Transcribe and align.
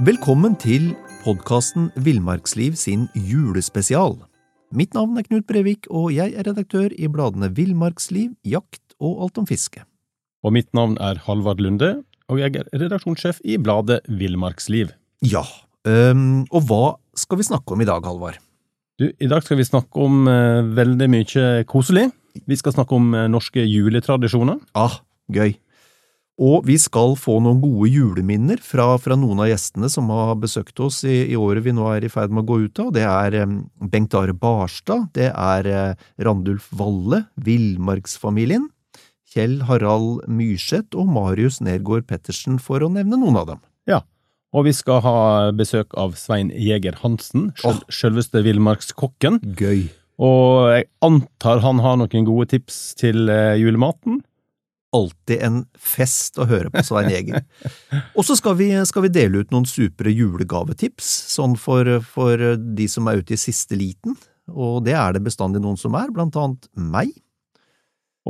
Velkommen 0.00 0.54
til 0.56 0.94
podkasten 1.20 1.90
Villmarksliv 2.00 2.72
sin 2.80 3.02
julespesial. 3.12 4.14
Mitt 4.72 4.94
navn 4.96 5.18
er 5.20 5.26
Knut 5.26 5.44
Brevik, 5.44 5.90
og 5.92 6.14
jeg 6.16 6.32
er 6.40 6.46
redaktør 6.48 6.94
i 6.96 7.10
bladene 7.12 7.50
Villmarksliv, 7.52 8.30
Jakt 8.48 8.94
og 8.96 9.26
Alt 9.26 9.42
om 9.42 9.48
fiske. 9.50 9.82
Og 10.40 10.54
mitt 10.56 10.70
navn 10.72 10.96
er 11.04 11.20
Halvard 11.26 11.60
Lunde, 11.60 11.90
og 12.32 12.40
jeg 12.40 12.56
er 12.56 12.72
redaksjonssjef 12.72 13.42
i 13.44 13.58
bladet 13.60 14.00
Villmarksliv. 14.08 14.94
Ja, 15.20 15.44
um, 15.84 16.46
og 16.48 16.64
hva 16.70 16.84
skal 17.12 17.42
vi 17.42 17.50
snakke 17.50 17.76
om 17.76 17.84
i 17.84 17.90
dag, 17.92 18.00
Halvard? 18.08 18.40
Du, 18.96 19.10
I 19.12 19.28
dag 19.28 19.44
skal 19.44 19.60
vi 19.60 19.68
snakke 19.68 20.00
om 20.00 20.22
uh, 20.32 20.64
veldig 20.80 21.10
mye 21.12 21.50
koselig. 21.68 22.08
Vi 22.48 22.56
skal 22.56 22.78
snakke 22.78 22.96
om 22.96 23.12
uh, 23.12 23.28
norske 23.28 23.68
juletradisjoner. 23.68 24.64
Ah, 24.72 25.02
gøy. 25.28 25.58
Og 26.40 26.64
vi 26.64 26.78
skal 26.80 27.18
få 27.20 27.36
noen 27.44 27.58
gode 27.60 27.90
juleminner 27.92 28.60
fra, 28.64 28.94
fra 29.02 29.16
noen 29.18 29.42
av 29.44 29.50
gjestene 29.50 29.90
som 29.92 30.08
har 30.08 30.38
besøkt 30.40 30.80
oss 30.80 31.02
i, 31.04 31.26
i, 31.28 31.36
året 31.36 31.66
vi 31.66 31.74
nå 31.76 31.84
er 31.92 32.06
i 32.06 32.12
ferd 32.12 32.32
med 32.32 32.46
å 32.46 32.48
gå 32.48 32.56
ut 32.64 32.80
av. 32.80 32.94
Det 32.96 33.04
er 33.04 33.36
um, 33.44 33.58
Bengt 33.92 34.16
Are 34.16 34.32
Barstad, 34.32 35.10
det 35.18 35.28
er 35.34 35.68
uh, 35.68 36.06
Randulf 36.24 36.70
Valle, 36.72 37.26
Villmarksfamilien, 37.44 38.70
Kjell 39.30 39.60
Harald 39.68 40.24
Myrseth 40.32 40.96
og 40.96 41.12
Marius 41.12 41.60
Nergård 41.62 42.08
Pettersen, 42.08 42.56
for 42.56 42.80
å 42.80 42.88
nevne 42.90 43.20
noen 43.20 43.36
av 43.42 43.52
dem. 43.52 43.60
Ja, 43.90 44.00
og 44.56 44.64
vi 44.66 44.72
skal 44.74 45.04
ha 45.04 45.18
besøk 45.54 45.92
av 46.00 46.16
Svein 46.18 46.48
Jæger 46.56 46.96
Hansen, 47.04 47.50
sjøl, 47.60 47.84
sjølveste 47.92 48.40
villmarkskokken. 48.48 49.42
Gøy. 49.60 49.90
Og 50.20 50.72
jeg 50.72 50.88
antar 51.04 51.60
han 51.64 51.84
har 51.84 52.00
noen 52.00 52.26
gode 52.26 52.48
tips 52.56 52.80
til 53.00 53.28
uh, 53.28 53.52
julematen? 53.60 54.22
Alltid 54.96 55.42
en 55.46 55.60
fest 55.78 56.38
å 56.40 56.46
høre 56.50 56.70
på 56.72 56.82
Svein 56.86 57.10
Jæger. 57.12 57.44
Og 58.18 58.26
så 58.26 58.36
skal, 58.38 58.58
skal, 58.88 59.04
vi 59.06 59.12
dele 59.14 59.42
ut 59.42 59.54
noen 59.54 59.68
supre 59.68 60.12
julegavetips, 60.12 61.08
sånn 61.34 61.56
for, 61.60 61.88
for, 62.02 62.42
de 62.58 62.88
som 62.90 63.08
er 63.10 63.22
ute 63.22 63.36
i 63.36 63.40
siste 63.40 63.78
liten, 63.78 64.16
og 64.50 64.82
det 64.86 64.96
er 64.98 65.14
det 65.14 65.22
bestandig 65.26 65.62
noen 65.62 65.78
som 65.78 65.94
er, 65.98 66.10
blant 66.14 66.38
annet 66.38 66.66
meg. 66.74 67.12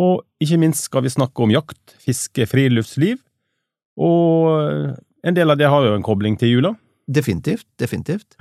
Og 0.01 0.21
ikke 0.43 0.61
minst 0.61 0.87
skal 0.91 1.05
vi 1.07 1.13
snakke 1.13 1.45
om 1.45 1.55
jakt, 1.55 1.97
fiske, 2.03 2.45
friluftsliv, 2.51 3.23
og 4.01 4.93
en 5.27 5.37
del 5.37 5.53
av 5.53 5.59
det 5.61 5.69
har 5.69 5.85
jo 5.85 5.97
en 5.97 6.05
kobling 6.05 6.39
til 6.41 6.55
jula. 6.55 6.75
Definitivt, 7.11 7.67
definitivt. 7.81 8.37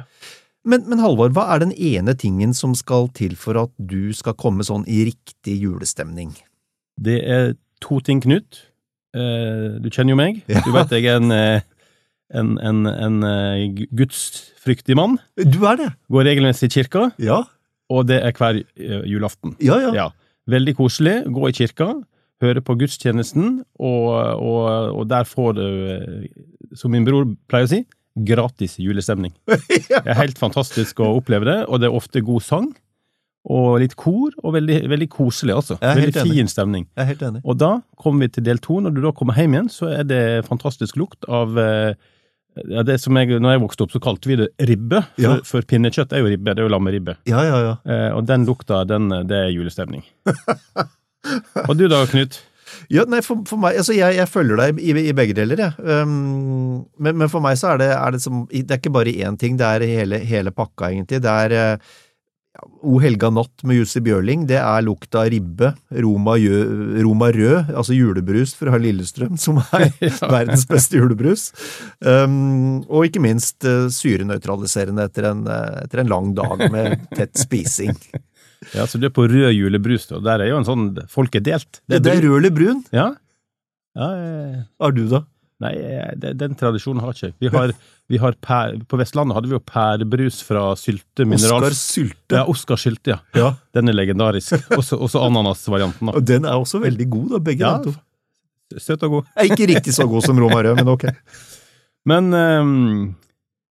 Men, 0.68 0.84
men 0.92 1.02
Halvor, 1.02 1.32
hva 1.34 1.48
er 1.54 1.64
den 1.64 1.72
ene 1.74 2.14
tingen 2.20 2.54
som 2.56 2.76
skal 2.78 3.10
til 3.16 3.36
for 3.40 3.58
at 3.62 3.72
du 3.80 4.12
skal 4.16 4.38
komme 4.40 4.66
sånn 4.68 4.86
i 4.92 5.02
riktig 5.08 5.56
julestemning? 5.64 6.36
Det 7.00 7.18
er 7.24 7.54
to 7.84 8.00
ting, 8.06 8.22
Knut. 8.24 8.66
Uh, 9.16 9.80
du 9.82 9.90
kjenner 9.90 10.14
jo 10.14 10.20
meg. 10.20 10.42
Ja. 10.52 10.62
Du 10.66 10.74
vet 10.76 10.92
jeg 10.94 11.08
er 11.10 11.18
en, 11.18 11.34
eh, 11.34 11.62
en, 12.38 12.54
en, 12.62 12.84
en 12.90 13.24
uh, 13.26 13.86
gudsfryktig 13.98 14.98
mann. 15.00 15.18
Du 15.40 15.64
er 15.66 15.80
det. 15.80 15.90
Går 16.14 16.28
regelmessig 16.30 16.70
i 16.70 16.76
kirka, 16.78 17.10
ja. 17.22 17.42
og 17.90 18.10
det 18.10 18.22
er 18.22 18.36
hver 18.38 18.62
julaften. 19.10 19.56
Ja, 19.66 19.80
ja, 19.82 19.94
ja. 19.96 20.10
Veldig 20.50 20.76
koselig. 20.78 21.24
Gå 21.34 21.50
i 21.50 21.56
kirka, 21.58 21.94
høre 22.44 22.62
på 22.66 22.78
gudstjenesten, 22.80 23.64
og, 23.82 24.12
og, 24.38 24.62
og 25.02 25.10
der 25.10 25.26
får 25.30 25.58
du, 25.58 25.66
som 26.78 26.94
min 26.94 27.08
bror 27.08 27.32
pleier 27.50 27.68
å 27.68 27.74
si, 27.74 27.82
gratis 28.30 28.78
julestemning. 28.82 29.34
Det 29.50 30.06
er 30.06 30.18
helt 30.22 30.40
fantastisk 30.42 31.02
å 31.02 31.16
oppleve 31.18 31.48
det, 31.50 31.60
og 31.68 31.82
det 31.82 31.90
er 31.90 31.98
ofte 31.98 32.22
god 32.26 32.44
sang 32.46 32.70
og 33.48 33.80
litt 33.82 33.96
kor, 34.00 34.34
og 34.44 34.54
veldig, 34.58 34.82
veldig 34.92 35.08
koselig, 35.14 35.56
altså. 35.56 35.78
Veldig 35.80 36.12
fin 36.18 36.42
enig. 36.44 36.52
stemning. 36.52 36.86
Jeg 36.92 37.04
er 37.06 37.10
helt 37.14 37.22
enig. 37.24 37.42
Og 37.46 37.58
da 37.58 37.72
kommer 37.98 38.28
vi 38.28 38.34
til 38.36 38.46
del 38.46 38.60
to. 38.64 38.82
Når 38.84 38.96
du 38.96 39.02
da 39.06 39.14
kommer 39.16 39.38
hjem 39.40 39.56
igjen, 39.56 39.70
så 39.72 39.92
er 39.94 40.08
det 40.08 40.24
fantastisk 40.50 41.00
lukt 41.00 41.26
av 41.32 41.56
eh, 41.58 41.94
ja, 42.68 42.84
det 42.84 42.98
som 43.00 43.16
jeg, 43.16 43.40
når 43.40 43.56
jeg 43.56 43.64
vokste 43.64 43.86
opp, 43.86 43.96
så 43.96 44.04
kalte 44.04 44.32
vi 44.32 44.40
det 44.42 44.50
ribbe, 44.68 45.02
for, 45.16 45.24
ja. 45.24 45.38
for 45.48 45.66
pinnekjøtt 45.70 46.14
er 46.14 46.24
jo 46.24 46.34
ribbe. 46.34 46.52
Det 46.52 46.64
er 46.64 46.68
jo 46.68 46.74
lammeribbe. 46.76 47.16
Ja, 47.30 47.46
ja, 47.48 47.62
ja. 47.64 47.74
Eh, 47.88 48.10
og 48.18 48.28
den 48.28 48.46
lukta, 48.50 48.84
den, 48.90 49.08
det 49.30 49.44
er 49.46 49.54
julestemning. 49.56 50.04
og 51.68 51.74
du 51.80 51.88
da, 51.88 52.04
Knut? 52.12 52.42
Ja, 52.94 53.04
nei, 53.10 53.22
for, 53.26 53.42
for 53.50 53.62
meg, 53.62 53.80
altså 53.82 53.96
jeg, 53.96 54.16
jeg, 54.18 54.30
følger 54.30 54.60
deg 54.60 54.82
i, 54.82 54.94
i 55.10 55.14
begge 55.16 55.36
deler, 55.38 55.64
jeg. 55.64 56.04
Um, 56.04 56.84
men, 57.02 57.18
men, 57.18 57.30
for 57.32 57.42
meg 57.44 57.58
så 57.60 57.74
er 57.74 57.82
det, 57.82 57.90
er 57.96 58.14
det, 58.14 58.22
som, 58.24 58.44
det 58.52 58.76
er 58.76 58.82
ikke 58.82 58.94
bare 58.94 59.14
én 59.14 59.40
ting, 59.42 59.58
det 59.60 59.66
er 59.66 59.86
hele, 59.90 60.22
hele 60.26 60.54
pakka, 60.54 60.92
egentlig. 60.92 61.22
Det 61.26 61.34
er 61.48 61.56
uh, 61.58 61.98
O 62.86 63.00
helga 63.04 63.30
natt 63.34 63.64
med 63.68 63.80
Jussi 63.80 64.02
Bjørling, 64.04 64.46
det 64.50 64.58
er 64.60 64.84
lukta 64.86 65.24
av 65.24 65.30
ribbe, 65.34 65.72
Roma, 66.04 66.38
Roma, 67.04 67.30
rød, 67.36 67.74
altså 67.74 67.96
julebrus 67.96 68.54
fra 68.58 68.80
Lillestrøm, 68.80 69.36
som 69.40 69.60
er 69.64 69.90
verdens 70.36 70.66
beste 70.70 71.00
julebrus. 71.00 71.50
Um, 72.00 72.80
og 72.88 73.10
ikke 73.10 73.24
minst 73.24 73.68
uh, 73.68 73.88
syrenøytraliserende 73.94 75.08
etter, 75.10 75.30
uh, 75.32 75.84
etter, 75.84 76.04
en 76.04 76.12
lang 76.12 76.34
dag 76.38 76.66
med 76.72 77.08
tett 77.16 77.38
spising. 77.40 77.96
Ja, 78.76 78.84
så 78.84 79.00
du 79.00 79.06
er 79.08 79.12
på 79.16 79.24
rød 79.24 79.54
julebrus, 79.56 80.10
da. 80.10 80.18
der 80.20 80.42
er 80.44 80.50
jo 80.50 80.58
en 80.60 80.66
sånn 80.68 80.90
Folk 81.08 81.38
er 81.40 81.46
delt. 81.46 81.78
Det 81.88 81.96
er, 81.96 82.02
det 82.04 82.12
er 82.12 82.26
rød 82.26 82.42
eller 82.42 82.52
brun? 82.52 82.82
Ja. 82.92 83.06
ja 83.96 84.10
jeg... 84.20 84.58
Har 84.84 84.96
du, 84.98 85.06
da? 85.08 85.22
Nei, 85.64 85.72
den, 86.20 86.58
tradisjonen 86.60 87.00
har 87.06 87.16
ikke. 87.16 87.32
Vi 87.40 87.54
har 87.54 87.72
per, 88.18 88.80
på 88.90 88.98
Vestlandet 88.98 89.38
hadde 89.38 89.52
vi 89.52 89.54
jo 89.54 89.62
pærebrus 89.62 90.42
fra 90.42 90.72
Sylte 90.80 91.28
mineral. 91.30 91.68
Oskar 91.68 91.78
Sylte? 91.78 92.36
Ja, 92.40 92.44
Oskar 92.50 92.82
Sylte, 92.82 93.14
ja. 93.14 93.20
ja. 93.38 93.52
Den 93.76 93.92
er 93.92 93.94
legendarisk. 93.94 94.58
Også, 94.80 94.98
også 94.98 95.22
ananasvarianten. 95.22 96.10
Og 96.10 96.26
den 96.26 96.46
er 96.46 96.58
også 96.58 96.82
veldig 96.82 97.10
god, 97.10 97.30
da, 97.36 97.40
begge 97.52 97.68
ja, 97.68 97.78
to. 97.84 97.94
Søt 98.78 99.04
og 99.06 99.20
god. 99.20 99.32
Ikke 99.46 99.68
riktig 99.70 99.94
så 99.94 100.08
god 100.10 100.26
som 100.26 100.40
Romarød, 100.42 100.76
men 100.82 100.94
ok. 100.96 101.10
Men 102.10 102.34
um, 102.34 103.16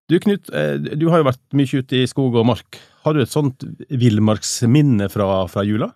du 0.09 0.17
Knut, 0.19 0.49
eh, 0.51 0.75
du 0.97 1.05
har 1.11 1.21
jo 1.21 1.27
vært 1.27 1.43
mye 1.55 1.81
ute 1.81 2.01
i 2.01 2.07
skog 2.09 2.35
og 2.35 2.47
mark. 2.49 2.79
Har 3.05 3.15
du 3.15 3.21
et 3.21 3.31
sånt 3.31 3.63
villmarksminne 3.89 5.07
fra, 5.13 5.45
fra 5.51 5.63
jula? 5.63 5.91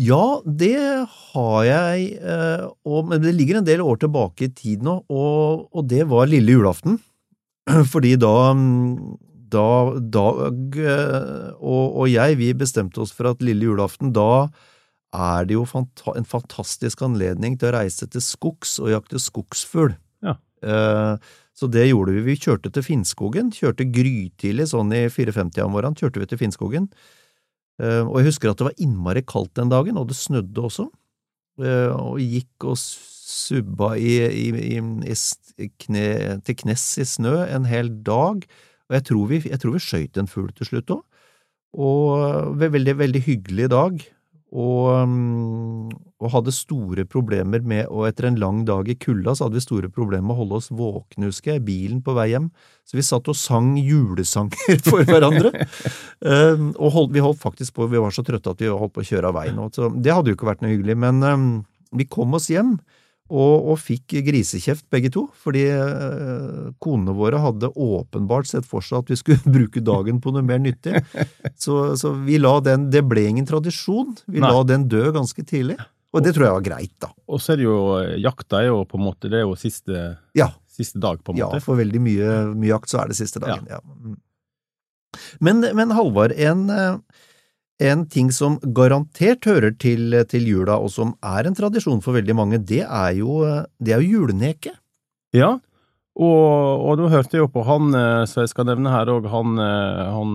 Ja, 0.00 0.40
det 0.46 0.78
har 1.12 1.64
jeg, 1.66 2.04
eh, 2.16 2.64
og, 2.88 3.10
men 3.10 3.20
det 3.20 3.34
ligger 3.36 3.58
en 3.58 3.66
del 3.66 3.82
år 3.84 3.98
tilbake 4.00 4.46
i 4.46 4.52
tid 4.56 4.84
nå, 4.86 5.02
og, 5.12 5.66
og 5.68 5.88
det 5.90 6.06
var 6.08 6.30
lille 6.30 6.54
julaften. 6.54 6.96
Fordi 7.92 8.14
da, 8.16 8.32
da 9.52 9.66
Dag 10.16 10.80
eh, 10.80 11.52
og, 11.60 11.84
og, 12.00 12.06
jeg, 12.08 12.40
vi 12.40 12.54
bestemte 12.56 13.04
oss 13.04 13.12
for 13.12 13.34
at 13.34 13.44
lille 13.44 13.68
julaften, 13.68 14.14
da 14.16 14.48
er 15.12 15.44
det 15.44 15.58
jo 15.58 15.68
fanta 15.68 16.16
en 16.16 16.24
fantastisk 16.24 17.04
anledning 17.04 17.58
til 17.60 17.68
å 17.68 17.76
reise 17.76 18.08
til 18.08 18.24
skogs 18.24 18.78
og 18.80 18.94
jakte 18.94 19.20
skogsfugl. 19.20 19.92
Ja. 20.24 20.38
Eh, 20.64 21.32
så 21.52 21.68
det 21.68 21.90
gjorde 21.90 22.16
vi. 22.16 22.24
Vi 22.30 22.40
kjørte 22.40 22.72
til 22.72 22.86
Finnskogen, 22.86 23.52
kjørte 23.52 23.84
grytidlig, 23.92 24.70
sånn 24.72 24.96
i 24.96 25.04
4.50 25.12 25.66
om 25.66 25.76
morgenen, 25.76 26.00
kjørte 26.00 26.22
vi 26.22 26.30
til 26.30 26.40
Finnskogen. 26.40 26.88
Eh, 27.80 28.02
og 28.02 28.18
jeg 28.20 28.32
husker 28.32 28.50
at 28.50 28.60
det 28.60 28.68
var 28.68 28.82
innmari 28.82 29.22
kaldt 29.24 29.54
den 29.56 29.72
dagen, 29.72 30.00
og 30.00 30.10
det 30.10 30.18
snødde 30.18 30.66
også, 30.68 30.88
og 31.62 32.14
jeg 32.16 32.28
gikk 32.32 32.64
og 32.72 32.78
subba 32.80 33.90
i, 34.00 34.14
i, 34.24 34.78
i, 34.80 35.68
kne, 35.84 36.04
til 36.46 36.56
knes 36.62 36.84
i 36.98 37.04
snø 37.06 37.34
en 37.44 37.68
hel 37.68 37.90
dag, 38.04 38.46
og 38.88 38.96
jeg 38.96 39.04
tror 39.08 39.28
vi, 39.28 39.40
jeg 39.50 39.60
vi 39.76 39.82
skøyt 39.84 40.20
en 40.20 40.30
fugl 40.30 40.48
til 40.56 40.70
slutt 40.70 40.94
òg, 40.96 41.02
og 41.72 42.56
veldig, 42.60 42.96
veldig 43.00 43.22
hyggelig 43.28 43.68
dag, 43.72 44.00
og, 44.52 45.08
mm, 45.08 45.92
og, 46.20 46.26
hadde 46.34 46.52
store 46.52 47.06
problemer 47.08 47.62
med 47.64 47.86
Og 47.88 48.04
etter 48.04 48.26
en 48.28 48.36
lang 48.36 48.58
dag 48.68 48.88
i 48.90 48.96
kulda 49.00 49.32
så 49.32 49.46
hadde 49.46 49.56
vi 49.56 49.64
store 49.64 49.88
problemer 49.92 50.26
med 50.28 50.34
å 50.34 50.40
holde 50.42 50.58
oss 50.60 50.68
våkne, 50.68 51.30
husker 51.30 51.54
jeg, 51.54 51.64
bilen 51.64 52.02
på 52.04 52.12
vei 52.16 52.28
hjem. 52.34 52.50
Så 52.84 52.98
vi 52.98 53.06
satt 53.06 53.30
og 53.32 53.38
sang 53.38 53.72
julesanger 53.80 54.82
for 54.90 55.08
hverandre. 55.08 55.54
um, 56.20 56.72
og 56.76 56.92
hold, 56.98 57.12
vi 57.16 57.24
holdt 57.24 57.40
faktisk 57.40 57.78
på, 57.78 57.88
vi 57.88 58.02
var 58.02 58.12
så 58.12 58.24
trøtte 58.26 58.52
at 58.52 58.60
vi 58.60 58.68
holdt 58.68 58.94
på 58.96 59.04
å 59.04 59.08
kjøre 59.08 59.32
av 59.32 59.38
veien. 59.40 59.62
Så 59.72 59.88
det 59.96 60.12
hadde 60.12 60.32
jo 60.32 60.38
ikke 60.38 60.50
vært 60.52 60.64
noe 60.64 60.74
hyggelig. 60.74 60.98
Men 61.00 61.24
um, 61.24 61.48
vi 61.96 62.08
kom 62.10 62.36
oss 62.36 62.50
hjem 62.52 62.76
og, 63.32 63.68
og, 63.72 63.78
fikk 63.80 64.18
grisekjeft 64.26 64.84
begge 64.92 65.08
to, 65.14 65.24
fordi 65.40 65.64
eh, 65.72 66.66
konene 66.82 67.14
våre 67.16 67.40
hadde 67.40 67.70
åpenbart 67.72 68.50
sett 68.50 68.68
for 68.68 68.84
seg 68.84 69.00
at 69.00 69.12
vi 69.12 69.18
skulle 69.20 69.52
bruke 69.56 69.80
dagen 69.84 70.20
på 70.22 70.34
noe 70.34 70.44
mer 70.44 70.60
nyttig. 70.62 71.00
Så, 71.56 71.96
så 71.98 72.12
vi 72.26 72.36
la 72.40 72.58
den 72.64 72.90
Det 72.92 73.02
ble 73.08 73.24
ingen 73.30 73.48
tradisjon. 73.48 74.12
Vi 74.26 74.42
Nei. 74.42 74.52
la 74.52 74.62
den 74.68 74.84
dø 74.92 75.06
ganske 75.14 75.44
tidlig. 75.48 75.78
Og 76.12 76.24
det 76.24 76.34
tror 76.36 76.46
jeg 76.46 76.56
var 76.58 76.66
greit, 76.66 76.92
da. 77.00 77.08
Og 77.32 77.40
så 77.40 77.54
er 77.54 77.62
det 77.62 77.64
jo 77.64 77.78
Jakta 78.20 78.60
er 78.60 78.68
jo 78.68 78.82
på 78.84 78.98
en 78.98 79.06
måte 79.06 79.30
Det 79.32 79.38
er 79.38 79.46
jo 79.46 79.54
siste, 79.56 80.02
ja. 80.36 80.50
siste 80.68 81.00
dag, 81.00 81.22
på 81.24 81.32
en 81.32 81.40
måte. 81.40 81.62
Ja, 81.62 81.64
for 81.64 81.80
veldig 81.80 82.02
mye, 82.04 82.34
mye 82.52 82.74
jakt 82.74 82.92
så 82.92 83.00
er 83.00 83.12
det 83.12 83.16
siste 83.16 83.40
dagen. 83.42 83.64
Ja. 83.70 83.80
ja. 83.80 83.96
Mm. 84.04 84.18
Men, 85.44 85.64
men 85.76 85.92
Halvard, 85.96 86.32
en 86.36 86.68
eh, 86.72 87.24
en 87.80 88.04
ting 88.06 88.28
som 88.34 88.58
garantert 88.76 89.46
hører 89.48 89.72
til, 89.80 90.14
til, 90.30 90.46
jula, 90.46 90.76
og 90.78 90.92
som 90.92 91.14
er 91.24 91.48
en 91.48 91.56
tradisjon 91.56 92.02
for 92.04 92.18
veldig 92.18 92.36
mange, 92.36 92.60
det 92.60 92.84
er 92.84 93.12
jo, 93.18 93.42
det 93.82 93.96
er 93.96 94.04
jo 94.04 94.20
juleneke. 94.20 94.74
Ja, 95.32 95.56
og, 96.12 96.82
og 96.84 96.98
nå 97.00 97.08
hørte 97.08 97.38
jeg 97.38 97.46
jo 97.46 97.52
på 97.52 97.64
han 97.64 97.94
eh, 97.96 98.24
som 98.28 98.42
jeg 98.42 98.52
skal 98.52 98.68
nevne 98.68 98.92
her 98.92 99.08
òg, 99.08 99.28
han, 99.32 99.54
eh, 99.64 100.02
han 100.12 100.34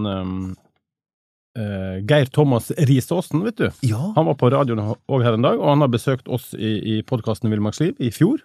uh, 1.58 1.98
Geir 2.10 2.32
Thomas 2.34 2.72
Risaasen, 2.90 3.44
vet 3.46 3.62
du. 3.62 3.68
Ja. 3.86 4.02
Han 4.16 4.30
var 4.32 4.40
på 4.42 4.50
radioen 4.54 4.82
òg 4.82 5.26
her 5.26 5.38
en 5.38 5.46
dag, 5.46 5.62
og 5.62 5.76
han 5.76 5.86
har 5.86 5.94
besøkt 5.94 6.30
oss 6.34 6.50
i, 6.58 6.78
i 6.98 7.00
podkasten 7.06 7.54
Villmarksliv 7.54 7.98
i 8.02 8.10
fjor. 8.14 8.42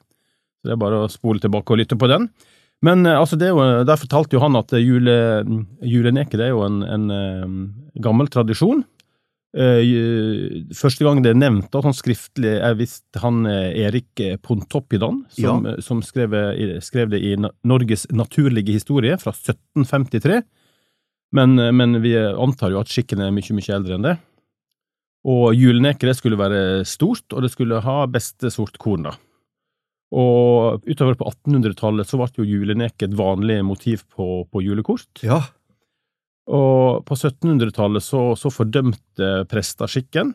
Så 0.60 0.68
det 0.68 0.76
er 0.76 0.82
bare 0.84 1.04
å 1.06 1.12
spole 1.12 1.40
tilbake 1.42 1.72
og 1.72 1.80
lytte 1.80 1.98
på 1.98 2.10
den. 2.12 2.28
Men 2.82 3.06
eh, 3.06 3.18
altså, 3.18 3.38
det 3.38 3.52
jo, 3.52 3.60
der 3.86 4.00
fortalte 4.00 4.36
jo 4.36 4.42
han 4.42 4.58
at 4.58 4.74
jule, 4.78 5.14
juleneke 5.86 6.38
det 6.38 6.48
er 6.48 6.54
jo 6.54 6.64
en, 6.66 6.82
en, 6.82 7.06
en 7.12 7.60
gammel 8.02 8.30
tradisjon. 8.32 8.84
Uh, 9.52 10.64
første 10.72 11.04
gang 11.04 11.18
det 11.20 11.34
er 11.34 11.36
nevnt 11.36 11.74
sånn 11.76 11.92
skriftlig, 11.92 12.54
er 12.64 12.72
visst 12.78 13.18
han 13.20 13.44
Erik 13.44 14.22
Pontoppidan, 14.40 15.18
som, 15.28 15.66
ja. 15.68 15.74
som 15.84 16.00
skrev, 16.00 16.32
skrev, 16.80 17.10
det 17.12 17.20
i 17.20 17.34
Norges 17.36 18.06
naturlige 18.16 18.72
historie 18.72 19.18
fra 19.20 19.34
1753. 19.36 20.40
Men, 21.36 21.60
men, 21.76 22.00
vi 22.00 22.14
antar 22.16 22.72
jo 22.72 22.80
at 22.80 22.88
skikken 22.92 23.20
er 23.24 23.32
mye, 23.32 23.56
mye 23.56 23.76
eldre 23.76 23.98
enn 23.98 24.08
det. 24.08 24.16
Og 25.28 25.52
juleneke 25.54 26.08
det 26.08 26.16
skulle 26.18 26.40
være 26.40 26.82
stort, 26.88 27.28
og 27.30 27.44
det 27.44 27.52
skulle 27.52 27.84
ha 27.84 27.98
beste 28.10 28.50
sort 28.52 28.80
korn, 28.80 29.04
da. 29.10 29.14
Og 30.12 30.84
utover 30.84 31.16
på 31.16 31.30
1800-tallet 31.30 32.08
så 32.08 32.20
ble 32.20 32.42
jo 32.42 32.44
juleneke 32.44 33.08
et 33.08 33.16
vanlig 33.16 33.62
motiv 33.64 34.04
på, 34.12 34.44
på 34.44 34.62
julekort. 34.64 35.22
Ja. 35.24 35.40
Og 36.52 37.04
på 37.08 37.16
1700-tallet 37.16 38.04
så, 38.04 38.32
så, 38.36 38.50
fordømte 38.52 39.30
prester 39.48 39.88
skikken, 39.88 40.34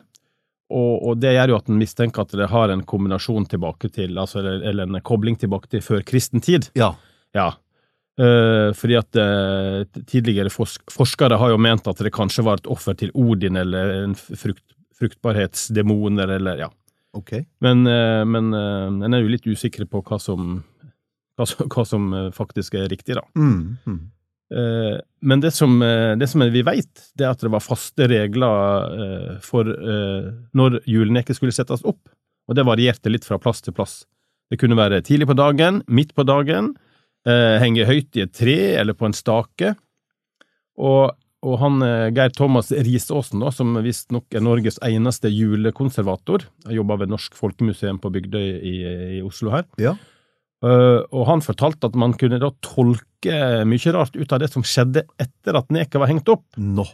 og, 0.68 0.94
og, 1.00 1.14
det 1.22 1.30
gjør 1.32 1.54
jo 1.54 1.58
at 1.62 1.70
en 1.70 1.78
mistenker 1.80 2.26
at 2.26 2.34
det 2.36 2.48
har 2.52 2.72
en 2.72 2.82
kombinasjon 2.84 3.46
tilbake 3.48 3.88
til, 3.92 4.18
altså, 4.20 4.42
eller, 4.42 4.66
eller 4.68 4.88
en 4.88 5.04
kobling 5.04 5.38
tilbake 5.40 5.70
til 5.72 5.84
før 5.84 6.02
kristen 6.04 6.44
tid. 6.44 6.68
Ja. 6.76 6.90
ja. 7.36 7.52
Uh, 8.18 8.74
fordi 8.76 8.98
at 8.98 9.16
uh, 9.16 10.02
tidligere 10.10 10.50
forsk 10.50 10.90
forskere 10.90 11.38
har 11.38 11.54
jo 11.54 11.60
ment 11.62 11.86
at 11.88 12.02
det 12.02 12.12
kanskje 12.12 12.44
var 12.44 12.58
et 12.58 12.68
offer 12.68 12.98
til 12.98 13.14
Odin 13.14 13.56
eller 13.60 13.94
en 14.02 14.18
frukt 14.18 14.64
fruktbarhetsdemoner 14.98 16.28
eller 16.38 16.64
ja. 16.64 16.68
Okay. 17.16 17.46
Men, 17.64 17.86
uh, 17.88 18.24
men 18.28 18.52
en 18.52 19.14
er 19.14 19.24
jo 19.24 19.32
litt 19.32 19.46
usikker 19.48 19.88
på 19.88 20.02
hva 20.04 20.18
som, 20.20 20.60
hva 21.38 21.46
som, 21.48 21.68
hva 21.72 21.84
som 21.88 22.12
faktisk 22.36 22.76
er 22.78 22.90
riktig, 22.92 23.16
da. 23.16 23.24
Mm, 23.38 23.78
mm. 23.88 24.00
Eh, 24.54 25.00
men 25.20 25.40
det 25.40 25.50
som, 25.50 25.82
eh, 25.82 26.16
det 26.16 26.26
som 26.26 26.40
vi 26.40 26.62
vet, 26.62 27.10
det 27.14 27.24
er 27.24 27.34
at 27.34 27.42
det 27.44 27.52
var 27.52 27.60
faste 27.60 28.08
regler 28.08 28.94
eh, 29.04 29.34
for 29.44 29.68
når 30.56 30.80
juleneket 30.88 31.36
skulle 31.36 31.54
settes 31.54 31.84
opp, 31.84 32.08
og 32.48 32.56
det 32.56 32.64
varierte 32.64 33.12
litt 33.12 33.28
fra 33.28 33.38
plass 33.38 33.60
til 33.62 33.76
plass. 33.76 34.02
Det 34.48 34.56
kunne 34.60 34.78
være 34.78 35.02
tidlig 35.04 35.28
på 35.28 35.36
dagen, 35.36 35.82
midt 35.86 36.14
på 36.16 36.24
dagen, 36.24 36.72
henge 37.28 37.84
høyt 37.84 38.16
i 38.16 38.22
et 38.24 38.32
tre 38.32 38.56
eller 38.80 38.96
på 38.96 39.04
en 39.04 39.12
stake. 39.12 39.74
Og, 40.80 41.12
og 41.46 41.58
han 41.60 41.82
Geir 42.16 42.32
Thomas 42.34 42.72
Risåsen, 42.74 43.44
da, 43.44 43.52
som 43.54 43.76
visstnok 43.84 44.34
er 44.34 44.42
Norges 44.42 44.80
eneste 44.82 45.30
julekonservator, 45.30 46.48
jobber 46.74 47.04
ved 47.04 47.12
Norsk 47.12 47.36
Folkemuseum 47.38 48.00
på 48.02 48.10
Bygdøy 48.16 48.46
i, 48.58 48.76
i 49.18 49.20
Oslo 49.22 49.52
her. 49.54 49.68
Ja. 49.78 49.94
Uh, 50.58 51.04
og 51.14 51.28
han 51.28 51.42
fortalte 51.44 51.86
at 51.86 51.98
man 51.98 52.16
kunne 52.18 52.40
da 52.42 52.50
tolke 52.66 53.34
mye 53.68 53.92
rart 53.94 54.16
ut 54.18 54.32
av 54.34 54.40
det 54.42 54.48
som 54.50 54.64
skjedde 54.66 55.04
etter 55.22 55.58
at 55.58 55.68
neket 55.74 56.00
var 56.02 56.10
hengt 56.10 56.30
opp. 56.32 56.42
No. 56.58 56.86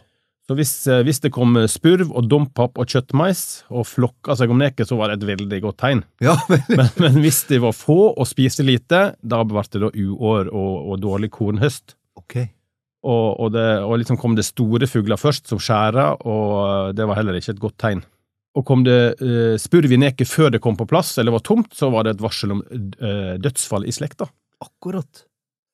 Så 0.45 0.53
hvis, 0.53 0.73
uh, 0.85 0.99
hvis, 1.05 1.23
det 1.23 1.31
kom 1.33 1.57
spurv 1.71 2.11
og 2.13 2.27
dompap 2.29 2.77
og 2.77 2.91
kjøttmais 2.93 3.41
og 3.73 3.87
flokka 3.89 4.37
seg 4.37 4.53
om 4.53 4.61
neket, 4.61 4.85
så 4.85 4.99
var 4.99 5.09
det 5.09 5.17
et 5.17 5.29
veldig 5.31 5.61
godt 5.63 5.79
tegn. 5.81 6.03
Ja, 6.21 6.37
men, 6.69 6.91
men, 7.01 7.17
hvis 7.25 7.41
de 7.49 7.63
var 7.63 7.73
få 7.73 8.11
og 8.11 8.29
spiste 8.29 8.65
lite, 8.65 9.07
da 9.17 9.41
ble 9.49 9.65
det 9.65 9.81
da 9.81 9.89
uår 9.89 10.53
og, 10.53 10.75
og 10.93 11.01
dårlig 11.01 11.31
kornhøst. 11.33 11.97
Okay. 12.21 12.51
Og, 13.05 13.25
og, 13.37 13.51
det, 13.53 13.65
og 13.85 13.99
liksom 14.01 14.17
kom 14.17 14.33
det 14.33 14.47
store 14.47 14.87
fugler 14.89 15.19
først, 15.21 15.45
som 15.51 15.61
skjærer, 15.61 16.23
og 16.25 16.95
det 16.97 17.05
var 17.05 17.19
heller 17.19 17.37
ikke 17.37 17.53
et 17.53 17.61
godt 17.61 17.77
tegn. 17.83 18.01
Og 18.55 18.63
kom 18.65 18.85
det 18.87 18.97
uh, 19.19 19.53
spurv 19.61 19.91
i 19.91 19.99
neket 19.99 20.29
før 20.31 20.49
det 20.55 20.63
kom 20.63 20.77
på 20.79 20.87
plass, 20.89 21.13
eller 21.21 21.35
var 21.35 21.43
tomt, 21.45 21.69
så 21.75 21.91
var 21.93 22.07
det 22.07 22.15
et 22.15 22.23
varsel 22.23 22.55
om 22.55 22.63
uh, 22.63 23.35
dødsfall 23.41 23.85
i 23.85 23.93
slekta. 23.93 24.29
Akkurat. 24.63 25.25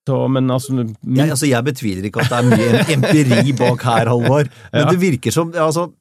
Så, 0.09 0.17
men 0.33 0.49
altså, 0.49 0.73
min... 0.73 0.95
jeg, 1.13 1.29
altså 1.29 1.45
Jeg 1.45 1.63
betviler 1.67 2.07
ikke 2.09 2.23
at 2.23 2.31
det 2.31 2.37
er 2.39 2.47
mye 2.49 2.85
empiri 2.95 3.53
bak 3.53 3.83
her, 3.85 4.09
Halvor. 4.09 4.47
Men 4.73 4.81
ja. 4.81 4.89
det 4.89 4.97
virker 4.97 5.35
som 5.35 5.51
altså, 5.53 5.91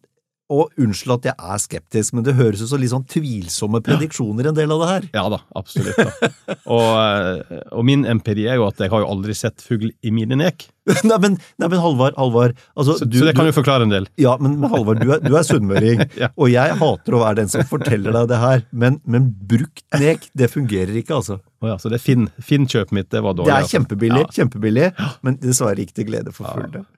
og 0.51 0.75
unnskyld 0.81 1.15
at 1.15 1.29
jeg 1.31 1.51
er 1.55 1.63
skeptisk, 1.63 2.15
men 2.17 2.27
det 2.27 2.35
høres 2.39 2.63
ut 2.65 2.71
som 2.73 2.81
litt 2.83 2.91
sånn 2.93 3.07
tvilsomme 3.11 3.81
prediksjoner, 3.87 4.51
en 4.51 4.57
del 4.57 4.75
av 4.75 4.83
det 4.83 4.89
her. 4.91 5.07
Ja 5.15 5.25
da, 5.33 5.39
absolutt. 5.57 5.99
Da. 6.01 6.31
Og, 6.65 6.89
eh, 6.99 7.61
og, 7.71 7.85
min 7.87 8.03
empiri 8.09 8.49
er 8.51 8.59
jo 8.59 8.67
at 8.67 8.83
jeg 8.83 8.91
har 8.93 9.05
jo 9.05 9.11
aldri 9.13 9.37
sett 9.39 9.63
fugl 9.63 9.93
i 10.03 10.13
mine 10.15 10.39
nek. 10.41 10.67
nei, 11.07 11.19
men, 11.23 11.37
nei, 11.61 11.69
men 11.69 11.79
Halvard, 11.79 12.17
Halvard 12.19 12.57
altså, 12.75 12.97
så, 12.99 13.07
du, 13.07 13.21
så, 13.21 13.29
det 13.29 13.35
kan 13.39 13.47
jo 13.47 13.55
forklare 13.55 13.87
en 13.87 13.95
del. 13.95 14.09
Ja, 14.21 14.35
men 14.43 14.59
Halvard, 14.73 15.03
du 15.05 15.15
er, 15.15 15.23
du 15.23 15.37
er 15.39 15.47
sunnmøring, 15.47 16.03
ja. 16.23 16.33
og 16.35 16.51
jeg 16.51 16.79
hater 16.83 17.17
å 17.17 17.23
være 17.23 17.43
den 17.43 17.53
som 17.53 17.67
forteller 17.71 18.17
deg 18.17 18.31
det 18.33 18.41
her, 18.43 18.65
men, 18.73 18.99
men 19.07 19.31
brukt 19.31 19.85
nek, 20.01 20.27
det 20.35 20.51
fungerer 20.51 20.97
ikke, 20.99 21.21
altså. 21.21 21.39
Oh 21.61 21.69
ja, 21.71 21.77
så 21.79 21.93
det 21.93 22.01
Finn-kjøpet 22.03 22.97
mitt, 22.97 23.11
det 23.13 23.23
var 23.23 23.37
dårlig? 23.37 23.53
Det 23.53 23.55
er 23.55 23.67
altså. 23.67 23.77
kjempebillig, 23.77 24.25
ja. 24.25 24.33
kjempebillig, 24.41 24.89
men 25.27 25.39
dessverre 25.45 25.85
ikke 25.85 26.01
til 26.01 26.11
glede 26.11 26.35
for 26.35 26.51
fulle. 26.51 26.83
Ja. 26.83 26.89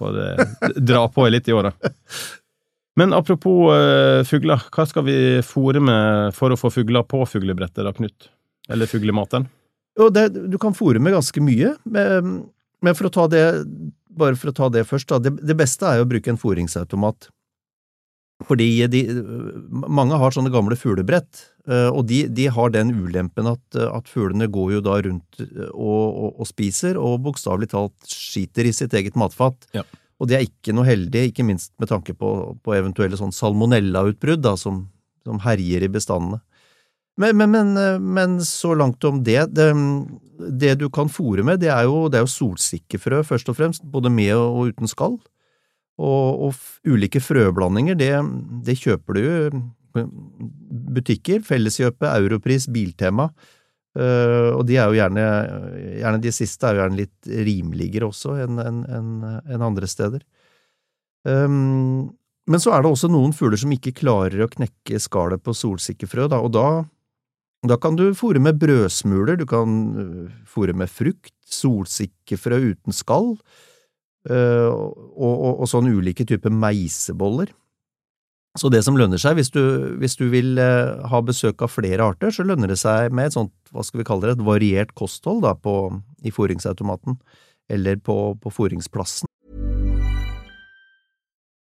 Får 0.00 0.80
dra 0.80 1.04
på 1.12 1.26
litt 1.28 1.48
i 1.48 1.52
året. 1.52 1.76
Men 2.98 3.14
apropos 3.14 3.70
uh, 3.70 4.20
fugler, 4.26 4.62
hva 4.74 4.86
skal 4.88 5.06
vi 5.06 5.16
fôre 5.46 5.82
med 5.82 6.34
for 6.36 6.52
å 6.52 6.58
få 6.58 6.72
fugler 6.74 7.06
på 7.06 7.22
fuglebrettet 7.28 7.84
da, 7.86 7.94
Knut? 7.96 8.30
Eller 8.70 8.90
fuglematen? 8.90 9.46
Jo, 9.98 10.08
det, 10.14 10.28
du 10.50 10.56
kan 10.60 10.74
fôre 10.76 11.02
med 11.02 11.14
ganske 11.14 11.42
mye, 11.42 11.74
men, 11.84 12.40
men, 12.82 12.96
for 12.96 13.08
å 13.08 13.12
ta 13.14 13.26
det, 13.30 13.44
bare 14.10 14.38
for 14.38 14.52
å 14.52 14.56
ta 14.56 14.70
det 14.72 14.86
først, 14.88 15.10
da, 15.10 15.20
det, 15.22 15.34
det 15.42 15.56
beste 15.58 15.86
er 15.86 16.00
jo 16.00 16.06
å 16.06 16.10
bruke 16.10 16.32
en 16.32 16.40
fôringsautomat. 16.40 17.30
Fordi 18.48 18.68
de, 18.88 19.00
mange 19.68 20.16
har 20.16 20.32
sånne 20.32 20.52
gamle 20.52 20.78
fuglebrett, 20.78 21.42
eh, 21.68 21.88
og 21.90 22.06
de, 22.08 22.22
de 22.32 22.46
har 22.48 22.72
den 22.72 22.94
ulempen 22.96 23.50
at, 23.50 23.64
at, 23.84 24.08
fuglene 24.08 24.48
går 24.48 24.76
jo 24.78 24.84
da 24.86 24.96
rundt 25.04 25.42
og, 25.42 26.06
og, 26.06 26.30
og 26.40 26.48
spiser, 26.48 26.96
og 26.96 27.20
bokstavelig 27.26 27.68
talt 27.74 28.08
skiter 28.08 28.70
i 28.70 28.72
sitt 28.76 28.96
eget 28.96 29.18
matfat. 29.20 29.68
Ja. 29.76 29.84
Og 30.20 30.28
det 30.28 30.36
er 30.36 30.44
ikke 30.44 30.74
noe 30.76 30.84
heldig, 30.84 31.30
ikke 31.30 31.46
minst 31.48 31.72
med 31.80 31.88
tanke 31.90 32.14
på, 32.16 32.30
på 32.60 32.76
eventuelle 32.76 33.16
sånn 33.16 33.32
salmonellautbrudd 33.32 34.46
som, 34.60 34.84
som 35.24 35.40
herjer 35.46 35.86
i 35.86 35.92
bestandene. 35.92 36.42
Men, 37.20 37.36
men, 37.36 37.50
men, 37.52 38.04
men, 38.16 38.36
så 38.44 38.74
langt 38.76 39.04
om 39.04 39.22
det. 39.24 39.42
det. 39.56 39.72
det. 40.60 40.74
du 40.80 40.88
kan 40.92 41.10
fòre 41.12 41.44
med, 41.44 41.60
det 41.60 41.72
er 41.72 41.88
jo, 41.88 42.06
det 42.08 42.20
er 42.20 42.24
jo 42.24 42.32
solsikkefrø, 42.32 43.22
først 43.26 43.50
og 43.52 43.58
fremst, 43.58 43.84
både 43.84 44.12
med 44.12 44.32
og 44.36 44.70
uten 44.70 44.88
skall. 44.88 45.18
Og, 46.00 46.46
og 46.46 46.88
ulike 46.88 47.20
frøblandinger, 47.20 47.98
det, 47.98 48.14
det 48.64 48.78
kjøper 48.80 49.16
du 49.16 49.20
jo 49.20 49.64
butikker. 50.94 51.42
Felleskjøpet, 51.44 52.08
Europris, 52.14 52.68
Biltema. 52.72 53.30
Uh, 53.98 54.54
og 54.54 54.62
de 54.68 54.76
er 54.78 54.86
jo 54.86 54.94
gjerne, 54.94 55.22
gjerne 55.98 56.18
De 56.22 56.30
siste 56.30 56.62
er 56.62 56.76
jo 56.76 56.82
gjerne 56.84 56.98
litt 57.00 57.30
rimeligere 57.48 58.06
også 58.06 58.36
enn 58.44 58.60
en, 58.62 58.76
en, 58.86 59.08
en 59.42 59.64
andre 59.66 59.88
steder. 59.90 60.22
Um, 61.26 62.12
men 62.50 62.62
så 62.62 62.72
er 62.74 62.82
det 62.82 62.90
også 62.90 63.10
noen 63.10 63.34
fugler 63.36 63.60
som 63.60 63.72
ikke 63.74 63.94
klarer 64.00 64.42
å 64.42 64.50
knekke 64.50 64.98
skallet 65.02 65.42
på 65.44 65.54
solsikkefrø, 65.54 66.26
da, 66.32 66.40
og 66.42 66.54
da, 66.56 66.66
da 67.66 67.76
kan 67.82 67.98
du 67.98 68.08
fòre 68.16 68.42
med 68.42 68.58
brødsmuler, 68.62 69.38
du 69.38 69.46
kan 69.48 69.76
øh, 70.00 70.30
fòre 70.50 70.74
med 70.74 70.90
frukt, 70.90 71.34
solsikkefrø 71.50 72.58
uten 72.72 72.96
skall, 72.96 73.34
uh, 74.30 74.70
og, 74.70 75.34
og, 75.34 75.52
og 75.60 75.70
sånn 75.70 75.92
ulike 75.92 76.26
typer 76.26 76.54
meiseboller. 76.54 77.52
Så 78.58 78.66
det 78.66 78.80
som 78.82 78.96
lønner 78.98 79.20
seg, 79.22 79.36
hvis 79.38 79.52
du, 79.54 79.62
hvis 80.02 80.16
du 80.18 80.24
vil 80.32 80.58
eh, 80.58 80.98
ha 81.06 81.20
besøk 81.22 81.62
av 81.62 81.70
flere 81.70 82.02
arter, 82.02 82.32
så 82.34 82.42
lønner 82.42 82.72
det 82.72 82.80
seg 82.80 83.14
med 83.14 83.30
et 83.30 83.36
sånt, 83.36 83.52
hva 83.70 83.84
skal 83.86 84.02
vi 84.02 84.06
kalle 84.08 84.26
det, 84.26 84.40
et 84.40 84.46
variert 84.48 84.90
kosthold 84.98 85.44
da, 85.44 85.54
på, 85.54 85.92
i 86.26 86.32
fôringsautomaten, 86.34 87.20
eller 87.70 88.00
på, 88.02 88.16
på 88.42 88.50
fôringsplassen. 88.50 89.30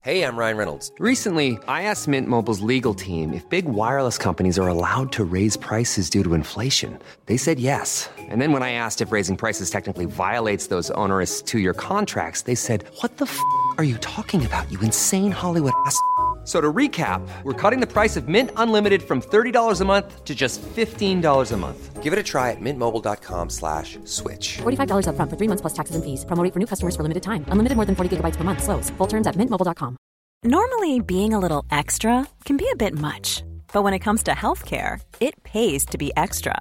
Hey, 0.07 0.23
I'm 0.23 0.39
Ryan 0.39 0.57
Reynolds. 0.57 0.93
Recently, 1.01 1.59
I 1.67 1.83
asked 1.91 2.07
Mint 2.07 2.29
Mobile's 2.29 2.61
legal 2.61 2.95
team 2.95 3.35
if 3.35 3.43
big 3.51 3.65
wireless 3.65 4.17
companies 4.17 4.57
are 4.57 4.69
allowed 4.69 5.11
to 5.19 5.25
raise 5.25 5.57
prices 5.57 6.09
due 6.09 6.23
to 6.23 6.35
inflation. 6.35 6.97
They 7.27 7.37
said 7.37 7.59
yes. 7.59 8.09
And 8.31 8.41
then 8.41 8.53
when 8.53 8.63
I 8.63 8.79
asked 8.79 9.01
if 9.03 9.11
raising 9.11 9.37
prices 9.37 9.69
technically 9.71 10.05
violates 10.07 10.69
those 10.69 10.93
onerous 10.93 11.43
two-year 11.43 11.75
contracts, 11.75 12.43
they 12.43 12.55
said, 12.55 12.85
what 13.03 13.17
the 13.17 13.25
f*** 13.25 13.37
are 13.79 13.85
you 13.85 13.99
talking 13.99 14.47
about, 14.47 14.71
you 14.71 14.79
insane 14.79 15.33
Hollywood 15.33 15.73
ass?" 15.85 15.99
So 16.47 16.61
to 16.61 16.73
recap, 16.73 17.27
we're 17.43 17.61
cutting 17.61 17.81
the 17.81 17.89
price 17.89 18.17
of 18.17 18.29
Mint 18.29 18.51
Unlimited 18.57 19.03
from 19.03 19.21
$30 19.21 19.81
a 19.81 19.85
month 19.85 20.25
to 20.25 20.33
just 20.33 20.63
$15 20.63 21.53
a 21.53 21.57
month. 21.57 22.03
Give 22.05 22.13
it 22.13 22.19
a 22.21 22.23
try 22.23 22.53
at 22.53 22.61
mintmobile.com 22.61 23.51
slash 23.51 23.99
switch. 24.05 24.59
$45 24.59 25.09
up 25.09 25.17
front 25.17 25.29
for 25.29 25.37
three 25.37 25.49
months 25.49 25.63
plus 25.63 25.73
taxes 25.73 25.97
and 25.97 26.05
fees. 26.05 26.25
Promoting 26.25 26.53
for 26.53 26.61
new 26.61 26.67
customers 26.67 26.95
for 26.95 27.03
limited 27.03 27.25
time. 27.25 27.45
Unlimited 27.49 27.75
more 27.75 27.85
than 27.85 27.97
40 27.97 28.17
gigabytes 28.17 28.37
per 28.37 28.45
month. 28.45 28.63
Slows. 28.63 28.91
Full 28.91 29.09
terms 29.09 29.27
at 29.27 29.35
mintmobile.com. 29.35 29.97
Normally, 30.45 31.01
being 31.01 31.35
a 31.35 31.41
little 31.41 31.65
extra 31.73 32.29
can 32.45 32.57
be 32.57 32.69
a 32.73 32.77
bit 32.77 32.97
much. 32.97 33.43
But 33.73 33.83
when 33.83 33.95
it 33.95 33.99
comes 33.99 34.23
to 34.25 34.31
healthcare, 34.31 35.01
it 35.19 35.43
pays 35.43 35.85
to 35.87 35.99
be 35.99 36.13
extra 36.17 36.61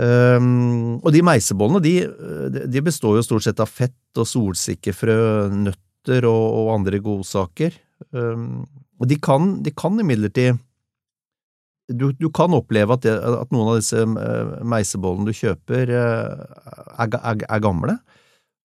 Um, 0.00 0.96
og 1.02 1.10
de 1.12 1.20
meisebollene 1.26 1.82
de, 1.84 1.94
de 2.70 2.80
består 2.84 3.18
jo 3.18 3.24
stort 3.26 3.44
sett 3.44 3.60
av 3.60 3.68
fett 3.68 4.20
og 4.20 4.28
solsikkefrø, 4.28 5.16
nøtter 5.66 6.24
og, 6.30 6.44
og 6.62 6.70
andre 6.78 7.02
godsaker. 7.04 7.76
Um, 8.16 8.62
og 9.00 9.10
de 9.10 9.18
kan, 9.20 9.58
de 9.64 9.72
kan 9.76 9.98
imidlertid 10.00 10.60
du, 11.90 12.12
du, 12.14 12.28
kan 12.30 12.54
oppleve 12.54 12.94
at, 12.94 13.02
det, 13.02 13.16
at, 13.18 13.50
noen 13.50 13.72
av 13.72 13.80
disse 13.80 13.98
eh, 13.98 14.50
meisebollene 14.68 15.26
du 15.26 15.34
kjøper, 15.34 15.90
eh, 15.90 16.42
er, 17.02 17.16
er, 17.18 17.40
er 17.48 17.62
gamle. 17.64 17.96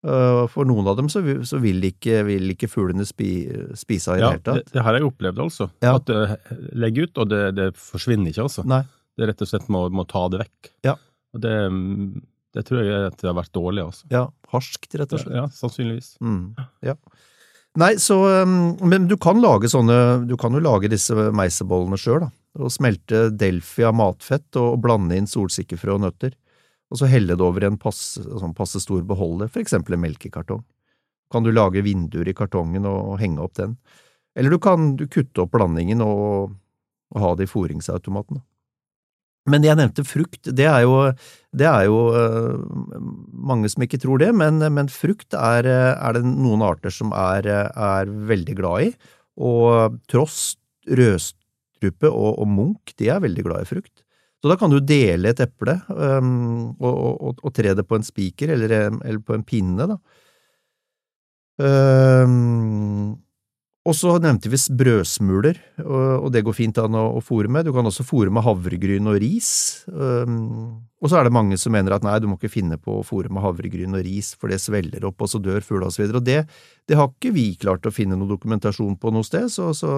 For 0.05 0.69
noen 0.69 0.85
av 0.85 0.99
dem 0.99 1.07
så, 1.09 1.23
så 1.49 1.57
vil 1.57 1.81
ikke, 1.87 2.19
vil 2.27 2.51
ikke 2.53 2.67
fuglene 2.69 3.01
spi, 3.09 3.47
spise 3.73 4.13
av 4.13 4.19
i 4.19 4.21
ja, 4.21 4.27
det 4.27 4.35
hele 4.35 4.43
tatt. 4.45 4.67
Det, 4.67 4.75
det 4.75 4.83
har 4.85 4.97
jeg 4.99 5.07
opplevd, 5.07 5.41
altså. 5.47 5.65
Ja. 5.81 5.95
At 5.97 6.05
det 6.11 6.75
legger 6.77 7.07
ut, 7.07 7.21
og 7.23 7.31
det, 7.31 7.41
det 7.57 7.65
forsvinner 7.81 8.29
ikke, 8.29 8.45
altså. 8.45 8.67
Nei. 8.69 8.83
Det 9.15 9.25
er 9.25 9.31
rett 9.31 9.41
og 9.41 9.49
slett 9.49 9.71
må, 9.73 9.81
må 9.89 10.05
ta 10.05 10.21
det 10.29 10.43
vekk. 10.43 10.69
Ja. 10.85 10.93
Og 11.35 11.43
det, 11.43 11.55
det 12.55 12.63
tror 12.67 12.81
jeg 12.81 13.07
at 13.11 13.17
det 13.19 13.29
har 13.29 13.37
vært 13.37 13.53
dårlig, 13.55 13.83
altså. 13.83 14.07
Ja, 14.13 14.25
harskt, 14.53 14.89
rett 14.95 15.15
og 15.15 15.21
slett. 15.21 15.35
Ja, 15.35 15.45
sannsynligvis. 15.51 16.15
Mm, 16.23 16.55
ja. 16.85 16.95
Nei, 17.75 17.91
så 17.99 18.15
um, 18.45 18.77
Men 18.87 19.09
du 19.11 19.17
kan 19.19 19.41
lage 19.43 19.67
sånne 19.67 20.23
Du 20.29 20.37
kan 20.39 20.53
jo 20.55 20.61
lage 20.63 20.87
disse 20.87 21.11
meisebollene 21.35 21.99
sjøl, 21.99 22.23
da. 22.23 22.31
Og 22.55 22.71
smelte 22.71 23.25
delfi 23.35 23.83
av 23.83 23.97
matfett 23.99 24.55
og 24.61 24.79
blande 24.83 25.17
inn 25.19 25.27
solsikkefrø 25.27 25.97
og 25.97 26.05
nøtter. 26.05 26.31
Og 26.87 27.01
så 27.01 27.09
helle 27.11 27.35
det 27.35 27.43
over 27.43 27.65
i 27.65 27.67
en 27.67 27.79
passe, 27.81 28.21
sånn 28.23 28.55
passe 28.55 28.79
stor 28.79 29.01
beholder, 29.03 29.49
for 29.51 29.59
eksempel 29.59 29.97
en 29.97 30.05
melkekartong. 30.05 30.61
Kan 31.33 31.43
du 31.43 31.51
lage 31.51 31.83
vinduer 31.83 32.29
i 32.31 32.35
kartongen 32.37 32.87
og 32.87 33.17
henge 33.19 33.43
opp 33.43 33.57
den. 33.59 33.75
Eller 34.39 34.55
du 34.55 34.59
kan 34.63 34.93
du 34.95 35.03
kutte 35.11 35.43
opp 35.43 35.51
blandingen 35.51 35.99
og, 36.05 36.55
og 37.11 37.19
ha 37.25 37.33
det 37.35 37.49
i 37.49 37.51
fôringsautomaten. 37.51 38.39
Men 39.51 39.65
jeg 39.65 39.77
nevnte 39.77 40.05
frukt, 40.07 40.49
det 40.57 40.65
er 40.65 40.81
jo, 40.85 40.95
det 41.53 41.67
er 41.69 41.85
jo 41.85 41.99
uh, 42.15 42.55
mange 43.29 43.69
som 43.69 43.83
ikke 43.85 43.99
tror 44.01 44.21
det, 44.23 44.31
men, 44.33 44.57
men 44.73 44.89
frukt 44.89 45.37
er, 45.37 45.69
er, 45.69 46.17
det 46.17 46.23
noen 46.25 46.63
arter 46.65 46.93
som 46.93 47.13
er, 47.13 47.45
er, 47.69 48.09
veldig 48.31 48.55
glad 48.57 48.87
i, 48.87 48.89
og 49.37 49.99
tross 50.09 50.55
rødstrupe 50.89 52.09
og, 52.09 52.31
og 52.41 52.49
munk, 52.49 52.95
de 52.97 53.11
er 53.13 53.21
veldig 53.21 53.45
glad 53.45 53.65
i 53.65 53.69
frukt. 53.69 54.01
Så 54.41 54.49
da 54.51 54.57
kan 54.61 54.69
du 54.69 54.77
dele 54.77 55.31
et 55.31 55.39
eple 55.41 55.77
um, 55.89 56.75
og, 56.77 56.93
og, 56.93 57.39
og, 57.39 57.51
tre 57.55 57.71
det 57.73 57.85
på 57.89 57.97
en 57.97 58.05
spiker 58.05 58.51
eller, 58.53 58.73
eller, 58.91 59.21
på 59.25 59.33
en 59.33 59.45
pinne, 59.45 59.87
da. 59.89 59.97
Um, 61.55 63.15
og 63.85 63.93
så 63.93 64.15
nevnte 64.17 64.49
vi 64.49 64.57
brødsmuler, 64.79 65.59
og, 65.85 66.31
det 66.33 66.41
går 66.47 66.55
fint 66.57 66.79
an 66.81 66.97
å, 66.97 67.21
fòre 67.21 67.51
med. 67.53 67.67
Du 67.67 67.73
kan 67.75 67.85
også 67.85 68.01
fôre 68.07 68.33
med 68.33 68.41
havregryn 68.41 69.11
og 69.11 69.19
ris. 69.21 69.51
Og 69.85 71.05
så 71.11 71.19
er 71.19 71.27
det 71.27 71.35
mange 71.35 71.59
som 71.61 71.75
mener 71.75 71.93
at 71.93 72.05
nei, 72.05 72.15
du 72.17 72.25
må 72.25 72.39
ikke 72.39 72.49
finne 72.49 72.79
på 72.81 72.97
å 72.97 73.05
fôre 73.05 73.29
med 73.29 73.45
havregryn 73.45 73.93
og 73.93 74.01
ris, 74.07 74.31
for 74.41 74.49
det 74.49 74.57
svelger 74.63 75.05
opp, 75.05 75.21
og 75.21 75.29
så 75.29 75.41
dør 75.43 75.61
fugla 75.61 75.91
osv. 75.91 76.01
Og, 76.01 76.15
så 76.15 76.17
og 76.17 76.25
det, 76.25 76.39
det, 76.89 76.97
har 76.97 77.11
ikke 77.11 77.35
vi 77.35 77.51
klart 77.61 77.85
å 77.85 77.93
finne 77.93 78.17
noe 78.17 78.31
dokumentasjon 78.33 78.97
på 78.97 79.13
noe 79.13 79.27
sted, 79.27 79.51
så, 79.53 79.69
så 79.77 79.93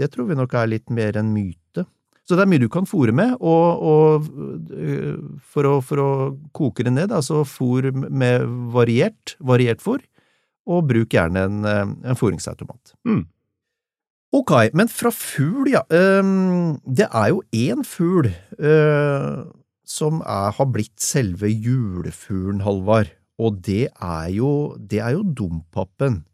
det 0.00 0.08
tror 0.14 0.30
vi 0.30 0.40
nok 0.40 0.56
er 0.56 0.72
litt 0.72 0.88
mer 0.88 1.20
en 1.20 1.34
myte. 1.36 1.84
Så 2.26 2.34
det 2.34 2.46
er 2.46 2.50
mye 2.50 2.64
du 2.64 2.70
kan 2.72 2.88
fôre 2.88 3.12
med, 3.14 3.36
og, 3.44 3.84
og 3.92 4.24
for, 5.44 5.68
å, 5.68 5.78
for, 5.84 6.00
å, 6.00 6.10
koke 6.56 6.88
det 6.88 6.96
ned, 6.96 7.12
altså 7.12 7.44
fôr 7.44 7.92
med 7.92 8.48
variert, 8.72 9.36
variert 9.38 9.84
fôr, 9.84 10.00
og 10.66 10.88
bruk 10.90 11.14
gjerne 11.14 11.46
en, 11.46 11.64
en 11.66 12.18
fôringsautomat. 12.18 12.94
Mm. 13.06 13.24
Ok, 14.36 14.52
men 14.74 14.90
fra 14.90 15.12
fugl, 15.14 15.70
ja. 15.70 15.84
Um, 15.90 16.80
det 16.82 17.06
er 17.06 17.30
jo 17.30 17.42
én 17.54 17.84
fugl 17.86 18.28
uh, 18.58 19.46
som 19.86 20.20
er, 20.26 20.50
har 20.58 20.68
blitt 20.74 20.98
selve 21.00 21.48
julefuglen, 21.48 22.64
Halvard, 22.66 23.14
og 23.38 23.62
det 23.64 23.86
er 23.94 24.28
jo, 24.34 24.50
det 24.76 25.00
er 25.04 25.14
jo 25.14 25.22
dompapen. 25.38 26.24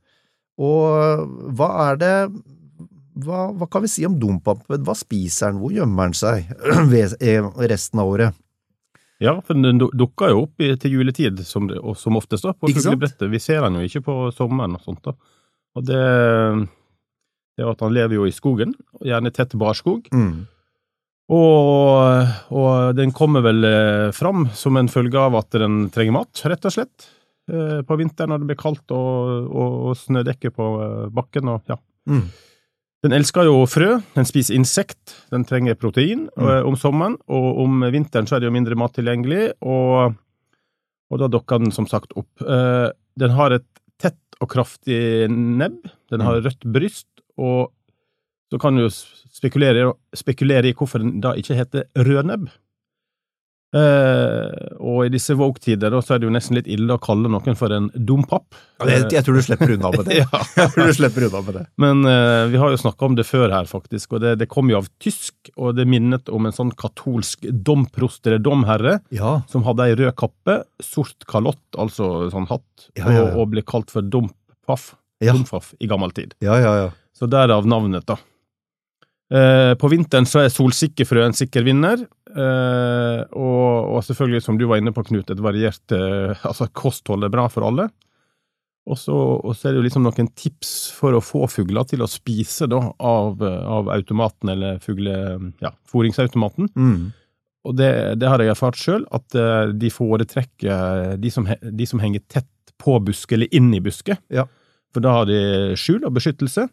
Og 0.62 1.52
hva 1.56 1.68
er 1.90 2.00
det 2.00 2.16
hva, 3.22 3.50
hva, 3.52 3.68
kan 3.68 3.84
vi 3.84 3.90
si 3.92 4.06
om 4.08 4.16
dompapen? 4.20 4.80
Hva 4.86 4.94
spiser 4.96 5.52
den, 5.52 5.60
hvor 5.60 5.74
gjemmer 5.74 6.08
den 6.08 6.16
seg 6.16 6.48
resten 7.72 8.00
av 8.00 8.08
året? 8.08 8.38
Ja, 9.22 9.36
for 9.46 9.58
den 9.58 9.78
dukker 9.78 10.32
jo 10.32 10.44
opp 10.46 10.62
i, 10.62 10.72
til 10.80 10.98
juletid, 10.98 11.42
som, 11.46 11.68
det, 11.70 11.78
som 12.00 12.18
oftest, 12.18 12.46
da, 12.46 12.54
på 12.58 12.72
fuglebrettet. 12.72 13.28
Vi 13.30 13.40
ser 13.42 13.62
den 13.64 13.78
jo 13.78 13.86
ikke 13.86 14.02
på 14.08 14.16
sommeren 14.34 14.74
og 14.78 14.82
sånt. 14.84 15.04
da. 15.06 15.14
Og 15.78 15.86
det, 15.86 16.00
det 17.56 17.64
er 17.64 17.70
at 17.70 17.84
han 17.86 17.94
lever 17.94 18.18
jo 18.18 18.26
i 18.28 18.34
skogen, 18.34 18.74
gjerne 19.06 19.32
tett 19.34 19.54
barskog. 19.60 20.10
Mm. 20.12 20.42
Og, 21.32 22.28
og, 22.52 22.92
den 22.98 23.14
kommer 23.16 23.44
vel 23.46 23.64
eh, 23.64 24.08
fram 24.12 24.48
som 24.58 24.76
en 24.76 24.90
følge 24.92 25.20
av 25.20 25.38
at 25.38 25.54
den 25.62 25.86
trenger 25.94 26.18
mat, 26.18 26.42
rett 26.50 26.66
og 26.68 26.74
slett. 26.74 27.08
Eh, 27.50 27.80
på 27.86 27.98
vinteren 27.98 28.34
når 28.34 28.42
det 28.42 28.50
blir 28.50 28.60
kaldt 28.60 28.92
og, 28.94 29.46
og, 29.48 29.78
og 29.90 29.98
snødekke 29.98 30.52
på 30.54 30.68
eh, 30.82 31.06
bakken 31.14 31.50
og 31.54 31.72
ja. 31.72 31.78
Mm. 32.10 32.26
Den 33.02 33.12
elsker 33.16 33.48
jo 33.48 33.64
frø, 33.66 33.96
den 34.14 34.24
spiser 34.28 34.54
insekt, 34.54 35.16
den 35.32 35.42
trenger 35.44 35.74
protein 35.74 36.28
Mm. 36.38 36.46
eh, 36.48 36.62
om 36.68 36.76
sommeren, 36.78 37.16
og 37.28 37.58
om 37.64 37.80
vinteren 37.90 38.28
så 38.28 38.36
er 38.36 38.40
det 38.40 38.46
jo 38.50 38.54
mindre 38.54 38.76
mat 38.78 38.92
tilgjengelig, 38.94 39.52
og, 39.60 40.14
og 41.10 41.18
da 41.18 41.26
dukker 41.28 41.58
den 41.58 41.72
som 41.74 41.86
sagt 41.90 42.12
opp. 42.16 42.30
Eh, 42.46 42.90
den 43.18 43.30
har 43.34 43.52
et 43.58 43.66
tett 43.98 44.18
og 44.40 44.48
kraftig 44.54 45.28
nebb, 45.30 45.82
den 46.10 46.20
har 46.20 46.38
Mm. 46.40 46.44
rødt 46.46 46.72
bryst, 46.72 47.08
og 47.36 47.72
så 48.52 48.60
kan 48.60 48.76
du 48.76 48.86
spekulere, 48.88 49.94
spekulere 50.14 50.68
i 50.68 50.72
hvorfor 50.74 50.98
den 51.00 51.20
da 51.20 51.32
ikke 51.34 51.56
heter 51.56 51.84
rødnebb. 51.96 52.50
Eh, 53.72 54.74
og 54.84 55.06
i 55.06 55.10
disse 55.12 55.32
woke-tider 55.38 55.94
så 56.04 56.14
er 56.14 56.20
det 56.20 56.26
jo 56.28 56.32
nesten 56.34 56.58
litt 56.58 56.68
ille 56.70 56.92
å 56.92 57.00
kalle 57.00 57.30
noen 57.32 57.56
for 57.56 57.72
en 57.72 57.86
dompapp. 57.94 58.52
Jeg, 58.84 59.06
jeg 59.14 59.24
tror 59.24 59.38
du 59.38 59.42
slipper 59.46 59.72
unna 59.76 59.92
med 59.94 60.08
det. 60.10 60.18
Ja. 60.22 60.40
Jeg 60.58 60.72
tror 60.74 60.90
du 60.90 60.94
slipper 60.98 61.26
unna 61.28 61.40
med 61.46 61.56
det. 61.58 61.62
Men 61.80 62.02
eh, 62.10 62.44
vi 62.52 62.60
har 62.60 62.74
jo 62.74 62.80
snakka 62.82 63.08
om 63.08 63.16
det 63.16 63.24
før 63.28 63.48
her, 63.54 63.68
faktisk, 63.70 64.12
og 64.16 64.24
det, 64.24 64.34
det 64.42 64.48
kom 64.52 64.68
jo 64.72 64.80
av 64.82 64.90
tysk, 65.02 65.52
og 65.56 65.76
det 65.78 65.86
minnet 65.88 66.28
om 66.32 66.48
en 66.50 66.56
sånn 66.56 66.72
katolsk 66.78 67.46
domprost 67.64 68.26
eller 68.28 68.42
domherre 68.44 68.98
Ja, 69.14 69.38
som 69.52 69.64
hadde 69.68 69.88
ei 69.88 69.96
rød 70.02 70.12
kappe, 70.20 70.58
sort 70.84 71.24
kalott, 71.30 71.62
altså 71.80 72.28
sånn 72.34 72.48
hatt, 72.52 72.90
Ja, 72.98 73.06
ja. 73.08 73.22
Og, 73.30 73.40
og 73.46 73.54
ble 73.54 73.64
kalt 73.64 73.92
for 73.94 74.04
dompaff, 74.04 74.92
Ja. 75.22 75.32
i 75.80 75.88
gammel 75.88 76.12
tid. 76.12 76.36
ja, 76.44 76.58
ja. 76.60 76.74
ja. 76.84 76.90
Så 77.12 77.28
derav 77.30 77.66
navnet, 77.68 78.06
da. 78.08 78.16
Eh, 79.32 79.72
på 79.80 79.88
vinteren 79.88 80.26
så 80.28 80.42
er 80.42 80.52
solsikkefrø 80.52 81.22
en 81.24 81.36
sikker 81.36 81.64
vinner, 81.64 82.02
eh, 82.34 83.20
og, 83.32 83.94
og 83.94 84.02
selvfølgelig, 84.04 84.42
som 84.44 84.58
du 84.60 84.66
var 84.68 84.82
inne 84.82 84.92
på, 84.92 85.04
Knut, 85.08 85.30
et 85.32 85.40
variert 85.40 85.94
eh, 85.96 86.34
altså 86.50 86.68
kosthold 86.76 87.24
er 87.24 87.32
bra 87.32 87.46
for 87.52 87.64
alle. 87.68 87.88
Og 88.82 88.98
så, 88.98 89.14
er 89.62 89.70
det 89.70 89.78
jo 89.78 89.86
liksom 89.86 90.02
noen 90.02 90.28
tips 90.34 90.90
for 90.96 91.14
å 91.14 91.22
få 91.22 91.46
fugler 91.46 91.86
til 91.86 92.02
å 92.02 92.10
spise 92.10 92.66
da, 92.68 92.80
av, 92.98 93.38
av 93.40 93.90
automaten, 93.94 94.50
eller 94.56 94.80
fugle... 94.82 95.14
Ja, 95.62 95.70
fôringsautomaten. 95.86 96.66
Mm. 96.74 97.12
Og 97.62 97.76
det, 97.78 97.92
det 98.18 98.26
har 98.26 98.42
jeg 98.42 98.50
erfart 98.50 98.80
sjøl, 98.80 99.04
at 99.14 99.36
de 99.78 99.90
foretrekker 99.94 101.14
de 101.22 101.30
som, 101.30 101.46
de 101.46 101.86
som 101.86 102.02
henger 102.02 102.24
tett 102.26 102.74
på 102.82 102.96
buske, 103.06 103.36
eller 103.36 103.54
inn 103.54 103.70
i 103.70 103.78
buske. 103.84 104.18
Ja. 104.34 104.48
For 104.90 105.06
da 105.06 105.14
har 105.14 105.30
de 105.30 105.38
skjul 105.78 106.02
og 106.02 106.16
beskyttelse. 106.18 106.66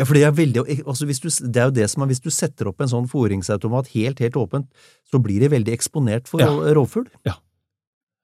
Ja, 0.00 0.06
for 0.08 0.16
det 0.16 0.22
er, 0.24 0.32
veldig, 0.32 0.62
altså 0.88 1.04
du, 1.04 1.12
det 1.52 1.60
er 1.60 1.68
jo 1.68 1.74
det 1.76 1.86
som 1.92 2.02
er, 2.02 2.08
hvis 2.08 2.22
du 2.24 2.30
setter 2.32 2.70
opp 2.70 2.80
en 2.80 2.88
sånn 2.88 3.08
fòringsautomat 3.10 3.90
helt, 3.92 4.22
helt 4.24 4.38
åpent, 4.40 4.70
så 5.10 5.20
blir 5.20 5.42
det 5.44 5.50
veldig 5.52 5.74
eksponert 5.76 6.30
for 6.30 6.40
Ja. 6.40 6.48
rovfugl. 6.74 7.06
Ja. 7.28 7.34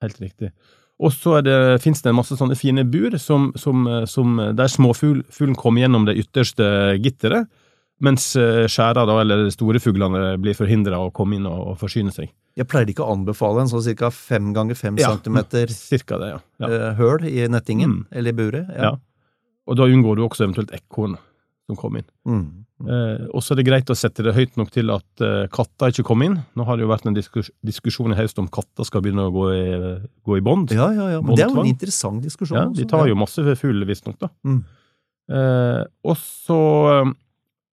Helt 0.01 0.19
riktig. 0.21 0.51
Og 0.97 1.11
så 1.13 1.35
fins 1.83 2.01
det, 2.01 2.09
en 2.09 2.17
masse 2.17 2.33
sånne 2.39 2.57
fine 2.57 2.81
bur 2.89 3.13
som, 3.21 3.51
som, 3.55 3.85
som 4.09 4.39
der 4.57 4.71
småfuglen 4.73 5.53
kommer 5.55 5.83
gjennom 5.85 6.07
det 6.09 6.15
ytterste 6.23 6.65
gitteret, 7.03 7.45
mens 8.01 8.31
eh, 8.37 8.65
skjæra, 8.69 9.05
da, 9.09 9.19
eller 9.21 9.47
store 9.53 9.79
fuglene, 9.81 10.35
blir 10.41 10.57
forhindra 10.57 10.99
å 11.01 11.11
komme 11.13 11.37
inn 11.37 11.45
og, 11.49 11.61
og 11.73 11.77
forsyne 11.81 12.11
seg. 12.13 12.31
Jeg 12.57 12.65
pleier 12.69 12.89
ikke 12.89 13.05
å 13.05 13.13
anbefale 13.13 13.61
en 13.63 13.69
sånn 13.69 13.85
cirka 13.85 14.09
fem 14.13 14.51
ganger 14.57 14.77
fem 14.77 14.97
Ja. 15.01 15.11
centimeter 15.13 15.69
Cirka 15.93 16.17
det, 16.21 16.31
ja. 16.33 16.41
ja. 16.61 16.69
eh, 16.73 16.91
høl 16.97 17.25
i 17.29 17.45
nettingen, 17.49 17.99
Mm. 18.01 18.03
eller 18.17 18.33
i 18.33 18.37
buret. 18.41 18.73
ja. 18.77 18.95
Og 19.67 19.75
da 19.75 19.83
unngår 19.91 20.15
du 20.15 20.21
også 20.23 20.45
eventuelt 20.45 20.71
ekorn, 20.73 21.17
som 21.67 21.77
kom 21.79 21.99
inn. 21.99 22.07
Mm. 22.27 22.45
Eh, 22.87 23.25
og 23.35 23.43
så 23.43 23.53
er 23.53 23.59
det 23.59 23.67
greit 23.67 23.91
å 23.91 23.97
sette 23.97 24.23
det 24.23 24.33
høyt 24.37 24.55
nok 24.59 24.71
til 24.73 24.91
at 24.93 25.23
eh, 25.25 25.49
katter 25.53 25.91
ikke 25.91 26.05
kom 26.07 26.23
inn. 26.23 26.39
Nå 26.55 26.65
har 26.67 26.77
det 26.77 26.85
jo 26.85 26.91
vært 26.91 27.07
en 27.09 27.17
diskus 27.17 27.51
diskusjon 27.65 28.15
i 28.15 28.17
høst 28.19 28.39
om 28.41 28.47
katter 28.53 28.87
skal 28.87 29.03
begynne 29.03 29.27
å 29.27 29.33
gå 29.35 29.45
i, 29.53 29.67
gå 30.27 30.39
i 30.39 30.43
bånd. 30.45 30.73
Ja, 30.75 30.89
ja, 30.95 31.09
ja. 31.17 31.21
Men 31.21 31.35
det 31.35 31.47
er 31.47 31.53
jo 31.53 31.63
en 31.63 31.71
interessant 31.71 32.23
diskusjon. 32.23 32.59
Ja, 32.59 32.67
de 32.71 32.87
tar 32.89 33.09
jo 33.09 33.17
masse 33.19 33.43
fugl, 33.59 33.83
visstnok, 33.89 34.19
da. 34.23 34.31
Mm. 34.47 34.61
Eh, 35.27 35.81
og 36.07 36.15
så 36.21 36.61
eh, 36.93 37.11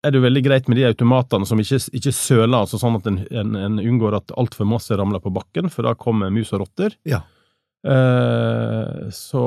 er 0.03 0.13
det 0.13 0.19
jo 0.19 0.25
veldig 0.25 0.43
greit 0.45 0.71
med 0.71 0.81
de 0.81 0.87
automatene 0.89 1.47
som 1.47 1.61
ikke, 1.61 1.79
ikke 1.93 2.15
søler, 2.15 2.57
altså 2.63 2.79
sånn 2.81 2.97
at 2.97 3.05
en, 3.11 3.21
en, 3.29 3.53
en 3.59 3.77
unngår 3.83 4.17
at 4.17 4.33
altfor 4.39 4.67
masse 4.67 4.97
ramler 4.97 5.21
på 5.23 5.31
bakken, 5.35 5.69
for 5.71 5.85
da 5.87 5.93
kommer 5.99 6.33
mus 6.33 6.51
og 6.55 6.65
rotter. 6.65 6.97
Ja. 7.07 7.21
Eh, 7.83 9.09
så, 9.11 9.43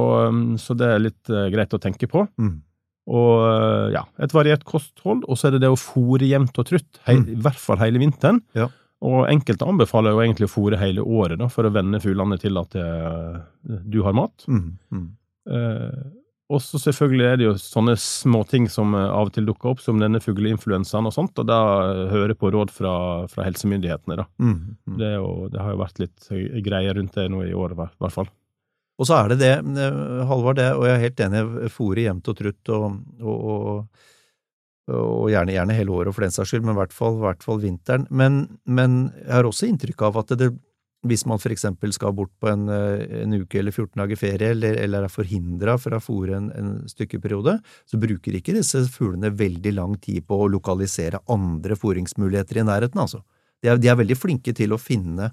så 0.61 0.77
det 0.77 0.93
er 0.93 1.03
litt 1.03 1.33
eh, 1.33 1.49
greit 1.53 1.75
å 1.75 1.83
tenke 1.83 2.09
på. 2.11 2.27
Mm. 2.39 2.61
Og 3.07 3.45
eh, 3.47 3.93
ja, 3.95 4.03
et 4.19 4.35
variert 4.35 4.65
kosthold, 4.67 5.23
og 5.31 5.39
så 5.39 5.49
er 5.49 5.57
det 5.57 5.63
det 5.67 5.71
å 5.71 5.79
fôre 5.79 6.27
jevnt 6.27 6.59
og 6.59 6.67
trutt, 6.73 6.99
hei, 7.07 7.17
Mm. 7.21 7.29
i 7.37 7.41
hvert 7.45 7.61
fall 7.63 7.79
hele 7.79 8.03
vinteren. 8.03 8.43
Ja. 8.59 8.69
Og 9.07 9.27
enkelte 9.31 9.67
anbefaler 9.69 10.15
jo 10.17 10.23
egentlig 10.25 10.49
å 10.49 10.55
fôre 10.55 10.79
hele 10.81 11.05
året, 11.05 11.39
da, 11.39 11.47
for 11.53 11.69
å 11.69 11.73
venne 11.75 12.01
fuglene 12.03 12.39
til 12.41 12.57
at 12.59 12.71
det, 12.75 12.87
du 13.87 14.01
har 14.03 14.17
mat. 14.17 14.47
Mm. 14.49 14.79
Mm. 14.91 15.11
Eh, 15.53 16.07
og 16.47 16.63
så 16.63 16.79
selvfølgelig 16.79 17.27
er 17.27 17.37
det 17.41 17.47
jo 17.49 17.53
sånne 17.59 17.97
småting 17.99 18.69
som 18.71 18.95
eh, 18.95 19.07
av 19.11 19.29
og 19.29 19.35
til 19.35 19.47
dukker 19.49 19.73
opp, 19.75 19.81
som 19.83 19.99
denne 20.03 20.21
fugleinfluensaen 20.23 21.07
og 21.11 21.15
sånt, 21.15 21.39
og 21.43 21.47
da 21.51 21.59
hører 22.07 22.13
høre 22.15 22.39
på 22.39 22.51
råd 22.55 22.73
fra, 22.75 22.95
fra 23.31 23.47
helsemyndighetene, 23.47 24.19
da. 24.23 24.27
Mm. 24.39 24.57
Mm. 24.87 24.99
Det, 25.03 25.13
jo, 25.19 25.31
det 25.53 25.63
har 25.63 25.75
jo 25.75 25.83
vært 25.83 26.03
litt 26.03 26.29
eh, 26.33 26.59
greier 26.65 26.99
rundt 26.99 27.15
det 27.19 27.29
nå 27.31 27.45
i 27.47 27.55
år, 27.55 27.75
i 27.77 27.81
hvert 27.85 28.15
fall. 28.15 28.31
Og 28.97 29.09
så 29.09 29.17
er 29.19 29.33
det 29.33 29.41
det, 29.43 29.55
eh, 29.61 30.27
Halvard, 30.29 30.59
det, 30.61 30.71
og 30.77 30.87
jeg 30.89 30.97
er 30.97 31.05
helt 31.05 31.25
enig, 31.27 31.43
fòret 31.73 32.07
jevnt 32.07 32.31
og 32.33 32.39
trutt, 32.39 32.71
og, 32.73 33.01
og, 33.21 33.49
og, 33.51 34.05
og 34.97 35.27
gjerne, 35.33 35.53
gjerne 35.57 35.77
hele 35.77 35.99
året 35.99 36.17
for 36.17 36.25
den 36.25 36.33
saks 36.33 36.55
skyld, 36.55 36.65
men 36.65 36.77
i 36.77 36.81
hvert 36.81 36.97
fall, 36.97 37.19
hvert 37.21 37.45
fall 37.45 37.61
vinteren. 37.61 38.07
Men, 38.09 38.47
men 38.65 39.11
jeg 39.21 39.35
har 39.35 39.49
også 39.49 39.69
inntrykk 39.69 40.07
av 40.09 40.23
at 40.23 40.33
det, 40.41 40.51
hvis 41.07 41.27
man 41.29 41.41
for 41.43 41.53
eksempel 41.53 41.93
skal 41.95 42.15
bort 42.17 42.33
på 42.41 42.49
en, 42.51 42.67
eh, 42.73 43.05
en 43.23 43.37
uke 43.37 43.61
eller 43.61 43.75
14 43.75 44.01
dager 44.01 44.21
ferie, 44.21 44.53
eller, 44.57 44.81
eller 44.81 45.07
er 45.07 45.13
forhindra 45.13 45.77
fra 45.81 46.01
å 46.01 46.05
fòre 46.05 46.41
en, 46.41 46.51
en 46.57 46.75
stykkeperiode, 46.91 47.59
så 47.85 48.01
bruker 48.01 48.41
ikke 48.41 48.57
disse 48.57 48.87
fuglene 48.93 49.35
veldig 49.37 49.77
lang 49.77 49.97
tid 50.01 50.25
på 50.27 50.41
å 50.41 50.51
lokalisere 50.57 51.21
andre 51.33 51.77
fòringsmuligheter 51.79 52.63
i 52.63 52.71
nærheten, 52.71 53.03
altså. 53.03 53.23
De 53.65 53.71
er, 53.73 53.79
de 53.81 53.89
er 53.89 53.97
veldig 53.99 54.17
flinke 54.19 54.53
til 54.57 54.75
å 54.75 54.81
finne 54.81 55.31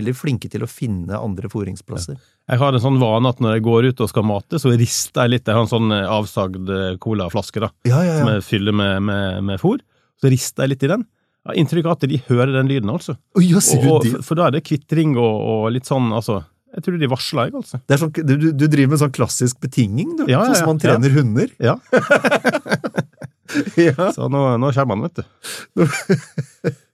veldig 0.00 0.14
flinke 0.16 0.48
til 0.50 0.64
å 0.64 0.68
finne 0.70 1.18
andre 1.18 1.50
fôringsplasser. 1.52 2.16
Jeg 2.48 2.60
har 2.62 2.74
en 2.74 2.82
sånn 2.82 2.98
vane 3.02 3.28
at 3.28 3.42
når 3.44 3.58
jeg 3.58 3.64
går 3.66 3.90
ut 3.90 4.02
og 4.04 4.10
skal 4.10 4.24
mate, 4.26 4.58
så 4.62 4.72
rister 4.72 5.26
jeg 5.26 5.34
litt. 5.36 5.46
Jeg 5.50 5.58
har 5.58 5.66
en 5.66 5.70
sånn 5.70 5.92
eh, 5.94 6.06
avsagd 6.08 6.72
eh, 6.72 6.96
colaflaske 7.02 7.62
da, 7.66 7.70
Ja, 7.88 8.00
ja, 8.06 8.18
som 8.22 8.32
jeg 8.32 8.44
fyller 8.46 8.76
med, 8.76 9.02
med, 9.10 9.40
med 9.50 9.62
fôr. 9.62 9.82
Så 10.18 10.30
rister 10.32 10.64
jeg 10.64 10.74
litt 10.76 10.86
i 10.88 10.92
den. 10.94 11.04
Jeg 11.44 11.52
har 11.52 11.58
inntrykk 11.62 11.86
av 11.88 11.96
at 11.96 12.06
de 12.10 12.20
hører 12.28 12.54
den 12.56 12.68
lyden, 12.68 12.90
altså. 12.92 13.14
Oh, 13.38 13.44
ja, 13.44 13.60
ser 13.64 13.84
du 13.84 13.90
Og, 13.92 14.04
det? 14.04 14.22
for 14.26 14.36
da 14.40 14.48
er 14.48 14.56
det 14.56 14.64
kvitring 14.66 15.14
og, 15.16 15.36
og 15.52 15.68
litt 15.76 15.86
sånn, 15.88 16.10
altså 16.12 16.40
Jeg 16.74 16.84
tror 16.84 16.98
de 17.00 17.08
varsler, 17.08 17.48
jeg, 17.48 17.54
altså. 17.62 17.78
Det 17.88 17.94
er 17.96 18.02
sånn, 18.02 18.12
du, 18.16 18.34
du- 18.52 18.66
driver 18.68 18.90
med 18.92 19.00
sånn 19.04 19.14
klassisk 19.16 19.60
betinging, 19.62 20.16
du. 20.18 20.26
Ja, 20.28 20.42
ja, 20.42 20.50
sånn 20.50 20.58
som 20.60 20.72
man 20.74 20.82
ja. 20.82 20.96
trener 20.96 21.14
hunder. 21.20 21.54
Ja. 21.62 21.78
Ja. 23.80 24.10
Så 24.12 24.28
nå, 24.28 24.42
nå 24.60 24.72
kommer 24.76 24.98
han, 24.98 25.06
vet 25.08 25.22
du. 25.22 26.74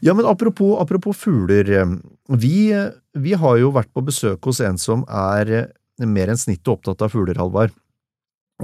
ja, 0.00 0.14
men 0.14 0.26
apropos, 0.26 0.80
apropos 0.80 1.16
fugler. 1.16 1.70
eh, 1.70 1.86
Vi, 2.28 2.72
eh, 2.72 2.90
vi 3.14 3.34
har 3.34 3.58
jo 3.60 3.72
vært 3.74 3.92
på 3.94 4.04
besøk 4.04 4.44
hos 4.48 4.60
en 4.60 4.78
som 4.78 5.04
er 5.08 5.52
eh, 5.52 6.06
mer 6.06 6.32
enn 6.32 6.40
snittet 6.40 6.72
opptatt 6.72 7.02
av 7.04 7.12
fugler, 7.12 7.38
Halvard. 7.40 7.74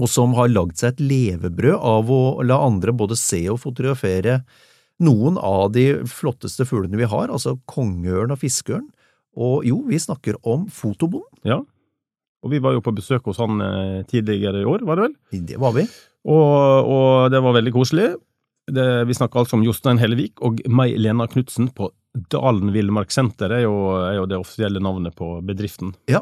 Og 0.00 0.08
som 0.08 0.32
har 0.38 0.48
lagd 0.48 0.78
seg 0.80 0.94
et 0.94 1.02
levebrød 1.04 1.76
av 1.76 2.08
å 2.10 2.22
la 2.42 2.56
andre 2.64 2.94
både 2.96 3.16
se 3.20 3.42
og 3.52 3.60
fotografere 3.60 4.40
noen 5.02 5.36
av 5.36 5.72
de 5.74 6.00
flotteste 6.08 6.64
fuglene 6.68 6.96
vi 6.96 7.08
har, 7.10 7.28
altså 7.28 7.58
kongeørn 7.68 8.32
og 8.32 8.40
fiskeørn. 8.40 8.86
Og 9.36 9.66
jo, 9.68 9.82
vi 9.88 10.00
snakker 10.00 10.38
om 10.48 10.64
fotobonden. 10.72 11.28
Ja. 11.48 11.60
Og 12.42 12.52
vi 12.52 12.60
var 12.62 12.72
jo 12.76 12.82
på 12.84 12.94
besøk 12.96 13.28
hos 13.28 13.40
han 13.40 13.60
tidligere 14.08 14.62
i 14.62 14.68
år, 14.68 14.84
var 14.88 14.98
det 14.98 15.04
vel? 15.06 15.44
Det 15.48 15.60
var 15.60 15.76
vi. 15.76 15.84
Og, 16.24 16.88
og 16.92 17.30
det 17.32 17.40
var 17.44 17.56
veldig 17.56 17.72
koselig. 17.74 18.08
Det, 18.70 19.04
vi 19.08 19.14
snakker 19.14 19.40
altså 19.42 19.56
om 19.58 19.64
Jostein 19.66 19.98
Hellevik 19.98 20.40
og 20.46 20.60
May 20.70 20.94
Lena 20.96 21.26
Knutsen 21.26 21.68
på 21.74 21.90
Dalen 22.30 22.70
Villmarkssenter, 22.74 23.50
er, 23.56 23.62
jo- 23.64 23.96
er 24.06 24.16
jo 24.20 24.26
det 24.28 24.38
offisielle 24.38 24.78
navnet 24.80 25.14
på 25.16 25.40
bedriften. 25.42 25.94
Ja. 26.06 26.20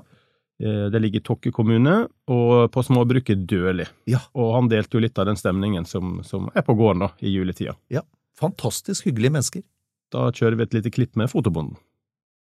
Eh, 0.62 0.88
Det 0.90 1.00
ligger 1.02 1.20
i 1.20 1.22
Tokke 1.26 1.52
kommune, 1.52 2.08
og 2.28 2.70
på 2.72 2.82
småbruket 2.84 3.46
Døli. 3.46 3.84
Ja. 4.06 4.20
Og 4.34 4.54
han 4.54 4.68
delte 4.68 4.94
jo 4.96 5.00
litt 5.00 5.18
av 5.18 5.26
den 5.26 5.36
stemningen 5.36 5.84
som, 5.86 6.22
som 6.24 6.48
er 6.54 6.62
på 6.62 6.74
gården 6.78 7.00
da, 7.00 7.10
i 7.20 7.28
juletida. 7.34 7.74
Ja, 7.90 8.02
fantastisk 8.38 9.04
hyggelige 9.06 9.32
mennesker. 9.32 9.62
Da 10.12 10.30
kjører 10.32 10.56
vi 10.56 10.62
et 10.62 10.74
lite 10.74 10.90
klipp 10.90 11.16
med 11.16 11.28
fotobonden. 11.30 11.76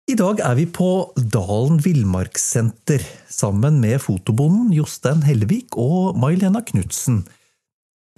I 0.09 0.15
dag 0.15 0.39
er 0.41 0.55
vi 0.55 0.65
på 0.65 1.13
Dalen 1.15 1.77
villmarkssenter 1.79 3.03
sammen 3.29 3.79
med 3.81 4.01
fotobonden 4.01 4.71
Jostein 4.75 5.21
Hellevik 5.23 5.77
og 5.77 6.17
May-Lena 6.19 6.61
Knutsen. 6.65 7.23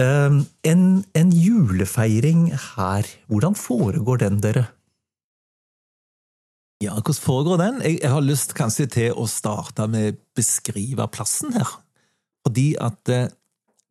Um, 0.02 0.40
en, 0.66 1.04
en 1.14 1.30
julefeiring 1.30 2.48
her, 2.50 3.10
hvordan 3.30 3.54
foregår 3.54 4.24
den, 4.24 4.40
dere? 4.42 4.66
Ja, 6.82 6.96
hvordan 6.98 7.20
foregår 7.22 7.60
den? 7.62 7.82
Jeg, 7.86 8.00
jeg 8.02 8.12
har 8.12 8.26
lyst 8.26 8.56
kanskje 8.58 8.88
til 8.90 9.14
å 9.14 9.28
starte 9.30 9.86
med 9.88 10.16
å 10.16 10.18
beskrive 10.36 11.06
plassen 11.14 11.54
her. 11.56 11.70
Fordi 12.44 12.74
at 12.82 13.12
eh, 13.14 13.30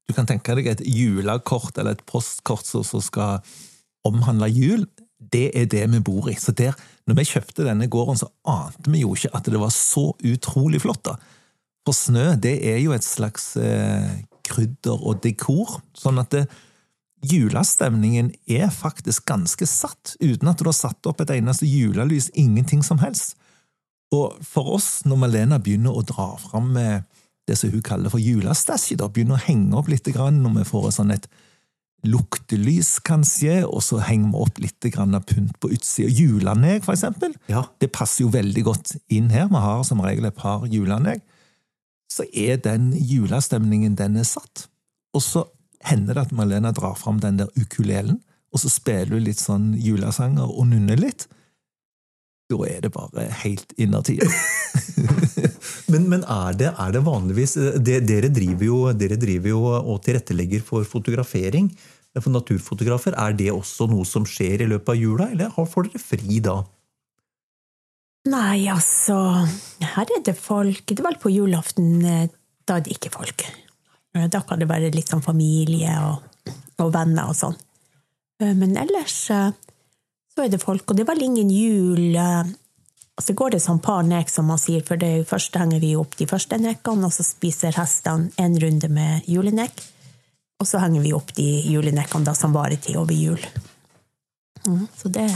du 0.08 0.14
kan 0.16 0.28
tenke 0.28 0.56
deg 0.58 0.68
et 0.72 0.82
julekort 0.84 1.78
eller 1.78 1.96
et 1.96 2.04
postkort 2.10 2.66
som 2.66 2.84
skal 2.84 3.40
omhandle 4.04 4.50
jul. 4.52 4.84
Det 5.22 5.52
er 5.56 5.70
det 5.70 5.86
vi 5.94 6.02
bor 6.04 6.28
i. 6.28 6.34
Så 6.36 6.52
der, 6.58 6.74
når 7.06 7.20
vi 7.20 7.28
kjøpte 7.30 7.68
denne 7.68 7.88
gården, 7.88 8.18
så 8.20 8.28
ante 8.42 8.90
vi 8.90 9.04
jo 9.06 9.14
ikke 9.14 9.32
at 9.38 9.48
det 9.48 9.62
var 9.62 9.72
så 9.72 10.10
utrolig 10.18 10.82
flott. 10.82 11.04
da. 11.06 11.16
For 11.86 11.96
snø, 11.96 12.32
det 12.42 12.58
er 12.74 12.82
jo 12.82 12.92
et 12.92 13.06
slags 13.06 13.54
eh, 13.56 14.18
krydder 14.46 15.00
og 15.00 15.22
dekor. 15.24 15.80
Sånn 15.98 16.20
at 16.22 16.32
det, 16.34 16.46
julestemningen 17.22 18.32
er 18.50 18.72
faktisk 18.74 19.28
ganske 19.30 19.66
satt, 19.68 20.16
uten 20.18 20.50
at 20.50 20.58
du 20.58 20.66
har 20.66 20.76
satt 20.76 21.06
opp 21.06 21.22
et 21.22 21.30
eneste 21.36 21.68
julelys, 21.68 22.30
ingenting 22.34 22.82
som 22.82 22.98
helst. 23.02 23.36
Og 24.12 24.36
for 24.44 24.74
oss, 24.76 25.04
når 25.08 25.22
Malena 25.22 25.60
begynner 25.62 25.94
å 25.94 26.04
dra 26.04 26.32
fram 26.40 26.72
med 26.74 27.06
det 27.48 27.56
som 27.58 27.72
hun 27.72 27.84
kaller 27.84 28.12
for 28.12 28.22
julestasje, 28.22 28.98
begynner 29.00 29.38
å 29.38 29.46
henge 29.46 29.78
opp 29.78 29.88
litt 29.90 30.10
grann 30.12 30.42
når 30.42 30.60
vi 30.60 30.68
får 30.68 30.90
sånn 30.98 31.14
et 31.14 31.30
luktelys, 32.02 32.96
kanskje, 33.06 33.60
og 33.62 33.82
så 33.86 34.00
henger 34.02 34.32
vi 34.32 34.42
opp 34.42 34.58
litt 34.62 34.86
av 34.98 35.20
pynt 35.28 35.54
på 35.62 35.70
utsida. 35.74 36.10
Juleneg, 36.10 36.82
for 36.82 36.96
eksempel. 36.96 37.34
Ja. 37.50 37.62
Det 37.78 37.92
passer 37.94 38.24
jo 38.24 38.32
veldig 38.34 38.64
godt 38.66 38.96
inn 39.12 39.30
her. 39.30 39.46
Vi 39.50 39.62
har 39.62 39.84
som 39.86 40.02
regel 40.02 40.26
et 40.26 40.38
par 40.38 40.66
julenegg. 40.66 41.22
Så 42.12 42.26
er 42.28 42.60
den 42.60 42.90
julestemningen, 42.92 43.96
den 43.96 44.18
er 44.20 44.28
satt. 44.28 44.66
Og 45.16 45.24
så 45.24 45.46
hender 45.86 46.16
det 46.16 46.26
at 46.28 46.34
Malena 46.36 46.72
drar 46.76 46.96
fram 46.98 47.20
den 47.22 47.40
der 47.40 47.52
ukulelen, 47.56 48.20
og 48.52 48.60
så 48.60 48.68
spiller 48.68 49.16
hun 49.16 49.24
litt 49.24 49.40
sånn 49.40 49.72
julesanger 49.80 50.50
og 50.50 50.68
nunner 50.68 51.00
litt. 51.00 51.24
Da 52.52 52.58
er 52.68 52.84
det 52.84 52.92
bare 52.92 53.30
helt 53.42 53.72
innertier. 53.80 54.28
Men, 55.92 56.06
men 56.08 56.22
er, 56.30 56.54
det, 56.56 56.70
er 56.80 56.92
det 56.94 57.02
vanligvis 57.04 57.52
det, 57.84 57.98
dere, 58.08 58.30
driver 58.32 58.64
jo, 58.64 58.76
dere 58.96 59.18
driver 59.20 59.50
jo 59.50 59.58
og 59.76 59.98
tilrettelegger 60.06 60.62
for 60.64 60.86
fotografering. 60.88 61.66
For 62.16 62.32
naturfotografer, 62.32 63.16
er 63.20 63.36
det 63.36 63.50
også 63.52 63.90
noe 63.90 64.06
som 64.08 64.24
skjer 64.28 64.64
i 64.64 64.68
løpet 64.70 64.94
av 64.94 64.96
jula, 64.96 65.26
eller 65.34 65.52
får 65.52 65.90
dere 65.90 66.00
fri 66.00 66.38
da? 66.44 66.62
Nei, 68.30 68.68
altså 68.70 69.16
Her 69.82 70.06
er 70.14 70.22
det 70.22 70.36
folk. 70.38 70.84
Det 70.86 71.02
var 71.02 71.18
på 71.18 71.32
julaften 71.32 72.04
eh, 72.06 72.28
da 72.68 72.78
er 72.78 72.84
det 72.86 72.96
ikke 72.96 73.10
folk. 73.16 73.42
Eh, 74.14 74.28
Da 74.30 74.42
kan 74.46 74.60
det 74.62 74.70
være 74.70 74.92
litt 74.94 75.10
sånn 75.10 75.24
familie 75.24 75.90
og, 76.06 76.22
og 76.78 76.92
venner 76.94 77.32
og 77.32 77.36
sånn. 77.38 77.56
Eh, 78.40 78.54
Men 78.54 78.76
ellers 78.78 79.18
så 79.26 80.44
er 80.44 80.48
det 80.48 80.62
folk, 80.62 80.86
og 80.88 80.96
det 80.96 81.04
er 81.04 81.12
vel 81.14 81.26
ingen 81.28 81.50
jul 81.50 82.16
og 82.16 82.58
Altså 83.12 83.34
går 83.36 83.50
det 83.52 83.58
sånn 83.60 83.78
par 83.84 84.00
nek, 84.08 84.30
som 84.32 84.46
man 84.48 84.56
sier, 84.58 84.80
for 84.88 84.96
det 84.96 85.26
først 85.28 85.54
henger 85.60 85.82
vi 85.82 85.90
opp 86.00 86.14
de 86.16 86.24
første 86.26 86.56
nekkene, 86.56 87.04
og 87.04 87.12
så 87.12 87.22
spiser 87.26 87.76
hestene 87.76 88.30
en 88.40 88.54
runde 88.58 88.88
med 88.88 89.28
julenekk. 89.28 89.82
Og 90.58 90.66
så 90.66 90.80
henger 90.80 91.04
vi 91.04 91.12
opp 91.12 91.34
de 91.36 91.44
julenekkene 91.68 92.32
som 92.34 92.56
varer 92.56 92.80
til 92.80 92.96
over 93.02 93.12
jul. 93.12 93.44
Mm, 94.64 94.86
så 94.96 95.12
det 95.12 95.28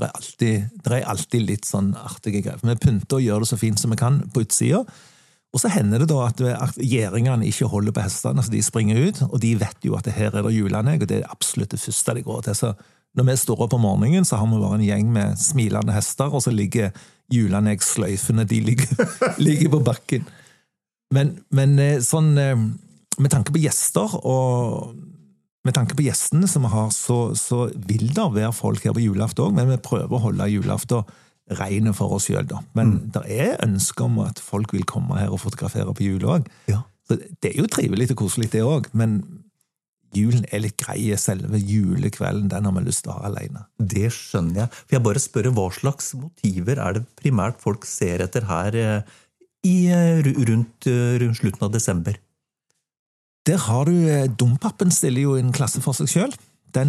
Det 0.00 0.08
er 0.08 0.18
alltid, 0.18 0.82
det 0.84 0.92
er 0.96 1.08
alltid 1.12 1.46
litt 1.46 1.68
sånn 1.68 1.92
artige 1.98 2.42
greier. 2.44 2.60
Vi 2.64 2.76
pynter 2.80 3.18
og 3.18 3.24
gjør 3.24 3.44
det 3.44 3.50
så 3.50 3.58
fint 3.60 3.80
som 3.80 3.92
vi 3.92 4.00
kan 4.00 4.22
på 4.32 4.44
utsida. 4.46 4.84
Og 5.50 5.58
så 5.58 5.70
hender 5.74 6.02
det 6.02 6.10
da 6.12 6.28
at, 6.28 6.78
gjeringene 6.78 7.48
ikke 7.48 7.68
holder 7.72 7.94
på 7.94 8.04
hestene, 8.04 8.42
så 8.42 8.52
de 8.52 8.62
springer 8.62 9.00
ut. 9.02 9.22
Og 9.28 9.40
de 9.42 9.56
vet 9.58 9.86
jo 9.86 9.96
at 9.98 10.06
det 10.06 10.14
her 10.14 10.30
er 10.30 10.46
det 10.46 10.54
julenegg, 10.54 11.02
og 11.02 11.10
det 11.10 11.20
er 11.20 11.32
absolutt 11.32 11.74
det 11.74 11.82
første 11.82 12.14
de 12.16 12.26
går 12.26 12.44
til. 12.46 12.58
Så 12.58 12.72
når 13.18 13.26
vi 13.26 13.38
står 13.42 13.64
opp 13.66 13.74
om 13.74 13.82
morgenen, 13.82 14.26
så 14.26 14.38
har 14.38 14.46
vi 14.46 14.60
bare 14.62 14.78
en 14.78 14.86
gjeng 14.86 15.10
med 15.12 15.40
smilende 15.42 15.96
hester, 15.96 16.30
og 16.30 16.44
så 16.44 16.54
ligger 16.54 16.94
juleneggsløyfene 17.34 18.46
de 18.46 18.60
ligger, 18.70 19.10
ligger 19.46 19.74
på 19.74 19.82
bakken. 19.90 20.30
Men, 21.14 21.34
men 21.50 21.74
eh, 21.82 21.98
sånn 22.06 22.36
eh, 22.38 22.54
med 23.20 23.32
tanke 23.32 23.52
på 23.54 23.62
gjester 23.62 24.14
og 24.22 24.94
med 25.64 25.74
tanke 25.76 25.96
på 25.98 26.04
gjestene 26.06 26.48
som 26.48 26.62
vi 26.64 26.70
har, 26.72 26.90
så, 26.94 27.34
så 27.36 27.66
vil 27.74 28.06
det 28.16 28.28
være 28.36 28.52
folk 28.56 28.84
her 28.86 28.94
på 28.96 29.02
julaften 29.04 29.44
òg, 29.44 29.56
men 29.58 29.68
vi 29.68 29.76
prøver 29.84 30.16
å 30.16 30.22
holde 30.28 30.46
julaften 30.48 31.04
ren 31.58 31.90
for 31.96 32.14
oss 32.16 32.28
sjøl, 32.30 32.46
da. 32.46 32.60
Men 32.78 32.92
Mm. 32.94 33.10
det 33.12 33.22
er 33.28 33.56
ønske 33.66 34.04
om 34.06 34.18
at 34.24 34.38
folk 34.38 34.72
vil 34.72 34.84
komme 34.88 35.18
her 35.18 35.32
og 35.34 35.40
fotografere 35.42 35.92
på 35.92 36.06
jul 36.06 36.20
òg. 36.30 36.46
Ja. 36.70 36.84
Så 37.08 37.18
det 37.18 37.50
er 37.50 37.58
jo 37.58 37.66
trivelig 37.66 38.10
og 38.12 38.20
koselig, 38.22 38.50
det 38.52 38.62
òg, 38.62 38.86
men 38.94 39.16
julen 40.14 40.44
er 40.52 40.62
litt 40.64 40.76
grei. 40.78 41.10
Selve 41.18 41.58
julekvelden 41.58 42.48
den 42.50 42.64
har 42.64 42.72
vi 42.72 42.84
lyst 42.86 43.02
til 43.04 43.12
å 43.12 43.18
ha 43.18 43.28
alene. 43.28 43.64
Det 43.78 44.08
skjønner 44.14 44.62
jeg. 44.64 44.70
For 44.86 44.96
jeg 44.96 45.02
bare 45.02 45.22
spør, 45.22 45.50
Hva 45.54 45.66
slags 45.74 46.14
motiver 46.14 46.78
er 46.78 46.92
det 47.00 47.04
primært 47.20 47.60
folk 47.62 47.84
ser 47.84 48.22
etter 48.24 48.46
her 48.46 48.74
eh, 48.74 49.02
i, 49.66 49.76
eh, 49.90 50.22
rundt, 50.22 50.86
eh, 50.86 51.18
rundt 51.20 51.36
slutten 51.42 51.66
av 51.66 51.72
desember? 51.74 52.14
Der 53.48 53.58
har 53.66 53.88
du 53.88 53.96
eh, 54.04 54.28
Dompapen 54.28 54.90
stiller 54.92 55.22
jo 55.22 55.36
en 55.40 55.52
klasse 55.52 55.80
for 55.84 55.96
seg 55.96 56.10
sjøl. 56.12 56.34
Vi 56.70 56.80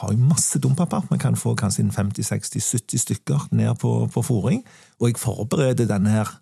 har 0.00 0.12
jo 0.12 0.18
masse 0.18 0.58
dompapper. 0.58 1.04
Vi 1.10 1.18
kan 1.18 1.36
få 1.36 1.54
kanskje 1.54 1.84
50-60-70 1.94 2.98
stykker 3.04 3.48
ned 3.54 3.76
på, 3.78 4.08
på 4.10 4.22
fòring. 4.22 4.64
Og 4.98 5.10
jeg 5.10 5.20
forbereder 5.20 5.86
denne 5.86 6.10
her, 6.10 6.32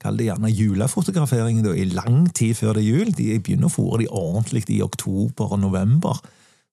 kall 0.00 0.18
det 0.20 0.28
gjerne 0.28 0.52
julefotograferingen, 0.52 1.64
da, 1.64 1.72
i 1.74 1.88
lang 1.90 2.28
tid 2.34 2.54
før 2.54 2.76
det 2.76 2.84
er 2.84 2.90
jul. 2.92 3.10
De, 3.16 3.32
begynner 3.40 3.70
å 3.70 3.74
fòre 3.74 4.04
de 4.04 4.10
ordentlig 4.12 4.66
i 4.70 4.82
oktober 4.84 5.56
og 5.56 5.62
november. 5.64 6.20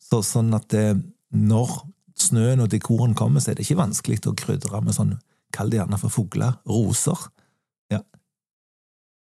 Så, 0.02 0.22
sånn 0.26 0.54
at 0.54 0.76
eh, 0.78 0.94
når 1.32 1.74
snøen 2.20 2.62
og 2.62 2.70
dekoren 2.70 3.16
kommer, 3.18 3.42
så 3.42 3.52
er 3.52 3.58
det 3.58 3.66
ikke 3.66 3.82
vanskelig 3.82 4.22
å 4.28 4.36
krydre 4.38 4.84
med 4.86 4.98
sånn, 4.98 5.16
kall 5.56 5.72
det 5.72 5.80
gjerne 5.80 5.98
for 6.02 6.14
fugler, 6.14 6.60
roser. 6.70 7.30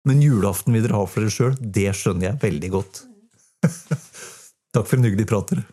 Men 0.10 0.24
julaften 0.26 0.74
vil 0.74 0.88
dere 0.88 0.98
ha 0.98 1.06
for 1.06 1.22
dere 1.22 1.34
sjøl, 1.34 1.58
det 1.60 1.92
skjønner 1.98 2.32
jeg 2.32 2.42
veldig 2.42 2.70
godt. 2.74 3.04
Takk 4.74 4.88
for 4.88 4.98
en 4.98 5.06
hyggelig 5.06 5.28
prat, 5.30 5.52
dere. 5.54 5.68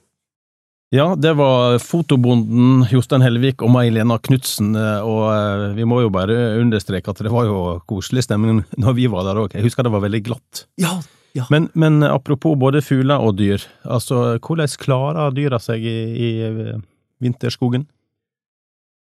Ja, 0.95 1.17
det 1.19 1.33
var 1.35 1.81
fotobonden 1.83 2.85
Jostein 2.93 3.25
Hellevik 3.25 3.65
og 3.65 3.73
May-Lena 3.75 4.21
Knutsen, 4.23 4.71
eh, 4.79 5.03
og 5.03 5.25
eh, 5.33 5.65
vi 5.75 5.87
må 5.89 5.99
jo 6.05 6.13
bare 6.15 6.37
understreke 6.61 7.11
at 7.11 7.25
det 7.27 7.33
var 7.33 7.49
jo 7.49 7.57
koselig 7.91 8.27
stemning 8.29 8.63
når 8.83 8.99
vi 9.01 9.09
var 9.11 9.27
der 9.27 9.41
òg. 9.43 9.57
Jeg 9.57 9.67
husker 9.67 9.87
det 9.87 9.95
var 9.97 10.05
veldig 10.05 10.23
glatt. 10.29 10.67
Ja, 10.81 10.99
ja. 11.37 11.49
Men, 11.53 11.71
men 11.75 12.05
apropos 12.07 12.55
både 12.61 12.85
fugler 12.85 13.25
og 13.25 13.35
dyr, 13.41 13.65
altså 13.83 14.37
hvordan 14.39 14.79
klarer 14.81 15.35
dyra 15.35 15.59
seg 15.61 15.83
i, 15.83 15.99
i 16.15 16.31
eh, 16.47 16.79
vinterskogen? 17.25 17.89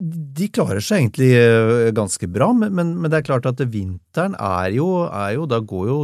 De 0.02 0.48
klarer 0.50 0.82
seg 0.82 1.04
egentlig 1.04 1.30
eh, 1.38 1.92
ganske 1.94 2.26
bra, 2.32 2.48
men, 2.58 2.74
men, 2.74 2.96
men 2.98 3.12
det 3.12 3.20
er 3.20 3.28
klart 3.28 3.46
at 3.46 3.62
vinteren 3.70 4.34
er 4.34 4.72
jo, 4.74 4.88
er 5.06 5.36
jo 5.36 5.46
Da 5.50 5.60
går 5.62 5.92
jo, 5.92 5.98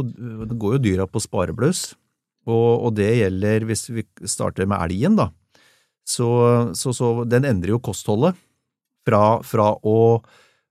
går 0.54 0.76
jo 0.76 0.82
dyra 0.84 1.08
på 1.10 1.22
sparebluss, 1.24 1.96
og, 2.46 2.86
og 2.86 2.94
det 2.94 3.10
gjelder 3.18 3.66
hvis 3.66 3.88
vi 3.90 4.06
starter 4.22 4.68
med 4.70 4.78
elgen, 4.86 5.18
da. 5.18 5.32
Så, 6.08 6.28
så, 6.78 6.94
så 6.96 7.10
den 7.28 7.44
endrer 7.44 7.74
jo 7.74 7.82
kostholdet 7.84 8.38
fra, 9.04 9.40
fra 9.44 9.74
å 9.84 9.98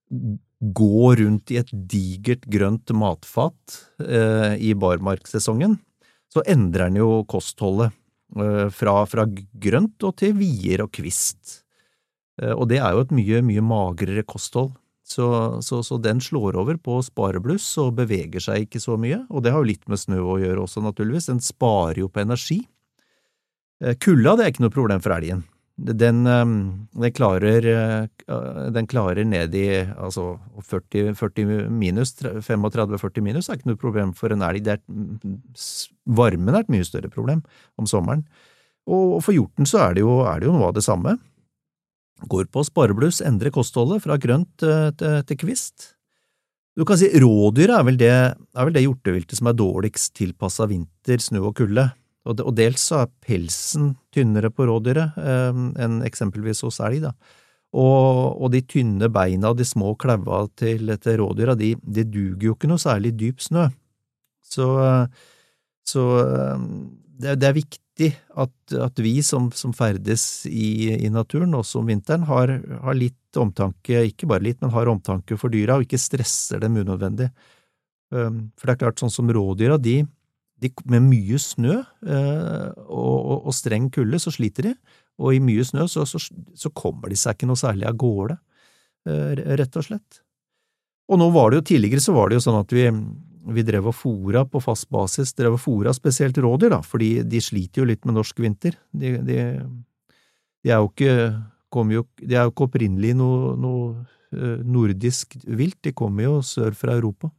gå 0.09 1.15
rundt 1.19 1.53
i 1.53 1.59
et 1.61 1.69
digert 1.69 2.47
grønt 2.49 2.89
matfat 2.95 3.77
eh, 4.01 4.55
i 4.57 4.73
barmarkssesongen, 4.73 5.77
så 6.33 6.43
endrer 6.49 6.89
den 6.89 7.01
jo 7.03 7.21
kostholdet 7.29 7.93
eh, 8.39 8.67
fra, 8.73 9.01
fra 9.09 9.27
grønt 9.27 10.07
og 10.07 10.17
til 10.23 10.33
vier 10.39 10.87
og 10.87 10.93
kvist. 10.97 11.66
Eh, 12.41 12.53
Og 12.53 12.67
det 12.69 12.79
er 12.81 12.93
jo 12.93 13.05
et 13.05 13.15
mye, 13.15 13.41
mye 13.45 13.63
magrere 13.65 14.23
kosthold. 14.27 14.73
Så, 15.07 15.25
så, 15.63 15.79
så 15.87 15.95
den 16.03 16.19
slår 16.19 16.57
over 16.59 16.75
på 16.83 16.97
sparebluss 17.05 17.65
og 17.79 17.93
beveger 17.95 18.43
seg 18.43 18.65
ikke 18.65 18.81
så 18.83 18.97
mye, 18.99 19.21
og 19.31 19.45
det 19.45 19.53
har 19.55 19.61
jo 19.63 19.69
litt 19.69 19.85
med 19.87 20.01
snø 20.01 20.17
å 20.19 20.33
gjøre 20.41 20.65
også, 20.65 20.83
naturligvis. 20.83 21.29
Den 21.31 21.39
sparer 21.39 22.01
jo 22.01 22.09
på 22.11 22.25
energi. 22.25 22.57
Eh, 23.83 23.95
Kulda 24.03 24.35
det 24.35 24.43
er 24.45 24.51
ikke 24.51 24.65
noe 24.65 24.73
problem 24.75 25.03
for 25.03 25.15
elgen. 25.15 25.45
Den, 25.77 26.25
eh, 26.27 26.43
den, 26.97 27.13
klarer, 27.13 27.67
eh, 27.71 28.69
den 28.73 28.87
klarer 28.89 29.23
ned 29.23 29.55
i 29.55 29.67
altså 29.95 30.39
40, 30.59 31.13
40 31.15 31.69
minus, 31.69 32.15
35-40 32.17 33.21
minus 33.23 33.47
er 33.47 33.59
ikke 33.59 33.71
noe 33.71 33.79
problem 33.79 34.11
for 34.17 34.33
en 34.33 34.43
elg. 34.43 34.67
Er, 34.67 34.81
varmen 36.03 36.51
er 36.55 36.65
et 36.65 36.73
mye 36.73 36.87
større 36.87 37.13
problem 37.13 37.45
om 37.77 37.87
sommeren. 37.87 38.25
Og 38.87 39.21
for 39.23 39.35
hjorten 39.35 39.67
så 39.69 39.85
er 39.85 39.95
det 39.95 40.03
jo, 40.03 40.19
er 40.25 40.41
det 40.41 40.49
jo 40.49 40.55
noe 40.57 40.71
av 40.71 40.75
det 40.75 40.83
samme. 40.83 41.15
Går 42.25 42.47
på 42.49 42.63
sparebluss, 42.65 43.21
endrer 43.21 43.53
kostholdet 43.53 44.01
fra 44.05 44.17
grønt 44.17 44.65
eh, 44.65 44.89
til, 44.97 45.21
til 45.29 45.39
kvist. 45.43 45.93
Du 46.77 46.85
kan 46.85 46.97
si 46.99 47.09
rådyr 47.09 47.73
er 47.73 47.85
vel 47.85 47.97
det, 47.97 48.13
er 48.13 48.67
vel 48.67 48.75
det 48.75 48.83
hjorteviltet 48.85 49.39
som 49.39 49.49
er 49.49 49.57
dårligst 49.57 50.13
tilpassa 50.17 50.67
vinter, 50.69 51.21
snø 51.21 51.47
og 51.49 51.55
kulde. 51.57 51.87
Og, 52.27 52.41
og 52.43 52.53
dels 52.57 52.83
så 52.89 53.03
er 53.03 53.13
pelsen 53.23 53.95
tynnere 54.13 54.51
på 54.53 54.67
rådyret 54.69 55.17
eh, 55.17 55.61
enn 55.83 56.01
eksempelvis 56.05 56.61
hos 56.67 56.81
elg. 56.85 57.07
da. 57.07 57.13
Og, 57.77 58.37
og 58.41 58.51
de 58.53 58.61
tynne 58.65 59.09
beina 59.13 59.51
og 59.51 59.59
de 59.59 59.65
små 59.67 59.93
klaua 59.99 60.45
til, 60.59 60.93
til 61.03 61.19
rådyra, 61.21 61.57
de, 61.59 61.73
de 61.81 62.05
duger 62.05 62.49
jo 62.49 62.55
ikke 62.55 62.69
noe 62.69 62.81
særlig 62.81 63.13
dyp 63.19 63.41
snø. 63.43 63.67
Så, 64.45 64.67
så 65.87 66.07
eh, 66.23 66.63
det, 67.17 67.39
det 67.41 67.49
er 67.49 67.57
viktig 67.57 67.83
at, 68.05 68.73
at 68.77 68.99
vi 69.01 69.15
som, 69.25 69.49
som 69.55 69.73
ferdes 69.75 70.45
i, 70.49 70.93
i 70.93 71.09
naturen, 71.13 71.55
også 71.57 71.81
om 71.81 71.89
vinteren, 71.89 72.27
har, 72.29 72.53
har 72.83 72.97
litt 72.97 73.39
omtanke, 73.39 74.03
ikke 74.11 74.29
bare 74.29 74.45
litt, 74.45 74.59
men 74.61 74.73
har 74.75 74.91
omtanke 74.91 75.37
for 75.39 75.53
dyra, 75.53 75.77
og 75.77 75.87
ikke 75.87 75.99
stresser 76.01 76.61
dem 76.63 76.77
unødvendig. 76.77 77.31
For 78.09 78.63
det 78.63 78.75
er 78.75 78.79
klart, 78.85 79.01
sånn 79.01 79.11
som 79.11 79.31
rådyra, 79.33 79.79
de, 79.81 79.97
de 80.61 80.71
med 80.89 81.03
mye 81.09 81.39
snø 81.41 81.75
eh, 81.81 82.69
og, 82.85 83.17
og, 83.17 83.49
og 83.49 83.55
streng 83.55 83.89
kulde, 83.93 84.21
så 84.21 84.33
sliter 84.33 84.69
de, 84.69 84.75
og 85.17 85.33
i 85.33 85.41
mye 85.43 85.65
snø 85.65 85.87
så, 85.89 86.05
så, 86.07 86.21
så 86.21 86.71
kommer 86.77 87.11
de 87.11 87.17
seg 87.19 87.35
ikke 87.35 87.49
noe 87.49 87.59
særlig 87.59 87.89
av 87.89 87.97
gårde, 87.99 88.37
eh, 89.09 89.43
rett 89.59 89.81
og 89.81 89.89
slett. 89.89 90.21
Og 91.07 91.19
nå 91.21 91.29
var 91.35 91.51
det 91.51 91.61
jo, 91.61 91.67
tidligere 91.71 92.03
så 92.03 92.15
var 92.15 92.29
det 92.29 92.39
jo 92.39 92.45
sånn 92.47 92.59
at 92.59 92.73
vi, 92.75 92.87
vi 93.53 93.63
drev 93.67 93.89
og 93.89 93.95
fôra 93.95 94.43
på 94.49 94.61
fast 94.63 94.89
basis, 94.93 95.33
drev 95.37 95.55
og 95.57 95.61
fôra 95.63 95.93
spesielt 95.95 96.37
rådyr, 96.43 96.71
da, 96.73 96.81
fordi 96.83 97.21
de 97.27 97.41
sliter 97.43 97.81
jo 97.83 97.87
litt 97.89 98.05
med 98.07 98.17
norsk 98.17 98.39
vinter. 98.43 98.77
De, 98.91 99.15
de, 99.23 99.39
de 100.63 100.73
er 100.73 100.81
jo 100.81 100.91
ikke, 100.91 101.15
jo, 101.93 102.05
de 102.23 102.35
er 102.35 102.45
jo 102.47 102.53
ikke 102.53 102.67
opprinnelig 102.67 103.15
noe, 103.19 103.55
noe 103.59 103.89
eh, 104.35 104.63
nordisk 104.63 105.37
vilt, 105.47 105.79
de 105.85 105.95
kommer 105.95 106.27
jo 106.27 106.39
sør 106.45 106.75
fra 106.77 106.97
Europa. 106.97 107.31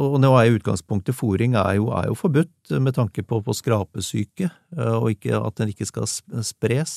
Og 0.00 0.16
nå 0.22 0.30
er 0.38 0.48
jo 0.48 0.56
utgangspunktet 0.56 1.16
fòring 1.16 1.56
er 1.60 1.76
jo, 1.76 1.90
er 1.92 2.08
jo 2.08 2.16
forbudt 2.16 2.72
med 2.80 2.96
tanke 2.96 3.24
på, 3.26 3.42
på 3.44 3.56
skrapesyke, 3.56 4.48
eh, 4.76 4.94
og 4.96 5.12
ikke, 5.16 5.36
at 5.36 5.60
den 5.60 5.74
ikke 5.74 5.88
skal 5.88 6.08
sp- 6.08 6.40
spres. 6.46 6.94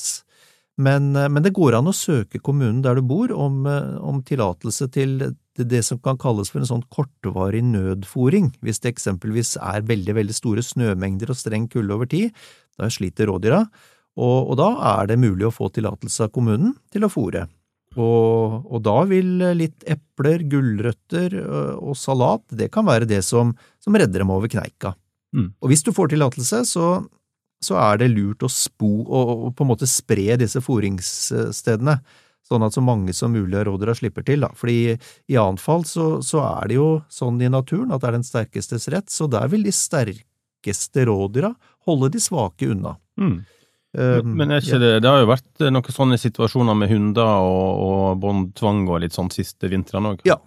Men, 0.76 1.14
eh, 1.16 1.28
men 1.28 1.42
det 1.42 1.54
går 1.54 1.76
an 1.78 1.90
å 1.90 1.94
søke 1.94 2.40
kommunen 2.42 2.82
der 2.82 2.98
du 2.98 3.02
bor 3.06 3.30
om, 3.32 3.66
eh, 3.66 3.96
om 4.02 4.22
tillatelse 4.22 4.90
til 4.90 5.36
det, 5.54 5.84
som 5.84 5.98
kan 5.98 6.18
kalles 6.18 6.50
for 6.50 6.58
en 6.60 6.66
sånn 6.66 6.84
kortvarig 6.90 7.62
nødfòring. 7.62 8.54
hvis 8.60 8.80
det 8.80 8.94
eksempelvis 8.94 9.56
er 9.56 9.82
veldig, 9.82 10.14
veldig 10.14 10.34
store 10.34 10.62
snømengder 10.62 11.30
og 11.30 11.36
streng 11.36 11.68
kulde 11.70 11.94
over 11.94 12.06
tid. 12.06 12.32
Da 12.76 12.86
sliter 12.86 13.26
rådyra, 13.26 13.70
og, 14.16 14.50
og 14.50 14.56
da 14.56 14.98
er 14.98 15.06
det 15.06 15.18
mulig 15.18 15.46
å 15.46 15.54
få 15.54 15.70
tillatelse 15.70 16.26
av 16.26 16.32
kommunen 16.32 16.74
til 16.90 17.04
å 17.04 17.10
fòre. 17.10 17.48
Og, 17.94 18.66
og 18.66 18.82
da 18.82 19.04
vil 19.06 19.38
litt 19.54 19.84
epler, 19.86 20.42
gulrøtter 20.50 21.34
øh, 21.38 21.74
og 21.78 21.94
salat, 21.94 22.42
det 22.50 22.72
kan 22.74 22.86
være 22.86 23.06
det 23.06 23.22
som, 23.22 23.54
som 23.78 23.94
redder 23.94 24.24
dem 24.24 24.30
over 24.34 24.50
kneika. 24.50 24.96
Mm. 25.34 25.52
Og 25.62 25.70
hvis 25.70 25.84
du 25.86 25.92
får 25.94 26.10
tillatelse, 26.10 26.64
så, 26.66 26.88
så 27.64 27.78
er 27.80 28.02
det 28.02 28.12
lurt 28.12 28.44
å 28.44 28.50
spo 28.52 28.92
og, 29.04 29.48
på 29.56 29.64
en 29.64 29.70
måte 29.72 29.88
spre 29.90 30.36
disse 30.40 30.60
foringsstedene, 30.64 31.98
sånn 32.44 32.66
at 32.66 32.76
så 32.76 32.82
mange 32.84 33.14
som 33.16 33.32
mulig 33.32 33.56
av 33.56 33.66
rådyra 33.70 33.94
slipper 33.96 34.26
til. 34.26 34.44
Da. 34.44 34.52
Fordi 34.56 34.94
i 34.94 35.38
annet 35.40 35.62
fall 35.64 35.86
så, 35.88 36.18
så 36.24 36.42
er 36.44 36.70
det 36.70 36.78
jo 36.78 36.88
sånn 37.12 37.40
i 37.40 37.50
naturen 37.52 37.94
at 37.94 38.04
det 38.04 38.10
er 38.10 38.18
den 38.18 38.28
sterkestes 38.28 38.88
rett, 38.92 39.08
så 39.12 39.30
der 39.32 39.48
vil 39.52 39.64
de 39.64 39.72
sterkeste 39.74 41.08
rådyra 41.08 41.54
holde 41.88 42.12
de 42.14 42.22
svake 42.22 42.68
unna. 42.74 42.98
Mm. 43.20 43.38
Um, 43.94 44.32
Men 44.36 44.50
er 44.56 44.64
det, 44.64 44.96
det 45.04 45.10
har 45.10 45.22
jo 45.22 45.30
vært 45.30 45.62
noen 45.70 45.94
sånne 45.94 46.18
situasjoner 46.18 46.74
med 46.76 46.90
hunder 46.90 47.46
og, 47.46 47.84
og 47.84 48.22
båndtvang 48.24 48.88
og 48.88 49.04
litt 49.04 49.14
sånn 49.14 49.30
siste 49.32 49.70
vintrene 49.70 50.16
òg. 50.16 50.24
Ja. 50.26 50.40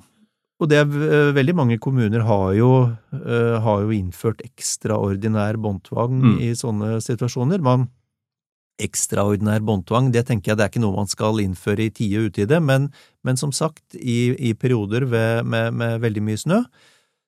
Og 0.58 0.70
det 0.72 0.80
er 0.82 0.88
eh, 0.90 1.36
veldig 1.38 1.54
mange 1.54 1.78
kommuner 1.78 2.24
har 2.26 2.56
jo, 2.58 2.72
uh, 3.14 3.56
har 3.62 3.84
jo 3.84 3.94
innført 3.94 4.42
ekstraordinær 4.46 5.60
båndtvang 5.62 6.18
Mm. 6.18 6.40
i 6.42 6.50
sånne 6.58 6.98
situasjoner. 7.04 7.62
Man, 7.62 7.90
ekstraordinær 8.82 9.62
båndtvang, 9.66 10.12
det 10.14 10.26
tenker 10.28 10.52
jeg 10.52 10.58
det 10.58 10.66
er 10.66 10.72
ikke 10.72 10.82
noe 10.82 10.98
man 10.98 11.10
skal 11.10 11.40
innføre 11.42 11.88
i 11.88 11.94
tide 11.94 12.20
og 12.22 12.32
utide, 12.32 12.60
men, 12.62 12.92
men 13.26 13.38
som 13.38 13.52
sagt, 13.52 13.84
i, 13.94 14.34
i 14.38 14.54
perioder 14.54 15.06
ved, 15.06 15.46
med, 15.46 15.74
med 15.74 16.02
veldig 16.02 16.26
mye 16.26 16.42
snø, 16.42 16.60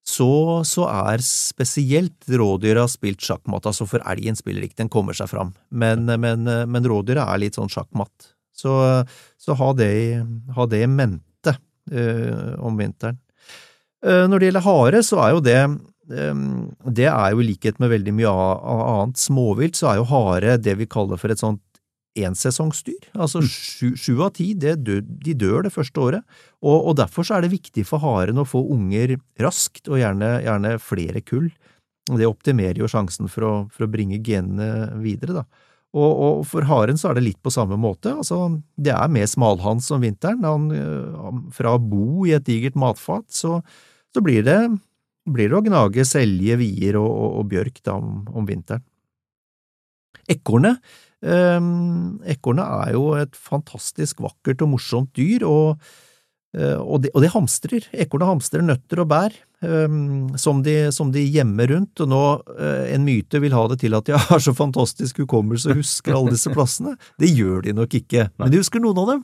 så, 0.06 0.62
så 0.66 0.88
er 0.90 1.22
spesielt 1.22 2.26
rådyra 2.30 2.88
spilt 2.90 3.22
sjakkmatt. 3.22 3.66
Altså 3.70 3.86
for 3.90 4.02
elgen 4.10 4.38
spiller 4.38 4.66
ikke, 4.66 4.82
den 4.82 4.90
kommer 4.90 5.14
seg 5.14 5.30
fram, 5.30 5.54
men, 5.70 6.06
men, 6.06 6.46
men 6.46 6.86
rådyra 6.90 7.28
er 7.30 7.42
litt 7.46 7.58
sånn 7.60 7.70
sjakkmatt. 7.70 8.32
Så, 8.58 8.74
så 9.38 9.56
ha, 9.56 9.74
det, 9.78 9.92
ha 10.56 10.66
det 10.70 10.82
i 10.84 10.90
mente 10.90 11.29
om 12.60 12.78
vinteren. 12.80 13.20
Eh, 14.06 14.26
når 14.30 14.40
det 14.40 14.50
gjelder 14.50 14.68
hare, 14.68 15.02
så 15.06 15.24
er 15.26 15.34
jo 15.36 15.46
det 15.46 15.62
det 16.10 17.06
er 17.06 17.36
jo 17.36 17.42
i 17.44 17.46
likhet 17.46 17.76
med 17.78 17.92
veldig 17.92 18.14
mye 18.18 18.30
annet 18.34 19.20
småvilt, 19.22 19.76
så 19.78 19.92
er 19.92 20.00
jo 20.00 20.08
hare 20.10 20.56
det 20.58 20.74
vi 20.80 20.88
kaller 20.90 21.20
for 21.22 21.30
et 21.30 21.38
sånt 21.38 21.62
ensesongsdyr. 22.18 23.12
Altså 23.14 23.44
sju, 23.46 23.94
sju 23.94 24.16
av 24.26 24.34
ti, 24.40 24.48
det 24.58 24.80
dør, 24.88 25.04
de 25.06 25.36
dør 25.38 25.68
det 25.68 25.74
første 25.76 26.02
året, 26.02 26.40
og, 26.64 26.90
og 26.90 26.98
derfor 26.98 27.28
så 27.28 27.38
er 27.38 27.46
det 27.46 27.54
viktig 27.54 27.86
for 27.86 28.02
haren 28.02 28.42
å 28.42 28.48
få 28.48 28.64
unger 28.74 29.20
raskt, 29.38 29.86
og 29.86 30.02
gjerne, 30.02 30.40
gjerne 30.48 30.76
flere 30.82 31.22
kull. 31.22 31.52
Det 32.10 32.26
optimerer 32.26 32.82
jo 32.82 32.90
sjansen 32.90 33.30
for 33.30 33.46
å, 33.46 33.54
for 33.70 33.86
å 33.86 33.92
bringe 33.94 34.18
genene 34.26 34.90
videre, 35.04 35.44
da. 35.44 35.68
Og, 35.98 36.10
og 36.10 36.42
for 36.46 36.68
haren 36.70 37.00
så 37.02 37.10
er 37.10 37.18
det 37.18 37.26
litt 37.26 37.40
på 37.42 37.50
samme 37.54 37.74
måte, 37.82 38.12
altså 38.22 38.44
det 38.78 38.92
er 38.94 39.10
mer 39.10 39.26
smalhans 39.26 39.88
om 39.96 40.04
vinteren. 40.06 40.46
Han, 40.46 40.68
øh, 40.70 41.40
fra 41.56 41.74
å 41.74 41.82
bo 41.82 42.28
i 42.30 42.36
et 42.38 42.46
digert 42.46 42.78
matfat, 42.78 43.26
så, 43.34 43.58
så 44.14 44.22
blir 44.22 44.46
det 44.46 44.60
blir 45.30 45.50
det 45.50 45.58
å 45.58 45.66
gnage 45.66 46.06
selje, 46.08 46.56
vier 46.62 46.98
og, 46.98 47.10
og, 47.10 47.34
og 47.42 47.50
bjørk 47.52 47.82
da 47.86 47.98
om, 47.98 48.22
om 48.34 48.48
vinteren. 48.50 48.86
Ekornet 50.30 50.82
Ekornet 51.20 52.64
er 52.64 52.94
jo 52.96 53.10
et 53.20 53.36
fantastisk 53.36 54.22
vakkert 54.24 54.62
og 54.64 54.72
morsomt 54.76 55.12
dyr, 55.18 55.44
og, 55.44 55.82
eh, 56.56 56.80
det, 57.04 57.12
det 57.12 57.34
hamstrer. 57.34 57.90
Ekornet 57.92 58.32
hamstrer 58.32 58.64
nøtter 58.64 59.04
og 59.04 59.10
bær 59.12 59.36
som, 60.40 60.62
de, 60.64 60.76
som 60.96 61.10
de 61.12 61.26
gjemmer 61.28 61.68
rundt, 61.74 62.00
og 62.00 62.08
nå 62.08 62.22
eh, 62.56 62.94
en 62.96 63.04
myte 63.04 63.42
vil 63.44 63.52
ha 63.52 63.66
det 63.68 63.82
til 63.82 63.98
at 63.98 64.08
de 64.08 64.16
har 64.30 64.40
så 64.44 64.54
fantastisk 64.56 65.20
hukommelse 65.26 65.74
og 65.74 65.82
husker 65.82 66.16
alle 66.16 66.36
disse 66.36 66.54
plassene. 66.54 66.96
Det 67.20 67.32
gjør 67.34 67.66
de 67.68 67.76
nok 67.76 67.98
ikke, 68.00 68.30
men 68.40 68.54
de 68.54 68.62
husker 68.62 68.84
noen 68.84 69.02
av 69.04 69.14
dem, 69.14 69.24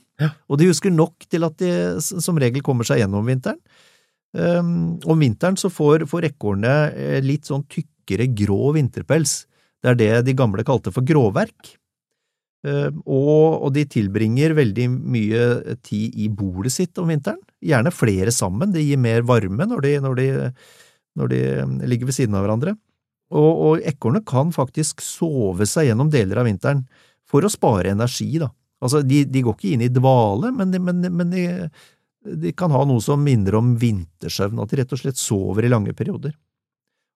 og 0.50 0.60
de 0.60 0.70
husker 0.72 0.92
nok 0.92 1.28
til 1.32 1.48
at 1.48 1.56
de 1.62 1.74
som 2.04 2.40
regel 2.42 2.66
kommer 2.66 2.88
seg 2.88 3.04
gjennom 3.04 3.28
vinteren. 3.28 3.62
Um, 4.36 4.98
om 5.08 5.22
vinteren 5.24 5.56
så 5.56 5.70
får, 5.72 6.04
får 6.12 6.28
ekornet 6.28 6.98
eh, 7.00 7.20
litt 7.24 7.48
sånn 7.48 7.64
tykkere 7.72 8.28
grå 8.36 8.74
vinterpels. 8.76 9.46
Det 9.80 9.94
er 9.94 10.00
det 10.02 10.10
de 10.28 10.36
gamle 10.36 10.66
kalte 10.68 10.92
for 10.92 11.08
gråverk. 11.08 11.78
Um, 12.66 13.02
og, 13.06 13.68
de 13.76 13.84
tilbringer 13.86 14.56
veldig 14.58 14.88
mye 14.90 15.42
tid 15.86 16.16
i 16.18 16.30
bolet 16.34 16.74
sitt 16.74 16.98
om 16.98 17.12
vinteren, 17.12 17.38
gjerne 17.62 17.92
flere 17.94 18.34
sammen, 18.34 18.72
det 18.74 18.82
gir 18.82 18.98
mer 18.98 19.22
varme 19.28 19.68
når 19.70 19.84
de, 19.86 19.92
når 20.02 20.18
de, 20.18 20.28
når 21.20 21.30
de 21.30 21.42
um, 21.62 21.76
ligger 21.86 22.10
ved 22.10 22.18
siden 22.18 22.38
av 22.38 22.46
hverandre. 22.46 22.74
Og, 23.36 23.52
og 23.68 23.86
ekornet 23.86 24.26
kan 24.26 24.54
faktisk 24.56 25.04
sove 25.06 25.68
seg 25.70 25.92
gjennom 25.92 26.10
deler 26.14 26.42
av 26.42 26.50
vinteren 26.50 26.82
for 27.30 27.46
å 27.46 27.52
spare 27.54 27.94
energi, 27.94 28.32
da. 28.42 28.50
Altså, 28.82 29.04
de, 29.06 29.24
de 29.30 29.44
går 29.46 29.56
ikke 29.58 29.76
inn 29.76 29.86
i 29.86 29.94
dvale, 29.94 30.52
men, 30.54 30.74
de, 30.74 30.82
men, 30.82 31.06
men 31.14 31.32
de 32.26 32.54
kan 32.58 32.74
ha 32.74 32.82
noe 32.88 33.02
som 33.04 33.22
minner 33.22 33.58
om 33.58 33.76
vintersøvn, 33.82 34.62
at 34.62 34.74
de 34.74 34.82
rett 34.82 34.94
og 34.94 35.02
slett 35.02 35.22
sover 35.22 35.66
i 35.66 35.72
lange 35.72 35.94
perioder. 35.98 36.34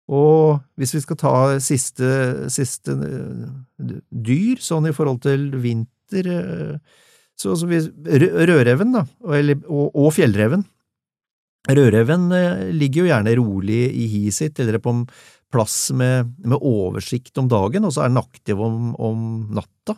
Og 0.09 0.57
hvis 0.79 0.95
vi 0.95 1.03
skal 1.03 1.19
ta 1.21 1.35
siste, 1.61 2.09
siste 2.49 2.95
eh, 2.97 3.93
dyr, 4.09 4.61
sånn 4.63 4.89
i 4.89 4.95
forhold 4.95 5.21
til 5.25 5.51
vinter, 5.61 6.29
eh, 6.33 7.05
så, 7.39 7.53
så 7.55 7.69
vi, 7.69 7.79
rødreven 8.09 8.95
da, 8.97 9.05
og, 9.23 9.51
og, 9.69 9.85
og 9.93 10.13
fjellreven. 10.17 10.65
Rødreven 11.69 12.29
eh, 12.33 12.63
ligger 12.73 13.03
jo 13.03 13.11
gjerne 13.11 13.35
rolig 13.37 13.83
i 13.93 14.07
hiet 14.15 14.39
sitt, 14.39 14.59
eller 14.63 14.81
på 14.81 14.95
en 14.95 15.05
plass 15.53 15.91
med, 15.97 16.33
med 16.45 16.57
oversikt 16.57 17.37
om 17.41 17.49
dagen, 17.49 17.85
og 17.85 17.93
så 17.93 18.05
er 18.05 18.11
den 18.11 18.21
aktiv 18.21 18.61
om, 18.61 18.93
om 18.97 19.27
natta. 19.53 19.97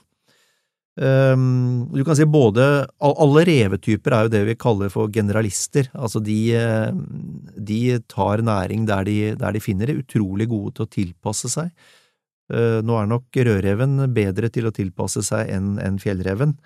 Um, 1.00 1.88
du 1.96 2.04
kan 2.04 2.18
si 2.20 2.26
både 2.28 2.66
Alle 3.00 3.46
revetyper 3.48 4.12
er 4.12 4.26
jo 4.26 4.32
det 4.34 4.42
vi 4.50 4.58
kaller 4.60 4.92
for 4.92 5.12
generalister. 5.14 5.88
Altså 5.96 6.20
de, 6.20 6.40
eh, 6.58 6.92
de 7.56 8.00
tar 8.12 8.44
næring 8.44 8.86
der 8.90 9.08
de, 9.08 9.36
der 9.40 9.56
de 9.56 9.64
finner 9.64 9.88
det, 9.88 10.02
utrolig 10.04 10.50
gode 10.52 10.76
til 10.76 10.86
å 10.86 10.92
tilpasse 10.92 11.52
seg. 11.52 11.72
Uh, 12.52 12.84
nå 12.84 12.98
er 13.00 13.08
nok 13.08 13.32
rødreven 13.32 14.12
bedre 14.12 14.50
til 14.52 14.68
å 14.68 14.74
tilpasse 14.76 15.24
seg 15.24 15.48
enn 15.56 15.78
en 15.80 15.96
fjellreven, 16.02 16.58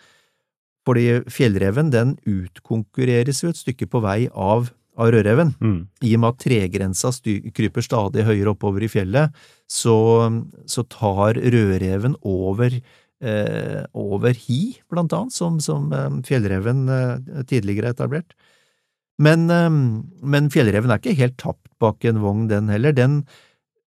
fordi 0.86 1.22
fjellreven 1.30 1.92
den 1.94 2.16
utkonkurreres 2.26 3.44
jo 3.44 3.52
et 3.54 3.62
stykke 3.62 3.86
på 3.94 4.02
vei 4.02 4.26
av, 4.34 4.72
av 4.98 5.14
rødreven. 5.14 5.54
Mm. 5.62 5.80
I 6.02 6.16
og 6.18 6.24
med 6.24 6.32
at 6.32 6.42
tregrensa 6.42 7.14
kryper 7.54 7.86
stadig 7.86 8.26
høyere 8.26 8.56
oppover 8.56 8.86
i 8.86 8.90
fjellet, 8.90 9.38
så, 9.70 9.98
så 10.66 10.86
tar 10.90 11.38
rødreven 11.38 12.18
over, 12.26 12.82
over 13.94 14.36
hi, 14.36 14.76
blant 14.92 15.14
annet, 15.16 15.34
som, 15.36 15.58
som 15.64 15.90
eh, 15.94 16.12
fjellreven 16.28 16.86
eh, 16.92 17.42
tidligere 17.50 17.92
er 17.92 17.98
etablert. 17.98 18.36
Men, 19.22 19.50
eh, 19.50 19.72
men 20.36 20.52
fjellreven 20.54 20.92
er 20.92 21.02
ikke 21.02 21.18
helt 21.22 21.38
tapt 21.42 21.68
bak 21.82 22.06
en 22.08 22.22
vogn, 22.24 22.48
den 22.52 22.70
heller. 22.72 22.96
Den, 22.96 23.24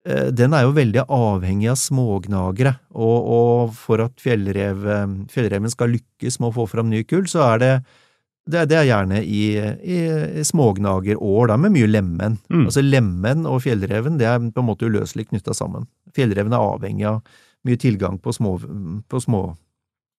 eh, 0.07 0.29
den 0.33 0.57
er 0.57 0.67
jo 0.67 0.75
veldig 0.77 1.07
avhengig 1.07 1.71
av 1.73 1.81
smågnagere, 1.81 2.75
og, 2.97 3.31
og 3.39 3.73
for 3.77 4.05
at 4.05 4.21
fjellrev, 4.23 4.85
eh, 4.89 5.09
fjellreven 5.33 5.73
skal 5.73 5.97
lykkes 5.97 6.41
med 6.41 6.51
å 6.51 6.57
få 6.61 6.69
fram 6.73 6.93
ny 6.93 7.05
kull, 7.09 7.27
så 7.31 7.45
er 7.53 7.65
det 7.65 7.73
det, 8.49 8.63
det 8.71 8.79
er 8.79 8.87
gjerne 8.89 9.19
i, 9.21 9.43
i, 9.61 9.99
i 10.41 10.45
smågnagerår, 10.49 11.51
da, 11.51 11.59
med 11.61 11.75
mye 11.75 11.89
lemen. 11.91 12.39
Mm. 12.49 12.63
Altså 12.65 12.81
Lemen 12.81 13.45
og 13.45 13.61
fjellreven 13.61 14.17
det 14.21 14.29
er 14.31 14.41
på 14.41 14.63
en 14.63 14.69
måte 14.71 14.89
uløselig 14.89 15.27
knytta 15.29 15.53
sammen. 15.53 15.85
Fjellreven 16.17 16.57
er 16.57 16.65
avhengig 16.65 17.05
av 17.11 17.19
mye 17.67 17.81
tilgang 17.81 18.19
på, 18.23 18.35
små, 18.35 18.57
på 19.09 19.23
små, 19.23 19.43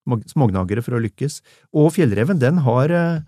små, 0.07 0.19
smågnagere 0.33 0.83
for 0.85 0.97
å 0.97 1.03
lykkes. 1.03 1.39
Og 1.77 1.93
fjellreven 1.95 2.41
den 2.41 2.61
har, 2.65 2.91
eh, 2.91 3.21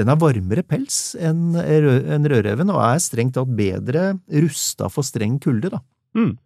den 0.00 0.08
har 0.10 0.20
varmere 0.20 0.64
pels 0.66 1.14
enn 1.20 1.54
en 1.56 2.28
rødreven, 2.28 2.72
og 2.72 2.80
er 2.82 3.02
strengt 3.04 3.36
tatt 3.38 3.52
bedre 3.56 4.12
rusta 4.42 4.90
for 4.90 5.06
streng 5.06 5.38
kulde, 5.42 5.72
da. 5.76 5.82
Mm. 6.16 6.36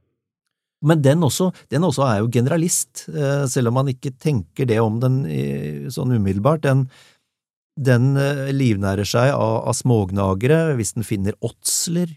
Men 0.87 1.03
den 1.03 1.25
også, 1.25 1.51
den 1.73 1.87
også 1.89 2.05
er 2.05 2.19
jo 2.21 2.31
generalist, 2.31 3.09
eh, 3.09 3.47
selv 3.51 3.73
om 3.73 3.81
man 3.81 3.91
ikke 3.91 4.13
tenker 4.21 4.69
det 4.69 4.79
om 4.83 5.01
den 5.01 5.23
sånn 5.91 6.13
umiddelbart. 6.13 6.67
Den, 6.67 6.85
den 7.77 8.17
eh, 8.17 8.53
livnærer 8.53 9.09
seg 9.09 9.33
av, 9.35 9.67
av 9.69 9.77
smågnagere 9.77 10.77
hvis 10.79 10.95
den 10.97 11.07
finner 11.07 11.37
åtsler, 11.45 12.13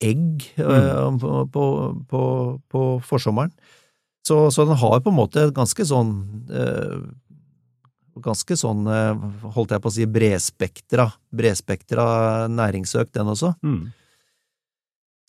egg, 0.00 0.46
mm. 0.56 1.18
på, 1.20 1.32
på, 1.52 1.64
på, 2.08 2.22
på 2.72 2.84
forsommeren. 3.04 3.52
Så, 4.26 4.50
så 4.52 4.66
den 4.68 4.76
har 4.76 5.00
på 5.00 5.10
en 5.12 5.16
måte 5.16 5.46
ganske 5.56 5.86
sånn 5.88 6.10
øh, 6.52 7.00
Ganske 8.20 8.52
sånn, 8.58 8.82
eh, 8.90 9.20
holdt 9.54 9.70
jeg 9.72 9.80
på 9.80 9.88
å 9.88 9.92
si, 9.94 10.04
bredspektra, 10.04 11.06
bredspektra 11.32 12.04
næringssøk, 12.52 13.08
den 13.16 13.30
også. 13.32 13.54
Mm. 13.64 13.86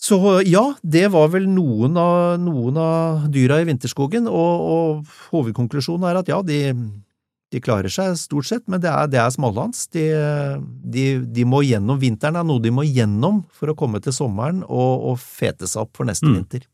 Så 0.01 0.17
ja, 0.49 0.63
det 0.81 1.05
var 1.13 1.29
vel 1.31 1.45
noen 1.47 1.95
av, 2.01 2.39
noen 2.41 2.79
av 2.81 3.29
dyra 3.31 3.59
i 3.61 3.67
vinterskogen, 3.69 4.25
og, 4.27 4.65
og 4.73 5.13
hovedkonklusjonen 5.29 6.07
er 6.09 6.19
at 6.23 6.31
ja, 6.33 6.41
de, 6.43 6.59
de 7.53 7.61
klarer 7.63 7.93
seg 7.93 8.17
stort 8.19 8.49
sett, 8.49 8.65
men 8.65 8.81
det 8.81 8.89
er, 8.89 9.07
det 9.13 9.21
er 9.21 9.29
smalhans. 9.37 9.85
De, 9.93 10.07
de, 10.83 11.05
de 11.37 11.45
må 11.47 11.61
gjennom 11.69 12.01
vinteren, 12.01 12.41
er 12.41 12.49
noe 12.49 12.59
de 12.65 12.73
må 12.73 12.83
gjennom 12.89 13.43
for 13.55 13.71
å 13.71 13.77
komme 13.77 14.01
til 14.03 14.17
sommeren 14.17 14.65
og, 14.65 15.05
og 15.13 15.21
fete 15.21 15.69
seg 15.69 15.85
opp 15.85 16.01
for 16.01 16.09
neste 16.09 16.27
Mm. 16.27 16.41
vinter. 16.41 16.67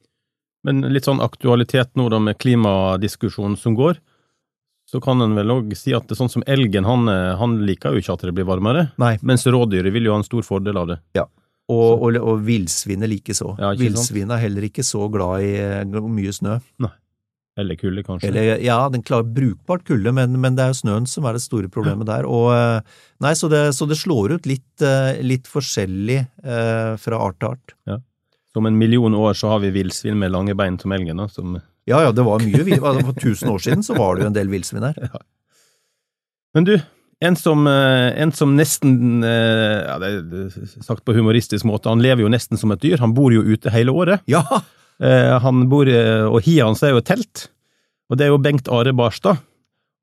Men 0.67 0.83
litt 0.91 1.07
sånn 1.07 1.23
aktualitet 1.23 1.93
nå 1.95 2.09
da 2.11 2.19
med 2.19 2.37
klimadiskusjonen 2.43 3.55
som 3.59 3.75
går, 3.77 4.01
så 4.87 4.99
kan 5.03 5.23
en 5.23 5.35
vel 5.35 5.51
òg 5.51 5.73
si 5.75 5.95
at 5.95 6.07
det 6.07 6.15
er 6.15 6.21
sånn 6.21 6.31
som 6.31 6.45
elgen, 6.47 6.85
han, 6.87 7.07
han 7.39 7.57
liker 7.67 7.95
jo 7.95 8.03
ikke 8.03 8.13
at 8.15 8.27
det 8.27 8.35
blir 8.35 8.47
varmere, 8.47 8.85
Nei, 8.99 9.17
mens 9.19 9.43
rådyret 9.47 9.91
vil 9.95 10.07
jo 10.07 10.13
ha 10.15 10.21
en 10.21 10.27
stor 10.27 10.45
fordel 10.47 10.79
av 10.79 10.93
det. 10.93 11.01
og, 11.67 12.03
og, 12.03 12.19
og 12.21 12.45
villsvinet 12.47 13.11
likeså. 13.11 13.55
Ja. 13.59 13.73
Villsvinet 13.79 14.37
er 14.37 14.45
heller 14.45 14.67
ikke 14.69 14.85
så 14.87 15.07
glad 15.11 15.43
i 15.43 15.51
eh, 15.59 15.99
mye 16.07 16.33
snø. 16.35 16.55
Nei. 16.83 16.93
Eller 17.57 17.77
kulde, 17.79 18.03
kanskje. 18.05 18.29
Eller, 18.29 18.59
ja, 18.61 18.77
den 18.93 19.01
klarer 19.01 19.25
brukbart 19.33 19.81
kulde, 19.87 20.11
men, 20.13 20.35
men 20.43 20.57
det 20.57 20.63
er 20.63 20.75
jo 20.75 20.77
snøen 20.83 21.07
som 21.09 21.25
er 21.25 21.35
det 21.35 21.41
store 21.41 21.71
problemet 21.73 22.05
der. 22.05 22.27
Og, 22.29 22.51
eh, 22.53 22.99
nei, 23.25 23.33
så, 23.35 23.49
det, 23.49 23.63
så 23.73 23.87
det 23.89 23.97
slår 23.97 24.35
ut 24.37 24.49
litt, 24.49 24.69
eh, 24.85 25.17
litt 25.25 25.49
forskjellig 25.49 26.19
eh, 26.21 26.91
fra 27.01 27.23
art 27.25 27.39
til 27.41 27.55
art. 27.55 27.73
Så 27.89 27.97
om 28.59 28.67
en 28.69 28.77
million 28.77 29.15
år 29.15 29.37
så 29.37 29.53
har 29.53 29.63
vi 29.63 29.71
villsvin 29.75 30.17
med 30.19 30.33
lange 30.33 30.55
bein 30.57 30.77
som 30.81 30.93
elgen, 30.95 31.17
da, 31.21 31.27
som 31.31 31.57
Ja, 31.87 32.01
ja, 32.03 32.11
det 32.11 32.25
var 32.27 32.43
mye 32.43 32.63
vill. 32.67 32.81
Altså, 32.83 33.05
for 33.07 33.17
tusen 33.21 33.49
år 33.53 33.63
siden 33.63 33.83
så 33.85 33.95
var 33.95 34.15
det 34.17 34.25
jo 34.25 34.29
en 34.33 34.37
del 34.37 34.51
villsvin 34.51 34.83
her. 34.83 34.97
Men 36.57 36.67
du, 36.67 36.73
en 37.23 37.37
som, 37.39 37.65
eh, 37.69 38.09
en 38.21 38.31
som 38.35 38.55
nesten 38.57 39.23
eh, 39.25 39.85
ja, 39.87 39.97
det 40.01 40.09
er 40.17 40.67
Sagt 40.83 41.05
på 41.07 41.15
humoristisk 41.17 41.65
måte, 41.69 41.89
han 41.89 42.03
lever 42.03 42.25
jo 42.25 42.31
nesten 42.33 42.59
som 42.59 42.73
et 42.75 42.81
dyr. 42.83 42.99
Han 43.03 43.15
bor 43.17 43.33
jo 43.33 43.45
ute 43.45 43.71
hele 43.73 43.93
året. 43.95 44.25
Ja! 44.29 44.43
Eh, 44.97 45.35
Han 45.43 45.67
bor, 45.69 45.85
og 45.85 46.39
hiet 46.41 46.65
hans 46.65 46.81
er 46.81 46.95
jo 46.95 47.03
et 47.03 47.07
telt. 47.09 47.47
Og 48.09 48.17
det 48.17 48.25
er 48.25 48.31
jo 48.33 48.41
Bengt 48.41 48.69
Are 48.71 48.93
Barstad. 48.97 49.43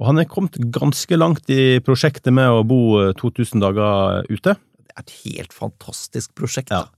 Og 0.03 0.09
han 0.09 0.19
er 0.19 0.29
kommet 0.29 0.57
ganske 0.75 1.17
langt 1.19 1.51
i 1.55 1.79
prosjektet 1.85 2.35
med 2.35 2.51
å 2.51 2.65
bo 2.67 2.81
eh, 3.01 3.13
2000 3.19 3.63
dager 3.63 4.27
ute. 4.31 4.57
Det 4.57 4.95
er 4.95 5.05
et 5.05 5.15
helt 5.25 5.55
fantastisk 5.55 6.35
prosjekt. 6.39 6.73
Ja. 6.75 6.89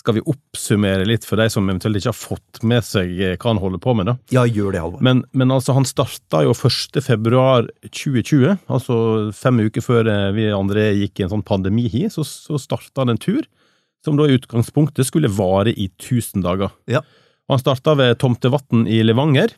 Skal 0.00 0.16
vi 0.16 0.22
oppsummere 0.32 1.04
litt 1.04 1.26
for 1.28 1.36
de 1.36 1.44
som 1.52 1.66
eventuelt 1.68 1.98
ikke 2.00 2.08
har 2.08 2.16
fått 2.16 2.62
med 2.64 2.84
seg 2.86 3.10
eh, 3.20 3.34
hva 3.36 3.52
han 3.52 3.60
holder 3.60 3.82
på 3.84 3.92
med, 3.98 4.08
da? 4.08 4.14
Ja, 4.32 4.46
gjør 4.48 4.72
det, 4.72 4.80
Halvor. 4.80 5.02
Men, 5.04 5.22
men 5.36 5.52
altså, 5.52 5.74
han 5.76 5.88
starta 5.88 6.40
jo 6.46 6.54
1. 6.56 7.02
februar 7.04 7.68
2020, 7.84 8.54
altså 8.72 8.96
fem 9.36 9.60
uker 9.66 9.84
før 9.84 10.08
eh, 10.08 10.28
vi 10.36 10.48
andre 10.56 10.86
gikk 11.02 11.20
i 11.20 11.26
en 11.26 11.34
sånn 11.34 11.44
pandemihi, 11.44 12.06
så, 12.12 12.24
så 12.24 12.56
starta 12.60 13.04
han 13.04 13.12
en 13.12 13.20
tur 13.20 13.44
som 14.04 14.16
da 14.16 14.24
i 14.24 14.38
utgangspunktet 14.38 15.04
skulle 15.08 15.28
vare 15.28 15.74
i 15.74 15.90
1000 15.90 16.46
dager. 16.46 16.72
Ja. 16.88 17.04
Han 17.52 17.60
starta 17.60 17.96
ved 17.98 18.16
Tomtevatn 18.22 18.86
i 18.88 19.02
Levanger. 19.04 19.52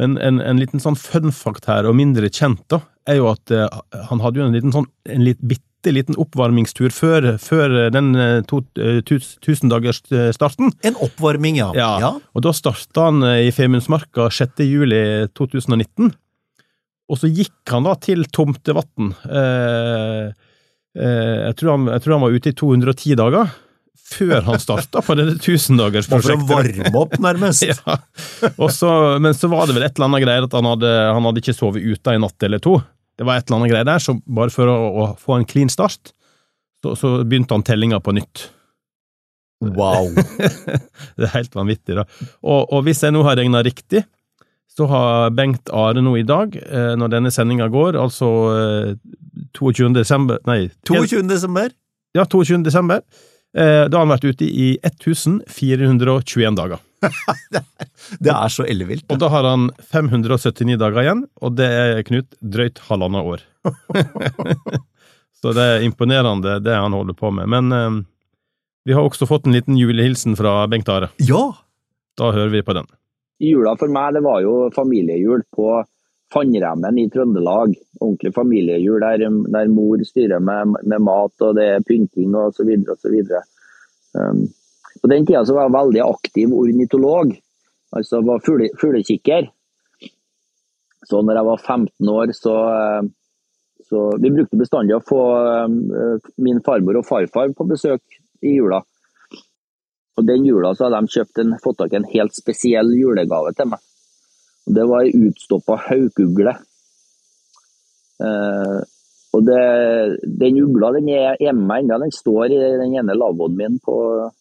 Men 0.00 0.16
en, 0.18 0.40
en 0.40 0.58
liten 0.58 0.82
sånn 0.82 0.96
fun 0.98 1.34
fact 1.34 1.68
her, 1.70 1.86
og 1.86 1.98
mindre 1.98 2.30
kjent, 2.32 2.64
da, 2.72 2.80
er 3.06 3.20
jo 3.20 3.28
at 3.30 3.52
eh, 3.52 3.68
han 4.08 4.24
hadde 4.24 4.40
jo 4.40 4.48
en 4.48 4.56
liten 4.56 4.74
sånn 4.74 4.88
en 5.12 5.26
litt, 5.26 5.42
bitte 5.44 5.68
liten 5.92 6.16
oppvarmingstur 6.20 6.92
før, 6.94 7.34
før 7.42 7.90
den 7.92 8.12
tusendagersstarten. 8.14 8.80
eh, 8.80 9.00
tus, 9.04 9.34
tusendagersstarten. 9.44 10.72
En 10.88 10.96
oppvarming, 11.04 11.58
ja. 11.60 11.70
Ja. 11.76 12.12
Og 12.32 12.46
da 12.46 12.52
starta 12.56 13.10
han 13.10 13.22
eh, 13.26 13.48
i 13.48 13.52
Femundsmarka 13.54 14.30
6. 14.32 14.64
juli 14.64 15.02
2019. 15.36 16.14
Og 17.12 17.20
så 17.20 17.28
gikk 17.28 17.74
han 17.74 17.84
da 17.84 17.92
til 18.00 18.24
Tomtevatn. 18.32 19.12
Eh, 19.28 20.32
eh, 20.96 21.36
jeg, 21.50 21.58
tror 21.60 21.74
han, 21.76 21.90
jeg 21.92 22.04
tror 22.06 22.16
han 22.16 22.24
var 22.24 22.38
ute 22.38 22.54
i 22.54 22.56
210 22.56 23.18
dager 23.20 23.52
før 24.04 24.42
han 24.46 24.60
starta 24.60 25.00
på 25.02 25.14
dette 25.18 25.38
tusendagersprosjektet. 25.42 26.46
for 26.46 26.60
å 26.60 26.62
varme 26.62 27.00
opp, 27.00 27.18
nærmest. 27.22 27.64
Ja. 27.74 27.96
Også, 28.60 28.88
men 29.22 29.34
så 29.36 29.48
var 29.50 29.66
det 29.66 29.76
vel 29.76 29.86
et 29.86 29.96
eller 29.96 30.10
annet 30.10 30.24
greier 30.24 30.46
at 30.46 30.54
han 30.56 30.68
hadde, 30.68 30.90
han 31.16 31.24
hadde 31.28 31.40
ikke 31.42 31.56
sovet 31.56 31.84
ute 31.84 32.12
en 32.14 32.24
natt 32.26 32.44
eller 32.46 32.60
to. 32.62 32.76
Det 33.18 33.26
var 33.26 33.38
et 33.38 33.46
eller 33.46 33.60
annet 33.60 33.72
greier 33.72 33.88
der, 33.88 34.02
så 34.02 34.16
bare 34.26 34.52
for 34.54 34.70
å, 34.70 34.76
å 34.90 35.06
få 35.20 35.38
en 35.38 35.46
clean 35.48 35.70
start, 35.72 36.12
så, 36.82 36.94
så 36.98 37.14
begynte 37.22 37.54
han 37.54 37.64
tellinga 37.66 38.00
på 38.04 38.14
nytt. 38.16 38.48
Wow. 39.64 40.10
Det 41.16 41.28
er 41.28 41.36
helt 41.38 41.54
vanvittig, 41.56 41.96
da. 41.96 42.04
Og, 42.42 42.66
og 42.74 42.82
hvis 42.86 43.04
jeg 43.04 43.14
nå 43.14 43.22
har 43.26 43.38
regna 43.38 43.62
riktig, 43.64 44.02
så 44.74 44.88
har 44.90 45.30
Bengt 45.30 45.70
Are 45.70 46.02
nå 46.02 46.16
i 46.18 46.26
dag, 46.26 46.56
eh, 46.58 46.94
når 46.98 47.12
denne 47.12 47.30
sendinga 47.34 47.68
går, 47.70 47.98
altså 48.00 48.30
eh, 48.50 48.88
22. 49.54 49.92
desember 49.94 50.40
Nei, 50.48 50.66
22. 50.88 51.22
desember. 51.30 51.70
ja, 52.16 52.24
22. 52.26 52.58
desember, 52.66 53.04
eh, 53.04 53.30
da 53.54 53.86
har 53.86 54.02
han 54.02 54.10
vært 54.10 54.24
ute 54.26 54.46
i 54.50 54.72
1421 54.82 56.56
dager. 56.58 56.80
Det 58.24 58.32
er 58.32 58.52
så 58.52 58.64
ellevilt. 58.68 59.06
Og 59.12 59.20
da 59.20 59.30
har 59.32 59.46
han 59.48 59.68
579 59.92 60.78
dager 60.80 61.02
igjen, 61.04 61.24
og 61.40 61.56
det 61.58 61.68
er 61.68 62.02
Knut 62.08 62.34
drøyt 62.40 62.80
halvannet 62.88 63.30
år. 63.34 63.44
så 65.40 65.54
det 65.56 65.68
er 65.76 65.86
imponerende, 65.86 66.58
det 66.64 66.76
han 66.76 66.96
holder 66.96 67.16
på 67.18 67.30
med. 67.34 67.50
Men 67.52 67.72
eh, 67.72 68.02
vi 68.88 68.96
har 68.96 69.06
også 69.06 69.28
fått 69.28 69.48
en 69.48 69.56
liten 69.56 69.78
julehilsen 69.80 70.36
fra 70.38 70.62
Bengt 70.70 70.90
Are. 70.92 71.10
Ja! 71.22 71.46
Da 72.18 72.30
hører 72.30 72.52
vi 72.52 72.62
på 72.62 72.76
den. 72.76 72.86
Jula 73.42 73.74
for 73.78 73.90
meg 73.90 74.14
det 74.14 74.22
var 74.22 74.42
jo 74.44 74.68
familiejul 74.74 75.42
på 75.54 75.80
Fannremmen 76.32 76.98
i 76.98 77.08
Trøndelag. 77.12 77.74
Ordentlig 78.00 78.34
familiejul 78.34 79.00
der, 79.04 79.26
der 79.54 79.72
mor 79.72 80.02
styrer 80.06 80.42
med, 80.42 80.76
med 80.82 81.02
mat 81.04 81.44
og 81.46 81.56
det 81.58 81.66
er 81.76 81.86
pynting 81.86 82.34
og 82.38 82.54
så 82.56 82.64
videre. 82.66 83.42
Um, 84.14 84.46
på 85.02 85.10
den 85.10 85.26
tida 85.26 85.42
var 85.52 85.66
jeg 85.66 85.74
veldig 85.74 86.02
aktiv 86.04 86.52
ornitolog, 86.54 87.34
altså 87.92 88.22
var 88.24 88.42
fugle, 88.46 88.70
fuglekikker. 88.80 89.50
Så 91.04 91.20
når 91.20 91.36
jeg 91.36 91.48
var 91.50 91.60
15 91.60 92.08
år 92.08 92.32
så, 92.32 92.54
eh, 92.72 93.10
så 93.84 94.16
Vi 94.22 94.30
brukte 94.32 94.56
bestandig 94.56 94.96
å 94.96 95.04
få 95.04 95.20
eh, 95.44 96.30
min 96.40 96.62
farmor 96.64 97.02
og 97.02 97.06
farfar 97.06 97.52
på 97.52 97.68
besøk 97.68 98.00
i 98.40 98.56
jula. 98.56 98.80
Og 100.16 100.26
Den 100.26 100.46
jula 100.46 100.72
så 100.74 100.86
hadde 100.86 101.02
de 101.04 101.18
kjøpt 101.18 101.42
en, 101.42 101.56
fått 101.60 101.82
tak 101.82 101.92
i 101.92 102.00
en 102.00 102.08
helt 102.14 102.32
spesiell 102.32 102.94
julegave 102.96 103.52
til 103.58 103.74
meg. 103.74 103.82
Det 104.64 104.84
var 104.88 105.04
ei 105.04 105.28
utstoppa 105.28 105.76
haukugle. 105.88 106.54
Eh, 108.24 108.78
og 109.34 109.42
det, 109.42 109.60
Den 110.40 110.60
ugla 110.62 110.92
den 110.94 111.10
er 111.12 111.42
hjemme 111.42 111.80
ennå. 111.82 111.98
Den 112.04 112.14
står 112.14 112.54
i 112.54 112.62
den 112.80 112.96
ene 113.00 113.18
lavvoen 113.18 113.58
min 113.58 113.78
på, 113.82 113.96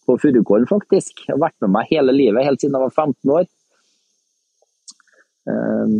på 0.06 0.18
Furukålen, 0.22 0.70
faktisk. 0.70 1.26
Jeg 1.26 1.36
har 1.36 1.44
vært 1.48 1.60
med 1.66 1.74
meg 1.76 1.92
hele 1.92 2.16
livet, 2.16 2.46
helt 2.46 2.62
siden 2.62 2.78
jeg 2.78 2.86
var 2.86 2.98
15 3.08 3.36
år. 3.40 3.52
Eh, 5.50 6.00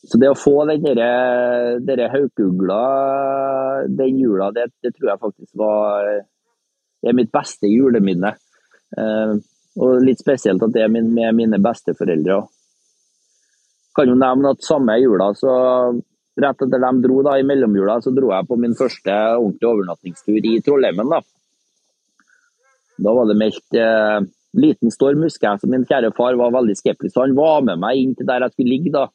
så 0.00 0.16
det 0.16 0.30
å 0.32 0.38
få 0.38 0.64
den 0.70 0.86
derre 0.88 2.06
haukugla 2.14 2.82
den 3.92 4.16
jula, 4.16 4.48
det, 4.56 4.70
det 4.80 4.94
tror 4.96 5.10
jeg 5.10 5.20
faktisk 5.26 5.50
var 5.60 6.06
er 7.02 7.16
mitt 7.16 7.32
beste 7.32 7.68
juleminne. 7.70 8.32
Eh, 8.96 9.34
og 9.80 10.04
litt 10.04 10.20
spesielt 10.20 10.62
at 10.64 10.72
det 10.74 10.84
er 10.84 10.92
min, 10.92 11.12
med 11.14 11.36
mine 11.36 11.60
besteforeldre. 11.62 12.40
Kan 13.96 14.08
jo 14.08 14.14
nevne 14.18 14.52
at 14.54 14.62
samme 14.62 14.94
jula, 15.00 15.32
så 15.34 15.50
rett 16.40 16.62
etter 16.62 16.80
de 16.80 16.90
dro 17.04 17.22
da, 17.26 17.36
i 17.40 17.46
mellomjula, 17.46 17.98
så 18.04 18.12
dro 18.14 18.30
jeg 18.32 18.46
på 18.48 18.58
min 18.60 18.76
første 18.78 19.14
ordentlige 19.36 19.70
overnattingstur 19.72 20.46
i 20.52 20.60
Trollheimen. 20.64 21.10
Da 21.10 21.20
Da 23.00 23.14
var 23.16 23.26
det 23.30 23.38
meldt 23.40 23.76
eh, 23.80 24.20
liten 24.60 24.92
storm, 24.92 25.22
husker 25.24 25.48
jeg, 25.48 25.60
så 25.62 25.70
min 25.72 25.86
kjære 25.88 26.12
far 26.16 26.36
var 26.36 26.52
veldig 26.52 26.76
skeptisk. 26.76 27.14
Så 27.14 27.24
han 27.24 27.36
var 27.38 27.62
med 27.64 27.80
meg 27.80 27.98
inn 28.02 28.14
til 28.18 28.28
der 28.28 28.44
jeg 28.44 28.52
skulle 28.54 28.74
ligge, 28.74 28.92
da, 28.94 29.06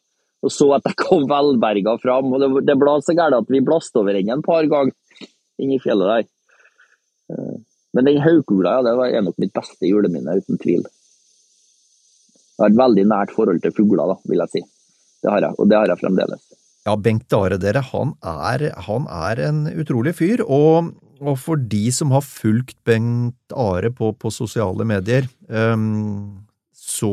og 0.45 0.53
så 0.53 0.71
at 0.77 0.87
jeg 0.89 0.97
kom 1.01 1.27
velberga 1.29 1.95
fram. 2.01 2.33
og 2.33 2.41
Det, 2.41 2.49
det 2.71 2.77
blåste 2.81 3.13
så 3.13 3.17
galt 3.19 3.37
at 3.37 3.51
vi 3.53 3.61
blåste 3.65 4.01
over 4.01 4.17
henne 4.17 4.33
en 4.37 4.45
par 4.45 4.65
ganger 4.71 4.93
inn 5.61 5.71
i 5.75 5.79
fjellet 5.81 6.11
der. 6.11 6.27
Eh, 7.31 7.55
Men 7.95 8.09
den 8.09 8.17
haugula 8.19 8.73
ja, 8.75 8.81
det 8.83 8.97
var- 8.99 9.21
nok 9.23 9.37
mitt 9.39 9.53
beste 9.55 9.87
juleminne, 9.87 10.33
uten 10.41 10.57
tvil. 10.59 10.83
Jeg 12.55 12.63
har 12.63 12.71
et 12.71 12.79
veldig 12.79 13.05
nært 13.11 13.33
forhold 13.35 13.59
til 13.63 13.73
fugler, 13.75 14.07
da, 14.13 14.15
vil 14.31 14.43
jeg 14.43 14.53
si. 14.53 14.61
Det 15.25 15.33
har 15.33 15.43
jeg, 15.43 15.57
og 15.59 15.67
det 15.71 15.79
har 15.79 15.91
jeg 15.91 15.99
fremdeles. 15.99 16.45
Ja, 16.85 16.93
Bengt 17.01 17.33
Are, 17.33 17.57
dere, 17.59 17.81
han 17.81 18.13
er, 18.21 18.69
han 18.85 19.07
er 19.09 19.41
en 19.47 19.65
utrolig 19.73 20.13
fyr, 20.19 20.43
og, 20.45 20.93
og 21.19 21.37
for 21.41 21.59
de 21.59 21.83
som 21.91 22.13
har 22.13 22.23
fulgt 22.23 22.77
Bengt 22.87 23.55
Are 23.57 23.89
på, 23.91 24.11
på 24.21 24.31
sosiale 24.31 24.85
medier, 24.87 25.27
um, 25.49 26.45
så 26.85 27.11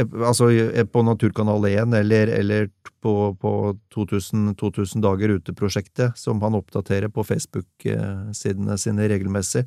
eh, 0.00 0.06
Altså 0.24 0.48
eh, 0.54 0.86
på 0.88 1.02
Naturkanal 1.04 1.66
1 1.68 1.94
eller, 1.98 2.32
eller 2.32 2.70
på, 3.04 3.36
på 3.36 3.52
2000, 3.94 4.54
2000 4.56 5.04
dager 5.04 5.36
ute-prosjektet, 5.36 6.16
som 6.18 6.40
han 6.42 6.56
oppdaterer 6.58 7.12
på 7.12 7.22
Facebook-sidene 7.26 8.78
sine 8.80 9.06
regelmessig, 9.12 9.66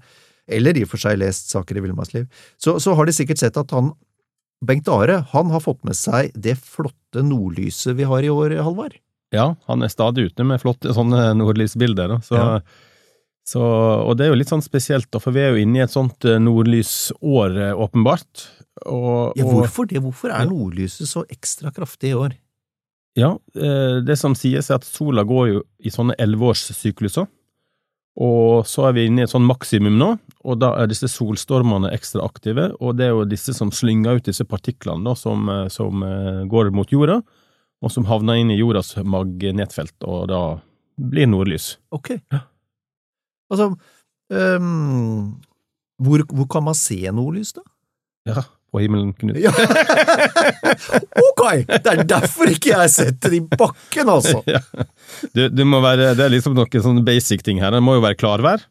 eller 0.50 0.76
i 0.76 0.84
og 0.84 0.90
for 0.92 1.06
seg 1.06 1.20
lest 1.22 1.54
saker 1.54 1.78
i 1.78 1.86
Villmarksliv, 1.86 2.26
så, 2.58 2.80
så 2.82 2.98
har 2.98 3.06
de 3.06 3.16
sikkert 3.16 3.40
sett 3.40 3.60
at 3.62 3.78
han 3.78 3.94
Bengt 4.66 4.90
Are 4.92 5.22
han 5.32 5.52
har 5.54 5.62
fått 5.64 5.84
med 5.88 5.96
seg 5.96 6.34
det 6.36 6.58
flotte 6.60 7.24
nordlyset 7.24 7.96
vi 7.96 8.08
har 8.08 8.26
i 8.26 8.32
år, 8.34 8.58
Halvard. 8.64 8.98
Ja, 9.32 9.54
han 9.70 9.84
er 9.86 9.92
stadig 9.94 10.30
ute 10.32 10.44
med 10.48 10.60
flotte 10.62 10.92
sånne 10.96 11.30
nordlysbilder. 11.38 12.18
Så, 12.26 12.36
Ja. 12.36 12.60
så, 13.48 13.62
og 13.62 14.18
det 14.18 14.26
er 14.26 14.34
jo 14.34 14.40
litt 14.42 14.50
sånn 14.52 14.66
spesielt, 14.66 15.10
for 15.22 15.32
vi 15.32 15.40
er 15.46 15.54
jo 15.54 15.62
inne 15.64 15.80
i 15.80 15.86
et 15.86 15.94
sånt 15.94 16.26
eh, 16.26 16.40
nordlysår, 16.42 17.58
eh, 17.70 17.74
åpenbart. 17.78 18.48
Og, 18.86 19.38
Ja, 19.38 19.46
hvorfor 19.46 19.88
det? 19.88 20.02
Hvorfor 20.02 20.32
er 20.34 20.46
nordlyset 20.50 21.08
så 21.08 21.24
ekstra 21.30 21.72
kraftig 21.72 22.12
i 22.12 22.18
år? 22.18 22.34
Ja, 23.16 23.38
eh, 23.56 24.00
det 24.06 24.18
som 24.18 24.36
sies 24.36 24.70
er 24.70 24.76
at 24.80 24.86
sola 24.88 25.24
går 25.24 25.48
jo 25.54 25.64
i 25.84 25.90
sånne 25.90 26.16
elleveårssykluser, 26.18 27.28
og 28.20 28.68
så 28.68 28.90
er 28.90 28.96
vi 28.98 29.06
inne 29.08 29.24
i 29.24 29.26
et 29.26 29.32
sånn 29.32 29.48
maksimum 29.48 29.96
nå, 30.00 30.10
og 30.44 30.60
da 30.60 30.74
er 30.82 30.90
disse 30.92 31.08
solstormene 31.12 31.92
ekstra 31.96 32.26
aktive, 32.28 32.70
og 32.84 32.98
det 33.00 33.08
er 33.08 33.14
jo 33.16 33.28
disse 33.30 33.56
som 33.56 33.72
slynger 33.72 34.20
ut 34.20 34.28
disse 34.28 34.44
partiklene 34.48 35.08
da, 35.08 35.16
som, 35.16 35.48
eh, 35.52 35.68
som 35.72 36.04
eh, 36.04 36.44
går 36.52 36.74
mot 36.76 36.92
jorda, 36.92 37.22
og 37.80 37.94
som 37.94 38.08
havner 38.10 38.42
inn 38.42 38.52
i 38.52 38.60
jordas 38.60 38.92
magnetfelt, 39.08 39.96
og 40.04 40.28
da 40.32 40.42
blir 41.00 41.30
nordlys. 41.32 41.78
Ok. 41.96 42.18
Altså, 43.50 43.72
um, 44.36 45.40
hvor, 46.04 46.26
hvor 46.28 46.50
kan 46.52 46.68
man 46.68 46.76
se 46.76 47.00
nordlys, 47.16 47.56
da? 47.56 47.64
Ja, 48.28 48.44
på 48.72 48.82
himmelen, 48.84 49.14
Knut. 49.18 49.40
Ja. 49.42 49.52
ok! 51.30 51.44
Det 51.70 51.94
er 51.94 52.04
derfor 52.08 52.52
ikke 52.52 52.74
jeg 52.76 52.94
setter 52.94 53.34
det 53.34 53.42
i 53.42 53.46
bakken, 53.60 54.12
altså! 54.16 54.44
Ja. 54.50 54.62
Du, 55.36 55.42
du 55.50 55.64
være, 55.82 56.14
det 56.18 56.26
er 56.26 56.32
liksom 56.34 56.56
noen 56.58 56.84
sånne 56.84 57.04
basic 57.06 57.42
ting 57.46 57.60
her. 57.62 57.74
Det 57.74 57.82
må 57.84 57.98
jo 57.98 58.04
være 58.06 58.18
klarvær. 58.20 58.64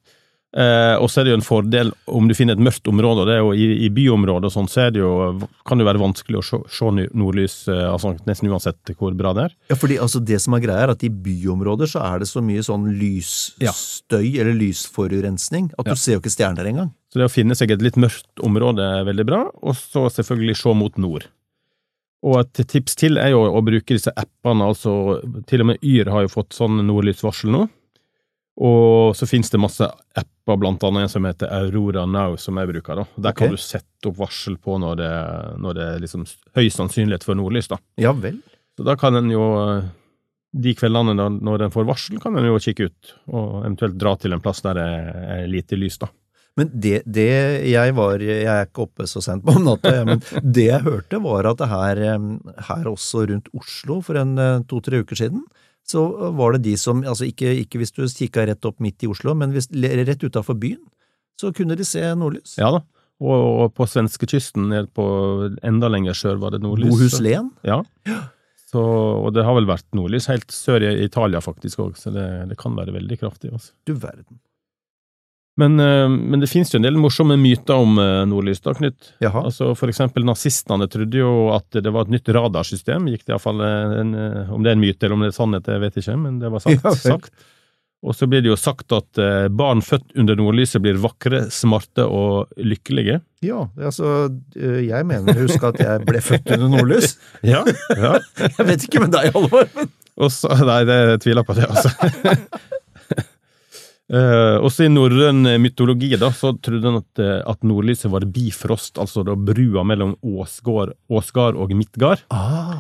Eh, 0.57 0.95
og 0.97 1.11
så 1.13 1.21
er 1.21 1.27
det 1.27 1.33
jo 1.35 1.39
en 1.43 1.45
fordel 1.45 1.91
om 2.09 2.25
du 2.29 2.33
finner 2.33 2.57
et 2.57 2.63
mørkt 2.65 2.89
område. 2.89 3.21
og 3.21 3.29
det 3.29 3.35
er 3.37 3.43
jo 3.43 3.51
I, 3.53 3.67
i 3.85 3.91
byområder 3.93 4.49
og 4.49 4.55
sånn, 4.55 4.69
så 4.71 4.87
det 4.95 5.03
jo, 5.03 5.11
kan 5.69 5.77
det 5.77 5.85
jo 5.85 5.89
være 5.91 6.01
vanskelig 6.01 6.39
å 6.41 6.45
se, 6.47 6.61
se 6.73 6.89
nordlys 7.13 7.57
eh, 7.69 7.85
altså 7.85 8.15
nesten 8.25 8.49
uansett 8.49 8.95
hvor 8.97 9.13
bra 9.19 9.35
det 9.37 9.45
er. 9.51 9.57
Ja, 9.75 9.77
fordi 9.77 9.99
altså, 10.01 10.23
det 10.25 10.41
som 10.41 10.57
er 10.57 10.65
greia, 10.65 10.87
er 10.87 10.95
at 10.95 11.05
i 11.05 11.11
byområder 11.13 11.91
så 11.93 12.01
er 12.07 12.25
det 12.25 12.31
så 12.33 12.41
mye 12.45 12.65
sånn 12.65 12.89
Ja. 12.89 13.75
lysstøy 13.75 14.39
eller 14.41 14.57
lysforurensning 14.57 15.69
at 15.77 15.85
Ja. 15.85 15.93
du 15.93 16.01
ser 16.01 16.17
jo 16.17 16.23
ikke 16.25 16.33
stjerner 16.33 16.65
engang. 16.73 16.95
Så 17.09 17.19
det 17.21 17.29
å 17.29 17.33
finne 17.33 17.57
seg 17.57 17.71
et 17.73 17.83
litt 17.83 17.97
mørkt 17.97 18.43
område 18.45 18.85
er 19.01 19.07
veldig 19.09 19.25
bra, 19.27 19.43
og 19.65 19.75
så 19.79 20.07
selvfølgelig 20.13 20.57
se 20.61 20.75
mot 20.77 20.99
nord. 21.01 21.25
Og 22.27 22.41
et 22.43 22.61
tips 22.69 22.97
til 22.99 23.17
er 23.23 23.31
jo 23.31 23.45
å 23.47 23.63
bruke 23.65 23.95
disse 23.95 24.13
appene, 24.19 24.67
altså 24.67 24.93
til 25.49 25.63
og 25.63 25.71
med 25.71 25.85
Yr 25.87 26.11
har 26.13 26.27
jo 26.27 26.33
fått 26.35 26.57
sånn 26.57 26.81
nordlysvarsel 26.85 27.53
nå. 27.55 27.69
Og 28.59 29.15
så 29.15 29.27
finnes 29.31 29.53
det 29.55 29.61
masse 29.63 29.87
apper, 30.19 30.57
blant 30.59 30.83
annet 30.83 31.05
en 31.07 31.13
som 31.13 31.27
heter 31.29 31.47
Aurora 31.55 32.03
Now, 32.11 32.35
som 32.37 32.57
jeg 32.59 32.67
bruker. 32.73 32.97
da. 32.97 33.05
Der 33.17 33.33
kan 33.33 33.49
Ok. 33.49 33.55
du 33.55 33.57
sette 33.63 34.09
opp 34.11 34.17
varsel 34.19 34.57
på 34.59 34.79
når 34.83 34.97
det, 34.97 35.61
når 35.63 35.75
det 35.75 35.85
er 35.95 36.01
liksom 36.01 36.25
høy 36.57 36.67
sannsynlighet 36.69 37.23
for 37.23 37.35
nordlys. 37.39 37.69
da. 37.69 37.79
Ja 37.97 38.13
vel. 38.13 38.43
Så 38.77 38.85
da 38.85 38.97
kan 38.97 39.15
en 39.15 39.31
jo, 39.31 39.83
de 40.59 40.75
kveldene 40.75 41.15
når 41.15 41.63
en 41.63 41.71
får 41.71 41.87
varsel, 41.87 42.19
kan 42.21 42.37
en 42.37 42.45
jo 42.45 42.59
kikke 42.59 42.87
ut, 42.91 43.15
og 43.29 43.65
eventuelt 43.65 43.97
dra 43.97 44.17
til 44.17 44.33
en 44.33 44.41
plass 44.41 44.61
der 44.63 44.75
det 44.75 44.89
er 45.39 45.47
lite 45.47 45.79
lys, 45.79 45.99
da. 45.99 46.09
Men 46.59 46.73
det, 46.75 47.01
det 47.07 47.29
jeg 47.71 47.95
var 47.95 48.23
Jeg 48.25 48.49
er 48.51 48.67
ikke 48.67 48.85
oppe 48.89 49.07
så 49.11 49.23
sent 49.25 49.45
på 49.47 49.55
natta, 49.63 49.95
jeg, 50.01 50.09
men 50.09 50.23
det 50.43 50.67
jeg 50.67 50.85
hørte, 50.87 51.23
var 51.25 51.49
at 51.53 51.63
det 51.63 51.71
her, 51.71 52.03
her 52.69 52.91
også 52.91 53.25
rundt 53.31 53.51
Oslo 53.55 54.01
for 54.05 54.19
en 54.21 54.35
eh, 54.43 54.61
to-tre 54.71 55.03
uker 55.05 55.23
siden, 55.23 55.45
så 55.89 56.05
var 56.37 56.57
det 56.57 56.67
de 56.67 56.77
som 56.81 57.01
Altså 57.07 57.29
ikke, 57.31 57.55
ikke 57.65 57.81
hvis 57.81 57.95
du 57.97 58.05
kikka 58.05 58.45
rett 58.51 58.69
opp 58.69 58.83
midt 58.85 59.07
i 59.07 59.11
Oslo, 59.11 59.35
men 59.39 59.55
hvis, 59.55 59.71
rett 59.73 60.25
utafor 60.25 60.59
byen, 60.59 60.83
så 61.39 61.53
kunne 61.55 61.79
de 61.79 61.87
se 61.87 62.03
nordlys. 62.19 62.59
Ja 62.61 62.73
da. 62.75 62.83
Og, 63.19 63.39
og 63.65 63.71
på 63.75 63.87
svenskekysten, 63.91 64.69
ned 64.71 64.93
på 64.95 65.05
enda 65.67 65.89
lenger 65.91 66.15
sør, 66.15 66.37
var 66.43 66.55
det 66.55 66.61
nordlys. 66.63 66.93
Bohuslän. 66.93 67.49
Ja. 67.67 67.81
Så, 68.69 68.83
og 68.83 69.33
det 69.35 69.47
har 69.47 69.57
vel 69.57 69.67
vært 69.69 69.87
nordlys 69.97 70.29
helt 70.31 70.53
sør 70.55 70.85
i 70.85 70.93
Italia 71.07 71.41
faktisk 71.43 71.81
òg, 71.83 71.97
så 71.99 72.13
det, 72.15 72.27
det 72.51 72.59
kan 72.61 72.77
være 72.79 72.95
veldig 72.95 73.19
kraftig. 73.19 73.51
Også. 73.57 73.73
Du 73.89 73.95
verden. 73.99 74.39
Men, 75.59 75.75
eh, 75.83 76.07
men 76.09 76.39
det 76.43 76.47
finnes 76.51 76.71
jo 76.71 76.79
en 76.79 76.87
del 76.87 76.99
morsomme 77.01 77.35
myter 77.41 77.75
om 77.83 77.99
eh, 77.99 78.23
nordlys, 78.31 78.63
da, 78.63 78.77
Knut. 78.79 79.13
Jaha. 79.25 79.43
Altså, 79.51 79.73
for 79.79 79.91
eksempel 79.91 80.27
nazistene 80.29 80.87
trodde 80.91 81.19
jo 81.19 81.33
at 81.57 81.81
det 81.83 81.91
var 81.95 82.07
et 82.07 82.15
nytt 82.15 82.31
radarsystem. 82.37 83.11
Gikk 83.11 83.25
det 83.27 83.33
i 83.33 83.37
hvert 83.37 83.47
fall 83.49 83.63
en, 83.67 84.15
eh, 84.15 84.53
Om 84.55 84.63
det 84.63 84.71
er 84.73 84.79
en 84.79 84.85
myte 84.85 85.07
eller 85.07 85.19
om 85.19 85.27
det 85.27 85.33
er 85.33 85.39
sannhet, 85.41 85.71
jeg 85.75 85.83
vet 85.83 86.03
ikke, 86.03 86.19
men 86.23 86.39
det 86.43 86.53
var 86.55 86.63
sagt. 86.67 86.85
Ja, 86.87 86.95
sagt. 87.19 87.33
Og 88.07 88.15
så 88.15 88.29
blir 88.31 88.45
det 88.45 88.53
jo 88.53 88.57
sagt 88.59 88.95
at 88.95 89.19
eh, 89.19 89.49
barn 89.51 89.81
født 89.83 90.15
under 90.23 90.39
nordlyset 90.39 90.83
blir 90.85 91.01
vakre, 91.03 91.49
smarte 91.51 92.05
og 92.07 92.53
lykkelige. 92.63 93.19
Ja, 93.43 93.65
altså, 93.75 94.29
eh, 94.55 94.85
jeg 94.87 95.07
mener 95.09 95.35
å 95.35 95.43
huske 95.49 95.73
at 95.73 95.83
jeg 95.83 96.07
ble 96.07 96.23
født 96.23 96.55
under 96.55 96.71
nordlys. 96.77 97.17
Ja, 97.43 97.65
ja. 97.99 98.15
Jeg 98.59 98.67
vet 98.71 98.87
ikke 98.87 99.03
med 99.03 99.17
deg, 99.17 99.33
Halvor, 99.35 99.67
men 99.75 99.91
Og 100.19 100.31
nei, 100.67 100.81
det 100.87 100.97
jeg 100.99 101.21
tviler 101.27 101.47
på 101.47 101.55
det, 101.59 101.67
altså. 101.71 101.91
Eh, 104.09 104.57
også 104.65 104.87
i 104.87 104.89
norrøn 104.93 105.45
mytologi 105.61 106.15
da, 106.17 106.31
så 106.33 106.55
trodde 106.65 106.89
en 106.89 107.01
at, 107.03 107.21
eh, 107.21 107.43
at 107.45 107.61
nordlyset 107.67 108.09
var 108.11 108.25
bifrost, 108.25 108.97
altså 108.97 109.21
da 109.27 109.35
brua 109.37 109.85
mellom 109.85 110.15
Åsgård, 110.25 110.95
Åsgard 111.13 111.59
og 111.61 111.75
Midtgard. 111.77 112.25
ah, 112.33 112.79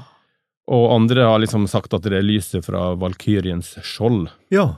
Og 0.68 0.90
andre 0.94 1.24
har 1.28 1.38
liksom 1.40 1.66
sagt 1.68 1.92
at 1.94 2.02
det 2.04 2.16
er 2.16 2.24
lyset 2.24 2.64
fra 2.64 2.94
Valkyriens 2.96 3.76
skjold. 3.84 4.28
Ja. 4.52 4.76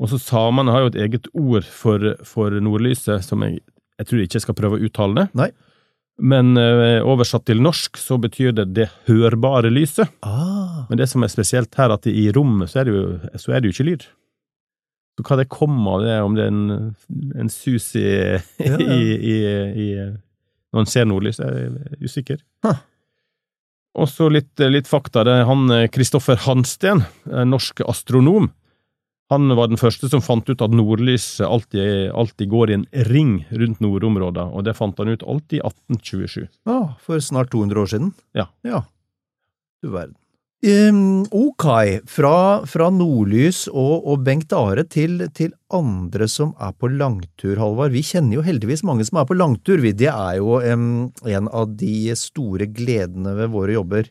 Og 0.00 0.08
så 0.08 0.18
samene 0.20 0.72
har 0.72 0.84
jo 0.86 0.90
et 0.92 1.00
eget 1.04 1.28
ord 1.34 1.64
for, 1.64 2.14
for 2.24 2.50
nordlyset, 2.50 3.24
som 3.24 3.42
jeg, 3.44 3.60
jeg 3.98 4.06
tror 4.08 4.20
ikke 4.24 4.38
jeg 4.38 4.44
skal 4.46 4.56
prøve 4.56 4.78
å 4.78 4.84
uttale 4.88 5.14
det. 5.20 5.26
Nei. 5.34 5.50
Men 6.18 6.56
eh, 6.58 6.98
oversatt 7.06 7.44
til 7.46 7.60
norsk 7.62 7.96
så 8.00 8.16
betyr 8.18 8.52
det 8.56 8.70
det 8.74 8.88
hørbare 9.06 9.70
lyset. 9.70 10.08
Ah, 10.26 10.86
Men 10.88 10.98
det 10.98 11.08
som 11.12 11.22
er 11.22 11.30
spesielt 11.32 11.74
her, 11.78 11.92
at 11.94 12.08
i 12.10 12.30
rommet 12.34 12.72
så 12.72 12.80
er 12.80 12.88
det 12.88 12.94
jo, 12.96 13.04
så 13.36 13.52
er 13.52 13.60
det 13.60 13.70
jo 13.70 13.76
ikke 13.76 13.90
lyd. 13.90 14.08
Så 15.18 15.24
hva 15.26 15.40
det 15.40 15.48
kommer 15.50 15.96
av 15.98 16.04
det, 16.06 16.16
om 16.22 16.34
det 16.36 16.44
er 16.46 16.52
en, 16.52 16.92
en 17.42 17.50
sus 17.50 17.90
i, 17.98 18.06
Ja, 18.62 18.76
ja. 18.78 18.78
i, 18.78 19.16
i, 19.18 19.38
i 19.82 19.88
Når 20.70 20.84
en 20.84 20.90
ser 20.92 21.08
nordlys, 21.10 21.40
er 21.42 21.56
jeg 21.58 21.98
usikker. 22.06 22.38
Huh. 22.62 22.78
Og 23.98 24.06
så 24.12 24.28
litt, 24.30 24.52
litt 24.70 24.86
fakta. 24.86 25.24
Det 25.26 25.32
er 25.40 25.48
han 25.48 25.66
Kristoffer 25.90 26.38
Hansten, 26.44 27.02
norsk 27.26 27.82
astronom. 27.88 28.52
Han 29.32 29.48
var 29.58 29.68
den 29.72 29.80
første 29.80 30.08
som 30.08 30.22
fant 30.24 30.46
ut 30.48 30.62
at 30.64 30.72
nordlyset 30.72 31.44
alltid, 31.44 32.12
alltid 32.16 32.48
går 32.52 32.70
i 32.70 32.76
en 32.78 32.86
ring 33.10 33.32
rundt 33.50 33.82
nordområdet, 33.84 34.44
og 34.54 34.64
det 34.64 34.76
fant 34.78 34.96
han 35.02 35.10
ut 35.10 35.24
alltid 35.26 35.58
i 35.58 35.64
1827. 35.66 36.46
ah, 36.70 36.94
for 37.04 37.20
snart 37.20 37.50
200 37.52 37.82
år 37.82 37.90
siden. 37.92 38.14
Ja. 38.38 38.46
Ja. 38.64 38.84
Du 39.82 39.90
verden. 39.92 40.14
Um, 40.58 41.22
ok, 41.30 41.64
fra, 42.10 42.66
fra 42.66 42.88
nordlys 42.90 43.68
og, 43.70 44.08
og 44.10 44.24
Bengt 44.26 44.50
Are 44.58 44.82
til, 44.90 45.20
til 45.30 45.52
andre 45.70 46.26
som 46.26 46.50
er 46.58 46.72
på 46.74 46.90
langtur, 46.90 47.54
Halvard. 47.62 47.94
Vi 47.94 48.02
kjenner 48.02 48.40
jo 48.40 48.42
heldigvis 48.42 48.82
mange 48.82 49.06
som 49.06 49.20
er 49.20 49.28
på 49.28 49.36
langtur. 49.38 49.78
Det 49.78 50.10
er 50.10 50.40
jo 50.40 50.58
um, 50.58 51.06
en 51.30 51.52
av 51.54 51.70
de 51.78 52.10
store 52.18 52.66
gledene 52.74 53.36
ved 53.38 53.54
våre 53.54 53.78
jobber. 53.78 54.10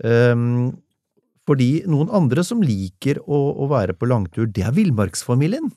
Um, 0.00 0.72
fordi 1.44 1.82
noen 1.84 2.08
andre 2.08 2.40
som 2.46 2.64
liker 2.64 3.20
å, 3.26 3.44
å 3.60 3.68
være 3.68 3.92
på 3.92 4.08
langtur, 4.08 4.48
det 4.48 4.64
er 4.64 4.76
villmarksfamilien. 4.78 5.68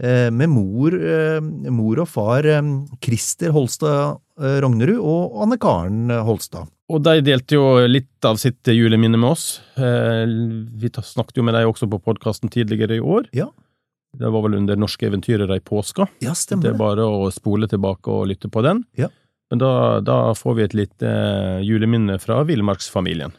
Uh, 0.00 0.32
med 0.32 0.48
mor, 0.48 0.96
uh, 0.96 1.44
mor 1.68 2.00
og 2.00 2.08
far 2.08 2.48
Krister 3.04 3.52
Holstad 3.52 4.16
uh, 4.16 4.56
Rognerud 4.64 4.96
og 4.96 5.42
Anne 5.44 5.60
Karen 5.60 6.08
Holstad. 6.24 6.72
Og 6.92 7.00
de 7.00 7.22
delte 7.24 7.56
jo 7.56 7.64
litt 7.88 8.24
av 8.28 8.36
sitt 8.40 8.68
juleminne 8.68 9.16
med 9.16 9.32
oss. 9.32 9.46
Eh, 9.80 10.26
Vi 10.28 10.90
snakket 10.92 11.38
jo 11.40 11.44
med 11.46 11.54
dem 11.56 11.70
også 11.70 11.88
på 11.88 12.02
podkasten 12.04 12.52
tidligere 12.52 12.98
i 12.98 13.00
år. 13.00 13.30
Ja. 13.32 13.48
Det 14.12 14.28
var 14.28 14.42
vel 14.44 14.58
under 14.58 14.76
Norske 14.76 15.08
eventyrere 15.08 15.56
i 15.56 15.60
påska. 15.64 16.06
Ja, 16.20 16.34
stemmer 16.36 16.62
Det 16.62 16.74
er 16.74 16.78
bare 16.78 17.06
å 17.08 17.30
spole 17.32 17.68
tilbake 17.68 18.12
og 18.12 18.28
lytte 18.28 18.50
på 18.52 18.62
den. 18.62 18.84
Ja. 18.96 19.08
Men 19.50 19.58
da, 19.58 20.00
da 20.00 20.34
får 20.36 20.54
vi 20.58 20.62
et 20.64 20.74
lite 20.76 21.08
eh, 21.08 21.62
juleminne 21.64 22.18
fra 22.20 22.42
villmarksfamilien. 22.44 23.32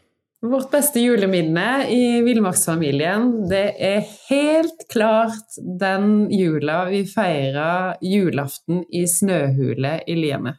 Vårt 0.43 0.74
beste 0.74 0.99
juleminne 0.99 1.86
i 1.88 2.20
Villmarksfamilien, 2.26 3.30
det 3.47 3.78
er 3.80 4.01
helt 4.28 4.82
klart 4.91 5.56
den 5.80 6.28
jula 6.36 6.82
vi 6.89 7.06
feira 7.08 7.95
julaften 8.04 8.82
i 8.91 9.06
snøhule 9.08 10.01
i 10.04 10.18
Lierne. 10.20 10.58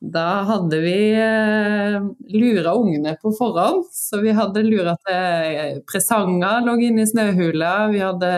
Da 0.00 0.44
hadde 0.46 0.78
vi 0.78 1.10
eh, 1.18 2.02
lura 2.30 2.74
ungene 2.78 3.16
på 3.18 3.32
forhånd, 3.34 3.88
så 3.92 4.20
vi 4.22 4.30
hadde 4.30 4.62
lura 4.62 4.94
til 5.02 5.80
presanger 5.90 6.62
lå 6.62 6.76
inne 6.86 7.02
i 7.02 7.08
snøhula. 7.10 7.72
Vi 7.90 7.98
hadde 8.04 8.30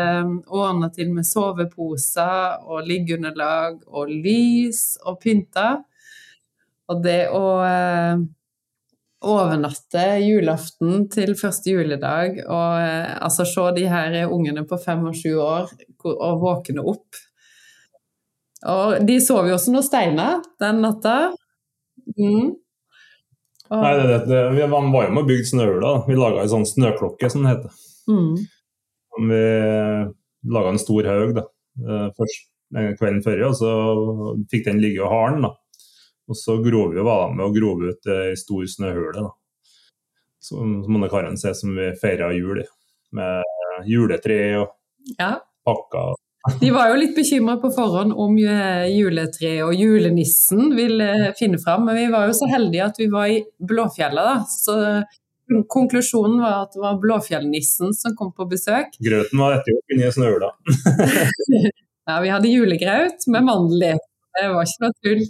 ordna 0.49 0.89
til 0.95 1.11
med 1.13 1.29
soveposer 1.29 2.65
og 2.65 2.89
liggeunderlag 2.89 3.83
og 3.93 4.09
lys 4.09 4.97
og 5.05 5.21
pynta. 5.21 5.83
Og 6.89 7.03
det 7.05 7.27
å 7.29 7.45
eh, 7.67 8.23
overnatte 9.21 10.07
julaften 10.25 11.05
til 11.13 11.35
første 11.37 11.75
juledag 11.75 12.41
og 12.47 12.81
eh, 12.81 13.13
altså 13.21 13.45
se 13.45 13.67
de 13.77 13.85
her 13.91 14.17
ungene 14.33 14.65
på 14.65 14.81
fem 14.81 15.05
og 15.13 15.19
sju 15.19 15.37
år 15.37 15.69
og 16.09 16.41
våkne 16.41 16.89
opp. 16.89 17.21
Og 18.71 18.97
de 19.05 19.21
sov 19.25 19.45
jo 19.49 19.61
også 19.61 19.77
noen 19.77 19.85
steiner 19.85 20.41
den 20.61 20.81
natta. 20.85 21.35
Mm. 22.16 22.53
Og, 23.70 23.82
Nei, 23.84 23.90
det, 23.98 24.07
det, 24.11 24.20
det, 24.26 24.38
vi 24.57 24.66
var 24.66 24.82
jo 24.82 24.90
med 24.90 25.22
og 25.22 25.28
bygde 25.28 25.46
snøhula. 25.46 25.92
Vi 26.09 26.16
laga 26.18 26.42
ei 26.42 26.51
sånn 26.51 26.66
snøklokke, 26.66 27.30
som 27.30 27.44
det 27.46 27.53
heter. 27.55 27.76
mm. 28.11 28.32
Vi 29.30 29.40
laga 30.55 30.72
en 30.72 30.80
stor 30.80 31.07
haug 31.11 31.34
da. 31.36 31.44
eh, 31.84 32.07
først 32.16 32.46
eh, 32.78 32.92
kvelden 32.98 33.20
før, 33.24 33.42
og 33.51 33.57
så 33.59 33.72
fikk 34.51 34.64
den 34.70 34.80
ligge 34.82 35.05
og 35.05 35.12
harden. 35.12 35.46
da. 35.46 35.53
Og 36.30 36.38
så 36.38 36.57
grov 36.62 36.94
vi 36.94 37.05
var 37.05 37.30
med 37.34 37.44
og 37.46 37.55
grov 37.59 37.84
ut 37.90 38.11
ei 38.14 38.34
stor 38.38 38.66
snøhule. 38.70 39.26
da. 39.26 39.30
Som, 40.40 40.80
Anne 40.88 41.11
Karen 41.12 41.36
ser 41.38 41.55
som 41.59 41.74
vi 41.76 41.90
feira 42.01 42.30
jul 42.34 42.62
i. 42.62 42.66
Med 43.18 43.86
juletre 43.90 44.40
og 44.62 45.14
ja. 45.18 45.34
pakker. 45.66 46.16
De 46.61 46.70
var 46.72 46.88
jo 46.88 47.01
litt 47.03 47.16
bekymra 47.16 47.59
på 47.61 47.68
forhånd 47.74 48.14
om 48.16 48.36
eh, 48.41 48.86
juletreet 48.95 49.61
og 49.66 49.74
julenissen 49.76 50.70
ville 50.76 51.32
finne 51.38 51.61
fram, 51.61 51.84
men 51.84 51.99
vi 51.99 52.07
var 52.12 52.30
jo 52.30 52.36
så 52.38 52.49
heldige 52.49 52.86
at 52.86 53.01
vi 53.01 53.11
var 53.12 53.28
i 53.28 53.43
Blåfjella, 53.61 54.24
da. 54.24 54.36
Så 54.49 54.76
mm, 55.53 55.66
konklusjonen 55.68 56.41
var 56.41 56.62
at 56.62 56.72
det 56.76 56.80
var 56.80 56.97
Blåfjellnissen 57.03 57.93
som 57.97 58.16
kom 58.16 58.32
på 58.32 58.49
besøk. 58.49 58.97
Grøten 59.05 59.43
var 59.43 59.59
ettergjort 59.59 59.97
inni 59.97 60.14
snøhula. 60.16 60.55
Ja, 62.09 62.16
vi 62.24 62.30
hadde 62.32 62.49
julegraut 62.51 63.26
med 63.30 63.45
mandel. 63.47 64.01
Det 64.34 64.47
var 64.51 64.66
ikke 64.66 64.82
noe 64.82 64.95
tull. 65.05 65.20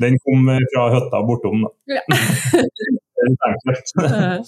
Den 0.00 0.14
kom 0.24 0.46
fra 0.72 0.84
hytta 0.94 1.20
bortom. 1.28 1.66
da. 1.66 1.98
Ja. 1.98 2.04
Jeg. 3.26 4.44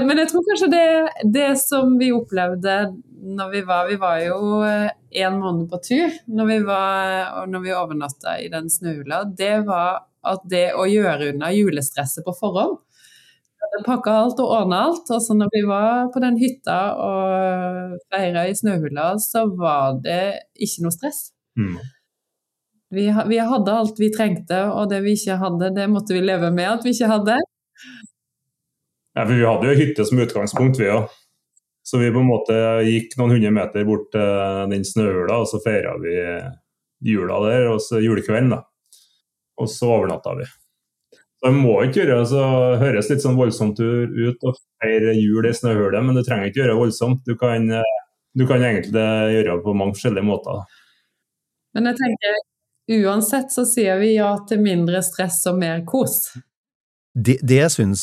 Men 0.06 0.20
jeg 0.22 0.30
tror 0.30 0.44
kanskje 0.48 0.68
det, 0.72 0.88
det 1.34 1.48
som 1.60 1.96
vi 2.00 2.12
opplevde 2.14 2.76
når 3.20 3.48
vi 3.52 3.60
var 3.68 3.88
Vi 3.90 3.96
var 4.00 4.20
jo 4.22 4.60
en 4.64 5.40
måned 5.42 5.66
på 5.68 5.80
tur 5.84 6.14
når 6.30 6.46
vi, 6.48 6.60
var, 6.64 7.46
når 7.50 7.64
vi 7.66 7.74
overnatta 7.76 8.38
i 8.40 8.48
den 8.52 8.70
snøhula. 8.72 9.24
Det 9.36 9.60
var 9.68 10.06
at 10.20 10.46
det 10.48 10.70
å 10.76 10.86
gjøre 10.88 11.34
unna 11.34 11.50
julestresset 11.52 12.24
på 12.24 12.36
forhånd 12.36 12.78
pakka 13.86 14.14
alt 14.24 14.40
og 14.42 14.52
ordna 14.56 14.82
alt. 14.88 15.08
Og 15.12 15.22
så 15.22 15.36
når 15.36 15.50
vi 15.54 15.62
var 15.68 16.10
på 16.14 16.22
den 16.22 16.38
hytta 16.40 16.80
og 17.00 17.96
feira 18.12 18.46
i 18.48 18.56
snøhula, 18.56 19.14
så 19.22 19.46
var 19.56 20.00
det 20.04 20.24
ikke 20.60 20.86
noe 20.86 20.94
stress. 20.94 21.30
Mm. 21.58 21.78
Vi, 22.90 23.06
vi 23.06 23.38
hadde 23.38 23.76
alt 23.82 24.00
vi 24.02 24.10
trengte, 24.10 24.64
og 24.74 24.90
det 24.90 25.02
vi 25.04 25.14
ikke 25.14 25.38
hadde, 25.38 25.70
det 25.76 25.86
måtte 25.90 26.16
vi 26.16 26.24
leve 26.24 26.50
med 26.54 26.72
at 26.72 26.86
vi 26.86 26.94
ikke 26.96 27.10
hadde. 27.12 27.36
Ja, 29.14 29.24
for 29.24 29.34
vi 29.34 29.46
hadde 29.46 29.70
jo 29.70 29.78
hytte 29.80 30.06
som 30.06 30.22
utgangspunkt, 30.22 30.78
vi 30.80 30.90
òg. 30.92 31.10
Så 31.82 31.98
vi 31.98 32.12
på 32.12 32.20
en 32.20 32.28
måte 32.28 32.56
gikk 32.86 33.16
noen 33.18 33.34
hundre 33.34 33.50
meter 33.56 33.86
bort 33.88 34.10
til 34.14 34.70
den 34.70 34.84
snøhula, 34.86 35.40
og 35.42 35.48
så 35.50 35.58
feira 35.64 35.96
vi 35.98 36.14
jula 37.10 37.40
der, 37.48 37.66
og 37.72 37.80
så 37.82 37.98
julekvelden, 38.02 38.52
da. 38.52 38.62
Og 39.60 39.70
så 39.70 39.88
overnatta 39.96 40.36
vi. 40.38 40.46
Så 41.40 41.48
det 41.48 41.56
må 41.56 41.78
ikke 41.86 42.02
gjøre 42.02 42.20
så 42.28 42.42
høres 42.82 43.08
litt 43.08 43.22
sånn 43.24 43.38
voldsomt 43.38 43.80
ut 43.80 44.44
å 44.44 44.52
feire 44.82 45.14
jul 45.16 45.48
i 45.48 45.54
snøhule, 45.56 46.02
men 46.04 46.18
du 46.18 46.22
trenger 46.24 46.50
ikke 46.50 46.60
gjøre 46.62 46.74
det 46.74 46.82
voldsomt. 46.82 47.22
Du 47.24 47.32
kan, 47.40 47.64
eh, 47.72 47.96
du 48.36 48.44
kan 48.46 48.60
egentlig 48.60 48.92
gjøre 49.34 49.56
det 49.56 49.64
på 49.64 49.74
mange 49.74 49.96
forskjellige 49.96 50.28
måter. 50.28 50.60
Men 51.74 51.88
jeg 51.88 52.00
tenker, 52.02 52.38
uansett 53.00 53.54
så 53.54 53.64
sier 53.64 53.98
vi 54.02 54.14
ja 54.18 54.34
til 54.48 54.60
mindre 54.60 55.00
stress 55.06 55.40
og 55.48 55.58
mer 55.62 55.80
kos. 55.88 56.26
Det, 57.14 57.38
det 57.42 57.56
jeg 57.58 57.72
syns, 57.74 58.02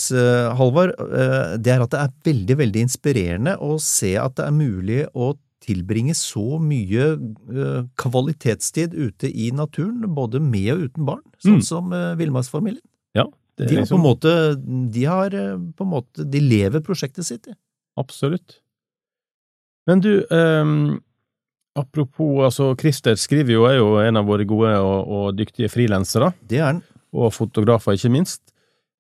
Halvor, 0.60 0.92
uh, 1.00 1.56
det 1.58 1.72
er 1.72 1.84
at 1.86 1.94
det 1.94 2.00
er 2.02 2.14
veldig, 2.28 2.58
veldig 2.60 2.82
inspirerende 2.84 3.54
å 3.64 3.78
se 3.80 4.16
at 4.20 4.36
det 4.36 4.46
er 4.50 4.52
mulig 4.56 5.06
å 5.16 5.30
tilbringe 5.64 6.14
så 6.16 6.60
mye 6.60 7.06
uh, 7.16 7.86
kvalitetstid 8.00 8.94
ute 8.94 9.32
i 9.32 9.50
naturen, 9.56 10.04
både 10.16 10.42
med 10.44 10.74
og 10.76 10.86
uten 10.90 11.08
barn, 11.08 11.24
sånn 11.44 11.60
Mm. 11.62 11.66
som 11.70 11.90
villmarksfamilien. 12.20 12.84
Ja, 13.16 13.26
De 13.58 13.64
har 13.66 13.72
på 13.72 13.80
liksom, 13.80 13.98
en 13.98 14.06
måte, 14.06 14.32
de 14.94 15.04
har 15.08 15.30
på 15.32 15.84
en 15.88 15.92
måte, 15.96 16.28
de 16.30 16.40
lever 16.44 16.84
prosjektet 16.86 17.26
sitt. 17.26 17.44
de. 17.48 17.56
absolutt. 17.98 18.60
Men 19.88 20.02
du, 20.04 20.26
ehm, 20.30 21.00
apropos, 21.80 22.44
altså 22.44 22.74
Christer 22.78 23.16
skriver 23.16 23.54
jo, 23.56 23.64
er 23.70 23.78
jo 23.80 23.96
en 24.04 24.18
av 24.20 24.26
våre 24.28 24.46
gode 24.46 24.74
og, 24.78 25.08
og 25.08 25.38
dyktige 25.40 25.70
frilansere, 25.72 26.34
Det 26.46 26.60
er 26.60 26.66
han. 26.74 26.84
og 27.14 27.32
fotografer 27.34 27.96
ikke 27.96 28.12
minst. 28.12 28.42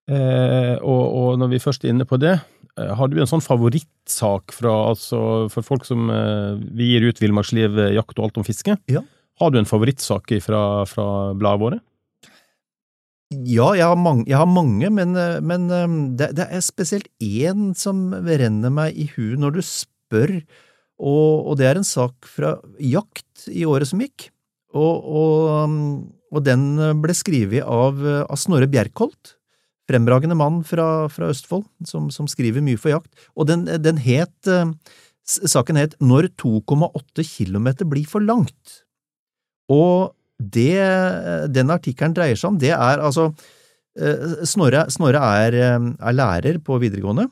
Eh, 0.07 0.75
og, 0.79 1.03
og 1.19 1.41
når 1.41 1.51
vi 1.51 1.59
først 1.59 1.83
er 1.83 1.91
inne 1.91 2.07
på 2.07 2.19
det, 2.21 2.37
eh, 2.79 2.91
har 2.95 3.09
du 3.11 3.17
en 3.19 3.27
sånn 3.27 3.43
favorittsak 3.43 4.55
fra, 4.55 4.73
altså, 4.93 5.19
for 5.51 5.67
folk 5.67 5.87
som 5.87 6.07
eh, 6.13 6.55
vi 6.79 6.93
gir 6.93 7.09
ut 7.09 7.19
Villmarksliv, 7.19 7.75
eh, 7.83 7.95
jakt 7.97 8.15
og 8.15 8.29
alt 8.29 8.39
om 8.39 8.47
fiske? 8.47 8.77
Ja. 8.91 9.03
Har 9.41 9.51
du 9.51 9.59
en 9.59 9.69
favorittsak 9.69 10.31
fra, 10.45 10.61
fra 10.89 11.07
bladet 11.37 11.63
våre? 11.65 11.81
Ja, 13.27 13.73
jeg 13.75 13.83
har 13.83 13.99
mange, 13.99 14.23
jeg 14.29 14.39
har 14.39 14.47
mange 14.47 14.87
men, 14.87 15.11
uh, 15.19 15.41
men 15.43 15.65
det, 16.15 16.29
det 16.37 16.45
er 16.47 16.63
spesielt 16.63 17.09
én 17.19 17.73
som 17.75 18.07
renner 18.15 18.71
meg 18.71 18.95
i 18.95 19.09
hu 19.17 19.35
når 19.35 19.57
du 19.57 19.59
spør, 19.67 20.31
og, 20.95 21.51
og 21.51 21.57
det 21.59 21.67
er 21.67 21.81
en 21.81 21.85
sak 21.85 22.29
fra 22.31 22.55
jakt 22.79 23.49
i 23.51 23.67
året 23.67 23.91
som 23.91 23.99
gikk. 24.01 24.29
Og, 24.71 25.03
og, 25.19 25.75
og 26.31 26.45
den 26.47 26.63
ble 27.03 27.13
skrevet 27.15 27.67
av, 27.67 27.99
av 27.99 28.39
Snorre 28.39 28.69
Bjerkholt, 28.71 29.36
fremragende 29.87 30.37
mann 30.37 30.61
fra, 30.67 31.07
fra 31.11 31.31
Østfold, 31.31 31.65
som, 31.87 32.09
som 32.13 32.27
skriver 32.29 32.63
mye 32.63 32.79
for 32.79 32.93
jakt. 32.93 33.11
Og 33.35 33.47
den, 33.49 33.65
den 33.83 34.01
het, 34.03 34.35
uh, 34.51 34.73
saken 35.23 35.79
het 35.79 35.95
Når 36.03 36.31
2,8 36.39 37.25
kilometer 37.27 37.87
blir 37.87 38.07
for 38.07 38.23
langt. 38.23 38.81
Og 39.71 40.13
det 40.37 40.77
den 41.51 41.73
artikkelen 41.73 42.13
dreier 42.15 42.37
seg 42.37 42.53
om, 42.53 42.59
det 42.61 42.71
er 42.75 43.01
altså 43.01 43.31
eh, 43.97 44.43
Snorre, 44.47 44.85
Snorre 44.93 45.21
er, 45.41 45.57
eh, 45.57 45.87
er 45.97 46.15
lærer 46.15 46.59
på 46.63 46.77
videregående. 46.81 47.27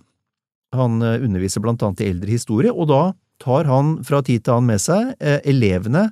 Han 0.75 1.01
eh, 1.05 1.21
underviser 1.23 1.63
blant 1.63 1.83
annet 1.85 2.03
i 2.03 2.09
eldre 2.09 2.33
historie, 2.33 2.73
og 2.73 2.89
da 2.91 3.03
tar 3.41 3.69
han 3.69 3.99
fra 4.07 4.21
tid 4.25 4.45
til 4.45 4.55
annen 4.55 4.73
med 4.73 4.81
seg 4.81 5.13
eh, 5.19 5.39
elevene 5.47 6.09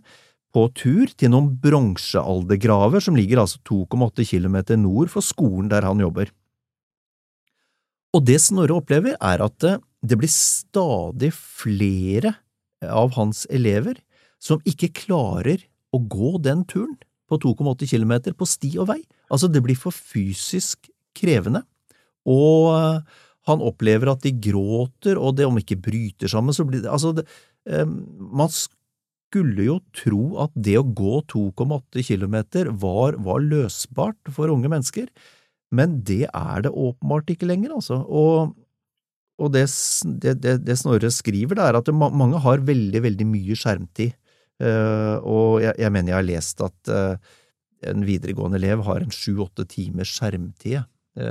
på 0.54 0.68
tur 0.78 1.10
til 1.18 1.34
noen 1.34 1.50
bronsealdergraver 1.62 3.02
som 3.04 3.18
ligger 3.18 3.42
altså 3.42 3.60
2,8 3.66 4.26
kilometer 4.30 4.78
nord 4.78 5.10
for 5.14 5.26
skolen 5.26 5.72
der 5.72 5.86
han 5.88 6.02
jobber. 6.04 6.30
Og 8.14 8.22
det 8.28 8.38
Snorre 8.44 8.78
opplever, 8.78 9.18
er 9.18 9.42
at 9.42 9.58
det, 9.64 9.80
det 10.06 10.20
blir 10.22 10.30
stadig 10.30 11.32
flere 11.34 12.36
av 12.86 13.16
hans 13.18 13.48
elever 13.50 13.98
som 14.44 14.62
ikke 14.70 14.92
klarer 15.06 15.64
å 15.94 16.02
gå 16.02 16.36
den 16.44 16.62
turen 16.70 16.98
på 17.30 17.40
2,8 17.42 17.90
km 17.90 18.14
på 18.38 18.48
sti 18.50 18.76
og 18.84 18.90
vei. 18.92 19.00
Altså, 19.34 19.50
det 19.50 19.64
blir 19.66 19.80
for 19.80 19.96
fysisk 19.96 20.90
krevende, 21.18 21.64
og 22.30 22.70
eh, 22.74 23.24
han 23.50 23.64
opplever 23.64 24.14
at 24.14 24.24
de 24.26 24.34
gråter, 24.38 25.18
og 25.20 25.38
det 25.38 25.48
om 25.48 25.58
ikke 25.60 25.80
bryter 25.82 26.32
sammen, 26.32 26.56
så 26.56 26.66
blir 26.68 26.84
det 26.84 26.92
Altså, 26.92 27.14
det, 27.18 27.26
eh, 27.70 27.86
man 27.88 28.52
skulle 29.34 29.66
jo 29.66 29.80
tro 29.98 30.24
at 30.44 30.54
det 30.54 30.76
å 30.78 30.86
gå 30.86 31.22
2,8 31.32 32.04
km 32.06 32.38
var, 32.78 33.18
var 33.18 33.42
løsbart 33.42 34.34
for 34.34 34.54
unge 34.54 34.70
mennesker, 34.70 35.10
men 35.74 36.02
det 36.06 36.28
er 36.30 36.66
det 36.66 36.70
åpenbart 36.70 37.32
ikke 37.34 37.50
lenger, 37.50 37.74
altså. 37.80 38.04
Og, 38.06 38.54
og 39.42 39.54
det, 39.56 39.66
det, 40.22 40.36
det, 40.44 40.58
det 40.68 40.78
Snorre 40.78 41.10
skriver, 41.10 41.58
det 41.58 41.66
er 41.66 41.80
at 41.80 41.90
mange 41.98 42.42
har 42.44 42.62
veldig, 42.62 43.02
veldig 43.08 43.28
mye 43.32 43.58
skjermtid. 43.58 44.14
Eh, 44.62 45.16
og 45.26 45.64
jeg, 45.64 45.74
jeg 45.82 45.94
mener 45.96 46.14
jeg 46.14 46.20
har 46.20 46.28
lest 46.30 46.62
at 46.62 46.94
eh, 46.94 47.32
en 47.90 48.06
videregående 48.06 48.62
elev 48.62 48.86
har 48.86 49.02
en 49.02 49.12
sju–åtte 49.12 49.66
timers 49.72 50.14
skjermtid 50.14 50.86
nå. 51.18 51.26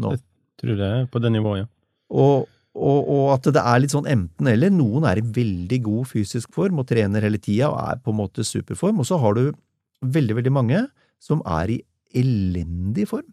nå. 0.00 0.14
Tror 0.62 0.78
det 0.78 0.86
er 0.86 1.08
på 1.10 1.20
det 1.22 1.34
nivået, 1.34 1.64
ja. 1.64 1.66
Og, 2.14 2.46
og, 2.74 3.06
og 3.06 3.28
at 3.36 3.46
det 3.54 3.62
er 3.62 3.80
litt 3.82 3.94
sånn 3.94 4.08
enten-eller. 4.10 4.72
Noen 4.74 5.06
er 5.06 5.20
i 5.20 5.28
veldig 5.36 5.78
god 5.86 6.10
fysisk 6.10 6.50
form 6.56 6.82
og 6.82 6.88
trener 6.90 7.24
hele 7.24 7.38
tida 7.38 7.70
og 7.70 7.78
er 7.84 8.02
på 8.02 8.10
en 8.10 8.18
måte 8.18 8.46
superform, 8.46 8.98
og 9.02 9.08
så 9.08 9.20
har 9.22 9.38
du 9.38 9.44
veldig, 10.04 10.40
veldig 10.40 10.52
mange 10.52 10.82
som 11.22 11.40
er 11.46 11.76
i 11.76 11.80
elendig 12.14 13.08
form, 13.10 13.30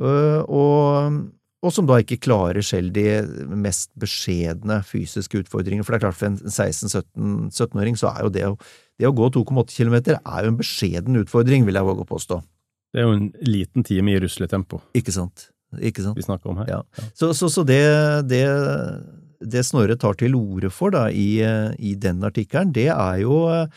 Øh, 0.00 0.42
og, 0.48 1.16
og 1.60 1.72
som 1.74 1.88
da 1.88 1.98
ikke 2.00 2.20
klarer 2.24 2.64
selv 2.64 2.94
de 2.94 3.04
mest 3.52 3.90
beskjedne 4.00 4.80
fysiske 4.86 5.42
utfordringer. 5.42 5.84
For 5.84 5.92
det 5.92 6.00
er 6.00 6.04
klart, 6.06 6.16
for 6.16 6.30
en 6.30 6.38
16-17-åring 6.40 7.98
så 8.00 8.14
er 8.14 8.24
jo 8.24 8.32
det 8.32 8.46
å, 8.48 8.54
det 9.00 9.10
å 9.10 9.14
gå 9.16 9.28
2,8 9.36 9.76
km 9.76 9.98
er 10.14 10.46
jo 10.46 10.54
en 10.54 10.60
beskjeden 10.60 11.20
utfordring, 11.20 11.66
vil 11.68 11.76
jeg 11.76 11.88
våge 11.90 12.06
å 12.06 12.10
påstå. 12.14 12.40
Det 12.94 13.02
er 13.02 13.06
jo 13.06 13.18
en 13.18 13.28
liten 13.46 13.84
time 13.86 14.10
i 14.10 14.18
rusletempo 14.18 14.80
Ikke 14.98 15.12
sant? 15.14 15.50
Ikke 15.78 16.02
sant? 16.04 16.18
vi 16.18 16.26
snakker 16.26 16.50
om 16.50 16.60
her. 16.62 16.70
Ja. 16.70 17.08
Så, 17.14 17.32
så, 17.36 17.50
så 17.52 17.64
det, 17.66 17.82
det, 18.30 18.44
det 19.40 19.64
Snorre 19.66 19.96
tar 20.00 20.18
til 20.18 20.34
orde 20.38 20.72
for 20.74 20.94
da, 20.94 21.06
i, 21.12 21.40
i 21.78 21.94
den 21.94 22.22
artikkelen, 22.26 22.72
det 22.76 22.88
er 22.94 23.20
jo 23.22 23.44
eh, 23.52 23.68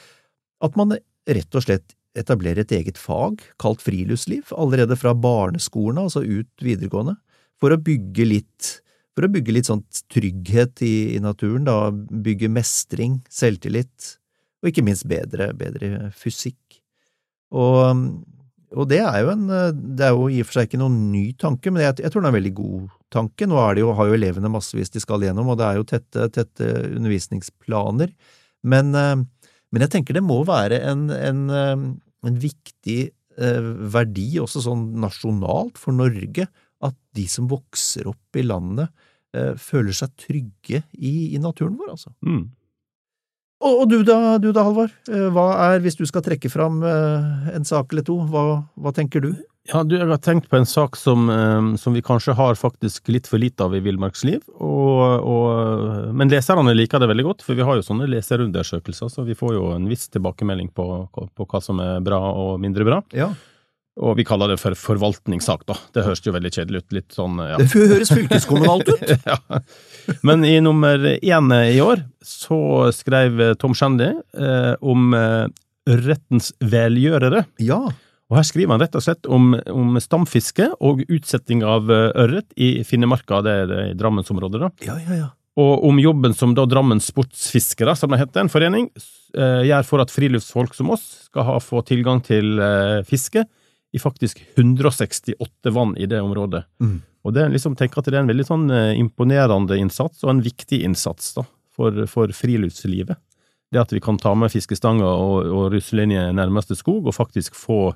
at 0.63 0.79
man 0.79 0.95
rett 0.97 1.59
og 1.59 1.65
slett 1.65 1.95
etablerer 2.17 2.61
et 2.63 2.73
eget 2.77 2.99
fag 3.01 3.41
kalt 3.61 3.81
friluftsliv, 3.81 4.51
allerede 4.53 4.97
fra 4.99 5.15
barneskolen, 5.17 6.03
altså 6.05 6.21
ut 6.21 6.65
videregående, 6.65 7.15
for 7.61 7.73
å 7.73 7.81
bygge 7.81 8.27
litt 8.29 8.77
for 9.13 9.27
å 9.27 9.29
bygge 9.29 9.53
litt 9.53 9.67
sånn 9.69 9.83
trygghet 10.09 10.81
i, 10.85 11.13
i 11.13 11.19
naturen, 11.21 11.67
da, 11.67 11.91
bygge 11.93 12.49
mestring, 12.49 13.19
selvtillit, 13.29 14.15
og 14.63 14.71
ikke 14.71 14.85
minst 14.85 15.05
bedre, 15.09 15.51
bedre 15.57 16.09
fysikk. 16.17 16.79
Og, 17.53 17.83
og 18.73 18.89
det 18.89 18.99
er 19.03 19.19
jo 19.23 19.31
en 19.33 19.47
Det 19.49 20.05
er 20.05 20.13
jo 20.15 20.27
i 20.31 20.41
og 20.41 20.47
for 20.49 20.57
seg 20.57 20.67
ikke 20.67 20.81
noen 20.81 20.97
ny 21.13 21.23
tanke, 21.39 21.71
men 21.71 21.83
jeg, 21.85 21.99
jeg 22.03 22.13
tror 22.13 22.23
det 22.23 22.29
er 22.29 22.33
en 22.33 22.39
veldig 22.39 22.53
god 22.57 22.87
tanke. 23.13 23.47
Nå 23.49 23.59
jo, 23.79 23.91
har 23.97 24.09
jo 24.09 24.17
elevene 24.17 24.51
massevis 24.51 24.93
de 24.93 25.01
skal 25.03 25.23
gjennom, 25.25 25.51
og 25.53 25.59
det 25.59 25.67
er 25.67 25.79
jo 25.79 25.87
tette, 25.89 26.29
tette 26.33 26.69
undervisningsplaner. 26.89 28.13
Men, 28.63 28.93
eh, 28.97 29.15
men 29.73 29.85
jeg 29.85 29.93
tenker 29.97 30.17
det 30.17 30.25
må 30.25 30.41
være 30.47 30.81
en, 30.89 31.07
en, 31.13 31.43
eh, 31.53 31.85
en 32.29 32.41
viktig 32.41 32.99
eh, 33.37 33.71
verdi 33.93 34.27
også 34.41 34.65
sånn 34.67 34.87
nasjonalt 35.03 35.79
for 35.81 35.95
Norge 35.95 36.47
at 36.83 36.97
de 37.15 37.25
som 37.31 37.47
vokser 37.51 38.09
opp 38.11 38.39
i 38.39 38.45
landet, 38.45 38.91
eh, 39.35 39.53
føler 39.59 39.95
seg 39.95 40.13
trygge 40.19 40.83
i, 40.97 41.33
i 41.33 41.41
naturen 41.41 41.77
vår, 41.79 41.93
altså. 41.95 42.13
Mm. 42.25 42.47
Og, 43.63 43.83
og 43.83 43.87
du 43.89 44.01
da, 44.03 44.37
du 44.43 44.51
da, 44.51 44.65
Halvard? 44.67 44.93
Eh, 45.07 45.29
Hva 45.33 45.47
er, 45.69 45.81
hvis 45.83 45.97
du 45.99 46.05
skal 46.09 46.23
trekke 46.25 46.51
fram 46.51 46.83
eh, 46.83 47.49
en 47.55 47.67
sak 47.67 47.93
eller 47.93 48.05
to, 48.07 48.19
hva, 48.29 48.63
hva 48.75 48.93
tenker 48.95 49.23
du? 49.23 49.33
Ja, 49.71 49.79
du, 49.87 49.95
jeg 49.95 50.09
har 50.09 50.19
tenkt 50.19 50.49
på 50.51 50.57
en 50.59 50.67
sak 50.67 50.97
som, 50.99 51.29
eh, 51.31 51.69
som 51.79 51.95
vi 51.95 52.03
kanskje 52.03 52.35
har 52.35 52.59
faktisk 52.59 53.07
litt 53.13 53.29
for 53.31 53.39
lite 53.39 53.63
av 53.63 53.75
i 53.77 53.79
Villmarksliv, 53.85 54.43
men 56.13 56.31
leserne 56.33 56.75
liker 56.75 56.99
det 56.99 57.07
veldig 57.13 57.25
godt, 57.29 57.45
for 57.47 57.55
vi 57.55 57.63
har 57.63 57.79
jo 57.79 57.85
sånne 57.87 58.09
leserundersøkelser, 58.11 59.13
så 59.13 59.23
vi 59.23 59.37
får 59.39 59.55
jo 59.55 59.71
en 59.77 59.87
viss 59.87 60.09
tilbakemelding 60.11 60.73
på, 60.75 60.87
på 61.15 61.47
hva 61.47 61.63
som 61.63 61.79
er 61.83 62.03
bra 62.03 62.19
og 62.19 62.59
mindre 62.63 62.87
bra. 62.89 62.99
Ja, 63.15 63.31
Og 64.01 64.15
vi 64.17 64.25
kaller 64.25 64.49
det 64.49 64.57
for 64.57 64.73
forvaltningssak, 64.77 65.67
da. 65.69 65.75
Det 65.93 66.05
høres 66.07 66.23
jo 66.25 66.33
veldig 66.33 66.51
kjedelig 66.55 66.81
ut. 66.81 66.95
Litt 66.97 67.13
sånn, 67.13 67.37
ja. 67.45 67.59
Det 67.61 67.69
høres 67.75 68.09
fylkeskommunalt 68.09 68.89
ut! 68.89 69.11
ja. 69.29 69.59
Men 70.25 70.45
i 70.47 70.55
nummer 70.65 71.05
én 71.13 71.53
i 71.59 71.77
år 71.83 72.01
så 72.25 72.89
skrev 72.95 73.43
Tom 73.61 73.75
Shandy 73.77 74.09
eh, 74.09 74.73
om 74.81 75.13
eh, 75.17 75.45
rettens 75.85 76.51
velgjørere. 76.63 77.45
Ja, 77.61 77.83
Og 78.31 78.39
her 78.39 78.49
skriver 78.49 78.73
han 78.73 78.81
rett 78.81 78.97
og 78.97 79.05
slett 79.05 79.29
om, 79.29 79.53
om 79.69 80.01
stamfiske 80.01 80.71
og 80.81 81.05
utsetting 81.05 81.61
av 81.61 81.91
eh, 81.93 82.09
ørret 82.25 82.49
i 82.57 82.73
Finnemarka, 82.87 83.43
det 83.45 83.55
er 83.61 83.69
det 83.69 83.87
i 83.91 83.95
Drammensområdet, 83.99 84.65
da. 84.65 84.73
ja, 84.89 84.99
ja. 85.05 85.21
ja. 85.25 85.31
Og 85.59 85.83
om 85.85 85.99
jobben 86.01 86.33
som 86.33 86.55
da 86.57 86.63
Drammens 86.65 87.11
Sportsfiskere, 87.11 87.93
som 87.93 88.09
det 88.09 88.23
heter, 88.23 88.41
en 88.41 88.49
forening, 88.49 88.87
eh, 89.37 89.59
gjør 89.69 89.85
for 89.85 90.01
at 90.01 90.13
friluftsfolk 90.13 90.73
som 90.73 90.89
oss 90.95 91.03
skal 91.27 91.45
ha, 91.45 91.59
få 91.61 91.83
tilgang 91.85 92.23
til 92.25 92.57
eh, 92.57 93.03
fiske 93.05 93.45
i 93.93 93.99
faktisk 94.01 94.41
168 94.55 95.71
vann 95.71 95.97
i 95.97 96.05
det 96.09 96.21
området. 96.21 96.63
Mm. 96.81 97.01
Og 97.23 97.33
det 97.33 97.45
liksom, 97.53 97.75
tenker 97.79 98.01
at 98.01 98.09
det 98.09 98.17
er 98.17 98.23
en 98.25 98.31
veldig 98.31 98.45
sånn 98.47 98.65
eh, 98.73 98.93
imponerende 98.99 99.77
innsats, 99.79 100.23
og 100.25 100.33
en 100.33 100.41
viktig 100.43 100.81
innsats 100.83 101.35
da, 101.37 101.45
for, 101.75 102.03
for 102.09 102.33
friluftslivet. 102.35 103.19
Det 103.73 103.81
at 103.81 103.93
vi 103.93 104.01
kan 104.03 104.19
ta 104.21 104.33
med 104.37 104.51
fiskestanger 104.53 105.05
og, 105.07 105.47
og 105.47 105.77
i 105.77 106.07
nærmeste 106.09 106.75
skog, 106.77 107.07
og 107.07 107.15
faktisk 107.15 107.55
få 107.57 107.93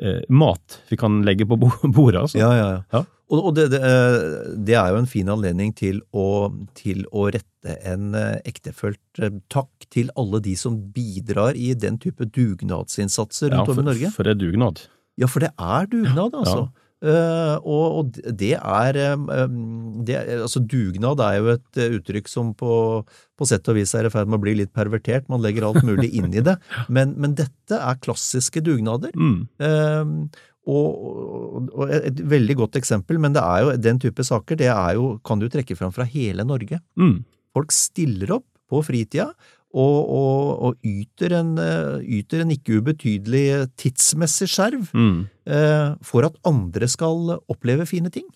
eh, 0.00 0.22
mat 0.28 0.78
vi 0.88 1.00
kan 1.00 1.22
legge 1.26 1.48
på 1.48 1.56
bordet. 1.96 2.20
Altså. 2.20 2.38
ja, 2.38 2.52
ja, 2.56 2.70
ja. 2.76 2.82
Ja. 2.92 3.04
Og, 3.32 3.40
og 3.40 3.54
det, 3.56 3.70
det, 3.72 3.80
eh, 3.80 4.54
det, 4.68 4.74
er 4.76 4.92
jo 4.92 5.00
en 5.00 5.08
fin 5.08 5.28
anledning 5.32 5.72
til 5.76 6.02
å, 6.12 6.52
til 6.76 7.06
å 7.08 7.30
rette 7.32 7.78
en 7.88 8.12
eh, 8.18 8.36
ektefølt 8.44 9.22
takk 9.52 9.88
til 9.94 10.10
alle 10.20 10.42
de 10.44 10.52
som 10.60 10.76
bidrar 10.94 11.56
i 11.56 11.72
den 11.78 11.96
type 12.02 12.28
dugnadsinnsatser 12.28 13.54
rundt 13.54 13.72
ja, 13.72 13.74
om 13.74 13.80
i 13.80 13.86
Norge. 13.88 14.12
For 14.14 14.28
det 14.28 14.36
er 14.36 14.42
dugnad. 14.44 14.84
Ja, 15.20 15.28
for 15.30 15.44
det 15.44 15.52
er 15.54 15.90
dugnad, 15.90 16.34
altså. 16.34 16.64
Ja. 16.66 16.80
Uh, 17.04 17.58
og, 17.68 17.82
og, 17.98 18.18
det 18.38 18.54
er 18.56 18.96
um, 19.12 19.98
det, 20.08 20.14
Altså, 20.38 20.62
dugnad 20.64 21.20
er 21.20 21.34
jo 21.36 21.50
et 21.52 21.80
uttrykk 21.98 22.30
som 22.32 22.54
på, 22.56 23.02
på 23.36 23.48
sett 23.50 23.68
og 23.68 23.76
vis 23.76 23.92
er 23.98 24.08
i 24.08 24.12
ferd 24.14 24.30
med 24.30 24.38
å 24.38 24.44
bli 24.46 24.54
litt 24.62 24.72
pervertert. 24.72 25.28
Man 25.28 25.44
legger 25.44 25.66
alt 25.68 25.84
mulig 25.84 26.14
inn 26.16 26.32
i 26.32 26.44
det. 26.44 26.56
Men, 26.94 27.12
men 27.20 27.36
dette 27.36 27.76
er 27.76 28.00
klassiske 28.00 28.62
dugnader. 28.64 29.12
Mm. 29.20 29.44
Uh, 29.60 30.40
og, 30.64 31.68
og, 31.74 31.92
et 31.92 32.20
veldig 32.24 32.56
godt 32.62 32.78
eksempel, 32.80 33.18
men 33.20 33.34
det 33.36 33.42
er 33.44 33.60
jo 33.60 33.72
den 33.84 33.98
type 34.00 34.24
saker, 34.24 34.56
det 34.56 34.70
er 34.72 34.94
jo, 34.96 35.18
kan 35.26 35.42
du 35.42 35.44
trekke 35.52 35.76
fram 35.76 35.92
fra 35.92 36.06
hele 36.08 36.46
Norge. 36.48 36.78
Mm. 36.96 37.18
Folk 37.52 37.74
stiller 37.74 38.32
opp 38.38 38.46
på 38.72 38.80
fritida 38.86 39.28
og, 39.74 39.96
og, 40.14 40.50
og 40.68 40.86
yter, 40.86 41.34
en, 41.40 41.54
yter, 42.00 42.44
en, 42.44 42.52
ikke 42.54 42.78
ubetydelig 42.78 43.44
tidsmessig 43.80 44.46
skjerv 44.52 44.92
mm. 44.94 45.16
eh, 45.50 45.88
for 46.06 46.28
at 46.28 46.38
andre 46.46 46.88
skal 46.90 47.40
oppleve 47.50 47.86
fine 47.90 48.12
ting. 48.14 48.28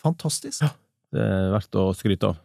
Fantastisk. 0.00 0.64
Ja, 0.64 0.72
det 1.12 1.26
er 1.26 1.50
verdt 1.52 1.76
å 1.76 1.90
skryte 1.96 2.32
av. 2.32 2.40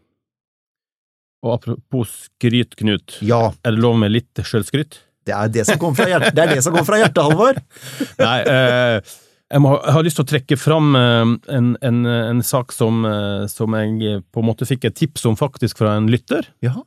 Og 1.45 1.53
apropos 1.59 2.15
skryt, 2.25 2.73
Knut. 2.79 3.19
Ja. 3.23 3.51
Er 3.63 3.75
det 3.75 3.83
lov 3.83 3.99
med 4.01 4.11
litt 4.15 4.41
sjølskryt? 4.41 4.99
Det 5.25 5.33
er 5.33 5.51
det 5.53 5.65
som 5.67 5.79
kommer 5.81 5.97
fra 5.97 6.09
hjertet, 6.09 6.35
det 6.37 6.47
det 6.53 6.83
fra 6.85 6.99
hjertet, 7.01 7.21
Halvor! 7.23 7.59
Nei, 8.25 8.39
eh, 8.45 9.13
jeg, 9.49 9.61
må, 9.61 9.71
jeg, 9.77 9.93
har 9.95 10.05
lyst 10.05 10.19
til 10.19 10.25
å 10.25 10.29
trekke 10.29 10.57
fram 10.57 10.97
eh, 10.99 11.31
en, 11.55 11.71
en, 11.85 12.01
en 12.05 12.43
sak 12.45 12.73
som, 12.75 13.05
eh, 13.09 13.45
som, 13.49 13.77
jeg 13.79 14.21
på 14.33 14.43
en 14.43 14.49
måte 14.49 14.67
fikk 14.69 14.89
et 14.89 14.97
tips 14.97 15.25
om 15.29 15.37
faktisk 15.39 15.81
fra 15.81 15.95
en 15.99 16.09
lytter. 16.11 16.49
Jaha. 16.65 16.85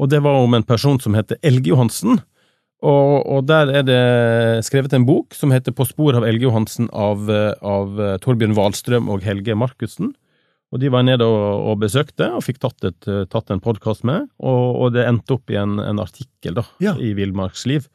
Og 0.00 0.08
det 0.10 0.22
var 0.24 0.40
om 0.40 0.54
en 0.56 0.66
person 0.66 1.00
som 1.00 1.16
heter 1.16 1.40
Elge 1.44 1.72
Johansen. 1.72 2.20
Og, 2.82 3.12
og, 3.30 3.44
der 3.46 3.70
er 3.70 3.84
det 3.86 4.00
skrevet 4.66 4.94
en 4.96 5.06
bok 5.06 5.36
som 5.38 5.52
heter 5.54 5.74
På 5.76 5.86
spor 5.86 6.16
av 6.18 6.24
Elge 6.26 6.48
Johansen 6.48 6.88
av, 6.90 7.28
av 7.62 8.00
Torbjørn 8.24 8.56
Wahlstrøm 8.58 9.12
og 9.12 9.22
Helge 9.22 9.54
Markussen. 9.54 10.10
Og 10.72 10.80
De 10.80 10.88
var 10.90 11.04
nede 11.04 11.26
og, 11.28 11.66
og 11.68 11.82
besøkte, 11.82 12.30
og 12.32 12.42
fikk 12.46 12.62
tatt, 12.62 12.88
et, 12.88 13.10
tatt 13.30 13.52
en 13.52 13.60
podkast 13.62 14.06
med. 14.08 14.30
Og, 14.40 14.64
og, 14.80 14.86
det 14.96 15.04
endte 15.04 15.36
opp 15.36 15.52
i 15.52 15.60
en, 15.60 15.76
en 15.78 16.00
artikkel 16.02 16.56
da, 16.58 16.64
ja. 16.82 16.96
i 16.96 17.12
Villmarksliv. 17.18 17.90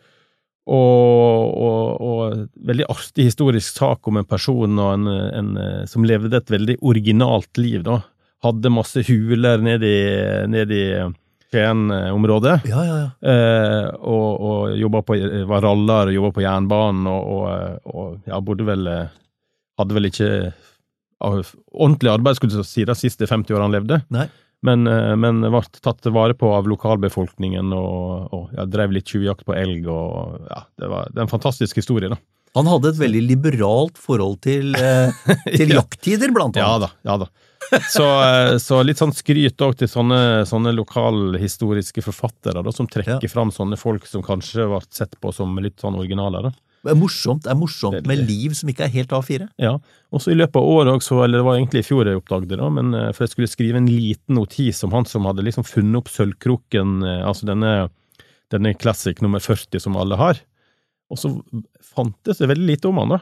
Og, 0.67 1.57
og, 1.57 2.45
veldig 2.67 2.85
artig 2.91 3.29
historisk 3.29 3.79
sak 3.79 4.07
om 4.07 4.19
en 4.19 4.27
person 4.27 4.81
en, 4.83 5.07
en, 5.07 5.53
som 5.89 6.05
levde 6.05 6.37
et 6.37 6.53
veldig 6.53 6.77
originalt 6.85 7.59
liv. 7.59 7.81
da. 7.87 8.01
Hadde 8.45 8.71
masse 8.71 9.01
huler 9.09 9.63
nedi 9.65 9.95
i 10.77 10.85
Skien-området. 11.47 12.57
Ja, 12.67 12.81
ja, 12.83 12.95
ja. 13.01 13.09
Eh, 13.31 13.89
og, 14.03 14.41
og 14.49 14.73
jobba 14.75 15.01
på, 15.07 15.15
var 15.47 15.63
raller, 15.63 16.11
jobba 16.11 16.33
på 16.35 16.43
jernbanen, 16.43 17.07
og, 17.07 17.85
og 17.87 18.27
ja, 18.27 18.41
bodde 18.43 18.67
vel 18.67 18.91
Hadde 19.77 19.93
vel 19.93 20.07
ikke 20.09 20.27
ordentlig 21.21 22.09
arbeid 22.09 22.37
skulle 22.37 22.57
du 22.57 22.65
si, 22.65 22.81
de 22.85 22.95
siste 22.97 23.27
50 23.29 23.53
årene 23.53 23.67
han 23.67 23.75
levde. 23.75 23.99
Nei. 24.13 24.25
Men, 24.65 24.87
eh, 24.89 25.13
men 25.19 25.43
ble 25.45 25.61
tatt 25.85 26.07
vare 26.13 26.33
på 26.37 26.49
av 26.55 26.67
lokalbefolkningen 26.69 27.73
og, 27.77 28.33
og 28.33 28.55
ja, 28.57 28.65
drev 28.65 28.95
litt 28.95 29.09
tjuvjakt 29.09 29.45
på 29.45 29.55
elg. 29.57 29.85
og 29.91 30.47
ja, 30.49 30.63
det, 30.81 30.89
var, 30.89 31.11
det 31.11 31.21
er 31.21 31.27
en 31.27 31.33
fantastisk 31.33 31.77
historie. 31.77 32.09
da. 32.09 32.17
Han 32.57 32.69
hadde 32.71 32.93
et 32.93 33.01
veldig 33.01 33.21
liberalt 33.27 33.99
forhold 34.01 34.39
til, 34.45 34.73
eh, 34.79 35.13
til 35.59 35.75
jakttider, 35.77 36.33
blant 36.33 36.57
annet. 36.57 36.63
Ja 36.65 36.81
da. 36.81 36.91
ja 37.05 37.19
da. 37.25 37.29
Så, 37.91 38.05
eh, 38.23 38.57
så 38.63 38.79
litt 38.85 38.99
sånn 39.01 39.15
skryt 39.15 39.61
òg 39.63 39.75
til 39.79 39.89
sånne, 39.91 40.45
sånne 40.47 40.71
lokalhistoriske 40.77 42.03
forfattere 42.05 42.63
da, 42.63 42.71
som 42.73 42.87
trekker 42.87 43.25
ja. 43.25 43.31
fram 43.31 43.51
sånne 43.53 43.79
folk 43.79 44.07
som 44.07 44.23
kanskje 44.25 44.69
ble 44.69 44.79
sett 44.93 45.17
på 45.21 45.33
som 45.35 45.57
litt 45.63 45.81
sånn 45.83 45.97
originaler. 45.99 46.47
da. 46.47 46.55
Det 46.87 46.93
er 46.93 46.99
morsomt, 46.99 47.43
det 47.43 47.51
er 47.51 47.57
morsomt 47.59 48.05
med 48.07 48.21
liv 48.29 48.53
som 48.55 48.69
ikke 48.71 48.85
er 48.85 48.93
helt 48.93 49.13
A4. 49.15 49.47
Ja, 49.59 49.73
og 50.13 50.21
så 50.23 50.31
i 50.31 50.37
løpet 50.37 50.59
av 50.59 50.67
året 50.71 50.93
også, 50.93 51.19
eller 51.25 51.41
det 51.41 51.47
var 51.47 51.57
egentlig 51.57 51.81
i 51.83 51.87
fjor 51.87 52.07
jeg 52.07 52.19
oppdaget 52.21 52.51
det, 52.53 52.59
da, 52.61 52.67
men 52.73 52.93
eh, 52.95 53.09
for 53.15 53.25
jeg 53.25 53.33
skulle 53.33 53.51
skrive 53.51 53.81
en 53.81 53.89
liten 53.89 54.37
notis 54.37 54.83
om 54.87 54.93
han 54.95 55.07
som 55.09 55.25
hadde 55.27 55.43
liksom 55.43 55.65
funnet 55.67 55.99
opp 55.99 56.11
sølvkroken, 56.13 56.99
eh, 57.03 57.23
altså 57.27 57.49
denne, 57.49 57.73
denne 58.53 58.75
Classic 58.77 59.19
nummer 59.25 59.43
40 59.43 59.83
som 59.83 59.97
alle 59.99 60.19
har. 60.19 60.39
Og 61.11 61.19
så 61.19 61.33
fantes 61.95 62.39
det 62.39 62.51
veldig 62.51 62.69
lite 62.69 62.91
om 62.91 63.01
han, 63.01 63.17
da. 63.17 63.19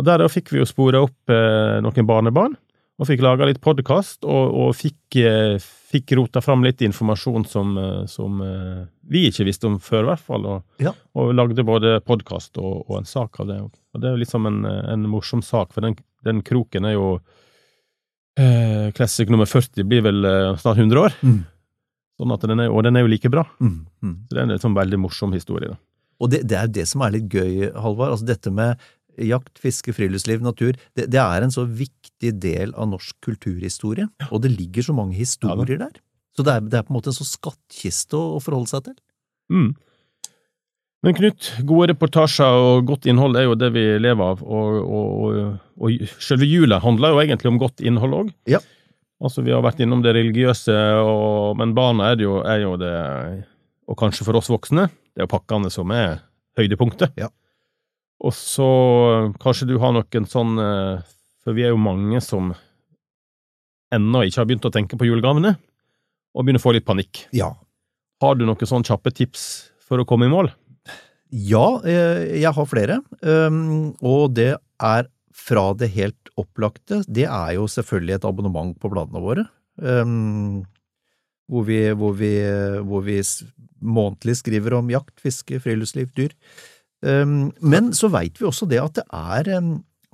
Og 0.00 0.06
der 0.08 0.22
da 0.22 0.28
fikk 0.32 0.52
vi 0.52 0.60
jo 0.60 0.68
spora 0.68 1.04
opp 1.06 1.32
eh, 1.32 1.78
noen 1.84 2.08
barnebarn, 2.08 2.58
og 3.00 3.08
fikk 3.08 3.22
laga 3.24 3.48
litt 3.48 3.62
podkast, 3.64 4.26
og, 4.28 4.56
og 4.60 4.74
fikk, 4.76 5.16
eh, 5.16 5.56
fikk, 5.60 6.12
rota 6.18 6.42
fram 6.44 6.64
litt 6.66 6.82
informasjon 6.84 7.46
som, 7.48 7.72
eh, 7.80 8.02
som 8.12 8.42
eh, 8.44 8.82
vi 9.08 9.24
ikke 9.30 9.46
visste 9.48 9.70
om 9.70 9.78
før, 9.80 10.04
i 10.04 10.10
hvert 10.10 10.26
fall. 10.26 10.48
Og, 10.50 10.82
ja. 10.84 10.92
og 11.16 11.32
lagde 11.36 11.64
både 11.64 11.96
podkast 12.04 12.60
og, 12.60 12.82
og, 12.84 12.98
en 13.00 13.08
sak 13.08 13.40
av 13.40 13.48
det. 13.48 13.58
Og 13.64 14.02
det 14.02 14.10
er 14.10 14.16
jo 14.16 14.22
liksom 14.24 14.50
en, 14.50 14.60
en 14.68 15.08
morsom 15.08 15.40
sak, 15.44 15.72
for 15.72 15.86
den, 15.86 15.96
den 16.28 16.44
kroken 16.44 16.90
er 16.90 16.98
jo 16.98 17.08
eh, 18.36 18.92
Classic 18.96 19.32
nummer 19.32 19.48
40 19.48 19.88
blir 19.88 20.04
vel 20.04 20.20
snart 20.60 20.84
100 20.84 21.00
år. 21.00 21.16
Mm. 21.24 21.40
Sånn 22.20 22.38
den 22.50 22.66
er, 22.66 22.68
og 22.68 22.84
den 22.84 23.00
er 23.00 23.06
jo 23.06 23.14
like 23.14 23.32
bra. 23.32 23.48
Mm. 23.64 23.78
Mm. 24.04 24.16
Så 24.28 24.36
det 24.36 24.42
er 24.42 24.44
en 24.44 24.58
liksom 24.58 24.76
veldig 24.76 25.00
morsom 25.00 25.32
historie. 25.32 25.72
da. 25.72 25.80
Og 26.20 26.28
det, 26.28 26.44
det 26.44 26.56
er 26.58 26.68
jo 26.68 26.76
det 26.82 26.90
som 26.90 27.00
er 27.00 27.16
litt 27.16 27.32
gøy, 27.32 27.70
Halvard. 27.80 28.12
Altså 28.12 28.28
dette 28.28 28.52
med 28.52 28.76
jakt, 29.28 29.58
fiske, 29.60 29.92
friluftsliv, 29.96 30.42
natur, 30.44 30.76
det, 30.96 31.08
det, 31.12 31.20
er 31.20 31.44
en 31.44 31.52
så 31.52 31.64
viktig 31.64 31.99
del 32.20 32.74
av 32.76 32.90
norsk 32.90 33.16
kulturhistorie, 33.24 34.06
og 34.28 34.42
det 34.44 34.52
ligger 34.52 34.84
så 34.84 34.94
mange 34.96 35.16
historier 35.16 35.78
ja, 35.78 35.86
der. 35.86 36.00
Så 36.36 36.44
det 36.46 36.52
er, 36.52 36.66
det 36.66 36.78
er, 36.78 36.84
på 36.86 36.92
en 36.92 36.98
måte 36.98 37.10
en 37.10 37.16
sånn 37.16 37.28
skattkiste 37.28 38.18
å, 38.18 38.36
å, 38.36 38.42
forholde 38.44 38.70
seg 38.70 38.90
til. 38.90 38.98
Mm. 39.50 39.70
Men 41.00 41.16
Knut, 41.16 41.48
gode 41.64 41.88
reportasjer 41.94 42.60
og 42.60 42.84
godt 42.90 43.08
innhold 43.08 43.38
er 43.40 43.46
jo 43.48 43.56
det 43.58 43.70
vi 43.72 43.86
lever 44.04 44.34
av, 44.34 44.42
og, 44.44 44.76
og, 44.84 45.08
og, 45.24 45.56
og 45.80 46.12
selve 46.20 46.48
jula 46.48 46.82
handler 46.84 47.14
jo 47.14 47.22
egentlig 47.24 47.50
om 47.54 47.60
godt 47.62 47.80
innhold 47.80 48.18
òg. 48.18 48.34
Ja. 48.52 48.60
Altså, 49.20 49.44
vi 49.44 49.52
har 49.52 49.64
vært 49.64 49.80
innom 49.84 50.04
det 50.04 50.14
religiøse, 50.16 50.76
men 51.60 51.74
barna 51.76 52.12
er, 52.12 52.22
jo, 52.24 52.38
er 52.44 52.62
jo 52.62 52.76
det, 52.80 52.94
og 53.88 53.98
kanskje 54.00 54.28
for 54.28 54.38
oss 54.38 54.48
voksne, 54.52 54.86
det 55.12 55.24
er 55.24 55.26
jo 55.26 55.32
pakkene 55.32 55.72
som 55.72 55.92
er 55.92 56.22
høydepunktet. 56.60 57.16
Ja. 57.20 57.28
Og 58.20 58.36
så 58.36 58.68
kanskje 59.40 59.70
du 59.72 59.78
har 59.80 59.92
noen 59.96 60.28
sånn 60.28 60.60
For 61.44 61.56
vi 61.56 61.64
er 61.66 61.74
jo 61.74 61.80
mange 61.80 62.20
som 62.24 62.52
ennå 63.94 64.24
ikke 64.26 64.42
har 64.42 64.48
begynt 64.48 64.68
å 64.68 64.72
tenke 64.74 64.98
på 64.98 65.08
julegavene, 65.08 65.56
og 66.30 66.46
begynner 66.46 66.62
å 66.62 66.66
få 66.66 66.74
litt 66.76 66.86
panikk. 66.86 67.24
Ja. 67.34 67.54
Har 68.22 68.36
du 68.36 68.44
noen 68.46 68.68
sånne 68.68 68.86
kjappe 68.86 69.12
tips 69.14 69.46
for 69.82 70.02
å 70.02 70.06
komme 70.06 70.28
i 70.28 70.32
mål? 70.32 70.52
Ja, 71.30 71.80
eh, 71.86 72.40
jeg 72.42 72.52
har 72.54 72.68
flere. 72.68 73.00
Um, 73.22 73.94
og 74.02 74.34
det 74.36 74.52
er 74.82 75.08
fra 75.34 75.70
det 75.78 75.90
helt 75.94 76.30
opplagte. 76.38 77.00
Det 77.08 77.26
er 77.26 77.54
jo 77.56 77.66
selvfølgelig 77.70 78.18
et 78.18 78.28
abonnement 78.28 78.76
på 78.78 78.90
bladene 78.92 79.22
våre. 79.24 79.46
Um, 79.80 80.66
hvor 81.50 81.64
vi, 81.66 81.80
hvor, 81.98 82.14
vi, 82.18 82.34
hvor 82.86 83.02
vi 83.06 83.18
månedlig 83.80 84.36
skriver 84.38 84.76
om 84.78 84.90
jakt, 84.92 85.16
fiske, 85.22 85.58
friluftsliv, 85.64 86.12
dyr. 86.14 86.34
Ehm, 87.06 87.50
men 87.60 87.90
så 87.96 88.10
veit 88.12 88.38
vi 88.40 88.46
også 88.48 88.68
det 88.70 88.80
at 88.82 89.00
det 89.00 89.06
er, 89.08 89.50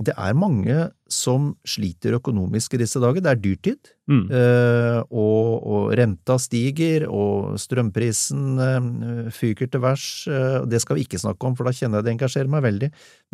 det 0.04 0.12
er, 0.12 0.34
mange 0.36 0.74
som 1.08 1.54
sliter 1.64 2.18
økonomisk 2.18 2.74
i 2.76 2.80
disse 2.82 3.00
dager. 3.00 3.22
Det 3.24 3.30
er 3.30 3.40
dyrtid, 3.40 3.92
mm. 4.10 4.24
Eh, 4.28 4.98
og, 5.08 5.54
og, 5.64 5.86
renta 5.96 6.36
stiger, 6.42 7.06
og 7.08 7.56
strømprisen 7.60 8.60
fyker 9.32 9.70
til 9.72 9.80
værs. 9.80 10.26
Eh, 10.28 10.58
det 10.68 10.82
skal 10.84 10.98
vi 10.98 11.06
ikke 11.06 11.22
snakke 11.22 11.48
om, 11.48 11.56
for 11.56 11.64
da 11.64 11.72
kjenner 11.72 12.02
jeg 12.02 12.08
det 12.08 12.14
engasjerer 12.16 12.52
meg 12.52 12.66
veldig. 12.66 12.90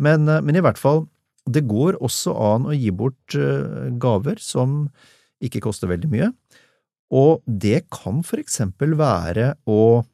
Men, 0.07 0.29
eh, 0.31 0.39
men 0.39 0.55
i 0.59 0.63
hvert 0.63 0.79
fall, 0.79 1.03
det 1.43 1.65
går 1.67 1.99
også 1.99 2.37
an 2.39 2.69
å 2.71 2.77
gi 2.77 2.93
bort 2.95 3.35
gaver 3.99 4.39
som 4.39 4.85
ikke 5.43 5.59
koster 5.65 5.91
veldig 5.91 6.07
mye. 6.07 6.29
Og 7.11 7.43
det 7.43 7.89
kan 7.91 8.23
for 8.23 8.39
eksempel 8.39 8.95
være 8.95 9.51
å 9.67 10.05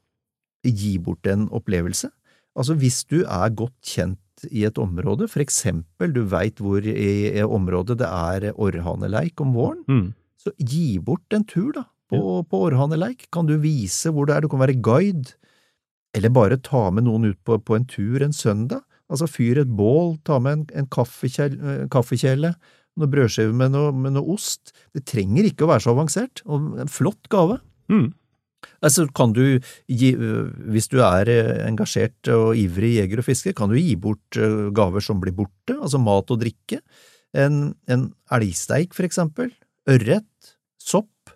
gi 0.66 0.98
bort 0.98 1.30
en 1.30 1.46
opplevelse. 1.54 2.10
Altså 2.58 2.74
hvis 2.82 3.04
du 3.06 3.22
er 3.22 3.54
godt 3.54 3.78
kjent 3.86 4.20
i 4.48 4.66
et 4.68 4.80
område, 4.82 5.28
for 5.32 5.44
eksempel 5.44 6.14
du 6.16 6.24
veit 6.32 6.62
hvor 6.64 6.86
i 6.86 7.42
området 7.44 8.00
det 8.02 8.10
er 8.10 8.50
orrhaneleik 8.56 9.42
om 9.44 9.54
våren, 9.58 9.84
mm. 9.88 10.08
så 10.40 10.54
gi 10.58 11.00
bort 11.04 11.36
en 11.36 11.46
tur 11.48 11.72
da, 11.76 11.86
på, 12.12 12.20
ja. 12.20 12.44
på 12.48 12.64
orrhaneleik. 12.70 13.28
Kan 13.36 13.50
du 13.50 13.58
vise 13.62 14.14
hvor 14.14 14.30
det 14.30 14.38
er, 14.38 14.46
du 14.46 14.52
kan 14.52 14.64
være 14.64 14.80
guide, 14.80 15.36
eller 16.18 16.34
bare 16.34 16.58
ta 16.66 16.88
med 16.94 17.06
noen 17.06 17.30
ut 17.32 17.40
på, 17.46 17.60
på 17.62 17.78
en 17.78 17.88
tur 17.90 18.24
en 18.26 18.36
søndag. 18.36 18.84
Altså 19.10 19.30
fyr 19.30 19.62
et 19.62 19.72
bål, 19.74 20.18
ta 20.26 20.38
med 20.42 20.60
en, 20.60 20.66
en 20.84 20.88
eh, 20.88 21.86
kaffekjele, 21.90 22.54
noen 23.00 23.12
brødskiver 23.14 23.56
med, 23.56 23.74
noe, 23.74 23.94
med 23.96 24.16
noe 24.18 24.36
ost. 24.36 24.74
Det 24.94 25.06
trenger 25.10 25.48
ikke 25.50 25.66
å 25.66 25.72
være 25.72 25.86
så 25.86 25.94
avansert, 25.96 26.44
og 26.46 26.76
en 26.82 26.92
flott 26.92 27.30
gave. 27.34 27.60
Mm. 27.90 28.12
Altså, 28.86 29.08
kan 29.16 29.34
du 29.36 29.44
gi, 29.92 30.14
hvis 30.16 30.90
du 30.92 31.00
er 31.04 31.32
engasjert 31.66 32.32
og 32.32 32.58
ivrig 32.60 32.96
jeger 32.98 33.22
og 33.22 33.28
fisker, 33.28 33.56
kan 33.58 33.72
du 33.72 33.78
gi 33.80 33.98
bort 34.00 34.40
gaver 34.76 35.04
som 35.04 35.20
blir 35.22 35.36
borte, 35.36 35.76
altså 35.76 36.02
mat 36.02 36.32
og 36.32 36.42
drikke. 36.44 36.80
En, 37.38 37.76
en 37.92 38.08
elgsteik, 38.34 38.96
for 38.98 39.06
eksempel, 39.06 39.52
ørret, 39.90 40.54
sopp, 40.80 41.36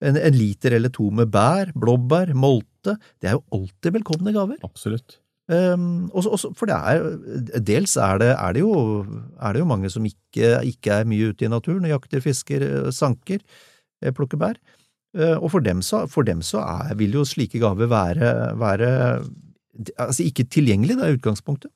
en, 0.00 0.16
en 0.16 0.36
liter 0.36 0.74
eller 0.76 0.92
to 0.92 1.10
med 1.14 1.30
bær, 1.32 1.72
blåbær, 1.78 2.32
molte, 2.36 2.96
det 3.20 3.30
er 3.30 3.38
jo 3.38 3.44
alltid 3.56 3.98
velkomne 3.98 4.34
gaver. 4.36 4.60
Absolutt. 4.66 5.20
Um, 5.50 6.10
også, 6.14 6.30
også, 6.36 6.48
for 6.54 6.70
det 6.70 6.76
er, 6.78 7.56
dels 7.66 7.96
er 7.98 8.20
det, 8.22 8.28
er 8.36 8.54
det, 8.54 8.62
jo, 8.62 8.74
er 9.42 9.54
det 9.54 9.62
jo 9.64 9.66
mange 9.66 9.90
som 9.90 10.04
ikke, 10.06 10.60
ikke, 10.68 11.00
er 11.00 11.08
mye 11.10 11.32
ute 11.32 11.46
i 11.46 11.50
naturen, 11.50 11.88
jakter, 11.90 12.22
fisker, 12.22 12.62
sanker, 12.94 13.42
plukker 14.14 14.38
bær. 14.40 14.60
Uh, 15.16 15.36
og 15.40 15.50
for 15.56 15.64
dem 15.64 15.80
så, 15.82 16.04
for 16.10 16.26
dem 16.26 16.42
så 16.46 16.62
er, 16.62 16.94
vil 17.00 17.18
jo 17.18 17.26
slike 17.26 17.58
gaver 17.62 17.90
være, 17.90 18.32
være 18.60 18.90
altså 19.98 20.26
ikke 20.26 20.46
tilgjengelig, 20.52 20.98
da, 21.00 21.08
i 21.10 21.18
utgangspunktet. 21.18 21.72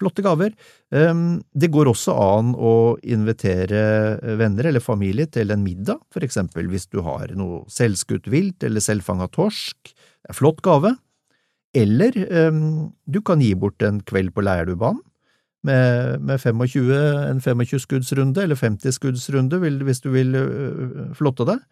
Flotte 0.00 0.24
gaver. 0.26 0.50
Um, 0.90 1.38
det 1.54 1.70
går 1.72 1.88
også 1.92 2.16
an 2.18 2.50
å 2.58 2.96
invitere 3.06 4.18
venner 4.40 4.68
eller 4.70 4.82
familie 4.82 5.28
til 5.30 5.54
en 5.54 5.62
middag, 5.62 6.00
for 6.12 6.26
eksempel 6.26 6.66
hvis 6.72 6.88
du 6.90 6.98
har 7.06 7.30
noe 7.38 7.62
selvskutt 7.70 8.26
vilt 8.32 8.66
eller 8.66 8.82
selvfanga 8.82 9.30
torsk. 9.34 9.94
Det 9.94 10.34
er 10.34 10.38
flott 10.40 10.62
gave. 10.66 10.96
Eller 11.74 12.16
um, 12.50 12.90
du 13.06 13.20
kan 13.22 13.42
gi 13.42 13.54
bort 13.58 13.82
en 13.86 14.00
kveld 14.06 14.34
på 14.34 14.42
Leirdubanen 14.46 15.02
med, 15.64 16.20
med 16.20 16.42
25, 16.42 16.90
en 17.30 17.40
25-skuddsrunde 17.40 18.42
eller 18.44 18.58
50-skuddsrunde 18.58 19.58
hvis 19.62 20.02
du 20.04 20.10
vil 20.14 20.36
uh, 20.36 21.14
flotte 21.16 21.46
deg, 21.48 21.62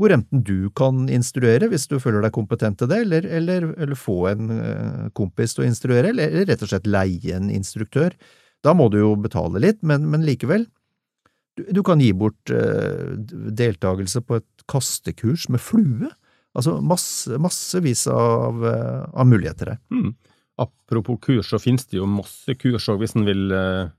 hvor 0.00 0.14
enten 0.14 0.42
du 0.46 0.70
kan 0.76 1.04
instruere 1.12 1.68
hvis 1.68 1.84
du 1.90 1.98
føler 2.00 2.24
deg 2.24 2.32
kompetent 2.32 2.80
til 2.80 2.88
det, 2.88 3.02
eller, 3.04 3.26
eller, 3.28 3.70
eller 3.76 3.98
få 3.98 4.18
en 4.30 4.52
uh, 4.54 5.08
kompis 5.16 5.54
til 5.54 5.66
å 5.66 5.68
instruere, 5.68 6.10
eller, 6.10 6.32
eller, 6.32 6.48
rett 6.48 6.64
og 6.64 6.72
slett 6.72 6.88
leie 6.88 7.36
en 7.36 7.50
instruktør. 7.52 8.16
Da 8.64 8.72
må 8.76 8.88
du 8.92 9.00
jo 9.00 9.14
betale 9.20 9.60
litt, 9.62 9.82
men, 9.86 10.08
men 10.12 10.24
likevel. 10.24 10.66
Du, 11.58 11.64
du, 11.76 11.82
kan 11.84 12.00
gi 12.00 12.12
bort 12.16 12.52
eh, 12.54 13.12
deltakelse 13.56 14.22
på 14.24 14.38
et 14.38 14.64
kastekurs 14.70 15.48
med 15.52 15.62
flue. 15.64 16.10
Altså 16.56 16.76
masse, 16.84 17.38
massevis 17.42 18.06
av, 18.10 18.64
eh, 18.66 19.04
av 19.10 19.28
muligheter 19.28 19.74
her. 19.74 19.80
Mm. 19.92 20.12
Apropos 20.60 21.20
kurs, 21.24 21.50
så 21.50 21.60
finnes 21.62 21.88
det 21.88 22.00
jo 22.00 22.08
masse 22.10 22.54
kurs 22.60 22.88
òg, 22.92 23.00
hvis 23.00 23.16
en 23.16 23.26
vil 23.28 23.54
eh, 23.56 23.92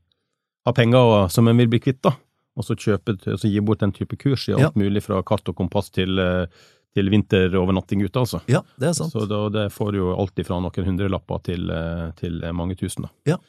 ha 0.68 0.76
penger 0.78 1.32
som 1.34 1.49
en 1.49 1.62
vil 1.62 1.72
bli 1.72 1.82
kvitt, 1.82 2.02
da. 2.06 2.16
Og 2.60 2.68
så 2.68 2.76
kjøpe, 2.76 3.16
så 3.24 3.47
gi 3.47 3.62
bort 3.64 3.84
den 3.84 3.93
type 3.95 4.18
kurs 4.20 4.49
i 4.49 4.56
alt 4.58 4.68
ja. 4.68 4.72
mulig 4.76 5.04
fra 5.06 5.22
kart 5.24 5.47
og 5.47 5.56
kompass 5.56 5.88
til, 5.95 6.20
uh, 6.20 6.49
til 6.95 7.12
vinterovernatting 7.14 8.04
ute, 8.04 8.26
altså. 8.26 8.41
Ja, 8.52 8.60
det 8.82 8.89
er 8.89 8.97
sant. 8.97 9.16
Så 9.16 9.24
da, 9.30 9.45
det 9.54 9.70
får 9.72 9.95
jo 9.95 10.12
alt 10.18 10.41
ifra 10.43 10.60
noen 10.60 10.89
hundrelapper 10.89 11.45
til, 11.47 11.72
uh, 11.72 12.10
til 12.20 12.43
mange 12.58 12.76
tusen, 12.80 13.08
da. 13.08 13.36
Ja. 13.36 13.39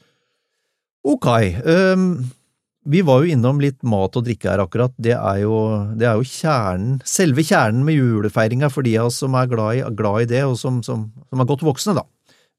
Ok. 1.03 1.29
Um 1.67 2.07
vi 2.85 3.03
var 3.07 3.23
jo 3.23 3.31
innom 3.31 3.61
litt 3.63 3.79
mat 3.87 4.17
og 4.19 4.25
drikke 4.27 4.51
her 4.51 4.63
akkurat. 4.65 4.95
Det 4.99 5.15
er 5.15 5.43
jo, 5.45 5.55
det 5.99 6.09
er 6.09 6.19
jo 6.19 6.27
kjernen, 6.27 6.97
selve 7.07 7.45
kjernen 7.47 7.85
med 7.87 7.95
julefeiringa 7.95 8.71
for 8.75 8.87
de 8.87 8.97
av 8.99 9.11
oss 9.11 9.21
som 9.23 9.37
er 9.39 9.51
glad 9.51 9.79
i, 9.79 9.85
glad 9.99 10.25
i 10.25 10.31
det, 10.35 10.43
og 10.49 10.57
som, 10.59 10.81
som, 10.87 11.07
som, 11.29 11.43
er 11.43 11.49
godt 11.49 11.63
voksne, 11.67 11.95
da. 12.01 12.07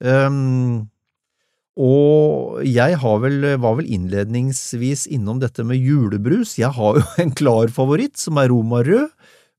Um, 0.03 0.85
og 1.73 2.59
jeg 2.69 2.99
vel, 3.01 3.45
var 3.57 3.77
vel 3.79 3.87
innledningsvis 3.95 5.07
innom 5.09 5.39
dette 5.41 5.65
med 5.65 5.81
julebrus. 5.81 6.57
Jeg 6.59 6.73
har 6.75 6.99
jo 6.99 7.05
en 7.23 7.33
klar 7.33 7.71
favoritt, 7.73 8.17
som 8.21 8.37
er 8.37 8.51
romarød. 8.53 9.09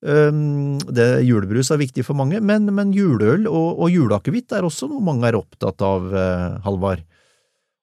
Um, 0.04 0.76
det, 0.92 1.24
julebrus 1.24 1.70
er 1.72 1.80
viktig 1.80 2.04
for 2.04 2.18
mange, 2.18 2.36
men, 2.44 2.68
men 2.76 2.90
juleøl 2.92 3.46
og, 3.48 3.80
og 3.80 3.88
juleakevitt 3.88 4.52
er 4.52 4.66
også 4.66 4.90
noe 4.90 5.00
mange 5.00 5.30
er 5.30 5.38
opptatt 5.38 5.80
av, 5.80 6.10
uh, 6.12 6.60
Halvard. 6.66 7.02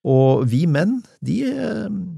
Og 0.06 0.46
vi 0.50 0.64
menn, 0.70 1.00
de, 1.26 1.40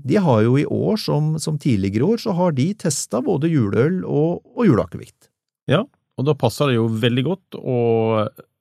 de, 0.03 0.20
har 0.20 0.43
jo 0.43 0.57
i 0.59 0.68
år, 0.68 0.99
som, 0.99 1.34
som 1.39 1.57
tidligere 1.59 2.14
år, 2.14 2.22
så 2.24 2.36
har 2.36 2.55
de 2.55 2.70
testa 2.80 3.20
både 3.24 3.51
juleøl 3.51 4.03
og, 4.03 4.43
og 4.55 4.68
juleakevitt. 4.68 5.32
Ja, 5.72 5.82
og 6.20 6.28
da 6.28 6.36
passer 6.38 6.70
det 6.70 6.78
jo 6.78 6.88
veldig 6.88 7.24
godt 7.26 7.57
å 7.57 7.78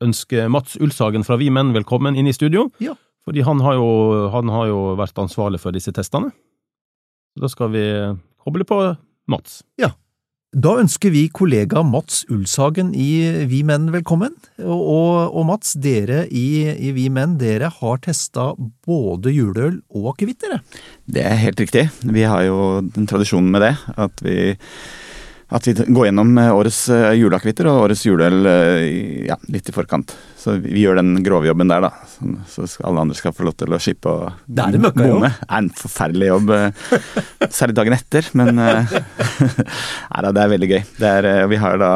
ønske 0.03 0.49
Mats 0.51 0.79
Ulshagen 0.81 1.27
fra 1.27 1.37
Vi 1.39 1.51
Menn 1.55 1.75
velkommen 1.75 2.19
inn 2.19 2.31
i 2.31 2.35
studio. 2.35 2.69
Ja. 2.83 2.97
Fordi 3.27 3.45
han 3.47 3.63
har, 3.63 3.79
jo, 3.79 3.89
han 4.35 4.51
har 4.51 4.69
jo 4.71 4.79
vært 4.99 5.19
ansvarlig 5.23 5.63
for 5.63 5.75
disse 5.75 5.95
testene. 5.95 6.33
Da 7.39 7.49
skal 7.49 7.71
vi 7.73 7.85
koble 8.43 8.67
på 8.69 8.79
Mats. 9.31 9.63
Ja. 9.81 9.93
Da 10.53 10.75
ønsker 10.83 11.15
vi 11.15 11.23
kollega 11.33 11.81
Mats 11.87 12.27
Ulshagen 12.29 12.91
i 12.93 13.47
Vi 13.49 13.63
Menn 13.65 13.87
velkommen. 13.95 14.35
Og, 14.61 15.31
og 15.33 15.47
Mats, 15.49 15.73
dere 15.81 16.27
i, 16.29 16.67
i, 16.69 16.91
Vi 16.93 17.07
Menn, 17.09 17.39
dere 17.41 17.71
har 17.73 18.03
testa 18.05 18.51
både 18.85 19.33
juleøl 19.33 19.79
og 19.97 20.11
akevitt, 20.11 20.43
dere? 20.45 20.61
Det 21.09 21.25
er 21.25 21.41
helt 21.41 21.63
riktig. 21.63 21.87
Vi 22.05 22.27
har 22.29 22.45
jo 22.45 22.59
den 22.85 23.09
tradisjonen 23.09 23.49
med 23.55 23.65
det. 23.65 23.73
At 23.97 24.21
vi 24.27 24.53
at 25.53 25.67
vi 25.69 25.73
går 25.85 26.07
gjennom 26.09 26.37
årets 26.41 26.87
eh, 26.93 27.11
juleakevitter 27.21 27.69
og 27.69 27.87
årets 27.87 28.07
juleøl 28.07 28.47
eh, 28.49 29.27
ja, 29.29 29.37
litt 29.53 29.69
i 29.69 29.75
forkant. 29.75 30.15
Så 30.43 30.57
vi 30.59 30.83
gjør 30.83 30.99
den 30.99 31.15
grovjobben 31.23 31.71
der, 31.71 31.85
da. 31.87 31.91
Så 32.51 32.67
alle 32.83 33.05
andre 33.05 33.15
skal 33.15 33.35
få 33.37 33.47
lov 33.47 33.55
til 33.61 33.71
å 33.71 33.79
skippe 33.83 34.11
å 34.11 34.29
Det 34.47 34.65
er 34.65 34.77
en 34.79 34.87
møkkajobb. 34.89 35.27
Det 35.29 35.33
er 35.47 35.57
en 35.61 35.73
forferdelig 35.79 36.31
jobb. 36.33 36.53
Særlig 37.61 37.77
dagen 37.79 37.95
etter, 37.95 38.31
men 38.39 38.55
Nei 38.59 40.23
da, 40.27 40.33
det 40.33 40.43
er 40.43 40.55
veldig 40.57 40.71
gøy. 40.73 40.81
Det 40.99 41.13
er, 41.21 41.31
vi 41.53 41.61
har 41.63 41.79
da 41.83 41.93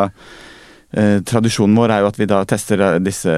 Tradisjonen 0.97 1.77
vår 1.77 1.93
er 1.93 2.03
jo 2.05 2.09
at 2.09 2.19
vi 2.21 2.29
da 2.31 2.39
tester 2.49 2.81
disse 3.03 3.33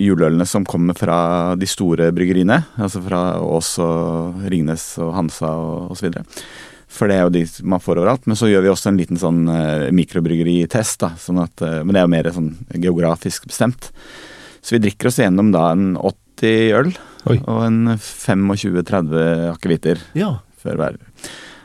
juleølene 0.00 0.46
som 0.48 0.64
kommer 0.66 0.96
fra 0.98 1.18
de 1.60 1.68
store 1.68 2.08
bryggeriene. 2.16 2.56
Altså 2.80 3.02
fra 3.04 3.20
Ås 3.44 3.74
og 3.84 4.40
Ringnes 4.50 4.86
og 5.04 5.12
Hansa 5.14 5.52
og 5.60 5.92
osv. 5.94 6.08
For 6.94 7.10
det 7.10 7.16
er 7.18 7.26
jo 7.26 7.32
de 7.34 7.44
man 7.66 7.82
får 7.82 8.00
overalt. 8.00 8.28
Men 8.30 8.38
så 8.38 8.50
gjør 8.50 8.66
vi 8.66 8.72
også 8.72 8.92
en 8.92 9.00
liten 9.00 9.20
sånn 9.20 9.42
uh, 9.50 9.90
mikrobryggeri-test. 9.94 11.00
da, 11.02 11.14
sånn 11.20 11.42
at, 11.42 11.64
uh, 11.64 11.80
Men 11.82 11.94
det 11.94 12.02
er 12.02 12.06
jo 12.06 12.14
mer 12.14 12.30
sånn 12.36 12.52
geografisk 12.86 13.48
bestemt. 13.50 13.90
Så 14.64 14.76
vi 14.76 14.84
drikker 14.86 15.10
oss 15.10 15.20
gjennom 15.20 15.50
da 15.54 15.66
en 15.74 15.94
80 16.00 16.76
øl 16.78 16.94
Oi. 17.28 17.40
og 17.40 17.58
en 17.66 17.80
25-30 17.98 19.50
akevitter 19.50 20.00
ja. 20.16 20.36
før 20.60 20.80
hver. 20.80 21.02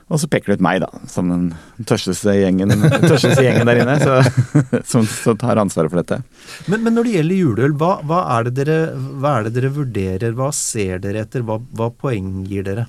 Og 0.09 0.17
så 0.17 0.27
peker 0.31 0.49
du 0.49 0.57
ut 0.57 0.63
meg, 0.65 0.81
da, 0.81 0.89
som 1.09 1.29
den 1.29 1.43
tørsteste 1.87 2.33
gjengen, 2.33 2.73
tørsteste 3.05 3.43
gjengen 3.45 3.69
der 3.69 3.83
inne, 3.83 3.97
så, 4.01 4.15
som, 4.91 5.05
som, 5.05 5.37
tar 5.37 5.61
ansvaret 5.61 5.93
for 5.93 6.01
dette. 6.01 6.17
Men, 6.65 6.81
men, 6.81 6.95
når 6.97 7.05
det 7.05 7.17
gjelder 7.19 7.41
juleøl, 7.43 7.75
hva, 7.77 7.91
hva, 8.09 8.23
er 8.39 8.49
dere, 8.49 8.79
hva, 8.97 9.35
er 9.35 9.47
det 9.47 9.53
dere, 9.59 9.71
vurderer? 9.75 10.33
Hva 10.39 10.49
ser 10.55 11.03
dere 11.03 11.27
etter? 11.27 11.45
Hva, 11.45 11.59
hva 11.77 11.91
poeng 11.93 12.39
gir 12.49 12.65
dere? 12.65 12.87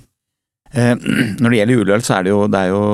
Eh, 0.71 0.93
når 1.41 1.49
det 1.49 1.59
gjelder 1.59 1.79
juleøl, 1.79 2.05
så 2.05 2.17
er 2.17 2.27
det 2.27 2.33
jo, 2.33 2.45
det 2.51 2.61
er 2.61 2.71
jo 2.71 2.85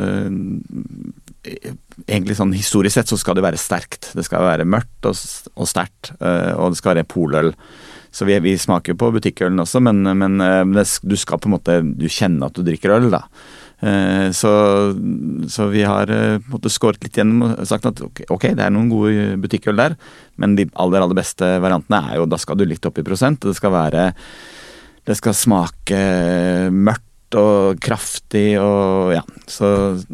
eh, 0.00 1.74
Egentlig 2.06 2.34
sånn 2.34 2.54
historisk 2.54 2.96
sett 2.96 3.10
så 3.10 3.16
skal 3.20 3.36
det 3.38 3.44
være 3.44 3.58
sterkt. 3.60 4.10
Det 4.18 4.24
skal 4.26 4.42
være 4.44 4.66
mørkt 4.68 5.06
og, 5.08 5.20
og 5.54 5.68
sterkt, 5.70 6.10
eh, 6.18 6.52
og 6.58 6.74
det 6.74 6.80
skal 6.80 6.92
være 6.92 7.06
poløl. 7.08 7.52
Så 8.14 8.26
vi, 8.26 8.34
vi 8.42 8.56
smaker 8.58 8.92
jo 8.92 8.98
på 8.98 9.12
butikkølen 9.14 9.62
også, 9.62 9.80
men, 9.84 10.02
men 10.18 10.42
det, 10.74 10.84
du 11.04 11.14
skal 11.20 11.40
på 11.40 11.50
en 11.50 11.54
måte 11.54 11.78
Du 11.84 12.06
kjenner 12.08 12.48
at 12.48 12.56
du 12.56 12.64
drikker 12.64 12.94
øl, 12.96 13.08
da. 13.12 13.26
Så, 14.32 14.50
så, 15.52 15.66
vi 15.68 15.82
har 15.84 16.08
på 16.08 16.14
en 16.16 16.54
måte 16.54 16.72
skåret 16.72 17.02
litt 17.04 17.18
gjennom 17.20 17.44
og 17.50 17.66
sagt 17.68 17.84
at 17.90 18.00
ok, 18.00 18.46
det 18.56 18.64
er 18.64 18.72
noen 18.72 18.88
gode 18.88 19.34
butikkøl 19.42 19.76
der, 19.76 19.98
men 20.40 20.54
de 20.56 20.64
aller 20.80 21.04
aller 21.04 21.18
beste 21.18 21.50
variantene 21.60 22.00
er 22.08 22.22
jo 22.22 22.30
Da 22.32 22.40
skal 22.40 22.56
du 22.56 22.64
litt 22.64 22.88
opp 22.88 23.02
i 23.02 23.04
prosent. 23.04 23.44
Det 23.44 23.52
skal 23.58 23.74
være 23.76 24.06
Det 25.04 25.18
skal 25.20 25.36
smake 25.36 26.00
mørkt 26.72 27.05
og 27.34 27.80
kraftig 27.82 28.58
og 28.62 29.14
ja. 29.16 29.22
Så, 29.50 29.68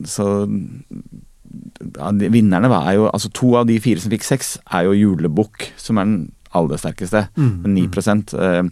så 0.08 0.26
ja, 0.46 2.10
vinnerne 2.12 2.70
var 2.72 2.88
jo 2.96 3.08
Altså 3.10 3.28
to 3.34 3.54
av 3.60 3.66
de 3.68 3.78
fire 3.82 4.00
som 4.00 4.12
fikk 4.12 4.24
seks, 4.24 4.54
er 4.72 4.88
jo 4.88 4.96
julebukk, 4.96 5.68
som 5.76 6.00
er 6.00 6.08
den 6.08 6.22
aller 6.56 6.80
sterkeste. 6.80 7.26
Mm. 7.36 7.68
9 7.72 7.84
eh, 8.36 8.62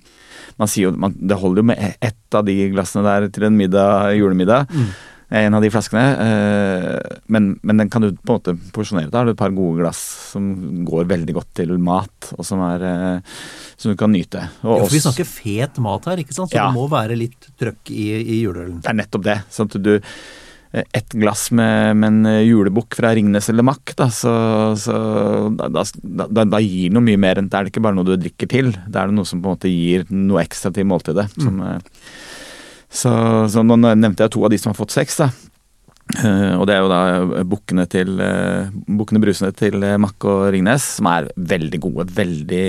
Man 0.61 0.69
sier 0.69 0.89
jo 0.89 0.97
man, 1.01 1.15
Det 1.17 1.39
holder 1.41 1.63
jo 1.63 1.69
med 1.73 1.97
ett 2.01 2.37
av 2.37 2.45
de 2.45 2.57
glassene 2.73 3.05
der 3.07 3.29
til 3.33 3.49
en 3.49 3.57
middag, 3.57 4.17
julemiddag. 4.21 4.69
Mm 4.73 4.91
en 5.31 5.55
av 5.55 5.63
de 5.63 5.71
flaskene. 5.71 6.05
Eh, 6.25 7.19
men, 7.31 7.53
men, 7.63 7.79
den 7.83 7.91
kan 7.91 8.03
du 8.03 8.11
på 8.11 8.35
en 8.35 8.41
måte 8.41 8.57
porsjonere. 8.75 9.11
Da 9.13 9.21
har 9.21 9.29
du 9.29 9.35
et 9.35 9.41
par 9.41 9.55
gode 9.55 9.79
glass 9.83 10.01
som 10.33 10.51
går 10.87 11.07
veldig 11.11 11.37
godt 11.37 11.53
til 11.63 11.77
mat, 11.83 12.33
og 12.37 12.47
som, 12.47 12.63
er, 12.67 12.85
eh, 12.89 13.41
som 13.79 13.95
du 13.95 13.99
kan 14.01 14.11
nyte. 14.15 14.43
Og 14.65 14.75
ja, 14.75 14.83
for 14.83 14.97
vi 14.97 15.05
snakker 15.07 15.31
fet 15.31 15.81
mat 15.83 16.11
her, 16.11 16.23
ikke 16.25 16.35
sant? 16.35 16.51
så 16.51 16.59
ja. 16.59 16.69
det 16.69 16.79
må 16.79 16.89
være 16.91 17.19
litt 17.19 17.51
trøkk 17.61 17.93
i, 17.95 18.11
i 18.21 18.43
juleølen. 18.43 18.81
Det 18.83 18.91
er 18.91 19.03
nettopp 19.05 19.27
det. 19.29 19.39
sånn 19.55 19.71
at 19.71 19.79
du 19.79 19.93
eh, 19.95 20.91
et 20.99 21.15
glass 21.15 21.47
med, 21.55 22.01
med 22.03 22.11
en 22.11 22.43
julebukk 22.43 22.99
fra 22.99 23.15
Ringnes 23.15 23.53
eller 23.55 23.69
Mack, 23.71 23.95
da, 23.99 24.11
så, 24.11 24.35
så 24.83 24.99
da, 25.55 25.71
da, 25.71 26.43
da, 26.43 26.63
gir 26.65 26.91
noe 26.95 27.07
mye 27.07 27.23
mer 27.23 27.39
enn 27.39 27.51
Det 27.51 27.59
er 27.59 27.71
ikke 27.71 27.83
bare 27.87 27.99
noe 27.99 28.09
du 28.09 28.17
drikker 28.19 28.51
til, 28.51 28.75
det 28.75 28.99
er 28.99 29.15
noe 29.15 29.29
som 29.29 29.39
på 29.39 29.47
en 29.47 29.59
måte 29.61 29.71
gir 29.71 30.11
noe 30.11 30.43
ekstra 30.43 30.75
til 30.75 30.91
måltidet. 30.91 31.31
Mm. 31.39 31.47
Som, 31.47 31.63
så, 32.91 33.13
så, 33.51 33.63
nå 33.63 33.79
nevnte 33.79 34.27
jeg 34.27 34.35
to 34.35 34.43
av 34.45 34.53
de 34.53 34.59
som 34.61 34.73
har 34.73 34.79
fått 34.81 34.97
seks, 34.97 35.21
da. 35.23 35.31
Uh, 36.11 36.57
og 36.59 36.65
det 36.67 36.75
er 36.75 36.81
jo 36.83 36.89
da 36.91 37.43
bukkene 37.47 37.85
til 37.87 38.17
uh, 38.19 38.67
bukkene 38.99 39.21
brusene 39.23 39.53
til 39.55 39.79
Mack 40.03 40.27
og 40.27 40.49
Ringnes, 40.51 40.89
som 40.99 41.07
er 41.07 41.29
veldig 41.39 41.81
gode. 41.85 42.09
Veldig 42.17 42.67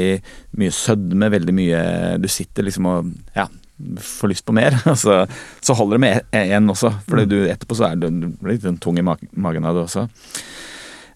mye 0.61 0.75
sødme, 0.77 1.31
veldig 1.33 1.55
mye 1.57 1.81
Du 2.21 2.29
sitter 2.29 2.67
liksom 2.67 2.89
og 2.91 3.09
Ja, 3.33 3.47
får 3.97 4.33
lyst 4.33 4.45
på 4.45 4.53
mer, 4.53 4.77
så, 5.03 5.23
så 5.61 5.77
holder 5.77 5.97
det 5.97 6.03
med 6.05 6.37
én 6.37 6.69
også. 6.69 6.93
For 7.07 7.23
du, 7.25 7.39
etterpå 7.49 7.79
så 7.79 7.89
er 7.89 8.03
du, 8.03 8.09
litt 8.45 8.65
sånn 8.65 8.81
tung 8.81 8.99
i 9.01 9.05
magen 9.05 9.65
av 9.65 9.77
det 9.77 9.87
også. 9.87 10.05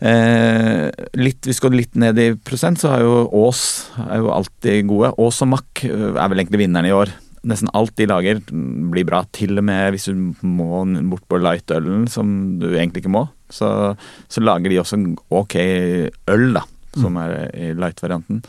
Eh, 0.06 0.90
litt, 1.16 1.46
Hvis 1.46 1.62
vi 1.62 1.66
går 1.66 1.76
litt 1.76 1.96
ned 2.00 2.20
i 2.20 2.32
prosent, 2.36 2.82
så 2.82 2.92
er 2.96 3.06
jo 3.06 3.26
Ås 3.46 3.62
er 4.10 4.20
jo 4.24 4.34
alltid 4.34 4.90
gode. 4.90 5.14
Ås 5.22 5.44
og 5.46 5.54
Mack 5.54 5.86
er 5.86 6.18
vel 6.18 6.42
egentlig 6.42 6.66
vinneren 6.66 6.90
i 6.90 6.96
år. 6.96 7.14
Nesten 7.46 7.70
alt 7.78 7.94
de 8.00 8.08
lager 8.10 8.40
blir 8.50 9.06
bra, 9.06 9.22
til 9.36 9.60
og 9.62 9.66
med 9.68 9.94
hvis 9.94 10.10
du 10.10 10.46
må 10.46 10.82
bort 11.12 11.28
på 11.30 11.38
light-ølen, 11.42 12.08
som 12.10 12.58
du 12.62 12.72
egentlig 12.72 13.04
ikke 13.04 13.14
må. 13.14 13.28
Så, 13.54 13.70
så 14.32 14.42
lager 14.42 14.72
de 14.72 14.82
også 14.82 14.98
en 14.98 15.12
ok 15.30 15.56
øl, 15.62 16.48
da, 16.58 16.66
som 16.98 17.22
er 17.22 17.38
i 17.54 17.72
light-varianten. 17.78 18.42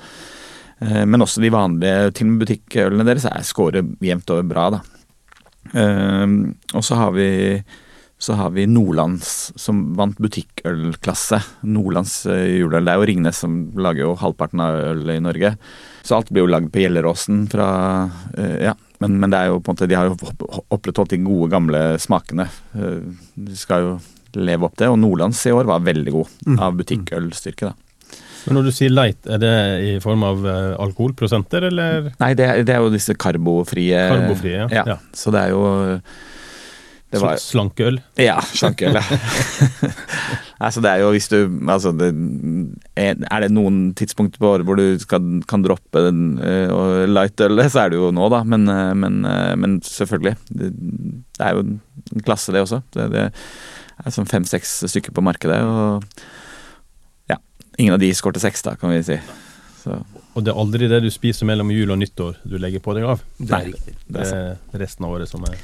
Eh, 0.79 1.05
men 1.09 1.25
også 1.25 1.43
de 1.45 1.53
vanlige, 1.53 2.13
til 2.17 2.29
og 2.29 2.35
med 2.35 2.45
butikkølene 2.45 3.09
deres, 3.09 3.27
er 3.29 3.47
scorer 3.47 3.97
jevnt 4.05 4.33
over 4.35 4.47
bra, 4.49 4.69
da. 4.77 4.85
Eh, 5.73 6.39
og 6.75 6.87
så 6.87 7.03
har 7.03 7.13
vi 7.17 7.29
så 8.17 8.33
har 8.33 8.55
vi 8.55 8.63
Nordlands, 8.65 9.51
som 9.61 9.91
vant 9.93 10.17
butikkølklasse. 10.25 11.37
Nordlands 11.69 12.23
eh, 12.33 12.63
juleøl. 12.63 12.87
Det 12.89 12.95
er 12.95 13.03
jo 13.03 13.09
Ringnes 13.11 13.41
som 13.45 13.59
lager 13.77 14.07
jo 14.07 14.15
halvparten 14.17 14.63
av 14.65 14.79
ølet 14.95 15.19
i 15.19 15.25
Norge. 15.27 15.51
Så 16.01 16.17
alt 16.17 16.31
blir 16.33 16.47
jo 16.47 16.49
lagd 16.49 16.71
på 16.73 16.81
Gjelleråsen 16.81 17.45
fra 17.53 17.69
Ja, 18.39 18.73
men, 19.03 19.17
men, 19.21 19.33
det 19.33 19.39
er 19.39 19.51
jo 19.53 19.61
på 19.61 19.73
en 19.73 19.77
måte 19.77 19.89
de 19.91 19.97
har 19.99 20.11
jo 20.11 20.51
opprettholdt 20.75 21.15
de 21.15 21.23
gode, 21.25 21.51
gamle 21.53 21.81
smakene. 22.03 22.49
De 22.75 23.59
skal 23.59 23.85
jo 23.85 23.97
leve 24.37 24.69
opp 24.69 24.77
det. 24.79 24.89
Og 24.93 24.99
Nordlands 25.01 25.43
i 25.49 25.55
år 25.55 25.69
var 25.69 25.85
veldig 25.85 26.15
god, 26.15 26.39
mm. 26.47 26.61
av 26.63 26.79
butikkølstyrke, 26.81 27.73
da. 27.73 27.77
Men 28.47 28.61
når 28.61 28.69
du 28.69 28.75
sier 28.77 28.93
light, 28.93 29.19
er 29.27 29.41
det 29.43 29.55
i 29.83 29.93
form 30.03 30.23
av 30.23 30.45
uh, 30.47 30.77
alkoholprosenter, 30.85 31.67
eller? 31.67 32.13
Nei, 32.21 32.31
det 32.39 32.47
det 32.69 32.77
er, 32.77 32.85
jo 32.85 32.93
disse 32.95 33.17
karbofrie. 33.19 34.05
Karbofrie, 34.13 34.61
ja. 34.61 34.69
ja. 34.71 34.85
ja. 34.95 34.99
Så 35.17 35.35
det 35.35 35.49
er 35.49 35.55
jo 35.57 35.65
det 37.17 37.23
var, 37.25 37.41
slankøl? 37.41 37.99
Ja, 38.21 38.37
slankøl. 38.45 38.97
Ja. 38.97 39.03
altså 40.67 40.83
det 40.85 40.93
er 40.93 41.03
jo 41.03 41.13
hvis 41.15 41.29
du 41.33 41.39
altså 41.73 41.93
det, 41.97 42.11
er, 42.97 43.17
det 43.17 43.51
noen 43.53 43.81
tidspunkt 43.99 44.39
på 44.41 44.51
året 44.55 44.69
hvor 44.69 44.79
du 44.79 45.01
skal, 45.03 45.41
kan 45.49 45.65
droppe 45.65 46.05
den, 46.07 46.37
uh, 46.41 47.05
lightølet, 47.11 47.73
så 47.73 47.85
er 47.85 47.95
det 47.95 48.01
jo 48.01 48.13
nå, 48.15 48.29
da. 48.33 48.43
Men, 48.49 48.69
uh, 48.71 48.93
men, 48.99 49.23
uh, 49.27 49.55
men 49.59 49.81
selvfølgelig. 49.87 50.37
Det, 50.49 50.71
det, 50.77 51.41
er 51.41 51.57
jo 51.57 51.65
en 51.67 52.27
klasse, 52.27 52.55
det 52.55 52.65
også. 52.67 52.83
Det, 52.95 53.09
det 53.15 53.27
er 53.31 54.15
sånn 54.15 54.29
fem-seks 54.31 54.79
stykker 54.87 55.17
på 55.17 55.25
markedet. 55.25 55.59
og 55.65 56.05
ja, 57.33 57.41
Ingen 57.81 57.97
av 57.97 58.03
de 58.03 58.13
skårte 58.17 58.43
seks, 58.43 58.65
da, 58.67 58.77
kan 58.81 58.95
vi 58.95 59.03
si. 59.07 59.19
Så. 59.83 60.01
Og 60.37 60.45
det 60.45 60.53
er 60.53 60.59
aldri 60.61 60.89
det 60.91 61.01
du 61.01 61.09
spiser 61.13 61.49
mellom 61.49 61.71
jul 61.73 61.95
og 61.95 62.01
nyttår 62.03 62.41
du 62.45 62.59
legger 62.61 62.83
på 62.85 62.93
deg 62.97 63.07
av? 63.09 63.23
Det 63.39 63.57
er 63.57 63.69
riktig. 63.71 63.95
Det 64.13 64.25
er 64.27 64.83
resten 64.83 65.07
av 65.09 65.15
året 65.17 65.31
som 65.31 65.45
er 65.49 65.57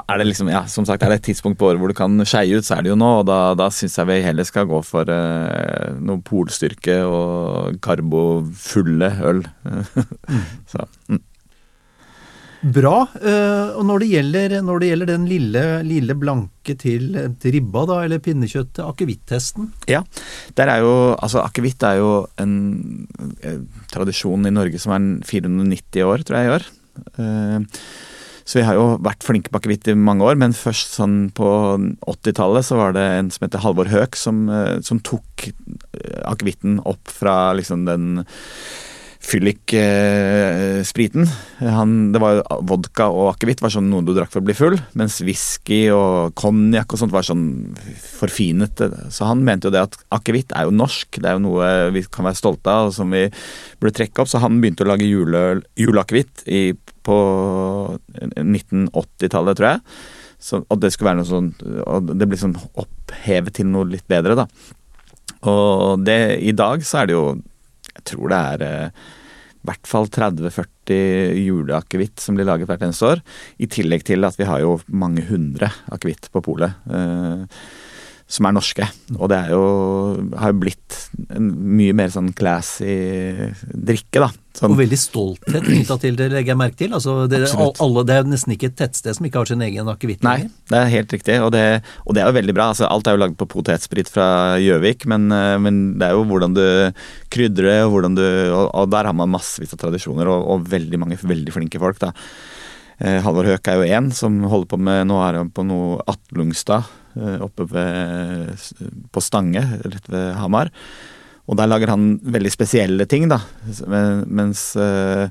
er 0.00 0.20
det 0.20 0.28
liksom, 0.28 0.48
ja, 0.52 0.62
som 0.70 0.86
sagt, 0.88 1.02
er 1.04 1.12
det 1.12 1.20
et 1.20 1.26
tidspunkt 1.32 1.58
på 1.60 1.68
året 1.68 1.80
hvor 1.80 1.92
du 1.92 1.96
kan 1.96 2.24
skeie 2.28 2.56
ut, 2.56 2.64
så 2.64 2.78
er 2.78 2.84
det 2.84 2.92
jo 2.92 2.98
nå. 3.00 3.10
og 3.20 3.26
Da, 3.28 3.40
da 3.58 3.68
syns 3.74 3.98
jeg 3.98 4.08
vi 4.08 4.22
heller 4.24 4.46
skal 4.48 4.68
gå 4.70 4.80
for 4.86 5.10
eh, 5.12 5.92
noe 6.00 6.22
polstyrke 6.24 7.02
og 7.04 7.76
karbofulle 7.84 9.12
øl. 9.28 9.44
så, 10.72 10.86
mm. 11.12 11.20
Bra. 12.62 12.94
Eh, 13.18 13.72
og 13.74 13.82
når 13.88 14.04
det 14.04 14.08
gjelder, 14.12 14.52
når 14.62 14.80
det 14.80 14.88
gjelder 14.92 15.10
den 15.10 15.24
lille, 15.26 15.62
lille, 15.82 16.14
blanke 16.14 16.76
til, 16.78 17.08
til 17.42 17.56
ribba, 17.56 17.82
da, 17.90 17.96
eller 18.06 18.22
pinnekjøttet, 18.22 18.84
akevittesten? 18.86 19.72
Ja, 19.90 20.04
der 20.58 20.70
er 20.70 20.84
jo 20.84 20.92
Altså, 21.12 21.42
akevitt 21.42 21.82
er 21.84 21.98
jo 21.98 22.12
en, 22.40 22.54
en, 23.18 23.34
eh, 23.42 23.58
tradisjon 23.90 24.46
i 24.46 24.54
Norge 24.54 24.78
som 24.80 24.94
er 24.94 25.10
490 25.26 26.06
år, 26.06 26.24
tror 26.24 26.38
jeg, 26.38 26.48
i 26.48 26.54
år. 26.56 26.70
Uh, 27.18 27.64
så 28.44 28.58
vi 28.58 28.66
har 28.66 28.78
jo 28.78 28.86
vært 29.04 29.26
flinke 29.26 29.52
på 29.52 29.60
akevitt 29.60 29.90
i 29.92 29.96
mange 29.98 30.26
år, 30.26 30.38
men 30.40 30.56
først 30.56 30.96
sånn 30.98 31.18
på 31.36 31.48
80-tallet 32.10 32.66
så 32.66 32.78
var 32.80 32.96
det 32.96 33.04
en 33.16 33.32
som 33.34 33.46
heter 33.46 33.64
Halvor 33.64 33.90
Høek, 33.92 34.18
som, 34.18 34.46
som 34.84 35.02
tok 35.04 35.50
akevitten 36.26 36.80
opp 36.88 37.12
fra 37.12 37.52
liksom 37.58 37.86
den 37.88 38.24
fyllik-spriten. 39.22 41.28
det 42.12 42.20
var 42.20 42.42
Vodka 42.66 43.06
og 43.12 43.28
akevitt 43.32 43.62
var 43.62 43.70
sånn 43.72 43.90
noe 43.90 44.04
du 44.04 44.12
drakk 44.16 44.32
for 44.32 44.40
å 44.42 44.46
bli 44.46 44.54
full, 44.56 44.76
mens 44.98 45.20
whisky 45.24 45.90
og 45.94 46.34
konjakk 46.38 46.92
og 46.92 46.98
sånt 47.00 47.14
var 47.14 47.24
sånn 47.26 47.46
forfinet. 48.18 48.82
Så 49.14 49.28
han 49.28 49.44
mente 49.46 49.68
jo 49.68 49.74
det 49.74 49.86
at 49.86 49.98
akevitt 50.18 50.50
er 50.56 50.62
jo 50.66 50.74
norsk, 50.74 51.08
det 51.22 51.28
er 51.30 51.38
jo 51.38 51.46
noe 51.46 51.66
vi 51.94 52.00
kan 52.10 52.26
være 52.26 52.40
stolte 52.40 52.68
av 52.72 52.90
og 52.90 52.96
som 52.96 53.08
vi 53.14 53.24
burde 53.78 53.96
trekke 54.00 54.18
opp. 54.24 54.30
Så 54.32 54.42
han 54.42 54.60
begynte 54.62 54.84
å 54.84 54.90
lage 54.90 55.06
juleakevitt 55.06 56.36
på 57.06 57.16
1980-tallet, 58.38 59.58
tror 59.58 59.68
jeg. 59.68 59.82
Så, 60.42 60.62
og 60.66 60.82
det 60.82 60.90
skulle 60.90 61.12
være 61.12 61.20
noe 61.20 61.28
sånn 61.28 61.50
Og 61.86 62.08
det 62.18 62.26
ble 62.26 62.34
sånn 62.40 62.56
opphevet 62.82 63.54
til 63.60 63.68
noe 63.70 63.86
litt 63.92 64.08
bedre, 64.10 64.34
da. 64.40 64.46
Og 65.50 66.02
det, 66.02 66.18
i 66.42 66.54
dag 66.54 66.82
så 66.86 67.02
er 67.02 67.10
det 67.10 67.14
jo 67.14 67.26
jeg 67.92 68.06
tror 68.08 68.32
det 68.32 68.38
er 68.38 68.64
eh, 68.66 69.02
i 69.62 69.68
hvert 69.68 69.86
fall 69.86 70.08
30-40 70.10 71.36
juleakevitt 71.38 72.22
som 72.22 72.34
blir 72.34 72.48
laget 72.48 72.66
hvert 72.70 72.82
eneste 72.82 73.12
år. 73.12 73.20
I 73.62 73.68
tillegg 73.70 74.02
til 74.08 74.26
at 74.26 74.38
vi 74.40 74.48
har 74.48 74.62
jo 74.64 74.78
mange 74.90 75.22
hundre 75.28 75.68
akevitt 75.94 76.26
på 76.34 76.42
polet. 76.42 76.80
Eh, 76.90 77.44
som 78.32 78.48
er 78.48 78.54
norske. 78.56 78.86
Og 79.18 79.28
det 79.28 79.38
er 79.38 79.50
jo, 79.52 79.64
har 80.40 80.52
jo 80.54 80.60
blitt 80.62 80.96
en 81.34 81.50
mye 81.76 81.92
mer 81.96 82.12
sånn 82.12 82.30
classy 82.36 82.94
drikke, 83.60 84.22
da. 84.22 84.30
Sånn. 84.52 84.74
Og 84.74 84.80
veldig 84.82 84.98
stolthet 85.00 85.64
knytta 85.64 85.96
til 86.00 86.16
det, 86.18 86.26
legger 86.32 86.52
jeg 86.52 86.60
merke 86.60 86.76
til. 86.76 86.92
Altså, 86.96 87.14
det, 87.30 87.40
alle, 87.56 88.04
det, 88.08 88.16
er 88.18 88.28
nesten 88.28 88.52
ikke 88.52 88.68
et 88.68 88.76
tettsted 88.76 89.16
som 89.16 89.28
ikke 89.28 89.40
har 89.40 89.48
sin 89.48 89.64
egen 89.64 89.88
akevitt. 89.88 90.24
Nei, 90.24 90.44
det 90.68 90.78
er 90.78 90.92
helt 90.92 91.12
riktig, 91.16 91.38
og 91.44 91.52
det, 91.54 91.64
og 92.04 92.16
det 92.16 92.22
er 92.22 92.28
jo 92.28 92.36
veldig 92.36 92.54
bra. 92.56 92.70
Altså, 92.74 92.88
alt 92.88 93.08
er 93.08 93.16
jo 93.16 93.22
lagd 93.24 93.38
på 93.40 93.48
potetsprit 93.52 94.12
fra 94.12 94.26
Gjøvik, 94.60 95.06
men, 95.12 95.28
eh, 95.32 95.56
men, 95.60 95.82
det 96.00 96.08
er 96.08 96.16
jo 96.16 96.24
hvordan 96.28 96.56
du 96.56 96.64
krydrer 97.32 97.70
det, 97.70 97.78
og, 97.86 97.94
hvordan 97.96 98.16
du, 98.20 98.24
og, 98.24 98.66
og 98.68 98.92
der 98.92 99.08
har 99.08 99.16
man 99.16 99.32
massevis 99.32 99.72
av 99.76 99.80
tradisjoner, 99.84 100.28
og, 100.32 100.48
og, 100.56 100.66
veldig 100.72 101.00
mange 101.00 101.20
veldig 101.20 101.56
flinke 101.56 101.80
folk. 101.80 102.00
da. 102.00 102.12
Eh, 103.00 103.20
Halvor 103.24 103.48
Høek 103.48 103.72
er 103.72 103.80
jo 103.80 103.92
én 104.00 104.12
som 104.16 104.36
holder 104.48 104.68
på 104.72 104.80
med 104.80 105.08
Nå 105.08 105.16
er 105.24 105.40
han 105.40 105.52
på 105.52 105.64
noe 105.64 106.00
Atlungstad 106.12 106.88
oppe 107.44 107.66
ved, 107.70 108.52
på 109.12 109.22
Stange, 109.24 109.64
rett 109.82 110.08
ved 110.12 110.32
Hamar. 110.38 110.72
Og 111.50 111.58
der 111.58 111.68
lager 111.68 111.92
han 111.92 112.16
veldig 112.22 112.52
spesielle 112.54 113.06
ting, 113.10 113.26
da. 113.30 113.40
Mens, 114.30 114.70
eh, 114.78 115.26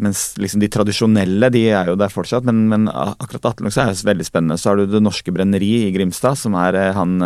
mens 0.00 0.24
liksom 0.40 0.62
de 0.62 0.70
tradisjonelle 0.72 1.50
de 1.52 1.66
er 1.68 1.92
jo 1.92 1.98
der 2.00 2.12
fortsatt, 2.12 2.46
men, 2.48 2.64
men 2.70 2.88
akkurat 2.88 3.52
Atlungstad 3.52 3.92
er 3.92 4.08
veldig 4.08 4.26
spennende. 4.26 4.58
Så 4.58 4.72
har 4.72 4.80
du 4.80 4.88
Det 4.88 5.04
Norske 5.04 5.34
Brenneri 5.34 5.84
i 5.84 5.94
Grimstad, 5.94 6.40
som 6.40 6.56
er 6.58 6.80
han 6.96 7.18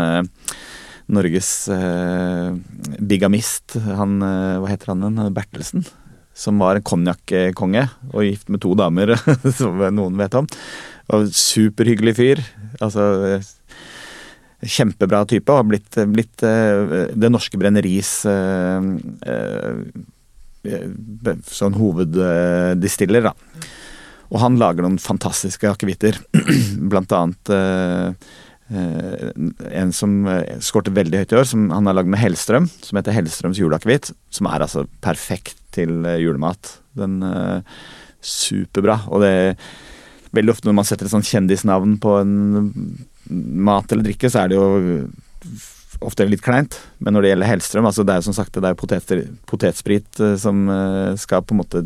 Norges 1.13 1.53
eh, 1.73 2.53
bigamist, 2.99 3.79
han 3.79 4.19
Hva 4.23 4.71
heter 4.71 4.95
han 4.95 5.07
igjen? 5.07 5.35
Bertelsen? 5.37 5.87
som 6.35 6.61
var 6.63 6.79
en 6.79 6.87
konjakkonge 6.87 7.87
og 8.13 8.25
gift 8.25 8.51
med 8.53 8.63
to 8.65 8.75
damer, 8.79 9.15
som 9.59 9.81
noen 9.95 10.19
vet 10.21 10.37
om. 10.39 10.49
Og 11.13 11.29
superhyggelig 11.37 12.15
fyr. 12.19 12.43
Altså 12.81 13.05
Kjempebra 14.63 15.25
type, 15.27 15.51
og 15.51 15.63
har 15.63 15.69
blitt, 15.69 15.99
blitt 16.13 16.45
uh, 16.47 17.09
Det 17.19 17.31
Norske 17.33 17.59
Brenneris 17.59 18.13
uh, 18.31 18.79
uh, 19.27 19.81
sånn 21.51 21.75
hoveddistiller, 21.75 23.27
da. 23.27 23.33
Og 24.33 24.39
han 24.41 24.57
lager 24.61 24.87
noen 24.87 25.01
fantastiske 25.03 25.67
akevitter. 25.69 26.17
Blant 26.93 27.13
annet 27.13 27.51
en 28.73 29.91
som 29.93 30.13
skårte 30.65 30.95
veldig 30.97 31.19
høyt 31.21 31.35
i 31.35 31.37
år, 31.37 31.49
som 31.51 31.67
han 31.75 31.91
har 31.91 31.99
lagd 31.99 32.09
med 32.15 32.23
Hellstrøm, 32.23 32.71
som 32.87 32.97
heter 32.97 33.13
Hellstrøms 33.13 33.61
juleakevitt. 33.61 34.13
Som 34.33 34.49
er 34.49 34.65
altså 34.65 34.87
perfekt 35.05 35.59
til 35.77 36.07
eh, 36.07 36.23
julemat. 36.23 36.79
Den 36.97 37.19
Superbra. 38.23 39.01
Og 39.11 39.23
det 39.23 39.31
er 39.31 39.57
veldig 40.37 40.55
ofte 40.55 40.71
når 40.71 40.79
man 40.79 40.89
setter 40.89 41.09
et 41.09 41.13
sånt 41.13 41.29
kjendisnavn 41.29 41.99
på 42.03 42.17
en 42.23 42.37
mat 43.31 43.93
eller 43.93 44.07
drikke, 44.09 44.31
så 44.31 44.43
er 44.43 44.53
det 44.53 44.59
jo 44.59 45.07
ofte 46.03 46.27
litt 46.27 46.43
kleint. 46.43 46.79
Men 47.03 47.15
når 47.15 47.25
det 47.25 47.33
gjelder 47.33 47.51
Hellstrøm, 47.51 47.87
altså 47.89 48.05
det 48.07 48.15
er 48.15 48.23
jo 48.23 48.27
som 48.29 48.37
sagt 48.37 48.57
det 48.57 48.69
er 48.69 48.79
potet, 48.79 49.13
potetsprit 49.51 50.23
uh, 50.23 50.35
som 50.41 50.65
uh, 50.71 51.13
skal 51.21 51.45
på 51.47 51.55
en 51.55 51.63
måte 51.63 51.85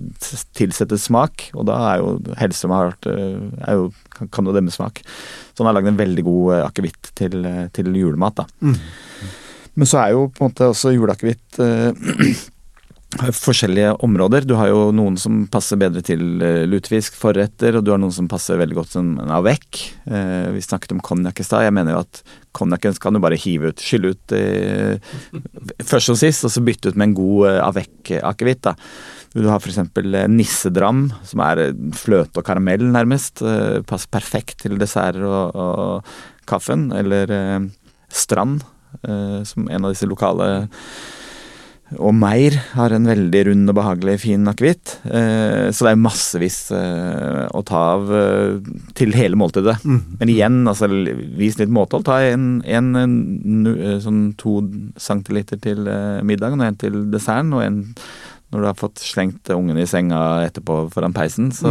tilsette 0.56 0.98
smak, 1.00 1.48
og 1.56 1.68
da 1.68 1.78
er 1.90 2.02
jo 2.02 2.36
Hellstrøm 2.40 2.74
har 2.76 2.92
vært, 2.92 3.10
er 3.10 3.80
jo, 3.80 3.90
kan, 4.16 4.32
kan 4.32 4.48
jo 4.48 4.56
demme 4.56 4.74
smak. 4.74 5.02
Så 5.52 5.62
han 5.62 5.70
har 5.70 5.78
lagd 5.78 5.92
en 5.92 6.00
veldig 6.00 6.26
god 6.26 6.58
akevitt 6.64 7.12
til, 7.18 7.40
til, 7.76 7.92
julemat, 7.96 8.42
da. 8.42 8.48
Mm. 8.60 8.76
Men 9.76 9.88
så 9.88 10.00
er 10.00 10.14
jo 10.16 10.28
på 10.32 10.44
en 10.44 10.52
måte 10.52 10.70
også 10.72 10.94
juleakevitt 10.94 11.58
forskjellige 13.16 13.94
områder. 14.04 14.44
Du 14.46 14.54
har 14.58 14.70
jo 14.70 14.90
noen 14.94 15.16
som 15.20 15.44
passer 15.52 15.78
bedre 15.80 16.02
til 16.04 16.42
eh, 16.44 16.64
lutefisk, 16.68 17.16
forretter, 17.18 17.78
og 17.78 17.84
du 17.86 17.92
har 17.92 18.00
noen 18.02 18.14
som 18.14 18.28
passer 18.30 18.58
veldig 18.60 18.78
godt 18.78 18.96
som 18.96 19.14
en 19.22 19.32
avec. 19.34 19.82
Eh, 20.04 20.52
vi 20.54 20.64
snakket 20.64 20.94
om 20.96 21.02
konjakk 21.04 21.40
i 21.40 21.46
stad. 21.46 21.66
Jeg 21.66 21.74
mener 21.76 21.96
jo 21.96 22.02
at 22.04 22.22
konjakken 22.56 22.96
kan 23.02 23.16
du 23.16 23.20
bare 23.22 23.38
hive 23.40 23.72
ut, 23.72 23.82
skylle 23.82 24.14
ut 24.14 24.36
eh, 24.36 24.96
først 25.84 26.14
og 26.14 26.20
sist, 26.20 26.46
og 26.46 26.54
så 26.54 26.64
bytte 26.64 26.92
ut 26.92 26.98
med 26.98 27.10
en 27.10 27.18
god 27.18 27.48
eh, 27.50 27.60
avec-akevitt. 27.66 28.70
Du 29.36 29.44
har 29.50 29.60
f.eks. 29.60 29.82
nissedram, 30.32 31.10
som 31.28 31.42
er 31.44 31.66
eh, 31.66 31.82
fløte 31.96 32.40
og 32.40 32.46
karamell, 32.46 32.86
nærmest. 32.94 33.44
Eh, 33.44 33.82
passer 33.86 34.12
perfekt 34.12 34.64
til 34.64 34.78
desserter 34.80 35.26
og, 35.28 35.56
og 35.56 36.48
kaffen. 36.48 36.88
Eller 36.96 37.32
eh, 37.34 37.60
Strand, 38.12 38.64
eh, 39.02 39.40
som 39.44 39.68
en 39.68 39.84
av 39.84 39.92
disse 39.92 40.08
lokale 40.08 40.68
og 41.94 42.10
Meir 42.18 42.56
har 42.72 42.90
en 42.90 43.04
veldig 43.06 43.40
rund 43.46 43.70
og 43.70 43.76
behagelig 43.78 44.16
fin 44.24 44.50
akevitt. 44.50 44.96
Eh, 45.06 45.68
så 45.70 45.86
det 45.86 45.92
er 45.92 46.00
massevis 46.02 46.58
eh, 46.74 47.44
å 47.54 47.62
ta 47.66 47.82
av 47.92 48.10
eh, 48.10 48.72
til 48.98 49.14
hele 49.14 49.38
måltidet. 49.38 49.76
Mm. 49.86 50.00
Men 50.18 50.32
igjen, 50.32 50.56
altså, 50.66 50.88
vis 51.38 51.60
litt 51.60 51.70
måtehold. 51.70 52.08
Ta 52.08 52.18
en, 52.26 52.48
en, 52.66 52.90
eh, 53.70 54.00
sånn 54.02 54.32
to 54.40 54.58
centiliter 54.98 55.62
til 55.62 55.86
middagen, 56.26 56.58
og 56.58 56.66
en 56.66 56.80
til 56.82 56.98
desserten, 57.14 57.54
og 57.54 57.62
en 57.62 57.80
når 58.54 58.62
du 58.62 58.66
har 58.68 58.78
fått 58.78 59.02
slengt 59.02 59.50
ungene 59.54 59.82
i 59.82 59.88
senga 59.90 60.20
etterpå 60.46 60.84
foran 60.94 61.14
peisen. 61.14 61.50
Så, 61.54 61.70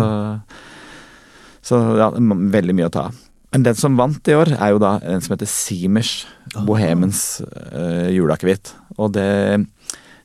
så 1.63 1.79
ja, 1.99 2.09
veldig 2.11 2.75
mye 2.75 2.89
å 2.89 2.93
ta 2.93 3.07
av. 3.09 3.21
Men 3.55 3.63
den 3.63 3.77
som 3.79 3.95
vant 3.95 4.27
i 4.27 4.35
år, 4.35 4.51
er 4.59 4.73
jo 4.73 4.81
da 4.83 4.97
en 5.07 5.21
som 5.23 5.31
heter 5.31 5.47
Simers. 5.47 6.25
Bohemens 6.67 7.39
uh, 7.41 8.11
juleakevitt. 8.11 8.73
Og 8.99 9.13
det 9.15 9.63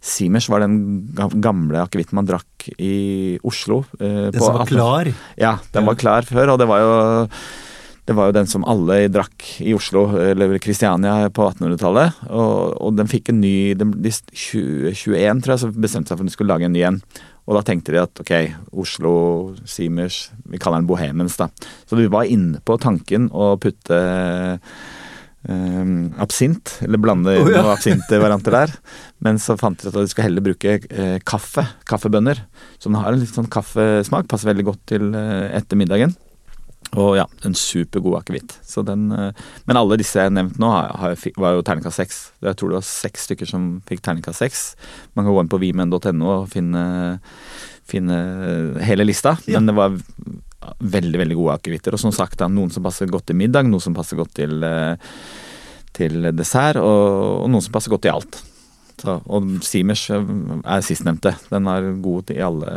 Simers 0.00 0.48
var 0.48 0.62
den 0.64 0.78
gamle 1.44 1.82
akevitten 1.84 2.16
man 2.16 2.28
drakk 2.28 2.70
i 2.80 3.36
Oslo. 3.44 3.82
eh, 4.00 4.30
Den 4.30 4.38
på 4.40 4.46
som 4.46 4.56
var 4.56 4.70
klar. 4.70 5.10
Ja, 5.36 5.58
den 5.72 5.84
var 5.88 5.98
klar 6.00 6.22
før, 6.28 6.54
og 6.54 6.58
det 6.62 6.68
var 6.70 6.80
jo 6.80 6.94
det 8.08 8.16
var 8.16 8.30
jo 8.30 8.34
den 8.34 8.48
som 8.50 8.64
alle 8.66 9.04
drakk 9.12 9.44
i 9.62 9.74
Oslo, 9.76 10.08
eller 10.18 10.56
Kristiania, 10.58 11.28
på 11.30 11.44
1800-tallet. 11.46 12.24
Og, 12.32 12.72
og 12.80 12.96
den 12.98 13.06
fikk 13.06 13.28
en 13.30 13.38
ny 13.38 13.74
den, 13.78 13.92
de 14.02 14.10
2021, 14.10 15.42
tror 15.44 15.52
jeg, 15.54 15.62
så 15.62 15.70
bestemte 15.70 16.10
seg 16.10 16.18
for 16.18 16.24
at 16.24 16.30
de 16.32 16.34
skulle 16.34 16.50
lage 16.50 16.66
en 16.66 16.74
ny 16.74 16.82
en. 16.88 16.98
Og 17.46 17.54
da 17.54 17.62
tenkte 17.66 17.94
de 17.94 18.00
at 18.02 18.22
ok, 18.24 18.32
Oslo, 18.82 19.12
Simers, 19.68 20.30
vi 20.48 20.58
kaller 20.58 20.82
den 20.82 20.88
Bohemens, 20.90 21.38
da. 21.38 21.50
Så 21.86 21.98
de 22.00 22.08
var 22.10 22.26
inne 22.26 22.58
på 22.66 22.80
tanken 22.82 23.28
å 23.30 23.52
putte 23.62 24.00
eh, 25.48 25.92
absint, 26.22 26.78
eller 26.84 27.00
blande 27.02 27.36
oh, 27.40 27.50
ja. 27.50 27.62
noen 27.62 27.74
absintvarianter 27.76 28.56
der. 28.56 28.74
Men 29.24 29.40
så 29.42 29.56
fant 29.60 29.78
de 29.80 29.88
ut 29.88 29.94
at 29.94 30.00
de 30.00 30.08
skulle 30.10 30.28
heller 30.28 30.44
bruke 30.44 30.78
eh, 30.80 31.18
kaffe, 31.26 31.66
kaffebønner. 31.90 32.42
Som 32.82 32.98
har 32.98 33.12
en 33.12 33.22
litt 33.22 33.36
sånn 33.36 33.50
kaffesmak, 33.52 34.28
passer 34.30 34.52
veldig 34.52 34.68
godt 34.72 34.84
til 34.94 35.14
eh, 35.14 35.48
etter 35.60 35.80
middagen. 35.80 36.16
Og 36.98 37.14
ja, 37.14 37.26
en 37.46 37.54
supergod 37.54 38.18
akevitt. 38.18 38.56
Så 38.66 38.82
eh, 38.82 39.46
Men 39.68 39.78
alle 39.78 39.98
disse 40.00 40.18
jeg 40.18 40.30
har 40.30 40.34
nevnt 40.34 40.58
nå, 40.58 40.70
har, 40.74 40.90
har, 40.98 41.26
var 41.38 41.56
jo 41.56 41.64
terningkast 41.66 42.02
seks. 42.02 42.20
Jeg 42.42 42.58
tror 42.58 42.72
det 42.72 42.80
var 42.80 42.88
seks 42.88 43.28
stykker 43.28 43.50
som 43.50 43.72
fikk 43.88 44.02
terningkast 44.06 44.42
seks. 44.42 44.64
Man 45.14 45.26
kan 45.26 45.34
gå 45.34 45.44
inn 45.44 45.52
på 45.52 45.62
vimen.no 45.62 46.30
og 46.40 46.48
finne, 46.50 46.84
finne 47.88 48.20
hele 48.86 49.06
lista. 49.06 49.36
Ja. 49.46 49.60
Men 49.60 49.70
det 49.70 49.78
var 49.78 49.98
veldig 50.80 51.18
veldig 51.22 51.36
gode 51.38 51.54
akevitter. 51.58 51.96
Og 51.96 52.02
som 52.02 52.12
sagt, 52.14 52.38
da, 52.40 52.48
noen 52.52 52.70
som 52.74 52.84
passer 52.84 53.08
godt 53.10 53.26
til 53.30 53.38
middag, 53.40 53.68
noen 53.70 53.80
som 53.84 53.96
passer 53.96 54.18
godt 54.20 54.34
til, 54.36 54.62
eh, 54.66 55.10
til 55.96 56.30
dessert, 56.36 56.76
og, 56.80 57.44
og 57.44 57.50
noen 57.52 57.64
som 57.64 57.72
passer 57.76 57.92
godt 57.94 58.04
til 58.08 58.16
alt. 58.16 58.40
Så, 59.00 59.14
og 59.32 59.50
Simers 59.64 60.06
eh, 60.12 60.32
er 60.68 60.84
sistnevnte. 60.84 61.34
Den 61.50 61.68
er 61.72 61.90
god 62.04 62.32
i 62.36 62.40
alle, 62.44 62.74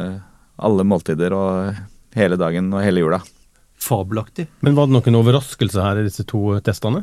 alle 0.63 0.86
måltider 0.88 1.36
og 1.36 1.81
hele 2.15 2.38
dagen 2.39 2.71
og 2.73 2.84
hele 2.86 3.03
jula. 3.03 3.19
Fabelaktig. 3.84 4.45
Men 4.63 4.77
var 4.77 4.88
det 4.88 4.95
noen 4.95 5.17
overraskelse 5.19 5.81
her 5.84 5.99
i 5.99 6.05
disse 6.07 6.23
to 6.29 6.53
testene? 6.63 7.01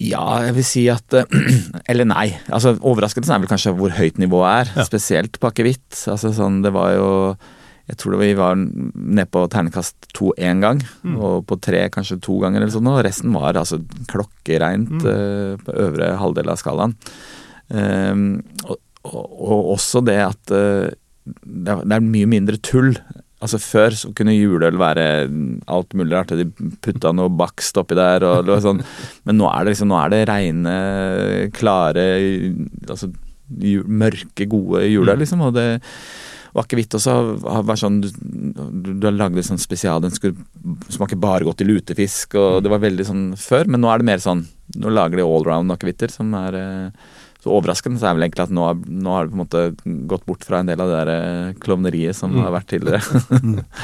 Ja, 0.00 0.22
jeg 0.42 0.54
vil 0.56 0.64
si 0.66 0.86
at 0.90 1.14
Eller 1.90 2.06
nei. 2.08 2.30
altså 2.50 2.72
Overraskelsen 2.80 3.36
er 3.36 3.42
vel 3.44 3.50
kanskje 3.52 3.74
hvor 3.78 3.92
høyt 3.94 4.16
nivået 4.18 4.64
er, 4.64 4.72
Ja. 4.80 4.86
spesielt 4.88 5.36
på 5.38 5.50
akevitt. 5.52 5.92
Altså, 6.10 6.32
sånn, 6.34 6.62
det 6.64 6.72
var 6.74 6.94
jo 6.96 7.10
Jeg 7.90 7.98
tror 8.00 8.14
det 8.14 8.18
var, 8.18 8.26
vi 8.26 8.36
var 8.38 8.56
nede 8.56 9.28
på 9.28 9.42
ternekast 9.52 10.08
to 10.16 10.30
én 10.40 10.62
gang, 10.64 10.80
og 11.18 11.44
på 11.48 11.58
tre 11.60 11.82
kanskje 11.92 12.16
to 12.24 12.38
ganger 12.40 12.62
eller 12.62 12.72
sånn, 12.72 12.88
og 12.88 13.02
resten 13.04 13.34
var 13.36 13.58
altså 13.60 13.82
klokkereint 14.08 15.04
eh, 15.04 15.58
på 15.60 15.74
øvre 15.84 16.14
halvdel 16.20 16.52
av 16.52 16.60
skalaen. 16.62 16.96
Um, 17.68 18.24
og, 18.68 18.78
og, 19.08 19.20
og 19.24 19.68
også 19.74 20.02
det 20.04 20.18
at 20.20 20.52
uh, 20.52 20.88
det, 21.24 21.70
er, 21.72 21.84
det 21.84 21.96
er 21.96 22.08
mye 22.08 22.30
mindre 22.30 22.60
tull. 22.64 22.92
Altså 23.44 23.60
Før 23.60 23.96
så 23.96 24.10
kunne 24.16 24.32
juleøl 24.36 24.78
være 24.80 25.04
alt 25.68 25.96
mulig 25.96 26.16
rart. 26.16 26.32
De 26.36 26.48
putta 26.84 27.12
noe 27.12 27.32
bakst 27.32 27.76
oppi 27.80 27.96
der. 27.98 28.24
Og, 28.24 28.48
var 28.48 28.64
sånn. 28.64 28.80
Men 29.28 29.40
nå 29.40 29.48
er 29.50 29.64
det 29.64 29.74
liksom, 29.74 29.92
nå 29.92 30.00
er 30.00 30.14
det 30.14 30.24
reine, 30.30 30.76
klare 31.56 32.06
altså, 32.88 33.12
Mørke, 33.44 34.46
gode 34.48 34.86
juleøl, 34.88 35.20
liksom. 35.20 35.42
Og, 35.44 35.52
det, 35.56 35.66
og 35.76 36.33
akevitt 36.62 36.94
også 36.94 37.14
har 37.42 37.64
vært 37.66 37.80
sånn 37.82 37.96
Du, 38.04 38.08
du 38.94 39.06
har 39.08 39.14
lagd 39.16 39.36
en 39.40 39.46
sånn 39.48 39.58
spesial, 39.62 40.00
den 40.04 40.14
skulle 40.14 40.36
smake 40.94 41.16
bare 41.18 41.44
godt 41.48 41.64
i 41.64 41.66
lutefisk. 41.68 42.36
Og 42.38 42.60
det 42.62 42.70
var 42.70 42.82
veldig 42.84 43.06
sånn 43.08 43.24
før, 43.40 43.66
men 43.74 43.82
nå 43.82 43.90
er 43.90 43.98
det 44.04 44.08
mer 44.12 44.22
sånn 44.22 44.44
Nå 44.80 44.92
lager 44.94 45.18
de 45.20 45.26
allround 45.26 45.74
akevitter 45.74 46.08
som 46.14 46.30
er 46.38 46.54
eh, 46.60 46.88
så 47.44 47.52
overraskende 47.52 48.00
så 48.00 48.06
er 48.08 48.14
vel 48.16 48.24
egentlig 48.24 48.46
at 48.46 48.54
nå, 48.56 48.62
har- 48.64 48.78
nå 48.88 49.10
har 49.12 49.26
det 49.26 49.32
på 49.34 49.36
en 49.36 49.42
måte 49.42 49.64
gått 50.08 50.24
bort 50.24 50.44
fra 50.48 50.62
en 50.62 50.70
del 50.70 50.80
av 50.80 50.88
det 50.88 51.00
der 51.02 51.10
eh, 51.12 51.52
klovneriet 51.60 52.16
som 52.16 52.32
har 52.40 52.54
vært 52.54 52.70
tidligere. 52.72 53.02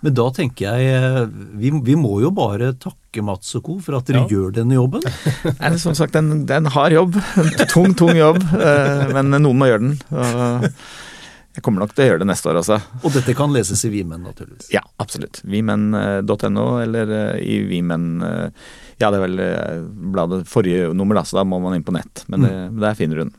Men 0.00 0.14
da 0.16 0.24
tenker 0.32 0.64
jeg 0.80 0.94
eh, 0.96 1.26
vi, 1.60 1.70
vi 1.84 1.94
må 2.00 2.14
jo 2.24 2.30
bare 2.32 2.70
takke 2.80 3.22
Mats 3.26 3.52
og 3.58 3.64
co. 3.66 3.74
for 3.84 3.98
at 3.98 4.08
dere 4.08 4.22
gjør 4.30 4.54
denne 4.56 4.78
jobben. 4.78 5.04
Det 5.44 5.54
er 5.60 5.76
som 5.82 5.94
sagt 5.98 6.16
en, 6.16 6.46
det 6.48 6.56
er 6.56 6.62
en 6.64 6.70
hard 6.72 6.94
jobb. 6.96 7.18
En 7.36 7.68
tung, 7.74 7.92
tung 7.98 8.16
jobb. 8.16 8.38
Men 9.12 9.34
noen 9.36 9.58
må 9.60 9.68
gjøre 9.68 9.84
den. 9.84 9.98
Og 10.10 10.70
jeg 11.60 11.66
kommer 11.66 11.84
nok 11.84 11.90
til 11.92 12.06
å 12.06 12.08
gjøre 12.08 12.22
det 12.22 12.30
neste 12.30 12.48
år 12.48 12.58
også. 12.62 12.78
Og 13.04 13.12
dette 13.12 13.34
kan 13.36 13.52
leses 13.52 13.82
i 13.84 13.90
Vimen, 13.92 14.22
naturligvis. 14.24 14.70
Ja, 14.72 14.80
absolutt. 15.02 15.42
Vimen.no 15.44 16.64
eller 16.80 17.12
eh, 17.12 17.42
i 17.44 17.58
Vimen 17.68 18.22
eh, 18.24 18.48
Ja, 19.00 19.10
det 19.10 19.18
er 19.18 19.24
vel 19.26 19.42
eh, 19.44 19.82
bladet 20.14 20.46
forrige 20.48 20.94
nummer, 20.96 21.20
da, 21.20 21.24
så 21.28 21.40
da 21.40 21.44
må 21.44 21.60
man 21.60 21.76
inn 21.76 21.84
på 21.84 21.92
nett. 21.92 22.24
Men 22.32 22.46
det, 22.46 22.52
der 22.80 22.96
finner 22.96 23.20
du 23.20 23.24
den. 23.26 23.36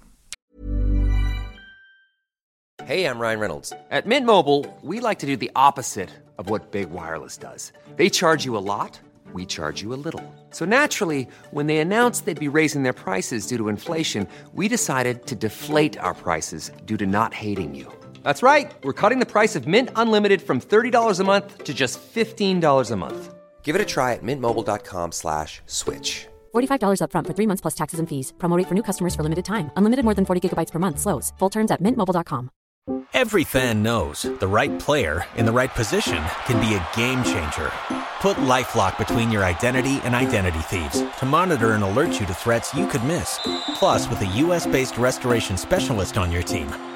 Hey, 2.86 3.06
I'm 3.06 3.20
Ryan 3.20 3.40
Reynolds. 3.40 3.74
At 3.90 4.06
Mint 4.06 4.26
Mobile, 4.26 4.66
we 4.84 5.00
like 5.00 5.20
to 5.20 5.26
do 5.26 5.36
the 5.38 5.52
opposite 5.56 6.10
of 6.38 6.50
what 6.50 6.72
Big 6.72 6.90
Wireless 6.92 7.38
does. 7.38 7.72
They 7.96 8.10
charge 8.10 8.46
you 8.46 8.58
a 8.58 8.62
lot, 8.62 9.00
we 9.34 9.46
charge 9.46 9.82
you 9.82 9.94
a 9.94 10.00
little. 10.06 10.24
So 10.52 10.66
naturally, 10.66 11.28
when 11.52 11.66
they 11.66 11.78
announced 11.78 12.26
they'd 12.26 12.40
be 12.40 12.58
raising 12.60 12.84
their 12.84 12.94
prices 12.94 13.48
due 13.48 13.58
to 13.58 13.70
inflation, 13.70 14.28
we 14.54 14.68
decided 14.68 15.26
to 15.28 15.36
deflate 15.36 15.98
our 15.98 16.14
prices 16.14 16.72
due 16.86 16.98
to 16.98 17.06
not 17.06 17.34
hating 17.34 17.74
you. 17.74 17.92
That's 18.24 18.44
right. 18.44 18.72
We're 18.84 19.00
cutting 19.02 19.20
the 19.20 19.26
price 19.26 19.56
of 19.56 19.68
Mint 19.68 19.90
Unlimited 19.96 20.42
from 20.42 20.60
$30 20.60 21.20
a 21.20 21.24
month 21.24 21.64
to 21.64 21.74
just 21.74 21.98
$15 22.14 22.92
a 22.92 22.96
month. 22.98 23.34
Give 23.64 23.74
it 23.76 23.82
a 23.82 23.86
try 23.86 24.14
at 24.14 24.24
mintmobile.com 24.24 25.14
slash 25.14 25.62
switch. 25.66 26.28
$45 26.54 27.00
upfront 27.04 27.28
for 27.28 27.34
three 27.34 27.48
months 27.48 27.62
plus 27.62 27.76
taxes 27.76 28.00
and 28.00 28.10
fees. 28.10 28.34
Promo 28.38 28.58
rate 28.58 28.68
for 28.68 28.76
new 28.76 28.84
customers 28.84 29.16
for 29.16 29.24
limited 29.24 29.46
time. 29.46 29.72
Unlimited 29.78 30.04
more 30.04 30.16
than 30.16 30.26
40 30.26 30.50
gigabytes 30.50 30.72
per 30.72 30.80
month. 30.80 31.00
Slows. 31.00 31.32
Full 31.40 31.50
terms 31.50 31.72
at 31.72 31.82
mintmobile.com. 31.82 32.50
Every 33.14 33.44
fan 33.44 33.84
knows 33.84 34.24
the 34.24 34.48
right 34.48 34.74
player 34.80 35.26
in 35.38 35.46
the 35.46 35.52
right 35.52 35.74
position 35.74 36.24
can 36.48 36.60
be 36.60 36.74
a 36.74 36.88
game 36.98 37.24
changer. 37.24 37.72
Put 38.22 38.38
LifeLock 38.38 38.98
between 38.98 39.32
your 39.32 39.44
identity 39.44 40.00
and 40.04 40.16
identity 40.16 40.60
thieves 40.60 41.04
to 41.20 41.26
monitor 41.26 41.74
and 41.74 41.84
alert 41.84 42.20
you 42.20 42.26
to 42.26 42.34
threats 42.34 42.74
you 42.74 42.88
could 42.88 43.04
miss. 43.04 43.40
Plus, 43.76 44.10
with 44.10 44.22
a 44.22 44.26
US-based 44.44 44.98
restoration 44.98 45.58
specialist 45.58 46.18
on 46.18 46.32
your 46.32 46.42
team, 46.42 46.68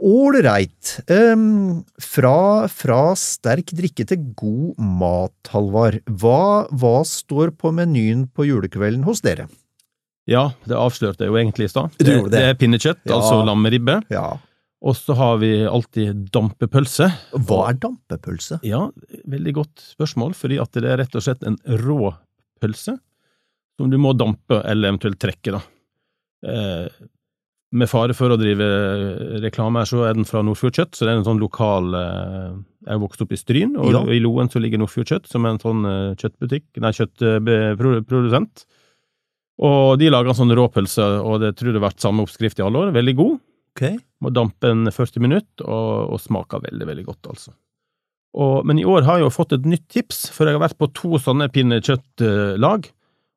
Ålreit. 0.00 0.94
Um, 1.12 1.82
fra, 2.00 2.66
fra 2.72 3.00
sterk 3.20 3.72
drikke 3.76 4.06
til 4.08 4.22
god 4.38 4.78
mat, 4.80 5.50
Halvard. 5.52 6.00
Hva, 6.08 6.66
hva 6.72 7.00
står 7.06 7.52
på 7.60 7.72
menyen 7.76 8.26
på 8.32 8.46
julekvelden 8.48 9.04
hos 9.04 9.20
dere? 9.26 9.48
Ja, 10.30 10.50
det 10.68 10.76
avslørte 10.78 11.26
jeg 11.26 11.32
jo 11.32 11.38
egentlig 11.40 11.68
i 11.68 11.72
stad. 11.72 11.92
Det, 11.98 12.06
det. 12.06 12.30
det 12.32 12.42
er 12.48 12.56
pinnekjøtt, 12.60 13.02
Ja. 13.08 13.18
altså 13.18 13.40
lammeribbe. 13.44 13.98
Ja. 14.14 14.38
Og 14.80 14.96
så 14.96 15.12
har 15.18 15.36
vi 15.42 15.52
alltid 15.68 16.22
dampepølse. 16.32 17.10
Hva 17.36 17.60
er 17.68 17.76
dampepølse? 17.82 18.60
Ja, 18.64 18.86
veldig 19.28 19.52
godt 19.58 19.82
spørsmål, 19.92 20.32
fordi 20.38 20.56
at 20.62 20.72
det 20.80 20.88
er 20.88 21.02
rett 21.02 21.16
og 21.18 21.24
slett 21.26 21.44
en 21.44 21.58
rå 21.82 22.14
pølse 22.62 22.96
som 23.80 23.90
du 23.92 23.96
må 24.00 24.12
dampe 24.16 24.62
eller 24.68 24.92
eventuelt 24.92 25.20
trekke, 25.20 25.56
da. 25.56 25.60
Eh, 26.48 26.88
med 27.72 27.86
fare 27.90 28.14
for 28.18 28.32
å 28.34 28.38
drive 28.40 28.66
reklame 29.44 29.78
her, 29.82 29.86
så 29.86 30.02
er 30.08 30.16
den 30.18 30.26
fra 30.26 30.40
Nordfjord 30.42 30.74
Kjøtt, 30.74 30.96
så 30.98 31.06
det 31.06 31.12
er 31.12 31.20
en 31.20 31.26
sånn 31.28 31.42
lokal 31.42 31.92
eh, 31.94 32.48
Jeg 32.86 32.96
er 32.96 33.02
vokst 33.02 33.22
opp 33.22 33.30
i 33.34 33.38
Stryn, 33.38 33.76
og 33.78 33.92
Ja. 33.94 34.00
i 34.10 34.18
Loen 34.24 34.50
så 34.50 34.58
ligger 34.62 34.80
Nordfjord 34.82 35.06
Kjøtt, 35.12 35.28
som 35.30 35.46
er 35.46 35.54
en 35.54 35.62
sånn 35.62 35.84
eh, 35.86 36.14
kjøttbutikk, 36.18 36.66
nei, 36.82 36.90
kjøttprodusent. 36.96 38.64
Og 39.60 39.98
de 40.00 40.08
lager 40.10 40.32
en 40.32 40.38
sånn 40.40 40.56
råpølse, 40.56 41.06
og 41.20 41.40
det 41.42 41.52
tror 41.58 41.70
jeg 41.74 41.78
har 41.80 41.88
vært 41.90 42.02
samme 42.02 42.24
oppskrift 42.24 42.58
i 42.58 42.64
alle 42.64 42.80
år. 42.86 42.94
Veldig 42.96 43.14
god. 43.18 43.34
Okay. 43.76 43.98
Må 44.24 44.32
dampe 44.34 44.70
en 44.72 44.88
40 44.90 45.20
minutter, 45.22 45.66
og, 45.68 46.14
og 46.16 46.22
smaker 46.22 46.64
veldig, 46.64 46.86
veldig 46.88 47.04
godt, 47.10 47.28
altså. 47.34 47.52
Og, 48.40 48.64
men 48.66 48.78
i 48.78 48.86
år 48.86 49.04
har 49.06 49.18
jeg 49.18 49.26
jo 49.26 49.34
fått 49.34 49.52
et 49.56 49.66
nytt 49.68 49.86
tips, 49.90 50.28
for 50.34 50.46
jeg 50.48 50.56
har 50.56 50.62
vært 50.62 50.78
på 50.80 50.88
to 50.96 51.18
sånne 51.22 51.50
pinnekjøttlag, 51.52 52.90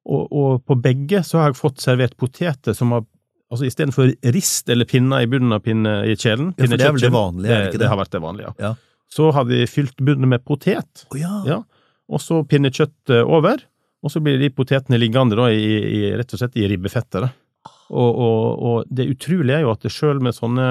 og, 0.04 0.24
og 0.36 0.64
på 0.68 0.78
begge 0.84 1.22
så 1.26 1.40
har 1.40 1.52
jeg 1.52 1.60
fått 1.62 1.84
servert 1.84 2.16
poteter 2.20 2.76
som 2.76 2.92
har 2.96 3.06
Altså 3.54 3.68
istedenfor 3.70 4.10
rist 4.34 4.72
eller 4.74 4.90
pinner 4.90 5.22
i 5.22 5.30
bunnen 5.30 5.54
av 5.54 5.62
pinne 5.62 6.00
i 6.10 6.16
kjelen 6.18 6.56
Ja, 6.58 6.66
for 6.66 6.74
det 6.74 6.88
er 6.88 6.96
vel 6.96 7.06
det 7.06 7.14
vanlige, 7.14 7.54
er 7.54 7.60
det 7.60 7.70
ikke 7.70 7.78
det? 7.78 7.84
Det 7.84 7.92
har 7.92 8.00
vært 8.02 8.16
det 8.16 8.24
vanlige, 8.24 8.54
ja. 8.64 8.74
Så 9.14 9.30
har 9.36 9.46
vi 9.46 9.60
fylt 9.70 10.00
bunnen 10.02 10.32
med 10.32 10.42
potet, 10.42 11.06
Å 11.14 11.20
ja. 11.20 11.36
ja, 11.46 11.60
og 12.10 12.22
så 12.22 12.40
pinnekjøtt 12.50 13.14
eh, 13.14 13.22
over, 13.22 13.62
og 14.04 14.12
så 14.12 14.20
blir 14.24 14.40
de 14.42 14.50
potetene 14.50 14.98
liggende 14.98 15.38
da 15.38 15.52
i, 15.54 15.70
i 15.70 16.02
rett 16.18 16.34
og 16.34 16.42
slett 16.42 16.58
i 16.60 16.66
ribbefettet. 16.72 17.30
Og, 17.94 18.10
og, 18.10 18.44
og 18.58 18.92
det 18.92 19.06
utrolige 19.12 19.60
er 19.60 19.68
jo 19.68 19.74
at 19.76 19.86
sjøl 19.92 20.20
med 20.24 20.34
sånne, 20.36 20.68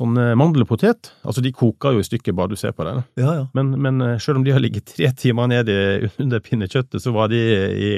sånne 0.00 0.28
mandelpotet, 0.38 1.10
altså 1.26 1.42
de 1.44 1.52
koker 1.56 1.96
jo 1.96 2.04
i 2.04 2.06
stykker 2.06 2.36
bare 2.36 2.54
du 2.54 2.60
ser 2.60 2.76
på 2.76 2.86
det. 2.86 2.94
Ja, 3.18 3.34
ja. 3.40 3.44
men, 3.58 3.74
men 3.82 4.00
eh, 4.06 4.16
sjøl 4.22 4.38
om 4.40 4.46
de 4.46 4.54
har 4.54 4.62
ligget 4.62 4.86
tre 4.94 5.10
timer 5.18 5.50
nede 5.50 5.76
under 6.22 6.44
pinnekjøttet, 6.46 7.02
så 7.02 7.12
var 7.16 7.34
de 7.34 7.42
i, 7.42 7.92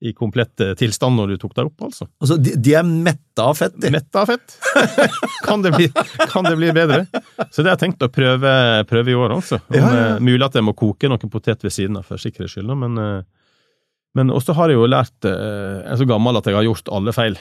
i 0.00 0.12
komplett 0.14 0.60
eh, 0.62 0.74
tilstand 0.78 1.18
når 1.18 1.32
du 1.32 1.36
tok 1.42 1.54
deg 1.58 1.68
opp, 1.72 1.82
altså. 1.88 2.06
Altså, 2.22 2.36
de, 2.38 2.52
de 2.62 2.74
er 2.78 2.84
metta 2.86 3.48
av 3.50 3.56
fett, 3.58 3.74
de. 3.82 3.90
Metta 3.90 4.22
av 4.22 4.30
fett! 4.30 4.54
kan, 5.46 5.64
det 5.64 5.72
bli, 5.74 5.88
kan 6.30 6.46
det 6.46 6.54
bli 6.60 6.68
bedre? 6.76 7.00
Så 7.50 7.64
det 7.64 7.72
har 7.72 7.74
jeg 7.74 7.82
tenkt 7.82 8.04
å 8.06 8.10
prøve, 8.12 8.52
prøve 8.90 9.10
i 9.10 9.16
år 9.18 9.34
også. 9.40 9.58
Om, 9.64 9.74
Ja, 9.74 9.82
ja, 9.82 9.96
ja. 9.98 10.12
eh, 10.14 10.22
Mulig 10.22 10.46
at 10.46 10.58
jeg 10.60 10.66
må 10.68 10.74
koke 10.78 11.10
noen 11.10 11.32
potet 11.32 11.66
ved 11.66 11.74
siden 11.74 11.98
av, 11.98 12.06
for 12.06 12.22
sikkerhets 12.22 12.54
skyld, 12.54 12.70
men, 12.78 12.94
eh, 13.02 13.22
men 14.18 14.30
også 14.34 14.54
har 14.56 14.70
jeg 14.70 14.78
jo 14.78 14.86
lært 14.88 15.26
Jeg 15.28 15.90
er 15.92 15.98
så 16.00 16.06
gammel 16.08 16.38
at 16.38 16.46
jeg 16.48 16.56
har 16.56 16.64
gjort 16.66 16.88
alle 16.96 17.12
feil, 17.14 17.36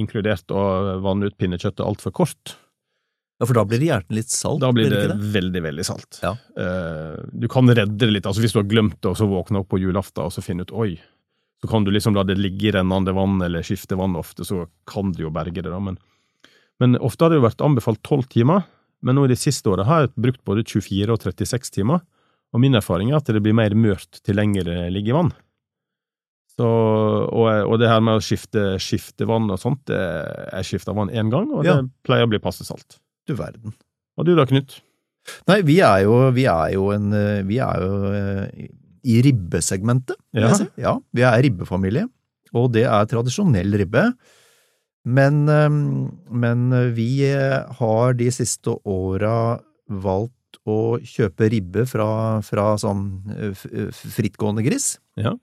inkludert 0.00 0.50
å 0.56 0.62
vanne 1.04 1.28
ut 1.28 1.34
pinnekjøttet 1.38 1.82
altfor 1.84 2.14
kort. 2.16 2.54
Ja, 3.38 3.44
for 3.44 3.58
da 3.58 3.66
blir 3.68 3.82
det 3.82 3.90
gjerne 3.90 4.16
litt 4.16 4.32
salt. 4.32 4.62
Da 4.62 4.70
blir 4.74 4.88
det, 4.90 5.02
det? 5.12 5.18
veldig, 5.34 5.62
veldig 5.66 5.84
salt. 5.86 6.18
Ja. 6.24 6.32
Du 7.30 7.44
kan 7.52 7.68
redde 7.68 8.00
det 8.00 8.08
litt, 8.08 8.26
altså 8.26 8.42
hvis 8.42 8.56
du 8.56 8.62
har 8.62 8.66
glemt 8.70 8.96
det, 8.96 9.12
og 9.12 9.18
så 9.20 9.28
våkner 9.28 9.60
opp 9.60 9.68
på 9.74 9.82
julaften 9.82 10.24
og 10.24 10.32
så 10.34 10.42
finner 10.42 10.64
ut 10.66 10.72
oi, 10.72 10.94
så 11.64 11.68
kan 11.70 11.84
du 11.86 11.88
liksom 11.94 12.12
la 12.16 12.26
det 12.28 12.34
ligge 12.36 12.68
i 12.68 12.72
rennende 12.76 13.14
vann 13.16 13.38
eller 13.40 13.64
skifte 13.64 13.96
vann 13.96 14.18
ofte, 14.20 14.44
så 14.44 14.66
kan 14.90 15.14
du 15.16 15.22
jo 15.24 15.30
berge 15.32 15.62
det, 15.64 15.70
da. 15.72 15.78
Men, 15.80 15.96
men 16.82 16.98
ofte 17.00 17.24
har 17.24 17.32
det 17.32 17.38
jo 17.40 17.46
vært 17.46 17.64
anbefalt 17.64 18.02
tolv 18.04 18.26
timer, 18.28 18.66
men 19.00 19.16
nå 19.16 19.24
i 19.24 19.30
det 19.32 19.38
siste 19.40 19.72
året 19.72 19.88
har 19.88 20.04
jeg 20.04 20.12
brukt 20.20 20.42
både 20.44 20.66
24 20.68 21.08
og 21.16 21.24
36 21.24 21.72
timer, 21.78 22.04
og 22.52 22.60
min 22.60 22.76
erfaring 22.76 23.10
er 23.14 23.16
at 23.22 23.32
det 23.32 23.40
blir 23.42 23.56
mer 23.56 23.72
mørt 23.74 24.20
til 24.20 24.36
lenger 24.36 24.68
det 24.68 24.76
ligger 24.92 25.14
i 25.14 25.16
vann. 25.16 25.32
Så, 26.54 26.66
og, 26.68 27.48
og 27.66 27.80
det 27.82 27.88
her 27.90 28.02
med 28.04 28.20
å 28.20 28.22
skifte, 28.22 28.76
skifte 28.82 29.26
vann 29.26 29.48
og 29.50 29.58
sånt, 29.58 29.80
det, 29.90 29.98
jeg 30.60 30.68
skifta 30.68 30.94
vann 30.94 31.10
én 31.10 31.32
gang, 31.32 31.48
og 31.50 31.64
Ja. 31.66 31.80
det 31.80 31.90
pleier 32.06 32.28
å 32.28 32.30
bli 32.30 32.38
passe 32.44 32.62
salt. 32.68 33.00
Du 33.26 33.32
verden. 33.34 33.72
Og 34.20 34.28
du 34.28 34.36
da, 34.38 34.44
Knut? 34.46 34.76
Nei, 35.48 35.62
vi 35.66 35.80
er 35.82 36.04
jo, 36.04 36.18
vi 36.36 36.44
er 36.52 36.74
jo 36.76 36.90
en 36.92 37.06
eh, 37.16 37.40
Vi 37.48 37.56
er 37.64 37.80
jo 37.80 38.10
eh, 38.12 38.66
i 39.04 39.20
ribbesegmentet, 39.22 40.16
Ja. 40.32 40.52
si. 40.56 40.66
Ja, 40.80 40.96
vi 41.12 41.22
er 41.22 41.42
ribbefamilie, 41.44 42.06
og 42.54 42.72
det 42.72 42.84
er 42.88 43.06
tradisjonell 43.10 43.76
ribbe. 43.78 44.12
Men, 45.04 45.48
eh, 45.48 45.68
men 46.32 46.70
vi 46.96 47.24
eh, 47.28 47.64
har 47.78 48.14
de 48.16 48.30
siste 48.32 48.72
åra 48.88 49.60
valgt 49.90 50.32
å 50.66 50.96
kjøpe 51.04 51.50
ribbe 51.52 51.84
fra, 51.90 52.40
fra 52.46 52.70
sånn 52.80 53.02
eh, 53.34 53.50
f- 53.52 54.06
frittgående 54.16 54.64
gris. 54.64 54.94
Ja. 55.20 55.34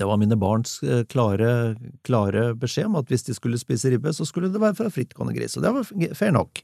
Det 0.00 0.06
var 0.08 0.16
mine 0.16 0.38
barns 0.40 0.78
eh, 0.82 1.02
klare, 1.04 1.76
klare 2.08 2.54
beskjed 2.56 2.86
om 2.88 2.96
at 3.02 3.10
hvis 3.12 3.26
de 3.26 3.34
skulle 3.36 3.60
spise 3.60 3.90
ribbe, 3.92 4.14
så 4.16 4.24
skulle 4.24 4.48
det 4.48 4.62
være 4.62 4.78
fra 4.78 4.88
frittgående 4.88 5.36
gris, 5.36 5.58
og 5.60 5.66
det 5.66 5.74
var 5.76 5.84
fair 6.16 6.32
nok. 6.32 6.62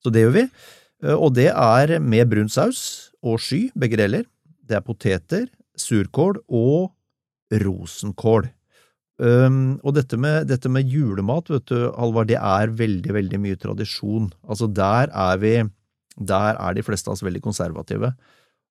Så 0.00 0.12
det 0.14 0.24
gjør 0.24 0.36
vi. 0.38 0.46
Eh, 1.04 1.12
Og 1.18 1.34
det 1.36 1.50
er 1.52 1.98
med 2.00 2.30
brun 2.32 2.48
saus 2.48 3.10
og 3.20 3.42
sky, 3.44 3.66
begge 3.76 3.98
deler. 4.00 4.24
Det 4.64 4.78
er 4.78 4.86
poteter, 4.86 5.50
surkål 5.80 6.40
og 6.48 6.94
rosenkål. 7.64 8.48
Um, 9.18 9.80
og 9.82 9.96
dette 9.96 10.14
med, 10.20 10.46
dette 10.46 10.70
med 10.70 10.86
julemat, 10.86 11.48
vet 11.50 11.66
du, 11.66 11.88
Halvard, 11.98 12.28
det 12.30 12.38
er 12.38 12.70
veldig, 12.78 13.14
veldig 13.16 13.40
mye 13.42 13.58
tradisjon. 13.58 14.28
Altså, 14.46 14.68
der 14.70 15.10
er 15.10 15.40
vi 15.42 15.56
Der 16.18 16.56
er 16.58 16.74
de 16.74 16.82
fleste 16.82 17.06
av 17.06 17.14
oss 17.14 17.22
veldig 17.22 17.42
konservative. 17.42 18.12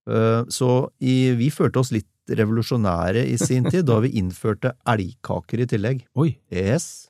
Uh, 0.08 0.44
så 0.52 0.90
i, 1.00 1.32
vi 1.32 1.48
følte 1.50 1.80
oss 1.80 1.94
litt 1.96 2.08
revolusjonære 2.28 3.24
i 3.24 3.38
sin 3.40 3.64
tid, 3.64 3.86
da 3.88 4.02
vi 4.04 4.12
innførte 4.20 4.74
elgkaker 4.88 5.64
i 5.64 5.68
tillegg. 5.68 6.02
Oi. 6.22 6.36
Yes. 6.52 7.08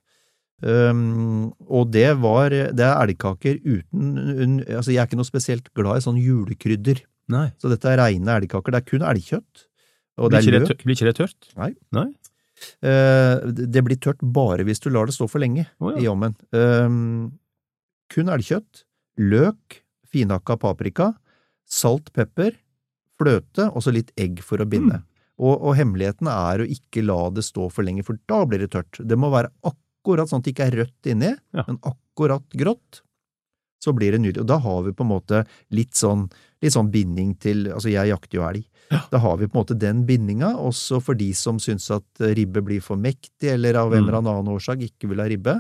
Um, 0.62 1.54
og 1.70 1.92
det 1.94 2.16
var 2.18 2.50
Det 2.50 2.82
er 2.82 2.98
elgkaker 3.04 3.60
uten 3.62 4.18
un, 4.18 4.56
Altså, 4.66 4.90
jeg 4.90 5.04
er 5.04 5.06
ikke 5.06 5.20
noe 5.20 5.30
spesielt 5.30 5.70
glad 5.78 6.02
i 6.02 6.06
sånn 6.06 6.22
julekrydder. 6.22 7.04
Nei. 7.30 7.50
Så 7.62 7.70
dette 7.70 7.90
er 7.92 8.02
reine 8.02 8.38
elgkaker. 8.40 8.74
Det 8.74 8.82
er 8.82 8.90
kun 8.90 9.06
elgkjøtt. 9.06 9.67
Og 10.18 10.32
Blir 10.32 10.42
det 10.42 10.62
ikke 10.64 10.74
det, 10.74 10.78
blir 10.84 10.98
ikke 10.98 11.10
det 11.10 11.18
tørt? 11.20 11.50
Nei. 11.60 11.72
Nei? 11.94 12.08
Uh, 12.82 13.46
det 13.54 13.68
det 13.70 13.84
blir 13.86 14.00
tørt 14.02 14.24
bare 14.34 14.66
hvis 14.66 14.82
du 14.82 14.90
lar 14.90 15.06
det 15.06 15.14
stå 15.14 15.28
for 15.30 15.44
lenge 15.44 15.68
oh, 15.78 15.92
ja. 15.94 16.00
i 16.02 16.08
ovnen. 16.10 16.34
Uh, 16.50 17.30
kun 18.14 18.32
elgkjøtt, 18.34 18.86
løk, 19.22 19.82
finhakka 20.10 20.58
paprika, 20.62 21.12
salt, 21.68 22.10
pepper, 22.16 22.56
fløte 23.18 23.70
og 23.72 23.84
så 23.86 23.94
litt 23.94 24.14
egg 24.20 24.42
for 24.46 24.62
å 24.62 24.70
binde. 24.70 25.02
Mm. 25.02 25.08
Og, 25.38 25.54
og 25.54 25.76
hemmeligheten 25.78 26.30
er 26.32 26.64
å 26.64 26.70
ikke 26.78 27.04
la 27.06 27.20
det 27.34 27.46
stå 27.46 27.68
for 27.74 27.86
lenge, 27.86 28.06
for 28.06 28.18
da 28.30 28.42
blir 28.50 28.64
det 28.64 28.72
tørt. 28.74 28.98
Det 28.98 29.18
må 29.20 29.30
være 29.34 29.52
akkurat 29.70 30.30
sånn 30.30 30.42
at 30.42 30.48
det 30.48 30.56
ikke 30.56 30.70
er 30.72 30.80
rødt 30.82 31.12
inni, 31.14 31.34
Ja. 31.54 31.66
men 31.68 31.78
akkurat 31.86 32.46
grått. 32.58 33.04
Så 33.84 33.94
blir 33.94 34.16
det 34.16 34.24
nydelig. 34.24 34.42
Og 34.42 34.50
da 34.50 34.58
har 34.64 34.82
vi 34.88 34.96
på 34.98 35.06
en 35.06 35.12
måte 35.12 35.44
litt 35.70 35.94
sånn, 35.98 36.26
litt 36.64 36.74
sånn 36.74 36.92
binding 36.94 37.36
til 37.40 37.68
Altså, 37.74 37.90
jeg 37.94 38.10
jakter 38.12 38.40
jo 38.40 38.46
elg. 38.48 38.66
Da 39.12 39.20
har 39.20 39.36
vi 39.38 39.48
på 39.50 39.58
en 39.58 39.62
måte 39.66 39.76
den 39.78 40.06
bindinga, 40.08 40.54
også 40.64 41.02
for 41.04 41.14
de 41.20 41.32
som 41.36 41.58
syns 41.60 41.90
at 41.92 42.22
ribbe 42.38 42.62
blir 42.64 42.80
for 42.82 42.96
mektig, 42.96 43.50
eller 43.52 43.76
av 43.76 43.92
en 43.94 44.04
Mm. 44.04 44.08
eller 44.08 44.18
annen 44.22 44.54
årsak 44.56 44.80
ikke 44.86 45.10
vil 45.12 45.20
ha 45.20 45.28
ribbe. 45.28 45.58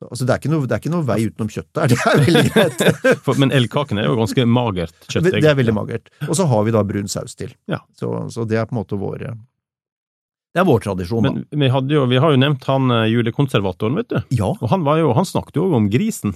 Altså, 0.00 0.24
det 0.24 0.32
er, 0.32 0.38
ikke 0.40 0.48
noe, 0.54 0.64
det 0.64 0.72
er 0.72 0.80
ikke 0.80 0.92
noe 0.94 1.04
vei 1.04 1.18
utenom 1.28 1.50
kjøttet 1.52 1.76
her, 1.76 1.88
det 1.92 1.98
er 2.08 2.22
veldig 2.24 2.44
greit. 2.54 3.36
Men 3.42 3.52
elgkakene 3.52 4.00
er 4.00 4.08
jo 4.08 4.16
ganske 4.16 4.46
magert 4.48 4.96
kjøtt. 5.12 5.28
Det 5.28 5.44
er 5.44 5.58
veldig 5.58 5.74
magert. 5.76 6.08
Og 6.24 6.32
så 6.38 6.46
har 6.48 6.64
vi 6.64 6.72
da 6.72 6.80
brun 6.88 7.06
saus 7.12 7.36
til. 7.36 7.52
Ja. 7.68 7.82
Så, 8.00 8.08
så 8.32 8.46
det 8.48 8.56
er 8.56 8.64
på 8.64 8.72
en 8.72 8.80
måte 8.80 8.96
vår 8.96 9.26
Det 9.28 10.58
er 10.62 10.64
vår 10.66 10.80
tradisjon. 10.88 11.22
Men 11.28 11.44
vi, 11.52 11.68
jo, 11.94 12.06
vi 12.08 12.16
har 12.18 12.32
jo 12.32 12.40
nevnt 12.40 12.64
han 12.64 12.90
eh, 12.90 13.10
julekonservatoren, 13.12 14.00
vet 14.00 14.08
du. 14.08 14.16
Ja. 14.40 14.48
Og 14.56 14.70
han, 14.72 14.82
var 14.88 14.98
jo, 14.98 15.12
han 15.14 15.28
snakket 15.28 15.60
jo 15.60 15.68
om 15.76 15.90
grisen. 15.92 16.32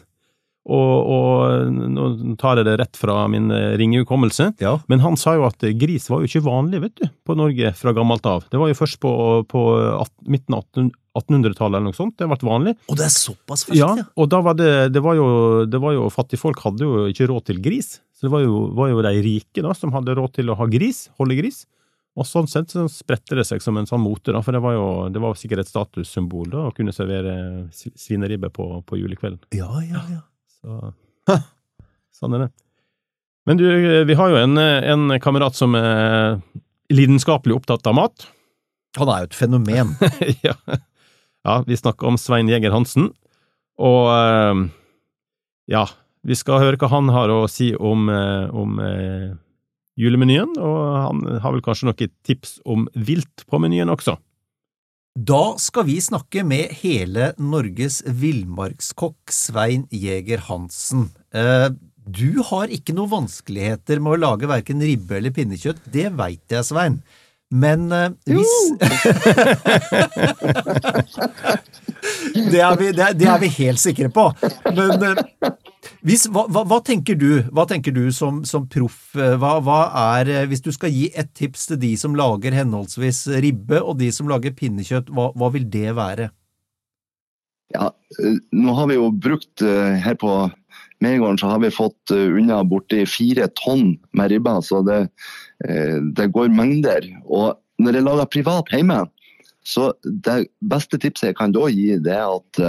Og, 0.65 1.09
og 1.13 1.73
nå 1.93 2.05
tar 2.41 2.57
jeg 2.57 2.65
det 2.71 2.79
rett 2.81 2.97
fra 2.97 3.27
min 3.29 3.51
eh, 3.53 3.75
ringe 3.77 4.01
hukommelse, 4.01 4.47
Ja. 4.65 4.79
men 4.89 5.03
han 5.05 5.19
sa 5.21 5.35
jo 5.37 5.45
at 5.45 5.61
eh, 5.67 5.75
gris 5.77 6.07
var 6.09 6.23
jo 6.23 6.31
ikke 6.31 6.41
vanlig, 6.47 6.81
vet 6.87 6.95
du, 7.03 7.09
på 7.29 7.37
Norge 7.37 7.75
fra 7.77 7.93
gammelt 7.93 8.25
av. 8.25 8.47
Det 8.49 8.57
var 8.63 8.71
jo 8.73 8.79
først 8.79 8.97
på, 9.03 9.13
på 9.51 9.65
midten 10.25 10.57
av 10.57 10.65
18 10.73 10.93
1800-tallet 11.15 11.77
eller 11.79 11.85
noe 11.93 11.95
sånt, 11.95 12.17
det 12.19 12.27
ble 12.27 12.49
vanlig. 12.49 12.73
Og 12.91 12.97
det 12.99 13.05
er 13.07 13.13
såpass 13.15 13.61
ferskt, 13.69 13.79
Ja, 13.79 13.93
ja. 14.01 14.07
og 14.19 14.27
da 14.33 14.41
var 14.43 14.57
det, 14.59 14.71
det 14.97 15.03
var 15.05 15.15
jo, 15.15 15.27
det 15.71 15.79
var 15.85 15.93
jo 15.95 16.09
Fattigfolk 16.11 16.59
hadde 16.65 16.83
jo 16.89 17.05
ikke 17.13 17.29
råd 17.31 17.45
til 17.53 17.61
gris, 17.63 18.01
så 18.17 18.27
det 18.27 18.33
var 18.33 18.43
jo, 18.43 18.65
var 18.75 18.91
jo 18.91 19.05
de 19.05 19.13
rike 19.23 19.63
da 19.63 19.77
som 19.79 19.93
hadde 19.95 20.17
råd 20.19 20.33
til 20.41 20.51
å 20.51 20.57
ha 20.59 20.67
gris, 20.67 21.05
holde 21.21 21.37
gris. 21.39 21.61
Og 22.19 22.27
sånn 22.27 22.47
sett 22.51 22.71
så 22.75 22.89
spredte 22.91 23.35
det 23.39 23.45
seg 23.47 23.63
som 23.63 23.79
en 23.79 23.87
sånn 23.87 24.03
mote, 24.03 24.33
da, 24.35 24.43
for 24.43 24.55
det 24.55 24.63
var 24.65 24.75
jo 24.75 24.85
det 25.15 25.23
var 25.23 25.39
sikkert 25.39 25.63
et 25.65 25.71
statussymbol 25.71 26.51
da, 26.51 26.65
å 26.67 26.75
kunne 26.75 26.95
servere 26.95 27.37
svineribbe 27.75 28.51
på, 28.55 28.67
på 28.87 28.99
julekvelden. 28.99 29.39
Ja, 29.55 29.71
ja, 29.87 30.03
ja. 30.11 30.21
Så 30.65 30.93
sånn 32.21 32.37
er 32.39 32.47
det. 32.47 32.53
Men 33.45 33.61
du, 33.61 33.67
vi 34.09 34.17
har 34.17 34.33
jo 34.33 34.41
en, 34.41 34.57
en 34.57 35.19
kamerat 35.21 35.57
som 35.57 35.75
er 35.77 36.41
lidenskapelig 36.93 37.59
opptatt 37.59 37.87
av 37.91 37.97
mat. 37.99 38.27
Han 38.99 39.11
er 39.11 39.25
jo 39.25 39.29
et 39.29 39.37
fenomen. 39.37 39.93
ja. 40.47 40.55
ja, 41.45 41.59
vi 41.67 41.77
snakker 41.77 42.09
om 42.09 42.19
Svein 42.21 42.49
Jæger 42.49 42.75
Hansen, 42.75 43.11
og 43.81 44.11
eh, 44.15 44.65
ja, 45.75 45.87
vi 46.25 46.37
skal 46.39 46.63
høre 46.63 46.79
hva 46.81 46.93
han 46.93 47.11
har 47.13 47.33
å 47.33 47.45
si 47.51 47.73
om, 47.75 48.07
eh, 48.13 48.47
om 48.55 48.79
eh, 48.83 49.33
julemenyen, 50.01 50.55
og 50.61 50.79
han 50.95 51.25
har 51.43 51.57
vel 51.57 51.65
kanskje 51.65 51.91
noen 51.91 52.15
tips 52.27 52.59
om 52.65 52.87
vilt 52.95 53.47
på 53.51 53.61
menyen 53.63 53.93
også. 53.93 54.17
Da 55.15 55.55
skal 55.63 55.85
vi 55.87 56.01
snakke 56.03 56.43
med 56.43 56.73
hele 56.81 57.29
Norges 57.39 58.01
villmarkskokk 58.03 59.31
Svein 59.31 59.87
Jæger 59.95 60.43
Hansen. 60.49 61.15
Eh, 61.31 61.71
du 62.03 62.43
har 62.49 62.67
ikke 62.75 62.91
noen 62.97 63.13
vanskeligheter 63.13 64.03
med 64.03 64.13
å 64.17 64.19
lage 64.25 64.49
verken 64.51 64.83
ribbe 64.83 65.15
eller 65.21 65.31
pinnekjøtt, 65.31 65.79
det 65.87 66.11
veit 66.19 66.43
jeg, 66.51 66.67
Svein. 66.67 66.99
Men 67.55 67.87
eh, 67.95 68.11
hvis 68.27 68.75
det, 72.51 72.59
er 72.59 72.75
vi, 72.83 72.91
det, 72.91 73.15
det, 73.15 73.31
er 73.31 73.39
vi, 73.39 73.55
helt 73.61 73.79
sikre 73.85 74.11
på. 74.11 74.35
Men 74.75 74.99
eh, 74.99 75.15
hvis, 76.07 76.27
hva, 76.33 76.47
hva, 76.53 76.65
hva, 76.69 76.81
tenker 76.85 77.19
du, 77.19 77.43
hva 77.55 77.67
tenker 77.69 77.95
du 77.95 78.07
som, 78.15 78.43
som 78.49 78.67
proff? 78.71 79.15
Hva, 79.15 79.81
er, 80.19 80.33
hvis 80.51 80.65
du 80.65 80.71
skal 80.75 80.93
gi 80.95 81.09
et 81.17 81.33
tips 81.37 81.69
til 81.71 81.81
de 81.83 81.95
som 82.01 82.17
lager 82.19 82.57
henholdsvis 82.57 83.27
ribbe 83.45 83.81
og 83.83 83.99
de 84.01 84.11
som 84.15 84.31
lager 84.31 84.55
pinnekjøtt, 84.57 85.13
hva, 85.15 85.51
vil 85.55 85.69
det 85.71 85.95
være? 85.97 86.31
Ja, 87.75 87.89
nå 88.55 88.75
har 88.77 88.91
vi 88.91 88.99
jo 89.01 89.09
brukt 89.11 89.65
her 89.65 90.19
på 90.21 90.35
Megården 91.03 91.39
så 91.41 91.51
har 91.51 91.61
vi 91.61 91.73
fått 91.75 92.13
unna 92.15 92.63
borti 92.65 93.03
fire 93.09 93.49
tonn 93.59 93.97
med 94.17 94.31
ribba, 94.33 94.55
så 94.65 94.81
det, 94.87 95.01
det 96.17 96.31
går 96.33 96.53
mengder. 96.55 97.05
Og 97.25 97.59
når 97.83 97.99
jeg 97.99 98.07
lager 98.07 98.31
privat 98.33 98.73
hjemme, 98.73 99.01
så 99.65 99.91
det 100.05 100.47
beste 100.65 101.01
tipset 101.01 101.31
jeg 101.31 101.39
kan 101.39 101.53
da 101.53 101.67
gi, 101.73 101.97
det 102.05 102.15
er 102.15 102.31
at 102.31 102.63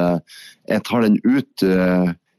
jeg 0.72 0.84
tar 0.88 1.06
den 1.06 1.20
ut 1.24 1.66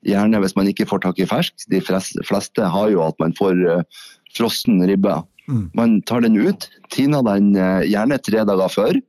Gjerne 0.07 0.41
hvis 0.43 0.55
man 0.59 0.69
ikke 0.71 0.87
får 0.89 1.03
tak 1.05 1.19
i 1.21 1.29
fersk. 1.29 1.67
De 1.73 1.81
fleste 1.83 2.69
har 2.75 2.93
jo 2.93 3.03
at 3.07 3.19
man 3.23 3.35
får 3.37 3.59
uh, 3.67 4.05
frossen 4.37 4.79
ribbe. 4.87 5.19
Mm. 5.51 5.67
Man 5.79 5.99
tar 6.07 6.23
den 6.23 6.39
ut, 6.39 6.69
tiner 6.95 7.25
den 7.27 7.55
uh, 7.59 7.83
gjerne 7.87 8.21
tre 8.23 8.45
dager 8.47 8.73
før. 8.73 9.01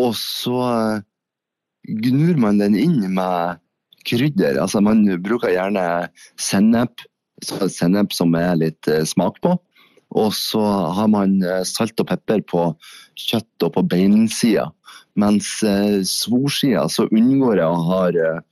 Og 0.00 0.12
så 0.18 0.58
uh, 0.60 1.02
gnur 2.04 2.40
man 2.40 2.60
den 2.60 2.76
inn 2.78 3.00
med 3.16 3.60
krydder. 4.08 4.60
Altså 4.60 4.82
man 4.84 5.04
bruker 5.24 5.54
gjerne 5.54 6.08
sennep, 6.40 7.04
sennep 7.42 8.14
som 8.14 8.34
er 8.38 8.58
litt 8.58 8.90
smak 9.08 9.40
på. 9.44 9.56
Og 10.12 10.34
så 10.36 10.60
har 10.92 11.08
man 11.08 11.38
salt 11.64 11.96
og 12.02 12.10
pepper 12.10 12.42
på 12.44 12.66
kjøtt 13.16 13.64
og 13.64 13.78
på 13.78 13.84
beinsida. 13.94 14.66
Mens 15.16 15.48
svorsida 16.08 16.84
så 16.92 17.06
unngår 17.08 17.62
jeg 17.62 17.68
å 17.68 17.86
ha 17.88 18.02
eh, 18.10 18.42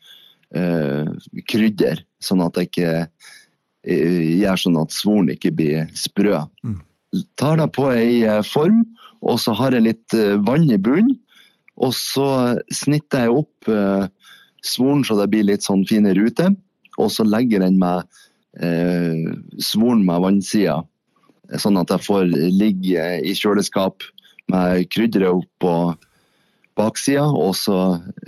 krydder, 0.51 2.01
sånn 2.19 2.41
at 2.43 2.57
det 2.57 2.65
ikke 2.67 2.93
eh, 3.87 4.39
gjør 4.41 4.63
sånn 4.65 4.79
at 4.81 4.95
svoren 4.95 5.31
ikke 5.33 5.53
blir 5.57 5.91
sprø. 5.99 6.43
Mm. 6.67 6.81
Tar 7.41 7.61
det 7.61 7.69
på 7.77 7.89
ei 7.93 8.23
eh, 8.27 8.43
form, 8.47 8.85
og 9.21 9.41
så 9.43 9.55
har 9.59 9.77
jeg 9.77 9.87
litt 9.89 10.17
eh, 10.17 10.39
vann 10.47 10.69
i 10.71 10.79
bunnen. 10.81 11.19
Og 11.81 11.95
så 11.97 12.59
snitter 12.75 13.27
jeg 13.27 13.37
opp 13.41 13.71
eh, 13.73 14.07
svoren 14.67 15.05
så 15.07 15.17
det 15.17 15.31
blir 15.33 15.47
litt 15.49 15.65
sånn 15.65 15.87
fine 15.89 16.13
ruter. 16.17 16.53
Og 17.01 17.09
så 17.15 17.25
legger 17.25 17.61
jeg 17.61 17.65
den 17.65 17.79
med 17.81 18.05
eh, 18.61 19.31
svoren 19.63 20.05
med 20.05 20.21
vannsida, 20.27 20.81
sånn 21.59 21.81
at 21.81 21.91
jeg 21.95 22.05
får 22.05 22.29
ligge 22.31 23.07
i 23.25 23.33
kjøleskap 23.35 24.05
med 24.53 24.85
krydderet 24.93 25.49
på 25.63 25.75
baksida. 26.79 27.25
Og 27.33 27.57
så 27.57 27.79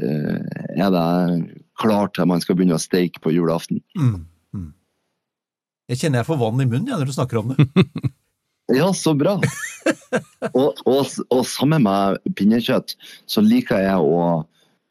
eh, 0.01 0.40
er 0.78 0.94
det 0.94 1.61
klar 1.81 2.11
til 2.12 2.28
man 2.28 2.43
skal 2.43 2.59
begynne 2.59 2.77
å 2.77 2.82
steike 2.82 3.23
på 3.23 3.32
julaften. 3.35 3.81
Mm. 3.99 4.24
Mm. 4.55 4.70
Jeg 5.93 6.03
kjenner 6.03 6.23
jeg 6.23 6.31
får 6.31 6.40
vann 6.40 6.62
i 6.62 6.69
munnen 6.69 6.93
ja, 6.93 6.99
når 7.01 7.11
du 7.11 7.16
snakker 7.16 7.40
om 7.40 7.53
det. 7.53 7.66
ja, 8.81 8.89
så 8.97 9.15
bra. 9.19 9.39
og, 10.53 10.81
og, 10.86 11.03
og, 11.28 11.43
sammen 11.49 11.86
med 11.86 12.20
pinnekjøtt 12.39 12.97
så 13.31 13.44
liker 13.44 13.82
jeg 13.82 13.99
å 13.99 14.44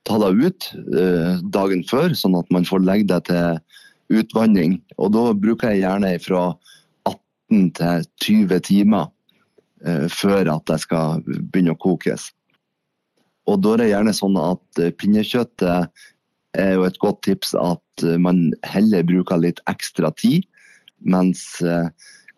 ta 0.08 0.18
det 0.22 0.32
ut 0.34 0.68
eh, 0.98 1.40
dagen 1.53 1.86
før, 1.88 2.16
sånn 2.18 2.36
at 2.40 2.49
man 2.53 2.66
får 2.68 2.84
legge 2.86 3.10
det 3.14 3.22
til 3.30 4.22
utvanning. 4.22 4.80
Og 4.98 5.14
da 5.16 5.30
bruker 5.38 5.72
jeg 5.72 5.86
gjerne 5.86 6.16
fra 6.24 6.44
18 7.08 7.72
til 7.78 8.06
20 8.26 8.64
timer 8.68 9.10
eh, 9.86 10.08
før 10.12 10.56
at 10.58 10.68
det 10.72 10.82
skal 10.84 11.22
begynne 11.26 11.78
å 11.78 11.82
kokes. 11.82 12.32
Og 13.49 13.62
da 13.62 13.76
er 13.76 13.82
det 13.82 13.91
gjerne 13.91 14.14
sånn 14.16 14.38
at 14.38 14.82
pinnekjøttet 15.02 16.03
er 16.57 16.76
jo 16.76 16.86
et 16.88 16.99
godt 17.02 17.22
tips 17.28 17.53
at 17.57 18.06
eh, 18.06 18.19
man 18.19 18.52
heller 18.68 19.06
bruker 19.07 19.41
litt 19.41 19.61
ekstra 19.72 20.11
tid. 20.19 20.45
Mens 21.02 21.44
eh, 21.65 21.90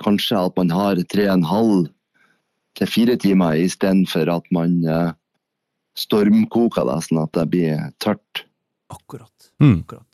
kanskje 0.04 0.40
at 0.40 0.56
man 0.60 0.72
har 0.74 1.02
tre 1.12 1.28
og 1.30 1.36
en 1.38 1.50
halv 1.50 1.84
til 2.80 2.90
fire 2.90 3.18
timer 3.22 3.60
istedenfor 3.62 4.32
at 4.34 4.50
man 4.56 4.80
eh, 4.86 5.12
stormkoker 6.00 6.88
det, 6.90 7.02
sånn 7.06 7.22
at 7.26 7.36
det 7.38 7.46
blir 7.54 7.86
tørt. 8.04 8.46
Akkurat. 8.94 9.52
Mm. 9.62 9.84
Akkurat. 9.84 10.10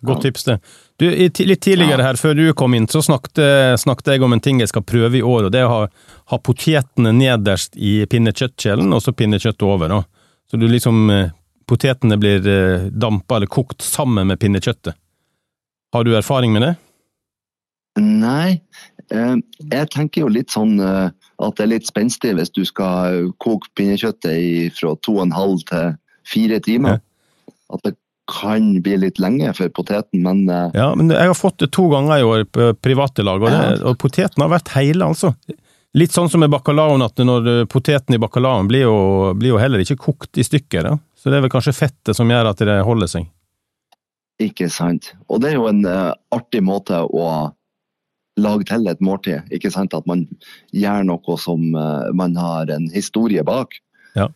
Godt 0.00 0.22
tips, 0.24 0.46
det. 0.46 0.54
Du, 0.96 1.04
litt 1.12 1.60
tidligere 1.60 2.00
her, 2.06 2.16
før 2.16 2.32
du 2.32 2.46
kom 2.56 2.72
inn, 2.72 2.86
så 2.88 3.02
snakket, 3.04 3.76
snakket, 3.82 4.14
jeg 4.14 4.24
om 4.24 4.32
en 4.32 4.40
ting 4.40 4.62
jeg 4.62 4.70
skal 4.70 4.84
prøve 4.88 5.18
i 5.18 5.20
år, 5.20 5.44
og 5.44 5.52
det 5.52 5.60
er 5.60 5.68
å 5.68 5.74
ha, 5.74 6.06
ha 6.32 6.38
potetene 6.40 7.12
nederst 7.12 7.76
i 7.76 7.98
pinnekjøttkjelen, 8.08 8.94
og 8.96 9.02
så 9.04 9.12
pinnekjøttet 9.12 9.66
over. 9.68 9.92
Da. 9.92 10.30
Så 10.48 10.56
du 10.56 10.64
liksom 10.72 11.12
potetene 11.70 12.18
blir 12.18 12.46
eh, 12.48 12.88
dampa 12.90 13.38
eller 13.38 13.50
kokt 13.50 13.84
sammen 13.86 14.30
med 14.30 14.40
pinnekjøttet. 14.42 14.98
Har 15.94 16.06
du 16.06 16.14
erfaring 16.16 16.54
med 16.54 16.66
det? 16.66 16.74
Nei, 18.00 18.60
eh, 19.10 19.36
jeg 19.60 19.90
tenker 19.94 20.24
jo 20.24 20.32
litt 20.32 20.54
sånn 20.54 20.78
eh, 20.82 21.08
at 21.40 21.56
det 21.56 21.66
er 21.66 21.72
litt 21.76 21.88
spenstig 21.88 22.34
hvis 22.36 22.52
du 22.54 22.62
skal 22.68 23.30
koke 23.42 23.70
pinnekjøttet 23.78 24.76
fra 24.76 24.94
to 25.04 25.18
og 25.18 25.26
en 25.28 25.34
halv 25.38 25.64
til 25.70 25.96
fire 26.28 26.60
timer. 26.62 27.00
Ja. 27.00 27.56
At 27.76 27.86
det 27.86 27.96
kan 28.30 28.76
bli 28.82 28.94
litt 29.02 29.18
lenge 29.22 29.50
for 29.56 29.70
poteten, 29.74 30.22
men 30.22 30.44
Ja, 30.46 30.92
men 30.94 31.10
jeg 31.10 31.32
har 31.32 31.34
fått 31.34 31.58
det 31.62 31.72
to 31.74 31.88
ganger 31.90 32.20
i 32.20 32.26
år 32.26 32.44
på 32.46 32.68
private 32.78 33.24
lag, 33.26 33.42
og, 33.42 33.50
det, 33.50 33.80
og 33.82 33.98
poteten 33.98 34.44
har 34.44 34.52
vært 34.52 34.70
hele, 34.76 35.08
altså. 35.08 35.32
Litt 35.98 36.14
sånn 36.14 36.30
som 36.30 36.44
med 36.44 36.52
bacalaoen, 36.52 37.02
at 37.02 37.18
når 37.18 37.64
poteten 37.70 38.14
i 38.14 38.20
bacalaoen 38.22 38.70
blir 38.70 38.84
jo, 38.84 38.98
blir 39.34 39.56
jo 39.56 39.58
heller 39.58 39.82
ikke 39.82 39.98
kokt 39.98 40.38
i 40.38 40.46
stykker. 40.46 40.86
Da. 40.86 40.94
Så 41.20 41.28
det 41.28 41.36
er 41.36 41.44
vel 41.44 41.52
kanskje 41.52 41.76
fettet 41.76 42.16
som 42.16 42.30
gjør 42.32 42.48
at 42.54 42.62
det 42.64 42.80
holder 42.86 43.10
seg? 43.12 43.28
Ikke 44.40 44.70
sant. 44.72 45.12
Og 45.28 45.42
det 45.42 45.50
er 45.50 45.58
jo 45.58 45.68
en 45.68 45.82
uh, 45.84 46.16
artig 46.32 46.62
måte 46.64 46.96
å 47.04 47.26
lage 48.40 48.70
til 48.70 48.88
et 48.88 49.02
måltid. 49.04 49.44
Ikke 49.52 49.72
sant 49.74 49.92
at 49.96 50.08
man 50.08 50.24
gjør 50.72 51.04
noe 51.10 51.36
som 51.42 51.66
uh, 51.76 52.08
man 52.16 52.38
har 52.40 52.72
en 52.72 52.88
historie 52.94 53.44
bak. 53.44 53.76
Ja. 54.16 54.30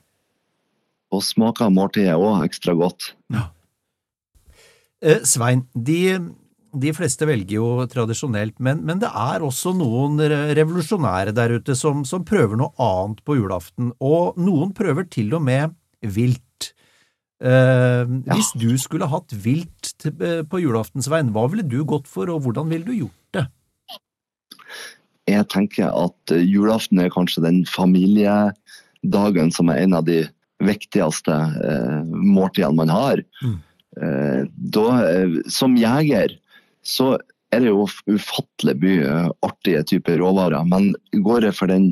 Og 1.08 1.24
smaker 1.24 1.72
måltidet 1.72 2.18
òg 2.20 2.44
ekstra 2.44 2.76
godt. 2.76 3.14
Ja. 3.32 3.48
Eh, 5.04 5.24
Svein, 5.24 5.64
de, 5.72 6.18
de, 6.72 6.92
fleste 6.96 7.24
velger 7.28 7.56
jo 7.56 7.68
tradisjonelt, 7.88 8.58
men, 8.60 8.84
men, 8.84 9.00
det 9.00 9.08
er 9.08 9.44
også 9.44 9.72
noen 9.76 10.20
revolusjonære 10.20 11.32
der 11.36 11.56
ute 11.58 11.76
som, 11.76 12.04
som 12.08 12.24
prøver 12.28 12.60
noe 12.60 12.76
annet 12.76 13.24
på 13.24 13.36
julaften. 13.40 13.94
Og 14.04 14.36
noen 14.40 14.76
prøver 14.76 15.08
til 15.08 15.32
og 15.36 15.44
med 15.48 15.72
vilt. 16.04 16.44
Uh, 17.44 18.08
ja. 18.24 18.38
Hvis 18.38 18.54
du 18.56 18.70
skulle 18.80 19.08
hatt 19.12 19.34
vilt 19.44 19.90
til, 20.00 20.14
uh, 20.22 20.40
på 20.48 20.62
julaftensveien, 20.62 21.32
hva 21.34 21.44
ville 21.52 21.66
du 21.68 21.82
gått 21.84 22.08
for, 22.08 22.30
og 22.32 22.46
hvordan 22.46 22.70
ville 22.72 22.88
du 22.88 22.94
gjort 23.04 23.36
det? 23.36 23.44
Jeg 25.28 25.48
tenker 25.52 25.90
at 25.92 26.32
uh, 26.32 26.40
julaften 26.40 27.02
er 27.04 27.12
kanskje 27.12 27.44
den 27.44 27.60
familiedagen 27.68 29.52
som 29.52 29.68
er 29.68 29.82
en 29.82 29.98
av 30.00 30.08
de 30.08 30.22
viktigste 30.64 31.34
måltidene 32.08 32.78
man 32.78 32.88
har. 32.88 33.20
Mm. 33.42 33.56
Da, 34.72 34.84
som 35.52 35.74
jeger 35.76 36.32
så 36.86 37.10
er 37.52 37.60
det 37.60 37.72
jo 37.72 37.84
ufattelig 38.08 38.74
mye 38.80 39.16
artige 39.44 39.82
typer 39.90 40.22
råvarer, 40.22 40.64
men 40.70 40.94
går 41.26 41.50
jeg 41.50 41.58
for 41.58 41.68
den 41.68 41.90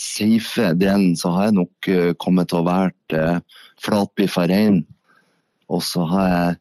safe 0.00 0.72
delen, 0.78 1.12
så 1.16 1.30
har 1.34 1.48
jeg 1.48 1.56
nok 1.58 1.88
kommet 2.22 2.50
til 2.50 2.62
å 2.62 2.66
være 2.66 3.40
flatbiffa 3.82 4.46
rein. 4.50 4.82
Og 5.72 5.82
så 5.84 6.04
har 6.08 6.28
jeg 6.28 6.54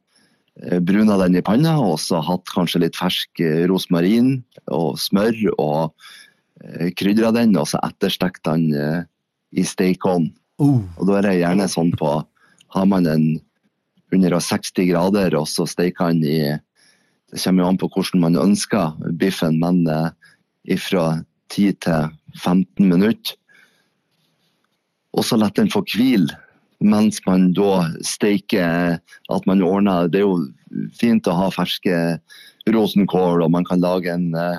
eh, 0.63 0.79
bruna 0.83 1.17
den 1.21 1.37
i 1.39 1.45
panna, 1.45 1.75
og 1.81 1.97
så 2.01 2.21
hatt 2.23 2.49
kanskje 2.51 2.85
litt 2.85 2.99
fersk 2.99 3.43
eh, 3.43 3.63
rosmarin 3.69 4.37
og 4.71 4.99
smør. 5.01 5.39
Og 5.57 5.93
eh, 6.63 6.91
krydra 6.97 7.33
den, 7.35 7.55
og 7.59 7.69
så 7.71 7.81
etterstekt 7.85 8.43
den 8.47 8.69
i 9.53 9.65
stekeovn. 9.67 10.31
Uh. 10.61 10.81
Og 11.01 11.09
da 11.09 11.17
er 11.17 11.27
det 11.27 11.39
gjerne 11.41 11.65
sånn 11.69 11.91
på 11.97 12.19
Har 12.73 12.85
man 12.89 13.05
en 13.09 13.25
160 14.13 14.87
grader, 14.89 15.35
og 15.37 15.47
så 15.49 15.65
steker 15.69 16.13
den 16.13 16.23
i 16.25 16.37
Det 17.33 17.41
kommer 17.41 17.63
jo 17.63 17.69
an 17.69 17.77
på 17.81 17.89
hvordan 17.89 18.21
man 18.21 18.37
ønsker 18.37 18.93
biffen, 19.17 19.59
men 19.61 19.85
fra 20.77 21.05
10 21.53 21.77
til 21.85 22.09
15 22.41 22.89
minutter. 22.89 23.37
Og 25.13 25.25
så 25.27 25.37
la 25.37 25.51
den 25.53 25.71
få 25.71 25.83
hvile 25.85 26.39
mens 26.83 27.21
man 27.23 27.53
da 27.55 27.85
steiker 28.03 28.97
At 29.31 29.45
man 29.47 29.61
ordner 29.63 30.09
Det 30.11 30.19
er 30.19 30.25
jo 30.25 30.89
fint 30.97 31.29
å 31.29 31.35
ha 31.37 31.45
ferske 31.53 32.17
rosenkål, 32.73 33.43
og 33.43 33.51
man 33.53 33.63
kan 33.67 33.81
lage 33.83 34.09
en 34.09 34.31
uh, 34.33 34.57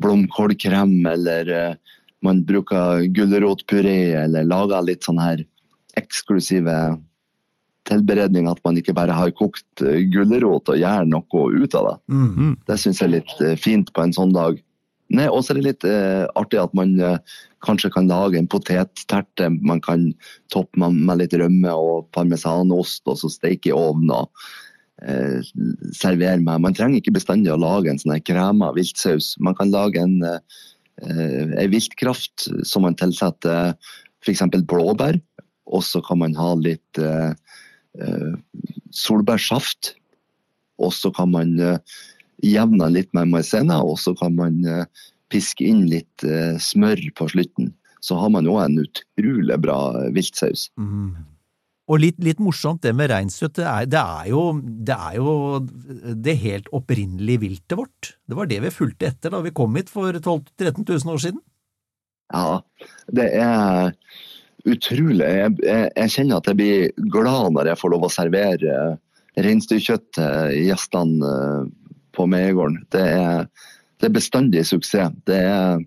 blomkålkrem, 0.00 0.94
eller 1.06 1.50
uh, 1.52 1.96
man 2.24 2.40
bruker 2.48 3.04
gulrotpuré, 3.14 4.16
eller 4.24 4.48
lager 4.48 4.82
litt 4.88 5.06
sånn 5.06 5.20
her 5.22 5.44
eksklusive 6.00 6.74
tilberedning 7.88 8.48
at 8.50 8.60
man 8.64 8.78
ikke 8.78 8.94
bare 8.96 9.14
har 9.16 9.32
kokt 9.36 9.82
eh, 9.84 10.04
gulrot 10.12 10.70
og 10.70 10.78
gjør 10.78 11.08
noe 11.08 11.46
ut 11.52 11.74
av 11.78 11.88
det. 11.88 11.96
Mm. 12.14 12.52
Det 12.68 12.78
syns 12.80 13.02
jeg 13.02 13.08
er 13.08 13.14
litt 13.16 13.34
eh, 13.42 13.56
fint 13.58 13.90
på 13.94 14.04
en 14.04 14.14
sånn 14.14 14.34
dag. 14.34 14.60
Nei, 15.12 15.28
Og 15.28 15.44
så 15.44 15.52
er 15.52 15.60
det 15.60 15.66
litt 15.66 15.84
eh, 15.84 16.24
artig 16.40 16.60
at 16.62 16.72
man 16.76 16.94
eh, 17.00 17.38
kanskje 17.64 17.90
kan 17.92 18.08
lage 18.08 18.38
en 18.40 18.48
potetterte. 18.50 19.50
Man 19.60 19.82
kan 19.84 20.10
toppe 20.52 20.80
med, 20.80 21.02
med 21.04 21.20
litt 21.20 21.36
rømme 21.36 21.72
og 21.76 22.06
parmesanost, 22.16 23.04
og 23.04 23.18
så 23.20 23.30
steike 23.32 23.70
i 23.70 23.76
ovnen 23.76 24.14
og 24.16 24.30
eh, 25.04 25.44
servere 25.92 26.40
med. 26.40 26.64
Man 26.64 26.76
trenger 26.78 27.02
ikke 27.02 27.16
bestandig 27.18 27.52
å 27.52 27.60
lage 27.60 27.92
en 27.92 28.00
sånn 28.00 28.16
krema 28.24 28.72
viltsaus. 28.76 29.34
Man 29.44 29.58
kan 29.58 29.74
lage 29.74 30.00
en, 30.00 30.16
eh, 30.24 30.40
en 31.04 31.72
viltkraft 31.74 32.48
som 32.68 32.88
man 32.88 32.96
tilsetter 32.96 33.74
f.eks. 34.22 34.46
blåbær, 34.70 35.20
og 35.72 35.84
så 35.84 36.00
kan 36.04 36.22
man 36.22 36.38
ha 36.38 36.54
litt 36.56 37.02
eh, 37.02 37.34
eh, 38.00 38.32
solbærsaft. 38.96 39.96
Og 40.82 40.90
så 40.96 41.12
kan 41.14 41.28
man 41.30 41.52
jevne 42.42 42.90
litt 42.92 43.10
med 43.16 43.30
maizena, 43.32 43.80
og 43.84 43.98
så 44.02 44.14
kan 44.18 44.34
man 44.38 44.60
eh, 44.68 44.86
piske 45.32 45.66
inn 45.66 45.86
litt 45.90 46.26
eh, 46.26 46.58
smør 46.60 47.02
på 47.18 47.28
slutten. 47.32 47.72
Så 48.02 48.18
har 48.18 48.32
man 48.34 48.48
òg 48.50 48.64
en 48.64 48.80
utrolig 48.82 49.58
bra 49.62 49.78
eh, 50.00 50.10
viltsaus. 50.14 50.68
Mm. 50.80 51.28
Og 51.90 51.98
litt, 51.98 52.18
litt 52.22 52.40
morsomt 52.40 52.82
det 52.84 52.94
med 52.96 53.10
reinsdyrkjøtt, 53.10 53.58
det, 53.58 53.70
det, 53.92 54.02
det 54.88 54.96
er 54.96 55.16
jo 55.18 55.32
det 56.24 56.36
helt 56.40 56.68
opprinnelige 56.74 57.42
viltet 57.42 57.78
vårt. 57.78 58.12
Det 58.26 58.38
var 58.38 58.48
det 58.50 58.60
vi 58.64 58.74
fulgte 58.74 59.10
etter 59.10 59.34
da 59.34 59.42
vi 59.44 59.54
kom 59.54 59.74
hit 59.76 59.90
for 59.92 60.14
12 60.14 60.52
000-13 60.62 60.86
000 60.86 61.14
år 61.14 61.24
siden. 61.26 61.42
Ja, 62.32 62.62
det 63.12 63.26
er 63.36 63.92
utrolig. 64.62 65.26
Jeg, 65.26 65.56
jeg, 65.66 65.90
jeg 65.98 66.14
kjenner 66.14 66.38
at 66.38 66.48
jeg 66.48 66.60
blir 66.62 67.10
glad 67.12 67.52
når 67.58 67.72
jeg 67.72 67.80
får 67.82 67.92
lov 67.92 68.06
å 68.06 68.12
servere 68.14 68.78
reinsdyrkjøtt 69.42 70.08
til 70.16 70.56
gjestene 70.68 71.36
på 72.16 72.26
Meiegården. 72.30 72.82
Det 72.94 73.02
er, 73.02 73.46
det 74.00 74.08
er 74.08 74.16
bestandig 74.16 74.64
suksess. 74.68 75.14
Det 75.28 75.38
er, 75.48 75.82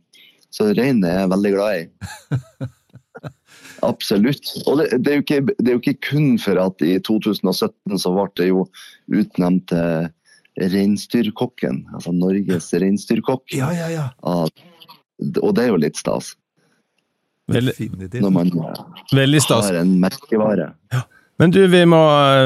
så 0.54 0.72
reinen 0.72 1.06
er 1.08 1.22
jeg 1.22 1.34
veldig 1.36 1.54
glad 1.56 1.80
i. 1.82 2.70
Absolutt. 3.86 4.52
Og 4.66 4.80
det, 4.80 4.90
det, 5.04 5.12
er 5.12 5.20
jo 5.20 5.26
ikke, 5.26 5.42
det 5.58 5.68
er 5.68 5.74
jo 5.76 5.84
ikke 5.84 6.00
kun 6.10 6.30
for 6.42 6.60
at 6.62 6.86
i 6.86 6.96
2017 7.04 8.00
så 8.02 8.14
ble 8.16 8.30
det 8.40 8.50
jo 8.50 8.66
utnevnt 9.14 9.68
til 9.72 10.12
reinsdyrkokken, 10.56 11.82
altså 11.98 12.14
Norges 12.16 12.70
reinsdyrkokk. 12.72 13.44
Ja, 13.58 13.74
ja, 13.76 13.90
ja. 13.92 14.06
Ja, 14.24 14.46
og 15.42 15.52
det 15.56 15.66
er 15.66 15.74
jo 15.74 15.80
litt 15.84 16.00
stas. 16.00 16.34
Veldig, 17.52 17.76
Når 18.24 18.32
man 18.34 18.52
veldig 19.14 19.42
stas. 19.44 19.68
har 19.68 19.82
en 19.84 19.92
merkevare. 20.02 20.72
Men 21.42 21.52
du, 21.52 21.60
vi, 21.68 21.82
må, 21.90 22.00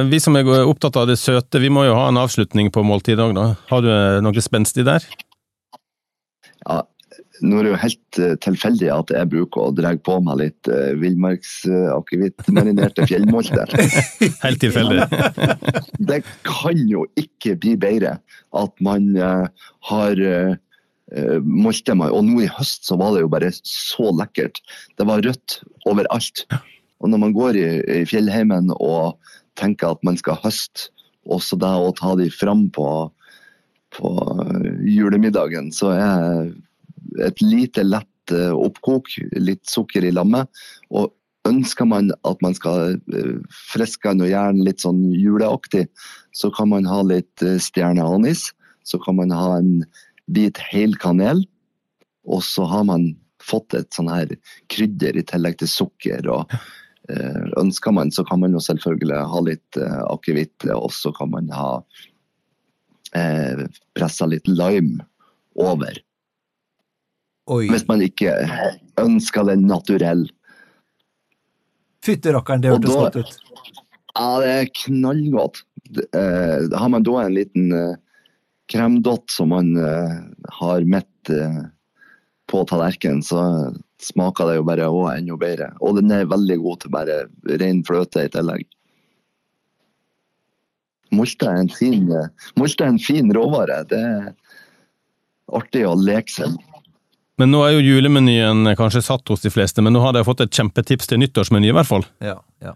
vi 0.10 0.20
som 0.22 0.38
er 0.40 0.48
opptatt 0.64 0.98
av 0.98 1.10
det 1.10 1.20
søte, 1.22 1.62
vi 1.62 1.70
må 1.70 1.86
jo 1.86 1.98
ha 1.98 2.08
en 2.10 2.18
avslutning 2.18 2.72
på 2.74 2.82
måltidet 2.86 3.22
òg, 3.22 3.36
da. 3.38 3.52
Har 3.70 3.84
du 3.86 3.90
eh, 3.94 4.22
noe 4.26 4.42
spenstig 4.42 4.86
der? 4.88 5.06
Ja, 6.66 6.82
nå 7.46 7.60
er 7.60 7.64
det 7.64 7.72
jo 7.72 7.84
helt 7.84 8.20
eh, 8.20 8.36
tilfeldig 8.44 8.90
at 8.94 9.12
jeg 9.14 9.30
bruker 9.32 9.62
å 9.68 9.72
dra 9.76 9.90
på 9.96 10.20
meg 10.26 10.38
litt 10.42 10.68
uh, 10.72 10.94
villmarksakevittmarinerte 11.00 13.06
fjellmolter. 13.08 13.68
Helt 14.46 14.60
tilfeldig. 14.64 15.00
det 16.10 16.20
kan 16.48 16.80
jo 16.90 17.02
ikke 17.20 17.56
bli 17.62 17.74
bedre 17.80 18.12
at 18.58 18.74
man 18.84 19.04
uh, 19.16 19.46
har 19.92 20.14
uh, 20.20 20.54
molter 21.46 21.96
meg. 22.00 22.10
Og 22.12 22.24
nå 22.28 22.36
i 22.44 22.54
høst 22.58 22.82
så 22.90 22.94
var 23.00 23.10
det 23.16 23.22
jo 23.24 23.30
bare 23.32 23.52
så 23.62 24.06
lekkert. 24.18 24.56
Det 25.00 25.06
var 25.08 25.24
rødt 25.26 25.50
overalt. 25.90 26.38
Og 27.00 27.12
når 27.12 27.22
man 27.24 27.36
går 27.36 27.60
i, 27.60 27.68
i 28.02 28.06
fjellheimen 28.08 28.74
og 28.76 29.20
tenker 29.60 29.94
at 29.94 30.04
man 30.08 30.18
skal 30.20 30.40
høste, 30.44 30.90
også 31.30 31.60
det 31.62 31.70
å 31.70 31.92
ta 31.96 32.16
de 32.18 32.30
fram 32.34 32.68
på, 32.74 32.88
på 33.96 34.12
julemiddagen, 34.88 35.70
så 35.76 35.94
er 35.94 36.50
et 37.26 37.44
lite 37.44 37.84
lett 37.86 38.34
eh, 38.34 38.52
oppkok, 38.56 39.12
litt 39.38 39.66
sukker 39.70 40.06
i 40.08 40.14
lammet. 40.16 40.50
Og 40.90 41.12
ønsker 41.50 41.88
man 41.90 42.12
at 42.28 42.42
man 42.46 42.56
skal 42.58 42.98
eh, 43.14 43.36
friske 43.72 44.10
den 44.10 44.26
og 44.26 44.32
gjøre 44.32 44.56
den 44.56 44.66
litt 44.68 44.84
sånn 44.86 45.04
juleaktig, 45.14 45.88
så 46.36 46.52
kan 46.56 46.72
man 46.74 46.90
ha 46.90 47.02
litt 47.06 47.46
eh, 47.46 47.60
stjerneanis. 47.62 48.50
Så 48.88 48.98
kan 49.04 49.20
man 49.20 49.34
ha 49.36 49.60
en 49.60 49.84
bit 50.34 50.58
hel 50.72 50.96
kanel. 50.98 51.44
Og 52.30 52.44
så 52.46 52.66
har 52.70 52.86
man 52.90 53.12
fått 53.44 53.76
et 53.78 53.90
sånn 53.96 54.10
her 54.12 54.32
krydder 54.72 55.18
i 55.20 55.26
tillegg 55.26 55.60
til 55.62 55.72
sukker. 55.72 56.28
og 56.30 56.52
Ønsker 57.60 57.94
man, 57.96 58.12
så 58.14 58.24
kan 58.28 58.42
man 58.44 58.54
jo 58.54 58.62
selvfølgelig 58.64 59.22
ha 59.32 59.42
litt 59.46 59.80
eh, 59.80 60.02
akevitt, 60.10 60.68
og 60.76 60.92
så 60.94 61.12
kan 61.16 61.32
man 61.34 61.50
ha 61.56 61.72
eh, 63.18 63.66
pressa 63.98 64.28
litt 64.30 64.48
lime 64.48 65.06
over. 65.60 65.98
Hvis 67.50 67.88
man 67.90 68.04
ikke 68.06 68.36
ønsker 69.02 69.48
den 69.48 69.66
naturell. 69.70 70.28
Fytti 72.06 72.34
rakkeren, 72.36 72.62
det 72.62 72.76
hørtes 72.76 72.94
godt 72.94 73.18
ut. 73.24 73.40
Ja, 74.14 74.30
det 74.44 74.52
er 74.54 74.72
knallgodt. 74.84 75.64
Det, 75.90 76.06
eh, 76.14 76.70
har 76.78 76.92
man 76.94 77.06
da 77.06 77.16
en 77.24 77.34
liten 77.34 77.74
eh, 77.74 77.98
kremdott 78.70 79.32
som 79.34 79.50
man 79.56 79.74
eh, 79.78 80.16
har 80.60 80.86
midt 80.86 81.32
eh, 81.34 81.62
på 82.50 82.62
tallerkenen, 82.70 83.24
så 83.26 83.42
smaker 84.04 84.50
det 84.50 84.58
jo 84.60 84.66
bare 84.68 84.90
også 84.90 85.16
enda 85.18 85.38
bedre. 85.40 85.70
Og 85.84 86.00
den 86.00 86.12
er 86.16 86.30
veldig 86.30 86.60
god 86.64 86.84
til 86.84 86.94
bare 86.94 87.18
ren 87.62 87.82
fløte 87.88 88.26
i 88.26 88.32
tillegg. 88.34 88.68
Molte 91.16 91.50
er 91.50 91.64
en 91.64 91.72
fin, 91.74 92.06
molte 92.60 92.86
er 92.86 92.94
en 92.94 93.02
fin 93.02 93.32
råvare. 93.34 93.82
Det 93.90 94.00
er 94.00 94.28
artig 95.58 95.86
å 95.90 95.96
leke 95.98 96.32
seg 96.32 96.54
med. 96.54 96.66
Men 97.40 97.54
nå 97.54 97.62
er 97.64 97.78
jo 97.78 97.86
julemenyen 97.86 98.68
kanskje 98.76 99.02
satt 99.06 99.32
hos 99.32 99.46
de 99.46 99.52
fleste, 99.54 99.80
men 99.82 99.96
nå 99.96 100.02
har 100.04 100.12
de 100.16 100.26
fått 100.28 100.44
et 100.44 100.52
kjempetips 100.52 101.08
til 101.08 101.22
nyttårsmeny, 101.22 101.70
i 101.72 101.76
hvert 101.76 101.88
fall. 101.88 102.04
Ja, 102.20 102.36
ja. 102.60 102.74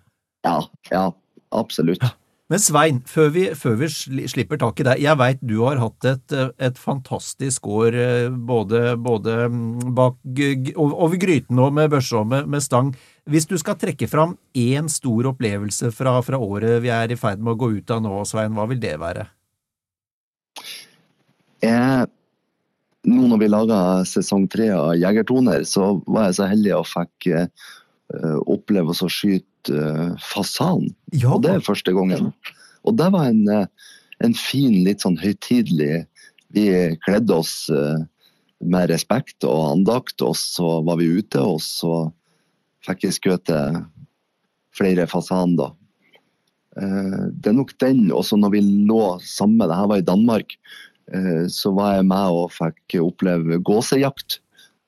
Ja, 0.47 0.55
ja, 0.91 1.03
absolutt. 1.51 2.03
Men 2.51 2.59
Svein, 2.59 2.97
før 3.07 3.29
vi, 3.31 3.43
før 3.55 3.77
vi 3.79 3.87
slipper 4.27 4.59
tak 4.59 4.81
i 4.81 4.85
deg, 4.85 4.99
jeg 5.01 5.19
veit 5.19 5.39
du 5.47 5.55
har 5.61 5.79
hatt 5.79 6.07
et, 6.09 6.33
eh, 6.35 6.49
et 6.67 6.79
fantastisk 6.79 7.69
år 7.71 7.95
eh, 7.95 8.33
både, 8.33 8.81
både 8.99 9.37
mm, 9.49 9.93
bak, 9.95 10.17
over 10.75 11.15
gryten 11.21 11.61
og 11.63 11.71
med 11.77 11.93
børse 11.93 12.17
og 12.19 12.27
med, 12.29 12.49
med 12.51 12.65
stang. 12.65 12.91
Hvis 13.31 13.47
du 13.47 13.55
skal 13.61 13.79
trekke 13.79 14.09
fram 14.11 14.35
én 14.59 14.91
stor 14.91 15.31
opplevelse 15.31 15.93
fra, 15.95 16.17
fra 16.25 16.41
året 16.41 16.83
vi 16.83 16.91
er 16.91 17.15
i 17.15 17.19
ferd 17.19 17.39
med 17.39 17.55
å 17.55 17.61
gå 17.63 17.71
ut 17.77 17.95
av 17.95 18.03
nå, 18.03 18.19
Svein, 18.27 18.53
hva 18.57 18.67
vil 18.69 18.83
det 18.83 18.97
være? 18.99 19.25
Jeg, 21.63 22.11
nå 23.07 23.31
når 23.31 23.39
vi 23.39 23.49
laga 23.53 23.79
sesong 24.09 24.49
tre 24.51 24.67
av 24.75 24.91
Jegertoner, 24.99 25.63
så 25.63 25.93
var 26.03 26.27
jeg 26.27 26.37
så 26.41 26.51
heldig 26.51 26.75
og 26.81 26.91
fikk 26.91 27.31
eh, 27.31 27.49
oppleve 28.51 28.91
å 28.91 29.07
skyte 29.07 29.47
eh, 29.71 30.13
fasan. 30.21 30.89
Og 31.35 31.43
det 31.43 31.51
er 31.53 31.65
første 31.65 31.93
gangen. 31.95 32.31
Og 32.83 32.97
det 32.99 33.09
var 33.13 33.29
en, 33.29 33.43
eh, 33.47 33.67
en 34.23 34.35
fin, 34.37 34.83
litt 34.85 35.05
sånn 35.05 35.19
høytidelig 35.19 36.05
Vi 36.53 36.67
kledde 37.01 37.33
oss 37.33 37.65
uh, 37.73 37.97
med 38.61 38.91
respekt 38.91 39.41
og 39.41 39.71
andakt, 39.71 40.21
og 40.21 40.35
så 40.37 40.83
var 40.85 40.99
vi 40.99 41.07
ute, 41.17 41.41
og 41.41 41.57
så 41.65 42.11
fikk 42.85 43.07
jeg 43.07 43.15
skutt 43.15 43.49
flere 44.77 45.07
fasan, 45.09 45.55
da. 45.57 45.71
Uh, 46.77 47.25
Det 47.33 47.49
er 47.49 47.57
nok 47.57 47.73
den, 47.81 48.11
også 48.13 48.37
når 48.37 48.53
vi 48.53 48.61
lå 48.85 49.17
sammen, 49.25 49.65
det 49.65 49.79
her 49.79 49.89
var 49.89 50.03
i 50.03 50.05
Danmark, 50.05 50.53
uh, 51.09 51.49
så 51.49 51.73
var 51.73 51.95
jeg 51.95 52.05
med 52.11 52.37
og 52.37 52.53
fikk 52.53 52.99
oppleve 53.01 53.57
gåsejakt. 53.57 54.37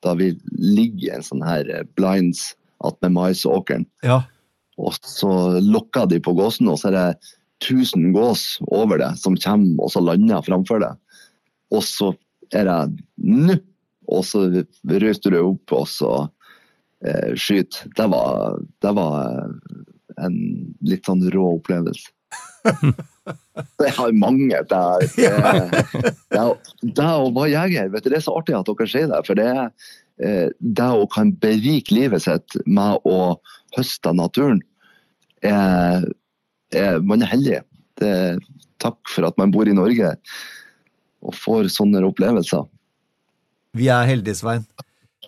Da 0.06 0.14
vi 0.14 0.36
ligger 0.54 1.08
i 1.08 1.14
en 1.18 1.26
sånn 1.26 1.42
her 1.42 1.66
blinds 1.98 2.52
attmed 2.86 3.16
maisåkeren. 3.16 3.86
Ja. 4.06 4.22
Og 4.76 4.96
så 5.06 5.30
lokker 5.64 6.08
de 6.10 6.18
på 6.20 6.34
gåsen, 6.36 6.68
og 6.68 6.78
så 6.80 6.90
er 6.90 6.96
det 6.96 7.06
1000 7.64 8.10
gås 8.12 8.42
over 8.68 9.00
det 9.00 9.14
som 9.22 9.36
kommer 9.40 9.86
og 9.86 9.92
så 9.94 10.02
lander 10.04 10.44
framfor 10.44 10.82
det. 10.84 10.92
Og 11.72 11.82
så 11.86 12.12
er 12.54 12.68
det 12.68 12.80
nå! 13.16 13.56
Og 14.06 14.22
så 14.22 14.44
ruster 14.86 15.32
du 15.34 15.38
opp 15.40 15.72
og 15.74 15.88
så 15.90 16.10
eh, 17.02 17.32
skyter. 17.34 17.88
Det 17.98 18.04
var, 18.12 18.60
det 18.84 18.92
var 18.94 19.48
en 20.22 20.36
litt 20.86 21.08
sånn 21.08 21.24
rå 21.34 21.48
opplevelse. 21.56 22.12
Jeg 23.82 23.92
har 23.96 24.12
mange. 24.14 24.60
Det, 24.70 24.78
er- 24.78 25.08
det, 25.16 25.82
det, 26.30 26.44
det 27.00 27.08
å 27.08 27.32
være 27.34 27.50
jeger, 27.56 27.90
vet 27.96 28.06
du, 28.06 28.10
det 28.12 28.20
er 28.20 28.26
så 28.28 28.36
artig 28.38 28.54
at 28.58 28.68
dere 28.70 28.86
sier 28.92 29.10
det. 29.10 29.20
For 29.26 29.38
det 29.38 29.48
er 29.50 29.72
det 30.16 30.86
å 30.88 31.04
kan 31.12 31.34
berike 31.42 31.92
livet 31.92 32.24
sitt 32.24 32.56
med 32.64 33.04
å 33.04 33.36
høste 33.76 34.08
av 34.08 34.16
naturen, 34.16 34.62
er, 35.44 36.06
er, 36.72 37.02
man 37.04 37.24
er 37.24 37.32
heldig. 37.34 37.58
Det, 38.00 38.12
takk 38.82 38.98
for 39.12 39.28
at 39.28 39.36
man 39.40 39.52
bor 39.54 39.68
i 39.68 39.76
Norge 39.76 40.14
og 41.26 41.36
får 41.36 41.70
sånne 41.74 42.04
opplevelser. 42.06 42.66
Vi 43.76 43.88
er 43.92 44.08
heldige, 44.08 44.38
Svein. 44.40 44.66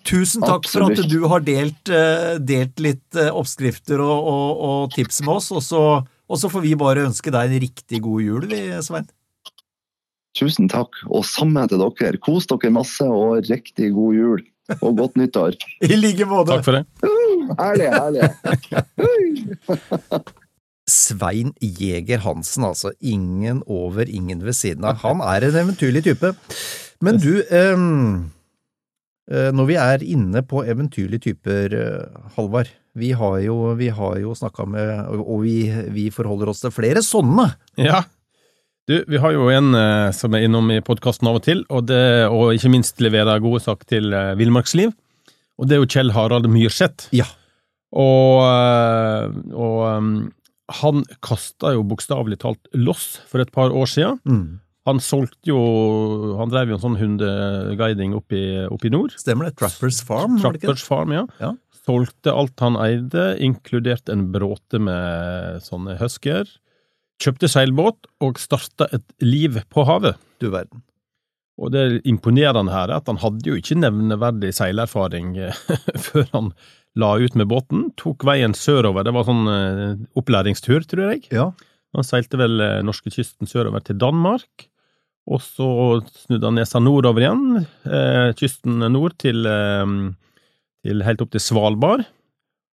Tusen 0.08 0.44
takk 0.44 0.68
for 0.70 0.88
at 0.88 1.00
du 1.10 1.18
har 1.28 1.42
delt, 1.44 1.90
eh, 1.92 2.38
delt 2.40 2.80
litt 2.80 3.18
eh, 3.18 3.32
oppskrifter 3.34 4.00
og, 4.00 4.28
og, 4.32 4.62
og 4.68 4.94
tips 4.94 5.20
med 5.24 5.34
oss, 5.34 5.50
og 5.52 5.64
så, 5.64 5.82
og 6.00 6.40
så 6.40 6.50
får 6.52 6.64
vi 6.64 6.76
bare 6.80 7.04
ønske 7.08 7.32
deg 7.34 7.50
en 7.50 7.64
riktig 7.66 8.00
god 8.06 8.24
jul, 8.24 8.46
vi, 8.48 8.62
Svein. 8.84 9.08
Tusen 10.38 10.70
takk, 10.70 10.94
og 11.10 11.26
samme 11.26 11.64
til 11.68 11.82
dere. 11.82 12.20
Kos 12.22 12.46
dere 12.48 12.70
masse, 12.72 13.04
og 13.04 13.48
riktig 13.50 13.90
god 13.96 14.16
jul. 14.16 14.44
Og 14.84 14.96
godt 14.98 15.16
nyttår. 15.16 15.56
I 15.84 15.96
like 15.96 16.26
måte. 16.28 16.58
Takk 16.58 16.66
for 16.66 16.76
det. 16.76 16.84
Herlig, 17.58 17.88
herlig. 17.94 18.28
Svein 20.88 21.52
Jæger 21.60 22.20
Hansen, 22.24 22.64
altså. 22.68 22.92
Ingen 23.00 23.62
over, 23.66 24.08
ingen 24.08 24.44
ved 24.44 24.56
siden 24.56 24.84
av. 24.88 25.00
Han 25.04 25.22
er 25.24 25.48
en 25.48 25.60
eventyrlig 25.62 26.04
type. 26.08 26.32
Men 27.04 27.20
du, 27.22 27.42
ehm, 27.54 28.30
eh, 29.30 29.50
når 29.54 29.68
vi 29.68 29.78
er 29.80 30.04
inne 30.04 30.42
på 30.42 30.64
eventyrlige 30.64 31.30
typer, 31.30 31.74
eh, 31.76 32.28
Halvard. 32.36 32.72
Vi 32.98 33.12
har 33.14 33.38
jo, 33.44 33.74
vi 33.78 33.88
har 33.94 34.16
jo 34.18 34.32
snakka 34.34 34.64
med, 34.66 34.88
og 35.20 35.44
vi, 35.44 35.70
vi 35.94 36.08
forholder 36.10 36.50
oss 36.50 36.64
til 36.64 36.72
flere 36.74 37.02
sånne. 37.04 37.44
Ja. 37.78 38.02
Du, 38.88 39.04
vi 39.04 39.18
har 39.20 39.34
jo 39.34 39.50
en 39.52 39.74
eh, 39.76 40.10
som 40.16 40.32
er 40.32 40.46
innom 40.46 40.70
i 40.72 40.78
podkasten 40.80 41.28
av 41.28 41.36
og 41.36 41.42
til, 41.44 41.58
og, 41.68 41.84
det, 41.90 42.24
og 42.32 42.54
ikke 42.56 42.70
minst 42.72 43.02
leverer 43.04 43.42
gode 43.44 43.60
sak 43.60 43.82
til 43.90 44.14
eh, 44.16 44.32
Villmarksliv. 44.40 44.94
Og 45.60 45.68
det 45.68 45.76
er 45.76 45.82
jo 45.82 45.88
Kjell 45.92 46.14
Harald 46.16 46.48
Myrseth. 46.48 47.10
Ja. 47.12 47.26
Og, 47.92 48.46
eh, 48.46 49.26
og 49.52 49.82
um, 49.92 50.14
han 50.80 51.02
kasta 51.24 51.74
jo 51.76 51.84
bokstavelig 51.90 52.38
talt 52.40 52.70
loss 52.72 53.18
for 53.28 53.44
et 53.44 53.52
par 53.52 53.76
år 53.76 53.90
siden. 53.92 54.22
Mm. 54.24 54.46
Han 54.88 55.02
solgte 55.04 55.50
jo 55.50 55.58
Han 56.38 56.48
drev 56.48 56.70
jo 56.70 56.78
en 56.78 56.84
sånn 56.86 56.96
hundeguiding 56.96 58.14
oppe 58.16 58.38
i, 58.38 58.46
opp 58.72 58.86
i 58.88 58.92
nord. 58.94 59.12
Stemmer 59.20 59.50
det? 59.50 59.58
Trappers 59.60 59.98
Farm? 60.08 60.38
Trappers 60.40 60.86
Farm, 60.86 61.12
ja. 61.12 61.26
Ja. 61.42 61.52
Solgte 61.84 62.32
alt 62.32 62.56
han 62.64 62.80
eide, 62.80 63.34
inkludert 63.44 64.08
en 64.08 64.30
bråte 64.32 64.80
med 64.80 65.60
sånne 65.66 65.98
husker. 66.00 66.48
Kjøpte 67.18 67.50
seilbåt 67.50 68.06
og 68.22 68.38
starta 68.38 68.86
et 68.94 69.06
liv 69.24 69.58
på 69.72 69.84
havet. 69.88 70.18
Du 70.38 70.50
verden. 70.52 70.84
Og 71.58 71.72
det 71.74 72.02
imponerende 72.06 72.70
her 72.70 72.86
er 72.92 73.00
at 73.00 73.08
han 73.10 73.18
hadde 73.18 73.50
jo 73.50 73.56
ikke 73.58 73.80
nevneverdig 73.80 74.52
seilerfaring 74.54 75.32
eh, 75.42 75.62
før 76.06 76.28
han 76.30 76.52
la 76.98 77.14
ut 77.18 77.34
med 77.38 77.50
båten. 77.50 77.88
Tok 77.98 78.26
veien 78.26 78.54
sørover, 78.54 79.06
det 79.06 79.14
var 79.16 79.26
sånn 79.26 79.50
eh, 79.50 79.96
opplæringstur, 80.18 80.86
tror 80.86 81.12
jeg. 81.12 81.26
Ja. 81.34 81.50
Han 81.96 82.06
seilte 82.06 82.38
vel 82.38 82.62
eh, 82.62 82.80
norskekysten 82.86 83.50
sørover 83.50 83.82
til 83.84 83.98
Danmark. 83.98 84.68
Og 85.28 85.42
så 85.44 85.68
snudde 86.22 86.46
han 86.46 86.56
nesa 86.56 86.80
nordover 86.80 87.20
igjen, 87.20 87.66
eh, 87.84 88.30
kysten 88.38 88.80
nord 88.94 89.18
til, 89.20 89.44
eh, 89.44 89.90
til 90.86 91.04
helt 91.04 91.24
opp 91.24 91.34
til 91.34 91.44
Svalbard. 91.44 92.06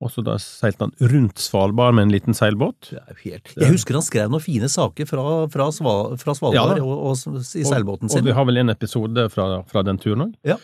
Og 0.05 0.11
så 0.13 0.21
da 0.21 0.35
seilte 0.41 0.85
han 0.85 0.91
rundt 1.11 1.41
Svalbard 1.41 1.95
med 1.97 2.05
en 2.07 2.11
liten 2.13 2.35
seilbåt. 2.37 2.91
Helt... 3.23 3.49
Jeg 3.57 3.71
husker 3.73 3.97
han 3.97 4.05
skrev 4.05 4.29
noen 4.29 4.43
fine 4.45 4.69
saker 4.69 5.07
fra, 5.09 5.23
fra, 5.49 5.71
Sva, 5.73 5.95
fra 6.21 6.35
Svalbard 6.37 6.77
Ja. 6.77 6.83
og, 6.85 6.93
og, 7.09 7.23
i 7.41 7.63
Og- 7.65 7.71
seilbåten 7.71 8.05
Og 8.11 8.13
sin. 8.13 8.25
vi 8.27 8.35
har 8.37 8.45
vel 8.45 8.61
en 8.61 8.69
episode 8.75 9.25
fra, 9.33 9.47
fra 9.71 9.81
den 9.87 9.97
turen 10.03 10.27
òg. 10.27 10.35
Ja. 10.45 10.59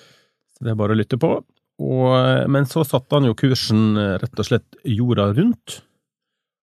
Så 0.53 0.67
det 0.67 0.75
er 0.75 0.77
bare 0.77 0.93
å 0.93 0.99
lytte 0.99 1.17
på. 1.17 1.39
Og, 1.81 2.11
men 2.53 2.67
så 2.69 2.83
satte 2.85 3.17
han 3.17 3.25
jo 3.25 3.33
kursen 3.33 3.95
eh, 3.97 4.17
rett 4.21 4.37
og 4.43 4.45
slett 4.45 4.77
jorda 4.85 5.31
rundt. 5.33 5.79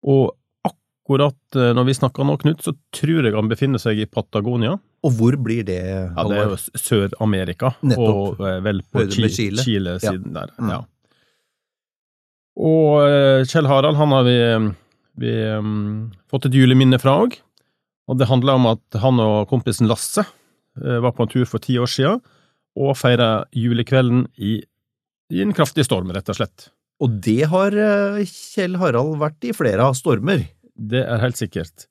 Og 0.05 0.35
akkurat 0.69 1.57
eh, 1.57 1.71
når 1.73 1.87
vi 1.89 1.95
snakker 1.97 2.29
nå, 2.29 2.37
Knut, 2.43 2.61
så 2.67 2.75
tror 2.93 3.25
jeg 3.25 3.33
han 3.39 3.49
befinner 3.49 3.81
seg 3.81 4.03
i 4.05 4.07
Patagonia. 4.11 4.75
Og 5.07 5.15
hvor 5.17 5.37
blir 5.41 5.65
det, 5.65 5.79
Ja, 5.87 6.25
det 6.29 6.37
er 6.43 6.53
jo 6.53 6.59
Sør-Amerika, 6.77 7.73
og 7.97 8.41
eh, 8.45 8.59
vel 8.67 8.83
på 8.93 9.07
med 9.07 9.15
Chile. 9.33 9.63
Chile-siden 9.65 10.35
der. 10.37 10.53
Mm. 10.61 10.73
Ja. 10.75 10.81
Og 12.59 13.05
eh, 13.07 13.45
Kjell 13.47 13.69
Harald, 13.71 13.99
han 14.01 14.15
har 14.15 14.25
vi, 14.27 14.39
vi 15.23 15.35
um, 15.55 16.09
fått 16.31 16.49
et 16.49 16.57
juleminne 16.59 16.99
fra 16.99 17.15
òg. 17.23 17.37
Og 18.09 18.19
det 18.19 18.27
handler 18.31 18.59
om 18.59 18.67
at 18.73 18.99
han 19.03 19.21
og 19.23 19.51
kompisen 19.51 19.89
Lasse 19.91 20.25
uh, 20.25 20.99
var 21.05 21.15
på 21.15 21.27
en 21.27 21.31
tur 21.31 21.47
for 21.47 21.63
ti 21.63 21.77
år 21.79 21.91
siden, 21.93 22.23
og 22.79 22.97
feira 22.99 23.45
julekvelden 23.55 24.27
i, 24.39 24.59
i 25.35 25.43
en 25.45 25.55
kraftig 25.55 25.87
storm, 25.87 26.11
rett 26.15 26.31
og 26.33 26.39
slett. 26.39 26.71
Og 27.05 27.21
det 27.23 27.47
har 27.53 27.75
uh, 27.79 28.19
Kjell 28.27 28.79
Harald 28.81 29.19
vært 29.21 29.47
i 29.47 29.55
flere 29.55 29.87
av 29.87 29.95
stormer. 29.99 30.49
Det 30.75 31.05
er 31.05 31.23
helt 31.23 31.39
sikkert. 31.39 31.87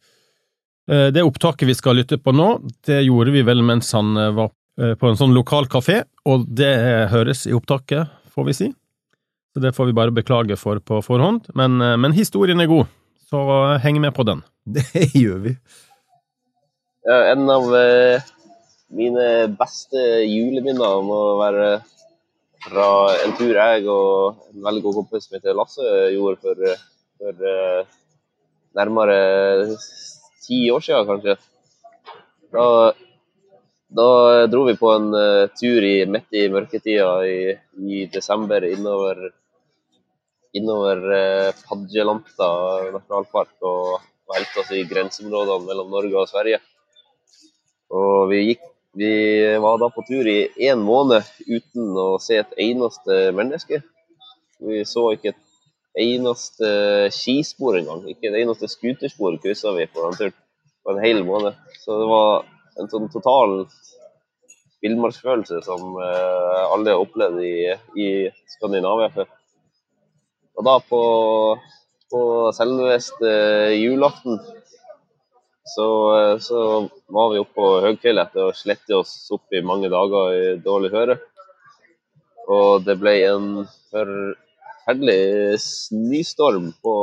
Uh, 0.92 1.08
Det 1.16 1.24
opptaket 1.24 1.70
vi 1.70 1.78
skal 1.78 2.00
lytte 2.00 2.20
på 2.20 2.34
nå, 2.36 2.58
det 2.88 3.06
gjorde 3.06 3.36
vi 3.36 3.46
vel 3.48 3.64
mens 3.68 3.94
han 3.96 4.18
eh, 4.20 4.34
var 4.36 4.52
eh, 4.82 4.96
på 5.00 5.10
en 5.10 5.20
sånn 5.20 5.36
lokal 5.36 5.68
kafé, 5.72 6.02
og 6.28 6.48
det 6.60 6.74
høres 7.12 7.46
i 7.48 7.56
opptaket, 7.56 8.12
får 8.34 8.48
vi 8.48 8.56
si. 8.56 8.70
Så 9.58 9.62
det 9.62 9.72
får 9.74 9.86
vi 9.86 9.94
bare 9.98 10.14
beklage 10.14 10.54
for 10.62 10.78
på 10.86 11.00
forhånd, 11.02 11.48
men, 11.58 11.82
eh, 11.82 11.96
men 11.98 12.14
historien 12.14 12.60
er 12.62 12.68
god, 12.70 12.86
så 13.26 13.40
heng 13.82 13.96
med 13.98 14.14
på 14.14 14.22
den. 14.28 14.44
Det 14.76 15.08
gjør 15.18 15.40
vi. 15.48 15.54
Ja, 17.10 17.16
en 17.32 17.50
av 17.50 17.66
eh, 17.74 18.28
mine 18.94 19.24
beste 19.58 20.04
juleminner 20.30 21.02
må 21.08 21.18
være 21.40 21.72
fra 22.68 22.86
en 23.24 23.34
tur 23.40 23.56
jeg 23.56 23.88
og 23.90 24.44
en 24.52 24.68
veldig 24.68 24.84
god 24.84 25.00
kompis 25.00 25.26
som 25.26 25.40
heter 25.40 25.58
Lasse 25.58 25.96
gjorde 26.14 26.38
for, 26.46 26.62
eh, 26.62 26.86
for 27.18 27.42
nærmere 28.78 29.18
ti 30.46 30.62
år 30.70 30.86
siden, 30.86 31.10
kanskje. 31.10 31.38
Da, 32.54 32.68
da 34.04 34.08
dro 34.54 34.70
vi 34.70 34.78
på 34.78 34.94
en 35.00 35.10
tur 35.58 35.90
i, 35.90 35.98
midt 36.06 36.30
i 36.44 36.46
mørketida 36.46 37.10
i, 37.26 37.38
i 37.90 38.06
desember 38.14 38.70
innover, 38.70 39.32
innover 40.56 41.04
uh, 41.12 41.58
Padjelanta 41.68 42.50
nasjonalpark 42.94 43.68
og 43.68 44.00
velte 44.32 44.62
oss 44.62 44.72
i 44.76 44.86
grenseområdene 44.88 45.68
mellom 45.68 45.92
Norge 45.92 46.22
og 46.22 46.30
Sverige. 46.32 46.62
Og 47.94 48.28
vi, 48.32 48.42
gikk, 48.52 48.64
vi 49.00 49.12
var 49.64 49.80
da 49.82 49.90
på 49.94 50.04
tur 50.08 50.28
i 50.28 50.40
én 50.70 50.82
måned 50.84 51.28
uten 51.48 51.94
å 52.00 52.10
se 52.22 52.42
et 52.42 52.58
eneste 52.68 53.20
menneske. 53.36 53.82
Vi 54.64 54.84
så 54.90 55.06
ikke 55.16 55.32
et 55.32 55.44
eneste 56.04 56.70
skispor 57.16 57.80
engang. 57.80 58.04
Ikke 58.12 58.32
et 58.32 58.42
eneste 58.42 58.70
scooterspor 58.72 59.40
kryssa 59.44 59.74
vi 59.78 59.88
på 59.88 60.04
den 60.04 60.20
turen 60.20 60.38
på 60.84 60.94
en 60.94 61.04
hel 61.04 61.24
måned. 61.28 61.56
Så 61.80 62.00
det 62.02 62.10
var 62.12 62.46
en 62.80 62.92
sånn 62.92 63.10
total 63.12 63.64
villmarksfølelse 64.84 65.62
som 65.66 65.98
eh, 66.04 66.64
alle 66.70 66.94
har 66.94 67.02
opplevd 67.02 67.42
i, 67.44 67.56
i 68.00 68.08
Skandinavia 68.56 69.10
før. 69.16 69.32
Og 70.58 70.66
da 70.66 70.78
på, 70.82 71.02
på 72.12 72.22
selveste 72.58 73.34
julaften 73.78 74.40
så, 75.68 75.88
eh, 76.18 76.36
så 76.40 76.60
var 77.14 77.34
vi 77.34 77.42
oppe 77.42 77.58
på 77.60 77.72
høgfjellet 77.84 78.30
etter 78.30 78.48
å 78.48 78.56
slette 78.56 78.98
oss 78.98 79.14
opp 79.36 79.54
i 79.54 79.64
mange 79.66 79.92
dager 79.92 80.34
i 80.34 80.46
dårlig 80.64 80.94
høre. 80.94 81.18
Og 82.48 82.86
det 82.88 82.96
ble 83.02 83.14
en 83.28 83.50
forferdelig 83.92 85.60
snøstorm 85.62 86.72
på 86.84 86.94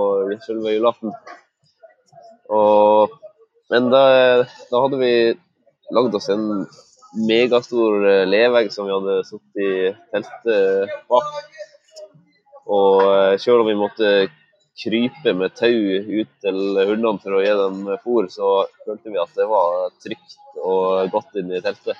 selve 0.47 0.73
julaften. 0.73 1.13
Og, 2.55 3.13
men 3.73 3.91
da, 3.93 4.05
da 4.71 4.83
hadde 4.87 5.01
vi 5.03 5.15
lagd 5.95 6.17
oss 6.17 6.31
en 6.33 6.65
megastor 7.29 8.09
eh, 8.09 8.25
levegg 8.27 8.73
som 8.75 8.89
vi 8.89 8.97
hadde 8.97 9.21
satt 9.29 9.63
i 9.63 9.71
teltet 10.11 10.97
bak. 11.13 11.37
Og 12.71 13.03
eh, 13.05 13.37
selv 13.43 13.65
om 13.65 13.69
vi 13.69 13.77
måtte 13.79 14.15
krype 14.81 15.35
med 15.37 15.55
tau 15.55 15.71
ut 15.71 16.33
til 16.43 16.61
hundene 16.89 17.21
for 17.23 17.37
å 17.37 17.45
gi 17.45 17.53
dem 17.61 17.85
fôr, 18.03 18.27
så 18.33 18.65
følte 18.87 19.13
vi 19.13 19.23
at 19.23 19.37
det 19.37 19.47
var 19.51 19.93
trygt 20.03 20.39
og 20.65 21.13
godt 21.13 21.39
inne 21.41 21.59
i 21.59 21.65
teltet. 21.65 21.99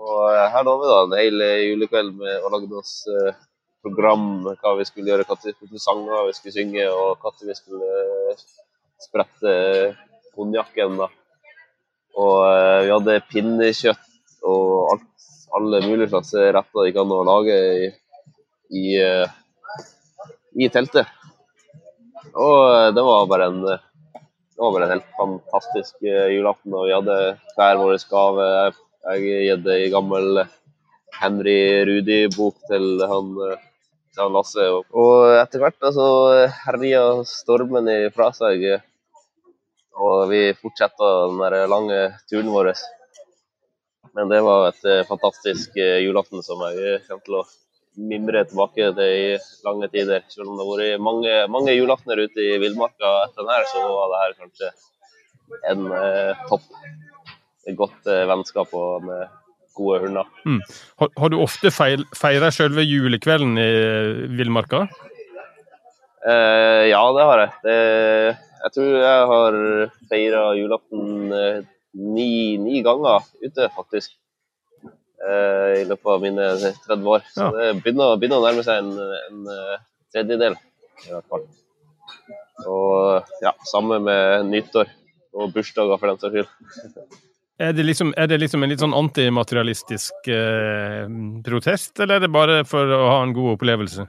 Og 0.00 0.26
eh, 0.30 0.48
her 0.54 0.66
lå 0.66 0.78
vi 0.80 0.90
da 0.90 1.04
en 1.04 1.18
hel 1.18 1.46
julekveld 1.70 2.16
med 2.22 2.44
å 2.46 2.52
lage 2.54 2.80
oss 2.80 3.02
eh, 3.10 3.38
program, 3.82 4.44
hva 4.60 4.74
vi 4.78 4.86
skulle 4.88 5.12
gjøre, 5.12 5.26
hvilke 5.28 5.80
sanger 5.80 6.28
vi 6.28 6.36
skulle 6.36 6.56
synge, 6.56 6.86
og 6.92 7.24
når 7.24 7.48
vi 7.48 7.56
skulle 7.58 7.90
eh, 8.32 8.44
sprette 9.00 9.54
konjakken. 10.36 11.00
Og 12.20 12.36
eh, 12.44 12.78
vi 12.84 12.94
hadde 12.94 13.20
pinnekjøtt 13.30 14.06
og 14.48 14.94
alt, 14.94 15.28
alle 15.56 15.82
mulige 15.84 16.10
slags 16.12 16.32
retter 16.56 16.86
de 16.86 16.94
kan 16.96 17.14
lage 17.28 17.56
i, 17.84 17.90
i, 18.70 18.84
eh, 19.00 19.39
i 20.60 20.68
teltet. 20.72 21.08
Og 22.34 22.58
eh, 22.74 22.90
det 22.94 23.04
var 23.06 23.28
bare 23.30 23.48
en 23.50 23.64
eh, 23.72 23.86
var 24.60 24.74
bare 24.74 24.86
en 24.86 24.94
helt 24.96 25.10
fantastisk 25.16 26.02
eh, 26.04 26.34
julaften. 26.36 26.74
Og 26.76 26.86
vi 26.88 26.96
hadde 26.96 27.18
hver 27.56 27.80
vår 27.80 27.96
gave. 28.10 28.46
Jeg 28.50 28.78
jeg 29.00 29.44
gitt 29.48 29.68
ei 29.72 29.88
gammel 29.88 30.42
Henry 31.16 31.60
Rudi-bok 31.88 32.58
til 32.68 33.00
han, 33.08 33.30
til 34.12 34.20
han 34.20 34.34
Lasse. 34.36 34.66
Og, 34.92 35.30
etter 35.38 35.62
hvert 35.62 35.86
så 35.96 36.08
herja 36.66 37.00
stormen 37.24 37.88
ifra 37.88 38.28
seg. 38.36 38.66
Og 39.96 40.28
vi 40.28 40.42
fortsatte 40.60 41.08
den 41.32 41.70
lange 41.72 42.02
turen 42.28 42.52
vår. 42.52 42.74
Men 44.12 44.28
det 44.28 44.42
var 44.44 44.68
et 44.68 45.08
fantastisk 45.08 45.80
julaften 45.80 46.44
som 46.44 46.60
jeg 46.68 47.00
kommer 47.08 47.24
til 47.24 47.40
å 47.40 47.44
mimre 47.98 48.44
tilbake 48.48 48.92
til 48.96 49.02
i 49.02 49.34
lange 49.66 49.88
tider. 49.92 50.22
Selv 50.30 50.50
om 50.50 50.58
det 50.58 50.66
har 50.66 50.80
vært 50.80 51.04
mange, 51.04 51.34
mange 51.52 51.74
julaftener 51.74 52.24
ute 52.26 52.46
i 52.46 52.58
villmarka 52.62 53.12
etter 53.26 53.42
den 53.42 53.52
her, 53.54 53.68
så 53.72 53.84
var 53.88 54.12
det 54.12 54.22
her 54.22 54.38
kanskje 54.44 54.72
en 55.72 55.86
eh, 55.98 56.48
topp. 56.48 56.66
Et 57.68 57.76
godt 57.76 58.08
eh, 58.08 58.26
vennskap 58.30 58.72
og 58.76 59.04
med 59.04 59.26
gode 59.76 60.00
hunder. 60.04 60.28
Mm. 60.46 60.60
Har, 61.00 61.10
har, 61.16 61.32
du 61.32 61.40
ofte 61.40 61.72
feil, 61.74 62.04
feira 62.16 62.50
selve 62.54 62.84
julekvelden 62.86 63.58
i 63.60 63.70
villmarka? 64.38 64.86
Eh, 66.20 66.86
ja, 66.90 67.02
det 67.16 67.26
har 67.28 67.44
jeg. 67.44 67.52
Det, 67.64 67.76
jeg 68.60 68.74
tror 68.76 68.96
jeg 69.00 69.28
har 69.32 69.60
feira 70.10 70.42
julaften 70.58 71.36
eh, 71.36 71.60
ni, 71.96 72.56
ni, 72.60 72.82
ganger 72.86 73.24
ute, 73.40 73.70
faktisk. 73.76 74.16
Eh, 75.20 75.80
I 75.82 75.84
løpet 75.84 76.12
av 76.14 76.22
mine 76.22 76.46
30 76.86 77.08
år. 77.12 77.24
Så 77.28 77.46
ja. 77.46 77.50
det 77.56 77.72
begynner, 77.84 78.16
begynner, 78.20 78.40
å 78.40 78.46
nærme 78.46 78.64
seg 78.64 78.80
en, 78.80 78.92
en, 79.28 79.42
en 79.50 79.82
tredjedel, 80.14 80.56
i 81.04 81.10
hvert 81.12 81.26
fall. 81.28 81.44
Og 82.68 83.42
ja, 83.44 83.52
samme 83.68 84.00
med 84.04 84.48
nyttår 84.48 84.88
og 85.36 85.52
bursdager, 85.54 86.00
for 86.00 86.10
den 86.10 86.22
saks 86.22 86.38
skyld. 86.38 87.18
Er 87.60 87.74
det, 87.76 87.84
liksom, 87.84 88.14
er 88.16 88.30
det 88.30 88.38
liksom 88.40 88.64
en 88.64 88.72
litt 88.72 88.80
sånn 88.80 88.96
antimaterialistisk 88.96 90.30
eh, 90.32 91.04
protest, 91.44 91.92
eller 92.00 92.16
er 92.16 92.24
det 92.24 92.32
bare 92.32 92.62
for 92.68 92.88
å 92.96 93.02
ha 93.10 93.20
en 93.20 93.36
god 93.36 93.58
opplevelse? 93.58 94.06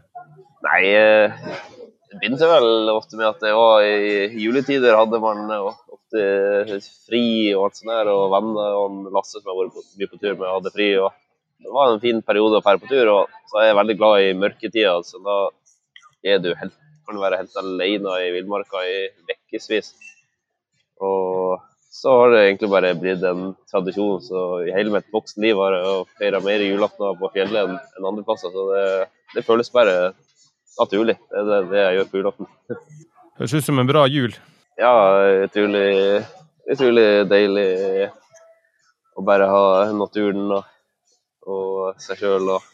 Nei, 0.63 0.81
eh, 0.95 1.51
det 2.07 2.21
begynte 2.21 2.47
vel 2.47 2.93
ofte 2.93 3.19
med 3.19 3.27
at 3.27 3.43
det 3.43 3.51
var 3.57 3.83
i 3.83 4.29
juletider 4.39 4.95
hadde 4.95 5.19
man 5.19 5.51
ofte 6.11 6.79
fri 7.07 7.53
og 7.55 7.67
alt 7.67 7.79
sånt 7.79 7.91
der, 7.91 8.11
og 8.11 8.31
venner 8.33 8.77
og 8.77 9.09
Lasse 9.13 9.39
som 9.39 9.49
har 9.49 9.59
vært 9.59 9.97
mye 9.97 10.11
på 10.11 10.19
tur 10.19 10.35
med, 10.35 10.47
hadde 10.49 10.73
fri. 10.75 10.91
og 10.97 11.11
Det 11.61 11.71
var 11.71 11.91
en 11.91 12.03
fin 12.03 12.21
periode 12.21 12.59
å 12.59 12.61
dra 12.61 12.77
på 12.77 12.89
tur, 12.89 13.07
og 13.07 13.27
så 13.49 13.61
er 13.61 13.67
jeg 13.69 13.79
veldig 13.79 13.97
glad 13.97 14.21
i 14.21 14.37
mørketida. 14.37 15.01
så 15.03 15.19
da 15.23 15.37
er 16.23 16.39
du 16.39 16.53
helt, 16.55 16.73
kan 17.05 17.15
du 17.15 17.21
være 17.21 17.41
helt 17.41 17.57
alene 17.57 18.15
i 18.21 18.31
villmarka 18.35 18.83
i 18.85 19.09
ukevis. 19.51 19.93
Og 21.01 21.59
så 21.91 22.11
har 22.19 22.31
det 22.31 22.43
egentlig 22.45 22.69
bare 22.71 22.93
blitt 22.95 23.23
en 23.23 23.55
tradisjon. 23.69 24.21
Så 24.21 24.67
i 24.67 24.73
hele 24.75 24.93
mitt 24.93 25.09
voksne 25.11 25.43
liv 25.47 25.57
har 25.57 25.75
jeg 25.75 26.05
feira 26.19 26.39
mer 26.43 26.61
julaftener 26.61 27.17
på 27.19 27.31
fjellet 27.33 27.65
enn, 27.65 27.79
enn 27.97 28.07
andre 28.07 28.23
plasser. 28.23 28.53
Så 28.53 28.67
det, 28.69 28.85
det, 29.35 29.45
føles 29.47 29.73
bare 29.73 30.13
naturlig. 30.77 31.17
Det 31.31 31.41
er 31.41 31.49
det, 31.49 31.59
det 31.73 31.81
jeg 31.81 31.97
gjør 31.97 32.11
på 32.11 32.21
julaften. 32.21 32.53
Høres 33.41 33.57
ut 33.57 33.65
som 33.65 33.81
en 33.81 33.89
bra 33.89 34.05
jul. 34.07 34.37
Ja, 34.79 34.93
utrolig, 35.43 36.23
utrolig 36.71 37.07
deilig 37.29 37.67
å 39.17 39.23
bare 39.25 39.49
ha 39.51 39.65
naturen 39.95 40.47
og, 40.55 40.69
og 41.47 41.99
seg 42.01 42.21
sjøl 42.21 42.53
og, 42.55 42.71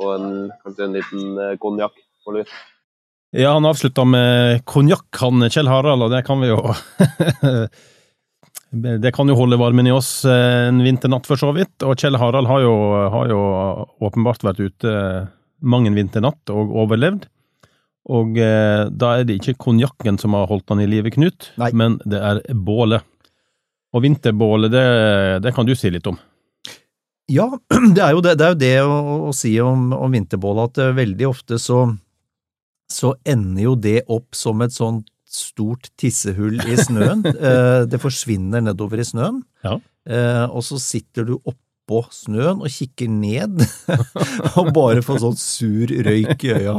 og 0.00 0.14
en, 0.14 0.32
kanskje 0.64 0.88
en 0.88 0.96
liten 0.96 1.38
eh, 1.44 1.54
konjakk 1.60 1.96
på 2.24 2.38
lur. 2.38 2.56
Ja, 3.36 3.52
han 3.58 3.68
avslutta 3.68 4.06
med 4.08 4.64
konjakk, 4.64 5.08
han 5.20 5.44
Kjell 5.52 5.68
Harald, 5.68 6.06
og 6.06 6.14
det 6.14 6.24
kan 6.24 6.40
vi 6.40 6.48
jo 6.48 6.62
Det 8.68 9.14
kan 9.16 9.28
jo 9.28 9.36
holde 9.36 9.56
varmen 9.60 9.86
i 9.88 9.92
oss 9.92 10.26
en 10.28 10.82
vinternatt, 10.84 11.24
for 11.24 11.40
så 11.40 11.54
vidt. 11.56 11.84
Og 11.88 11.96
Kjell 11.96 12.18
Harald 12.20 12.48
har 12.50 12.60
jo, 12.60 12.74
har 13.14 13.30
jo 13.32 13.38
åpenbart 14.04 14.44
vært 14.44 14.60
ute 14.60 14.92
mang 15.64 15.86
en 15.88 15.96
vinternatt 15.96 16.52
og 16.52 16.74
overlevd. 16.84 17.24
Og 18.08 18.38
eh, 18.40 18.88
da 18.88 19.12
er 19.18 19.28
det 19.28 19.38
ikke 19.38 19.58
konjakken 19.68 20.18
som 20.20 20.36
har 20.36 20.48
holdt 20.48 20.68
han 20.72 20.80
i 20.80 20.88
live, 20.88 21.12
Knut, 21.12 21.50
Nei. 21.60 21.70
men 21.76 21.98
det 22.08 22.20
er 22.24 22.40
bålet. 22.54 23.04
Og 23.96 24.04
vinterbålet, 24.04 24.72
det, 24.72 24.86
det, 25.44 25.54
kan 25.56 25.68
du 25.68 25.74
si 25.76 25.90
litt 25.92 26.08
om? 26.08 26.18
Ja, 27.28 27.50
det 27.96 28.02
er 28.04 28.16
jo 28.16 28.24
det, 28.24 28.36
det, 28.40 28.46
er 28.46 28.54
jo 28.54 28.60
det 28.62 28.74
å, 28.84 28.96
å, 29.28 29.36
si 29.36 29.54
om, 29.64 29.90
om 29.96 30.16
vinterbålet, 30.16 30.72
at 30.72 30.82
eh, 30.84 30.96
veldig 30.96 31.28
ofte 31.28 31.60
så, 31.60 31.84
så 32.92 33.14
ender 33.28 33.64
jo 33.68 33.76
det 33.76 34.00
opp 34.08 34.36
som 34.36 34.64
et 34.64 34.76
sånt 34.76 35.08
stort 35.28 35.90
tissehull 36.00 36.60
i 36.64 36.76
snøen. 36.80 37.24
Eh, 37.38 37.84
det 37.88 38.00
forsvinner 38.02 38.64
nedover 38.64 39.00
i 39.00 39.06
snøen, 39.06 39.42
ja. 39.64 39.76
Eh, 40.08 40.44
og 40.48 40.64
så 40.64 40.78
sitter 40.80 41.26
du 41.28 41.34
oppå 41.36 42.00
snøen 42.12 42.62
og 42.64 42.72
kikker 42.72 43.10
ned 43.12 43.60
og 44.58 44.70
bare 44.76 45.04
får 45.04 45.20
sånn 45.22 45.36
sur 45.40 45.92
røyk 46.08 46.46
i 46.48 46.54
øya. 46.56 46.78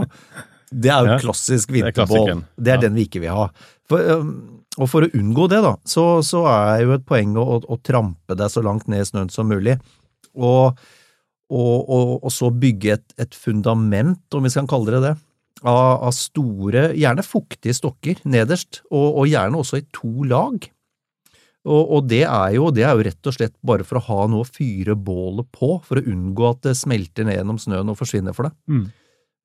Det 0.69 0.91
er 0.93 1.05
jo 1.05 1.13
ja, 1.13 1.19
klassisk 1.23 1.73
vinterbål. 1.73 2.31
Det, 2.31 2.65
det 2.65 2.73
er 2.75 2.83
den 2.85 2.97
vi 2.97 3.07
ikke 3.07 3.23
vil 3.23 3.33
ha. 3.33 3.47
For, 3.89 4.23
og 4.79 4.89
for 4.91 5.05
å 5.05 5.11
unngå 5.17 5.47
det, 5.51 5.63
da, 5.65 5.73
så, 5.87 6.05
så 6.25 6.43
er 6.51 6.83
jo 6.85 6.93
et 6.95 7.07
poeng 7.09 7.33
å, 7.39 7.45
å, 7.57 7.61
å, 7.65 7.79
trampe 7.83 8.37
deg 8.37 8.53
så 8.53 8.63
langt 8.65 8.87
ned 8.91 9.01
i 9.03 9.09
snøen 9.09 9.31
som 9.33 9.49
mulig. 9.49 9.79
Og, 10.37 10.77
og, 11.49 12.13
og 12.19 12.29
så 12.31 12.51
bygge 12.53 12.93
et, 12.99 13.07
et 13.25 13.35
fundament, 13.35 14.21
om 14.37 14.45
vi 14.45 14.53
skal 14.53 14.69
kalle 14.69 14.93
det 14.97 15.03
det 15.07 15.15
av, 15.67 16.03
av 16.07 16.11
store, 16.15 16.89
gjerne 16.97 17.25
fuktige 17.25 17.75
stokker 17.75 18.21
nederst, 18.29 18.83
og, 18.89 19.07
og, 19.07 19.23
gjerne 19.29 19.59
også 19.59 19.81
i 19.81 19.87
to 19.95 20.27
lag. 20.29 20.67
Og, 21.67 21.81
og 21.97 22.07
det, 22.09 22.23
er 22.23 22.55
jo, 22.55 22.69
det, 22.73 22.85
er 22.87 22.95
jo, 22.95 23.05
rett 23.09 23.29
og 23.29 23.35
slett 23.35 23.55
bare 23.65 23.85
for 23.87 23.99
å 23.99 24.05
ha 24.07 24.27
noe 24.31 24.45
å 24.45 24.47
fyre 24.47 24.95
bålet 24.95 25.49
på, 25.55 25.75
for 25.85 25.99
å 25.99 26.05
unngå 26.07 26.47
at 26.53 26.63
det 26.69 26.77
smelter 26.79 27.27
ned 27.27 27.41
gjennom 27.41 27.59
snøen 27.61 27.91
og 27.91 27.99
forsvinner 27.99 28.35
for 28.35 28.47
deg. 28.47 28.55
Mm. 28.71 28.85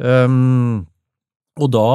Um, 0.05 0.85
og 1.55 1.71
da, 1.71 1.89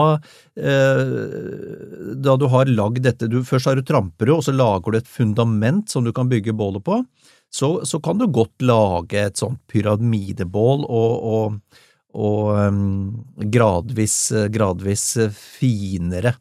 eh, 0.55 2.13
da 2.15 2.35
du 2.39 2.47
har 2.51 2.71
lagd 2.71 3.01
dette 3.03 3.27
du, 3.27 3.41
Først 3.43 3.67
har 3.67 3.75
du 3.75 3.83
trampere, 3.83 4.37
og 4.37 4.45
så 4.45 4.55
lager 4.55 4.91
du 4.91 4.99
et 5.01 5.11
fundament 5.11 5.91
som 5.91 6.05
du 6.07 6.13
kan 6.15 6.31
bygge 6.31 6.55
bålet 6.55 6.85
på. 6.85 7.01
Så, 7.51 7.81
så 7.83 7.99
kan 7.99 8.19
du 8.19 8.27
godt 8.31 8.61
lage 8.61 9.19
et 9.19 9.39
sånt 9.41 9.59
pyramidebål 9.71 10.85
og, 10.87 11.29
og 11.33 11.85
og 12.17 12.55
um, 12.57 13.25
gradvis, 13.53 14.31
gradvis 14.49 15.05
finere, 15.35 16.33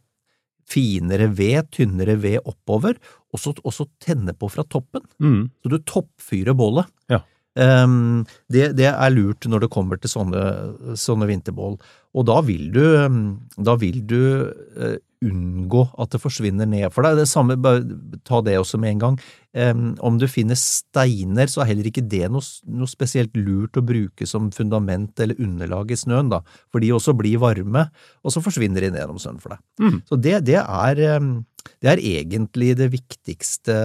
finere 0.69 1.28
ved, 1.28 1.69
tynnere 1.77 2.16
ved 2.20 2.40
oppover, 2.49 2.97
og 3.32 3.43
så 3.43 3.89
tenne 4.01 4.32
på 4.32 4.49
fra 4.53 4.65
toppen. 4.65 5.05
Mm. 5.20 5.43
Så 5.61 5.73
du 5.73 5.77
toppfyrer 5.85 6.57
bålet. 6.57 6.89
Ja. 7.12 7.20
Um, 7.59 8.22
det, 8.52 8.70
det, 8.78 8.86
er 8.93 9.10
lurt 9.10 9.48
når 9.51 9.64
det 9.64 9.72
kommer 9.74 9.98
til 9.98 10.12
sånne, 10.12 10.94
sånne 10.98 11.26
vinterbål. 11.26 11.78
Og 12.14 12.26
da 12.28 12.39
vil 12.47 12.70
du, 12.74 12.85
da 13.59 13.74
vil 13.80 14.01
du 14.06 14.20
uh, 14.78 14.97
unngå 15.24 15.82
at 15.98 16.12
det 16.14 16.20
forsvinner 16.22 16.68
ned 16.70 16.86
for 16.94 17.06
deg. 17.06 17.18
Det 17.18 17.26
samme, 17.28 17.56
ta 18.26 18.40
det 18.47 18.59
også 18.60 18.78
med 18.80 18.94
en 18.94 19.02
gang. 19.02 19.18
Um, 19.59 19.85
om 20.05 20.18
du 20.20 20.28
finner 20.30 20.59
steiner, 20.59 21.51
så 21.51 21.64
er 21.64 21.72
heller 21.72 21.89
ikke 21.90 22.05
det 22.06 22.28
noe, 22.30 22.44
noe, 22.70 22.90
spesielt 22.90 23.35
lurt 23.39 23.78
å 23.80 23.82
bruke 23.82 24.28
som 24.28 24.52
fundament 24.55 25.18
eller 25.24 25.40
underlag 25.43 25.90
i 25.90 25.98
snøen, 25.98 26.30
da, 26.30 26.43
for 26.70 26.85
de 26.85 26.93
også 26.94 27.16
blir 27.18 27.40
varme, 27.43 27.89
og 28.22 28.35
så 28.35 28.43
forsvinner 28.44 28.85
de 28.85 28.93
ned 28.93 29.02
gjennom 29.02 29.18
snøen 29.22 29.40
for 29.43 29.56
deg. 29.56 29.64
Mm. 29.82 29.98
Så 30.06 30.20
det, 30.28 30.36
det, 30.47 30.60
er, 30.62 31.02
um, 31.18 31.32
det 31.82 31.90
er 31.94 32.05
egentlig 32.20 32.76
det 32.78 32.93
viktigste 32.94 33.80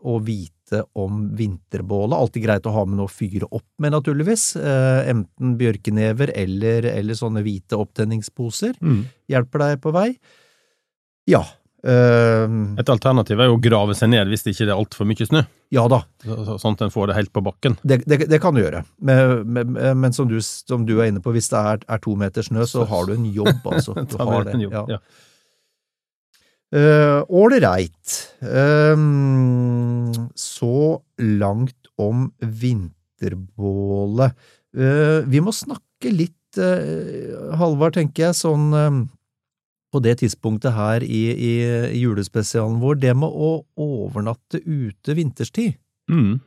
å 0.00 0.16
vite 0.24 0.59
om 0.98 1.22
vinterbålet. 1.36 2.16
Alltid 2.16 2.44
greit 2.44 2.66
å 2.66 2.74
ha 2.74 2.84
med 2.88 3.00
noe 3.00 3.10
å 3.10 3.12
fyre 3.12 3.48
opp 3.50 3.66
med, 3.82 3.94
naturligvis. 3.94 4.52
Uh, 4.56 5.06
enten 5.10 5.54
bjørkenever 5.60 6.32
eller, 6.38 6.88
eller, 6.92 7.18
sånne 7.18 7.44
hvite 7.46 7.78
opptenningsposer. 7.80 8.76
Mm. 8.80 9.00
Hjelper 9.30 9.64
deg 9.64 9.80
på 9.84 9.94
vei. 9.96 10.10
Ja. 11.30 11.44
Uh, 11.80 12.76
Et 12.80 12.92
alternativ 12.92 13.40
er 13.40 13.48
jo 13.48 13.56
å 13.56 13.62
grave 13.62 13.94
seg 13.96 14.12
ned 14.12 14.28
hvis 14.28 14.44
det 14.44 14.52
ikke 14.52 14.68
er 14.68 14.76
altfor 14.76 15.08
mye 15.08 15.26
snø. 15.30 15.44
Ja 15.72 15.86
da. 15.88 16.02
sånn 16.24 16.74
at 16.74 16.84
en 16.84 16.92
får 16.92 17.10
det 17.10 17.16
helt 17.20 17.32
på 17.32 17.42
bakken. 17.46 17.78
Det, 17.82 18.02
det, 18.10 18.24
det 18.28 18.40
kan 18.42 18.56
du 18.56 18.60
gjøre, 18.62 18.82
men, 18.98 19.42
men, 19.46 19.74
men 20.02 20.14
som, 20.16 20.28
du, 20.28 20.40
som, 20.42 20.84
du, 20.86 20.96
er 20.98 21.12
inne 21.12 21.22
på, 21.24 21.32
hvis 21.36 21.48
det 21.52 21.60
er, 21.72 21.82
er, 21.86 22.02
to 22.02 22.16
meter 22.18 22.44
snø, 22.44 22.66
så 22.68 22.84
har 22.90 23.06
du 23.08 23.14
en 23.14 23.28
jobb, 23.30 23.60
altså. 23.70 23.94
Du 24.10 24.18
har 24.18 24.48
det. 24.48 24.58
Ja. 24.66 24.98
Ålreit. 26.70 28.16
Uh, 28.44 28.92
um, 28.94 30.12
så 30.38 31.00
langt 31.18 31.90
om 32.00 32.32
vinterbålet. 32.38 34.36
Uh, 34.76 35.26
vi 35.26 35.40
må 35.42 35.52
snakke 35.54 36.12
litt, 36.14 36.58
uh, 36.58 37.56
Halvard, 37.58 37.96
tenker 37.98 38.28
jeg, 38.28 38.38
sånn 38.38 38.70
uh, 38.74 39.00
på 39.90 40.02
det 40.04 40.20
tidspunktet 40.22 40.76
her 40.76 41.02
i, 41.02 41.22
i, 41.34 41.52
julespesialen 41.98 42.78
vår, 42.82 43.00
det 43.02 43.14
med 43.18 43.30
å 43.30 43.64
overnatte 43.80 44.62
ute 44.62 45.16
vinterstid, 45.18 45.74
mm. 46.10 46.38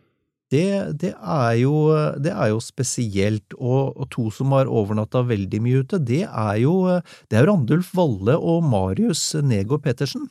Det, 0.53 0.67
det, 1.01 1.11
er 1.17 1.57
jo, 1.59 1.73
det, 2.21 2.31
er 2.31 2.53
jo, 2.53 2.61
spesielt. 2.63 3.57
Og, 3.57 3.97
og 3.97 4.07
to 4.13 4.29
som 4.33 4.53
har 4.55 4.71
overnatta 4.71 5.25
veldig 5.27 5.63
mye 5.65 5.83
ute, 5.83 5.99
det 5.99 6.23
er 6.29 6.61
jo 6.61 6.77
det 6.93 7.39
er 7.39 7.49
Randulf 7.49 7.91
Valle 7.97 8.37
og 8.37 8.63
Marius 8.69 9.31
Negård 9.41 9.83
Pettersen. 9.83 10.29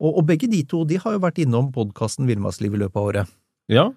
Og, 0.00 0.12
og, 0.12 0.22
begge 0.28 0.48
de 0.50 0.64
to 0.68 0.82
de 0.88 1.00
har 1.00 1.16
jo 1.16 1.24
vært 1.24 1.42
innom 1.42 1.72
podkasten 1.74 2.28
Villmarksliv 2.28 2.76
i 2.76 2.84
løpet 2.84 3.00
av 3.00 3.10
året. 3.14 3.34
Ja, 3.70 3.90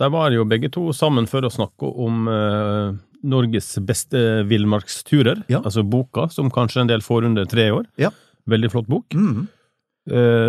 der 0.00 0.10
var 0.14 0.32
jo 0.32 0.46
begge 0.48 0.70
to 0.72 0.90
sammen 0.96 1.26
for 1.28 1.44
å 1.44 1.52
snakke 1.52 1.88
om 2.00 2.26
uh 2.30 2.98
Norges 3.20 3.74
beste 3.84 4.42
villmarksturer, 4.48 5.42
ja. 5.52 5.60
altså 5.60 5.84
boka, 5.84 6.28
som 6.32 6.50
kanskje 6.52 6.84
en 6.84 6.90
del 6.90 7.02
får 7.04 7.26
under 7.28 7.48
tre 7.48 7.68
år. 7.74 7.86
Ja. 8.00 8.12
Veldig 8.48 8.70
flott 8.72 8.88
bok. 8.90 9.14
Mm. 9.14 9.48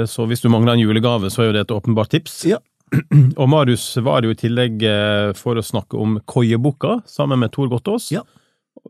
Så 0.07 0.25
hvis 0.29 0.41
du 0.41 0.47
mangler 0.49 0.77
en 0.77 0.83
julegave, 0.83 1.29
så 1.29 1.43
er 1.43 1.49
jo 1.49 1.55
det 1.57 1.65
et 1.65 1.73
åpenbart 1.75 2.13
tips. 2.13 2.38
Ja. 2.47 2.61
Og 3.39 3.47
Marius 3.51 3.85
var 4.03 4.26
jo 4.26 4.34
i 4.34 4.38
tillegg 4.38 4.84
eh, 4.88 5.31
for 5.38 5.59
å 5.59 5.65
snakke 5.65 5.99
om 5.99 6.18
Koieboka, 6.27 6.99
sammen 7.09 7.41
med 7.41 7.53
Tor 7.55 7.69
Gottaas. 7.72 8.09
Ja. 8.13 8.26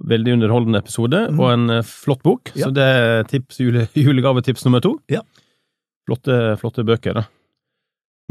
Veldig 0.08 0.38
underholdende 0.38 0.82
episode, 0.82 1.26
og 1.36 1.46
en 1.52 1.78
eh, 1.78 1.86
flott 1.86 2.24
bok. 2.26 2.54
Ja. 2.56 2.68
Så 2.68 2.76
det 2.76 2.88
er 2.88 3.30
tips, 3.30 3.62
jule, 3.62 3.86
julegavetips 4.08 4.66
nummer 4.68 4.84
to. 4.84 4.96
Ja. 5.12 5.22
Flotte, 6.10 6.58
flotte 6.62 6.86
bøker, 6.88 7.22
da. 7.22 7.28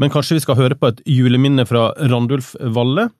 Men 0.01 0.11
kanskje 0.11 0.39
vi 0.39 0.43
skal 0.43 0.57
høre 0.57 0.75
på 0.79 0.89
et 0.89 1.01
juleminne 1.07 1.63
fra 1.69 1.91
Randulf 2.09 2.55
Valle. 2.73 3.11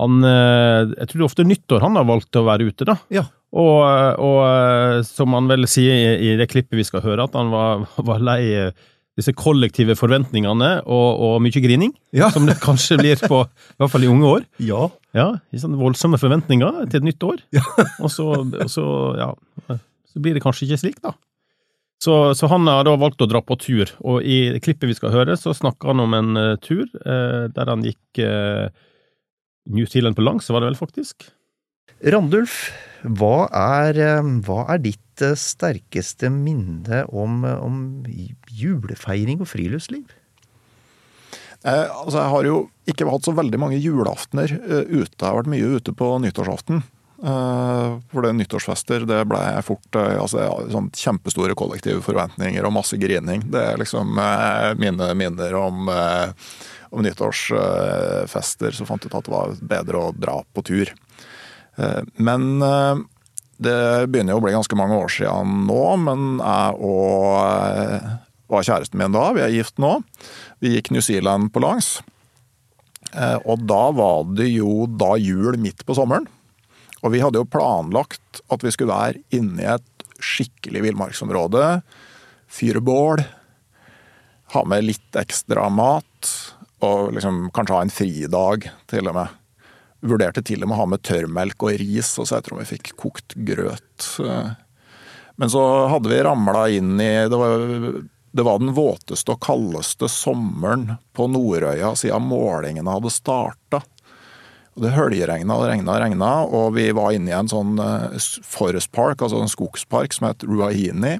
Han 0.00 0.24
eh, 0.24 0.92
Jeg 0.94 1.08
tror 1.08 1.18
det 1.18 1.22
er 1.24 1.28
ofte 1.28 1.44
nyttår 1.44 1.82
han 1.84 1.98
har 1.98 2.08
valgt 2.08 2.38
å 2.38 2.46
være 2.48 2.70
ute, 2.70 2.88
da. 2.88 2.96
Ja. 3.12 3.26
Og, 3.52 3.82
og 4.24 5.04
som 5.04 5.34
han 5.36 5.50
vel 5.50 5.68
sier 5.68 6.16
i, 6.16 6.30
det 6.40 6.48
klippet 6.48 6.78
vi 6.78 6.86
skal 6.88 7.02
høre, 7.04 7.26
at 7.26 7.36
han 7.36 7.52
var, 7.52 7.84
var 8.08 8.24
lei 8.24 8.40
disse 9.18 9.34
kollektive 9.36 9.92
forventningene 9.98 10.70
og, 10.88 11.08
og 11.20 11.34
mye 11.44 11.60
grining, 11.64 11.90
Ja. 12.16 12.30
som 12.32 12.46
det 12.48 12.54
kanskje 12.62 12.96
blir 13.00 13.20
på, 13.28 13.42
i 13.44 13.76
hvert 13.82 13.92
fall 13.92 14.06
i 14.06 14.08
unge 14.12 14.28
år. 14.30 14.46
Ja. 14.64 14.86
Ja, 15.12 15.26
i 15.52 15.60
sånne 15.60 15.76
voldsomme 15.76 16.16
forventninger 16.20 16.86
til 16.88 17.02
et 17.02 17.08
nytt 17.10 17.26
år. 17.28 17.42
Og, 18.00 18.08
så, 18.08 18.30
og 18.40 18.70
så, 18.72 18.84
ja, 19.20 19.28
så 20.08 20.22
blir 20.24 20.32
det 20.38 20.42
kanskje 20.44 20.64
ikke 20.70 20.80
slik, 20.80 21.02
da. 21.04 21.12
Så, 22.02 22.14
så 22.34 22.48
han 22.50 22.64
har 22.66 22.82
da 22.88 22.96
valgt 22.98 23.20
å 23.22 23.28
dra 23.30 23.38
på 23.46 23.54
tur, 23.62 23.92
og 24.02 24.24
i 24.26 24.56
klippet 24.64 24.88
vi 24.90 24.96
skal 24.96 25.12
høre, 25.14 25.36
så 25.38 25.52
snakker 25.54 25.92
han 25.92 26.00
om 26.02 26.16
en 26.18 26.40
eh, 26.40 26.56
tur 26.64 26.88
eh, 27.04 27.44
der 27.54 27.68
han 27.70 27.84
gikk 27.86 28.18
eh, 28.24 28.72
New 29.70 29.86
Zealand 29.86 30.16
på 30.18 30.24
langs, 30.26 30.48
var 30.50 30.64
det 30.64 30.72
vel 30.72 30.80
faktisk? 30.80 31.28
Randulf, 32.02 32.72
hva 33.02 33.46
er, 33.54 33.98
eh, 33.98 34.32
hva 34.46 34.64
er 34.74 34.82
ditt 34.82 35.22
eh, 35.22 35.36
sterkeste 35.38 36.30
minne 36.34 37.04
om, 37.10 37.44
eh, 37.46 37.58
om 37.62 38.02
julefeiring 38.50 39.42
og 39.42 39.50
friluftsliv? 39.50 40.10
Eh, 41.62 41.86
altså 41.86 42.18
jeg 42.18 42.32
har 42.32 42.48
jo 42.48 42.56
ikke 42.90 43.06
hatt 43.06 43.28
så 43.28 43.34
veldig 43.36 43.60
mange 43.62 43.78
julaftener 43.78 44.50
eh, 44.50 44.82
ute. 44.90 45.14
Jeg 45.14 45.28
har 45.28 45.38
vært 45.38 45.52
mye 45.52 45.78
ute 45.78 45.94
på 45.94 46.08
nyttårsaften. 46.24 46.82
Eh, 47.22 47.92
for 48.10 48.26
det 48.26 48.32
nyttårsfester, 48.40 49.06
det 49.06 49.20
ble 49.30 49.44
fort 49.62 50.00
altså, 50.00 50.48
sånn 50.74 50.90
kjempestore 50.98 51.54
kollektive 51.58 52.02
forventninger 52.02 52.66
og 52.66 52.74
masse 52.80 52.98
grining. 52.98 53.46
Det 53.54 53.62
er 53.62 53.78
liksom 53.78 54.18
mine 54.82 55.12
minner 55.18 55.54
om, 55.60 55.86
om 55.86 57.06
nyttårsfester. 57.06 58.74
Så 58.74 58.88
fant 58.88 59.06
jeg 59.06 59.14
ut 59.14 59.20
at 59.20 59.30
det 59.30 59.36
var 59.36 59.56
bedre 59.76 60.02
å 60.08 60.12
dra 60.18 60.40
på 60.50 60.66
tur. 60.66 60.90
Eh, 61.76 62.02
men 62.20 62.62
eh, 62.62 63.02
det 63.62 63.78
begynner 64.10 64.34
jo 64.34 64.42
å 64.42 64.44
bli 64.44 64.54
ganske 64.54 64.78
mange 64.78 64.98
år 64.98 65.12
siden 65.12 65.66
nå, 65.68 65.82
men 66.02 66.40
jeg 66.40 66.78
og 66.88 67.36
eh, 67.46 68.08
var 68.52 68.66
kjæresten 68.66 69.00
min 69.00 69.14
da, 69.14 69.28
vi 69.36 69.44
er 69.44 69.54
gift 69.54 69.80
nå. 69.80 69.94
Vi 70.60 70.74
gikk 70.74 70.92
New 70.92 71.04
Zealand 71.04 71.52
på 71.54 71.62
langs. 71.64 72.00
Og 73.12 73.64
da 73.68 73.80
var 73.92 74.28
det 74.38 74.46
jo 74.48 74.86
da 74.88 75.14
jul 75.20 75.58
midt 75.60 75.82
på 75.88 75.96
sommeren. 75.96 76.24
Og 77.02 77.12
vi 77.12 77.20
hadde 77.20 77.40
jo 77.40 77.48
planlagt 77.48 78.40
at 78.52 78.64
vi 78.64 78.72
skulle 78.72 78.94
være 78.94 79.20
inne 79.36 79.64
i 79.64 79.68
et 79.72 80.04
skikkelig 80.22 80.84
villmarksområde. 80.86 81.66
Fyre 82.52 82.80
bål. 82.84 83.24
Ha 84.54 84.64
med 84.68 84.86
litt 84.86 85.18
ekstra 85.18 85.66
mat. 85.72 86.32
Og 86.84 87.12
liksom 87.16 87.46
kanskje 87.54 87.76
ha 87.76 87.84
en 87.84 87.94
fridag, 87.94 88.68
til 88.90 89.08
og 89.08 89.18
med. 89.18 89.41
Vurderte 90.02 90.42
til 90.42 90.64
og 90.64 90.70
med 90.70 90.76
å 90.76 90.80
ha 90.82 90.88
med 90.94 91.02
tørrmelk 91.06 91.62
og 91.62 91.76
ris, 91.78 92.16
og 92.18 92.26
så 92.26 92.38
jeg 92.38 92.48
tror 92.48 92.62
vi 92.62 92.70
fikk 92.72 92.92
kokt 92.98 93.36
grøt. 93.46 94.08
Men 95.38 95.52
så 95.52 95.62
hadde 95.92 96.10
vi 96.10 96.22
ramla 96.26 96.66
inn 96.74 96.96
i 97.00 97.12
det 97.30 97.38
var, 97.38 97.62
det 98.32 98.46
var 98.46 98.58
den 98.58 98.74
våteste 98.76 99.34
og 99.34 99.42
kaldeste 99.44 100.08
sommeren 100.10 100.96
på 101.16 101.28
Nordøya 101.30 101.94
siden 101.98 102.28
målingene 102.30 102.96
hadde 102.96 103.12
starta. 103.12 103.82
Det 104.72 104.94
høljeregna 104.94 105.58
og 105.58 105.66
regna 105.68 105.92
og 105.92 106.00
regna, 106.00 106.30
og 106.48 106.76
vi 106.78 106.86
var 106.96 107.12
inne 107.12 107.28
i 107.28 107.36
en 107.36 107.50
sånn 107.50 107.76
eh, 107.82 108.16
forest 108.48 108.88
park, 108.96 109.20
altså 109.20 109.42
en 109.42 109.52
skogspark 109.52 110.16
som 110.16 110.30
het 110.30 110.46
Ruahini, 110.48 111.18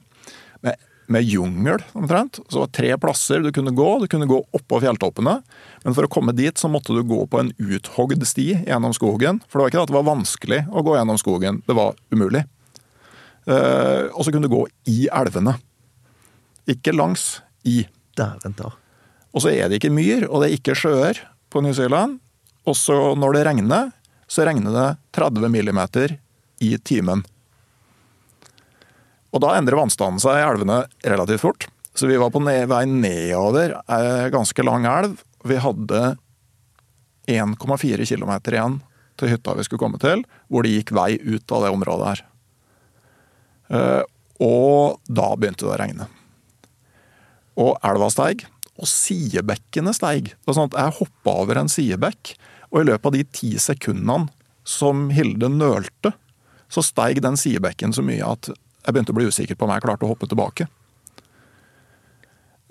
med, 1.13 1.29
jungel 1.29 1.85
omtrent. 1.99 2.41
Så 2.49 2.57
det 2.57 2.63
var 2.63 2.73
tre 2.79 2.91
plasser 3.05 3.45
du 3.45 3.51
kunne 3.55 3.75
gå. 3.77 3.89
Du 4.03 4.09
kunne 4.11 4.29
gå 4.31 4.41
oppå 4.57 4.81
fjelltoppene, 4.83 5.39
men 5.85 5.97
for 5.97 6.09
å 6.09 6.13
komme 6.13 6.35
dit 6.37 6.59
så 6.59 6.71
måtte 6.73 6.97
du 6.97 7.03
gå 7.07 7.21
på 7.31 7.43
en 7.43 7.53
uthogd 7.61 8.25
sti 8.29 8.49
gjennom 8.65 8.97
skogen. 8.97 9.43
For 9.47 9.59
det 9.59 9.65
var 9.65 9.73
ikke 9.73 9.81
det 9.81 9.87
at 9.87 9.93
det 9.93 9.99
var 10.01 10.11
vanskelig 10.11 10.61
å 10.73 10.85
gå 10.87 10.97
gjennom 10.99 11.21
skogen, 11.21 11.63
det 11.69 11.79
var 11.79 11.97
umulig. 12.15 12.45
Eh, 13.47 14.09
og 14.13 14.23
så 14.25 14.31
kunne 14.31 14.49
du 14.49 14.55
gå 14.55 14.65
i 14.91 15.07
elvene. 15.13 15.57
Ikke 16.71 16.95
langs, 16.95 17.41
i. 17.63 17.85
Dæven 18.19 18.55
ta. 18.59 18.73
Og 19.33 19.45
så 19.45 19.53
er 19.55 19.71
det 19.71 19.79
ikke 19.79 19.93
myr, 19.95 20.27
og 20.29 20.43
det 20.43 20.51
er 20.51 20.57
ikke 20.59 20.77
sjøer 20.77 21.23
på 21.53 21.63
New 21.65 21.75
Zealand. 21.77 22.19
Og 22.69 22.77
så 22.79 22.97
når 23.19 23.39
det 23.39 23.45
regner, 23.49 23.93
så 24.31 24.47
regner 24.47 24.75
det 24.75 24.89
30 25.17 25.49
millimeter 25.53 26.17
i 26.63 26.75
timen. 26.79 27.25
Og 29.33 29.43
da 29.45 29.55
endrer 29.57 29.79
vannstanden 29.81 30.21
seg 30.23 30.39
i 30.39 30.47
elvene 30.47 30.83
relativt 31.09 31.45
fort. 31.45 31.69
Så 31.95 32.09
vi 32.09 32.19
var 32.21 32.33
på 32.33 32.41
vei 32.45 32.85
nedover 32.89 33.77
ei 33.93 34.31
ganske 34.33 34.65
lang 34.65 34.87
elv. 34.89 35.21
Vi 35.45 35.59
hadde 35.61 36.17
1,4 37.29 38.07
km 38.09 38.33
igjen 38.53 38.81
til 39.21 39.33
hytta 39.33 39.55
vi 39.57 39.65
skulle 39.67 39.83
komme 39.83 40.01
til, 40.01 40.25
hvor 40.49 40.65
det 40.65 40.73
gikk 40.73 40.95
vei 40.97 41.17
ut 41.21 41.53
av 41.53 41.65
det 41.67 41.73
området 41.75 42.09
her. 42.09 42.25
Eh, 43.73 44.03
Og 44.43 44.99
da 45.07 45.29
begynte 45.39 45.67
det 45.67 45.71
å 45.71 45.79
regne. 45.79 46.09
Og 47.63 47.77
elva 47.85 48.09
steig, 48.11 48.47
og 48.81 48.89
sidebekkene 48.89 49.93
steig. 49.95 50.33
Det 50.33 50.49
var 50.49 50.57
sånn 50.57 50.71
at 50.73 50.79
Jeg 50.81 50.97
hoppa 50.99 51.35
over 51.45 51.61
en 51.61 51.71
sidebekk, 51.71 52.33
og 52.73 52.81
i 52.81 52.87
løpet 52.89 53.07
av 53.07 53.13
de 53.13 53.25
ti 53.25 53.53
sekundene 53.61 54.33
som 54.65 55.11
Hilde 55.13 55.51
nølte, 55.53 56.15
så 56.73 56.83
steig 56.83 57.21
den 57.21 57.37
sidebekken 57.37 57.93
så 57.93 58.03
mye 58.03 58.25
at 58.25 58.49
jeg 58.83 58.95
begynte 58.95 59.15
å 59.15 59.19
bli 59.19 59.29
usikker 59.31 59.59
på 59.59 59.67
om 59.67 59.73
jeg 59.75 59.85
klarte 59.85 60.07
å 60.07 60.11
hoppe 60.11 60.29
tilbake. 60.31 60.67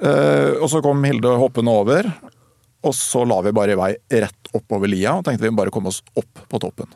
Eh, 0.02 0.58
og 0.58 0.68
så 0.72 0.82
kom 0.84 1.04
Hilde 1.06 1.36
hoppende 1.40 1.74
over, 1.78 2.10
og 2.82 2.96
så 2.98 3.22
la 3.30 3.38
vi 3.46 3.54
bare 3.54 3.76
i 3.76 3.80
vei 3.80 3.92
rett 4.24 4.50
oppover 4.58 4.90
lia 4.90 5.14
og 5.20 5.28
tenkte 5.28 5.46
vi 5.46 5.54
bare 5.56 5.74
komme 5.74 5.92
oss 5.92 6.02
opp 6.18 6.42
på 6.50 6.62
toppen. 6.62 6.90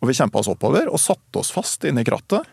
Og 0.00 0.08
vi 0.08 0.16
kjempa 0.16 0.40
oss 0.40 0.48
oppover 0.48 0.88
og 0.88 1.00
satte 1.02 1.42
oss 1.42 1.52
fast 1.52 1.84
inne 1.84 2.00
i 2.00 2.08
krattet. 2.08 2.48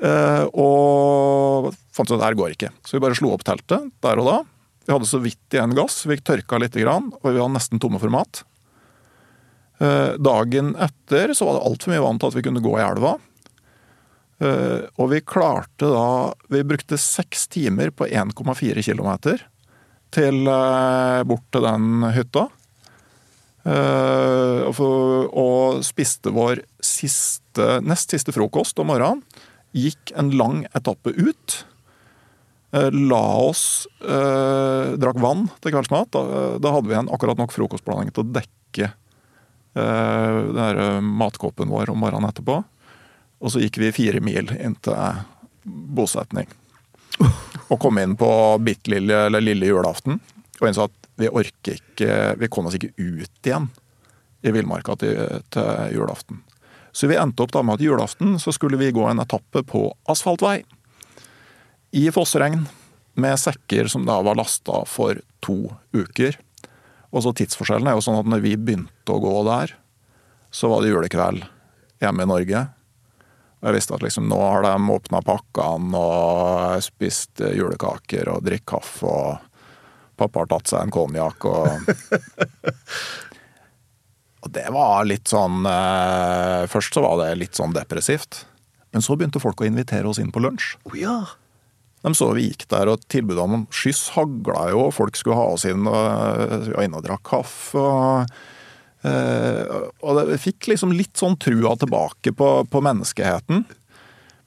Eh, 0.00 0.44
og 0.54 1.72
fant 1.92 2.08
ut 2.08 2.14
at 2.14 2.20
det 2.20 2.28
her 2.28 2.38
går 2.38 2.54
ikke. 2.54 2.70
Så 2.86 2.96
vi 2.96 3.02
bare 3.02 3.18
slo 3.18 3.34
opp 3.34 3.44
teltet 3.44 3.90
der 4.00 4.22
og 4.22 4.30
da. 4.30 4.36
Vi 4.86 4.94
hadde 4.94 5.10
så 5.10 5.20
vidt 5.22 5.54
igjen 5.54 5.74
gass, 5.76 5.98
vi 6.08 6.16
tørka 6.22 6.60
litt, 6.62 6.78
og 6.78 7.26
vi 7.26 7.36
var 7.36 7.50
nesten 7.52 7.82
tomme 7.82 8.00
for 8.00 8.12
mat. 8.14 8.44
Eh, 9.80 10.14
dagen 10.20 10.72
etter 10.76 11.34
så 11.34 11.48
var 11.48 11.58
det 11.58 11.66
altfor 11.68 11.92
mye 11.92 12.04
vann 12.04 12.18
til 12.20 12.30
at 12.30 12.38
vi 12.38 12.46
kunne 12.46 12.62
gå 12.64 12.72
i 12.78 12.84
elva. 12.86 13.16
Eh, 14.40 14.86
og 14.96 15.10
vi 15.12 15.20
klarte 15.20 15.88
da 15.92 16.32
Vi 16.48 16.62
brukte 16.64 16.96
seks 17.00 17.44
timer 17.52 17.92
på 17.92 18.08
1,4 18.08 18.84
km 18.86 19.10
til 20.10 20.48
eh, 20.50 21.20
bort 21.22 21.44
til 21.54 21.62
den 21.62 22.06
hytta. 22.16 22.48
Eh, 23.62 24.80
og, 24.80 25.84
spiste 25.86 26.32
vår 26.34 26.64
siste, 26.82 27.76
nest 27.86 28.10
siste 28.10 28.34
frokost 28.34 28.80
om 28.82 28.90
morgenen. 28.90 29.22
Gikk 29.76 30.10
en 30.18 30.32
lang 30.34 30.64
etappe 30.74 31.12
ut. 31.14 31.60
La 32.74 33.22
oss 33.38 33.86
Drakk 34.00 35.18
vann 35.22 35.46
til 35.62 35.76
kveldsmat. 35.76 36.10
Da, 36.14 36.42
da 36.58 36.74
hadde 36.74 36.90
vi 36.90 36.96
igjen 36.96 37.12
akkurat 37.14 37.38
nok 37.38 37.54
frokostblanding 37.54 38.10
til 38.14 38.24
å 38.24 38.32
dekke 38.34 38.90
den 39.78 40.58
der 40.58 40.98
matkåpen 41.06 41.70
vår 41.70 41.94
om 41.94 42.02
morgenen 42.02 42.30
etterpå. 42.32 42.64
Og 43.40 43.52
så 43.52 43.62
gikk 43.62 43.80
vi 43.80 43.92
fire 43.96 44.20
mil 44.24 44.52
inn 44.56 44.76
til 44.84 45.22
bosetning. 45.64 46.48
Og 47.70 47.78
kom 47.80 47.98
inn 48.00 48.16
på 48.18 48.30
bitte 48.64 48.92
lille, 48.92 49.26
eller 49.28 49.44
lille 49.44 49.68
julaften 49.70 50.20
og 50.60 50.68
innså 50.68 50.86
at 50.88 51.08
vi 51.20 51.28
orker 51.28 51.78
ikke 51.78 52.16
Vi 52.40 52.48
kom 52.52 52.68
oss 52.68 52.76
ikke 52.78 52.94
ut 52.96 53.46
igjen 53.46 53.68
i 54.40 54.52
villmarka 54.54 54.94
til, 54.96 55.42
til 55.52 55.96
julaften. 55.98 56.38
Så 56.96 57.10
vi 57.10 57.18
endte 57.20 57.44
opp 57.44 57.52
da 57.52 57.60
med 57.60 57.76
at 57.76 57.84
julaften 57.84 58.38
så 58.40 58.54
skulle 58.56 58.78
vi 58.80 58.88
gå 58.96 59.02
en 59.04 59.20
etappe 59.20 59.60
på 59.68 59.82
asfaltvei. 60.08 60.62
I 61.92 62.06
fossregn, 62.14 62.64
med 63.20 63.36
sekker 63.36 63.90
som 63.92 64.06
da 64.08 64.16
var 64.24 64.38
lasta 64.40 64.80
for 64.88 65.20
to 65.44 65.74
uker. 65.92 66.38
Og 67.12 67.26
så 67.26 67.34
tidsforskjellen 67.36 67.90
er 67.90 67.98
jo 67.98 68.04
sånn 68.06 68.22
at 68.22 68.32
når 68.32 68.44
vi 68.46 68.54
begynte 68.56 69.12
å 69.12 69.20
gå 69.20 69.34
der, 69.50 69.74
så 70.48 70.72
var 70.72 70.80
det 70.80 70.94
julekveld 70.94 71.44
hjemme 72.00 72.24
i 72.24 72.30
Norge. 72.32 72.64
Jeg 73.60 73.76
visste 73.76 73.96
at 73.96 74.04
liksom 74.04 74.28
nå 74.30 74.38
har 74.40 74.64
de 74.64 74.92
åpna 74.94 75.20
pakkene 75.24 76.00
og 76.00 76.84
spist 76.84 77.42
julekaker 77.44 78.30
og 78.32 78.44
drikket 78.46 78.68
kaffe. 78.72 79.04
og 79.04 79.38
Pappa 80.20 80.42
har 80.42 80.48
tatt 80.48 80.70
seg 80.70 80.84
en 80.84 80.94
konjakk 80.94 81.48
og 81.48 81.68
Og 84.40 84.48
det 84.54 84.70
var 84.72 85.04
litt 85.04 85.28
sånn 85.28 85.66
eh, 85.68 86.62
Først 86.72 86.96
så 86.96 87.02
var 87.04 87.18
det 87.20 87.34
litt 87.42 87.58
sånn 87.58 87.74
depressivt. 87.76 88.46
Men 88.94 89.04
så 89.04 89.12
begynte 89.12 89.42
folk 89.42 89.60
å 89.60 89.66
invitere 89.68 90.08
oss 90.08 90.16
inn 90.22 90.32
på 90.32 90.40
lunsj. 90.40 90.78
Oh, 90.88 90.96
ja. 90.96 91.18
De 92.00 92.14
så 92.16 92.30
vi 92.32 92.46
gikk 92.46 92.64
der, 92.72 92.88
og 92.88 93.04
tilbudet 93.12 93.44
om 93.44 93.66
skyss 93.68 94.14
hagla 94.14 94.70
jo, 94.72 94.86
folk 94.96 95.20
skulle 95.20 95.36
ha 95.36 95.44
oss 95.52 95.66
inn 95.68 95.84
og, 95.84 96.72
og 96.72 96.80
inn 96.80 96.96
og 96.96 97.04
drakk 97.04 97.20
kaffe. 97.34 97.84
og 97.84 98.24
Eh, 98.24 98.59
og 99.00 100.18
det 100.28 100.36
fikk 100.42 100.66
liksom 100.68 100.90
litt 100.92 101.16
sånn 101.16 101.38
trua 101.40 101.72
tilbake 101.80 102.34
på, 102.36 102.48
på 102.68 102.82
menneskeheten. 102.84 103.64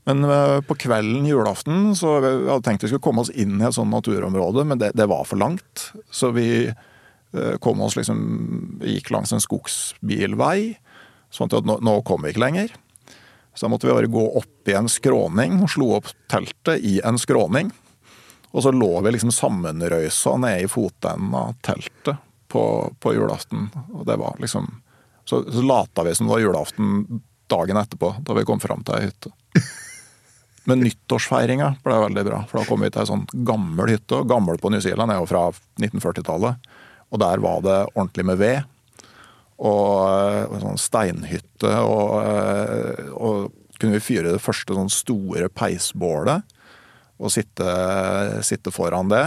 Men 0.03 0.23
eh, 0.23 0.61
på 0.61 0.75
kvelden 0.75 1.25
julaften 1.25 1.95
så 1.95 2.17
vi 2.19 2.31
hadde 2.49 2.63
tenkt 2.65 2.83
vi 2.83 2.91
skulle 2.91 3.03
komme 3.03 3.23
oss 3.23 3.31
inn 3.31 3.61
i 3.61 3.67
et 3.67 3.75
sånt 3.75 3.93
naturområde, 3.93 4.65
men 4.67 4.81
det, 4.81 4.91
det 4.99 5.07
var 5.11 5.23
for 5.27 5.39
langt. 5.39 5.91
Så 6.11 6.33
vi 6.35 6.67
eh, 6.67 7.55
kom 7.63 7.81
oss 7.81 7.95
liksom 7.99 8.81
Gikk 8.83 9.13
langs 9.15 9.31
en 9.33 9.43
skogsbilvei. 9.43 10.73
Sånn 11.33 11.51
at 11.51 11.67
nå, 11.67 11.79
nå 11.81 11.99
kom 12.07 12.25
vi 12.25 12.33
ikke 12.33 12.43
lenger. 12.43 12.75
Så 13.53 13.65
da 13.65 13.71
måtte 13.71 13.87
vi 13.87 13.95
bare 13.95 14.11
gå 14.11 14.25
opp 14.41 14.69
i 14.69 14.75
en 14.75 14.89
skråning 14.91 15.61
og 15.61 15.71
slo 15.71 15.93
opp 15.99 16.11
teltet 16.31 16.83
i 16.83 16.97
en 17.05 17.19
skråning. 17.21 17.71
Og 18.53 18.65
så 18.65 18.73
lå 18.73 18.91
vi 19.05 19.15
liksom 19.15 19.31
sammenrøysa 19.33 20.35
nede 20.41 20.65
i 20.65 20.69
fotenden 20.69 21.33
av 21.37 21.55
teltet 21.65 22.19
på, 22.53 22.63
på, 23.01 23.13
julaften. 23.15 23.69
Og 23.93 24.05
det 24.05 24.19
var 24.21 24.37
liksom 24.41 24.69
Så, 25.25 25.39
så 25.47 25.61
lata 25.63 26.03
vi 26.03 26.15
som 26.15 26.27
det 26.27 26.33
var 26.33 26.41
julaften 26.43 27.21
dagen 27.47 27.77
etterpå, 27.79 28.09
da 28.27 28.33
vi 28.35 28.43
kom 28.43 28.59
fram 28.59 28.81
til 28.83 28.97
ei 28.97 29.05
hytte. 29.07 29.31
Men 30.67 30.81
nyttårsfeiringa 30.83 31.69
ble 31.83 31.99
veldig 32.01 32.25
bra, 32.27 32.41
for 32.49 32.59
da 32.59 32.67
kom 32.67 32.83
vi 32.83 32.89
til 32.91 33.03
ei 33.03 33.07
sånn 33.07 33.23
gammel 33.47 33.93
hytte. 33.93 34.19
Gammel 34.27 34.59
på 34.59 34.71
New 34.73 34.83
Zealand 34.83 35.13
er 35.13 35.21
jo 35.21 35.29
fra 35.31 35.45
1940-tallet. 35.79 36.67
Og 37.13 37.21
der 37.23 37.43
var 37.43 37.63
det 37.63 37.77
ordentlig 37.93 38.27
med 38.27 38.41
ved. 38.41 38.69
Og 39.63 40.55
en 40.57 40.63
sånn 40.65 40.81
steinhytte. 40.81 41.71
Og, 41.87 42.13
eh, 42.19 43.11
og 43.15 43.79
kunne 43.79 43.95
vi 43.95 44.03
fyre 44.03 44.35
det 44.35 44.43
første 44.43 44.75
sånn 44.75 44.91
store 44.91 45.47
peisbålet 45.55 46.51
og 47.23 47.31
sitte, 47.31 47.69
sitte 48.43 48.71
foran 48.75 49.11
det. 49.11 49.25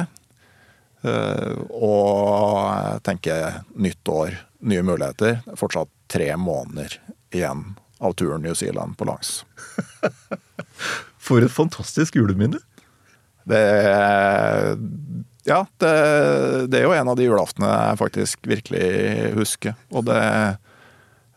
Eh, 1.06 1.58
og 1.70 3.02
tenke 3.06 3.36
nytt 3.78 4.08
år, 4.10 4.38
nye 4.66 4.84
muligheter. 4.86 5.40
Fortsatt 5.58 5.92
tre 6.10 6.32
måneder 6.40 6.98
igjen 7.34 7.74
av 8.02 8.16
turen 8.18 8.42
New 8.42 8.54
Zealand 8.54 8.96
på 8.98 9.06
langs. 9.08 9.44
For 11.26 11.42
et 11.42 11.52
fantastisk 11.52 12.18
juleminne! 12.18 12.62
Det 13.46 13.62
Ja, 15.46 15.60
det, 15.78 15.90
det, 16.72 16.80
er 16.80 16.88
jo 16.88 16.94
en 16.96 17.08
av 17.12 17.14
de 17.18 17.28
julaftene 17.28 17.68
jeg 17.70 18.00
faktisk 18.00 18.48
virkelig 18.50 18.86
husker. 19.36 19.76
Og 19.94 20.08
det 20.08 20.22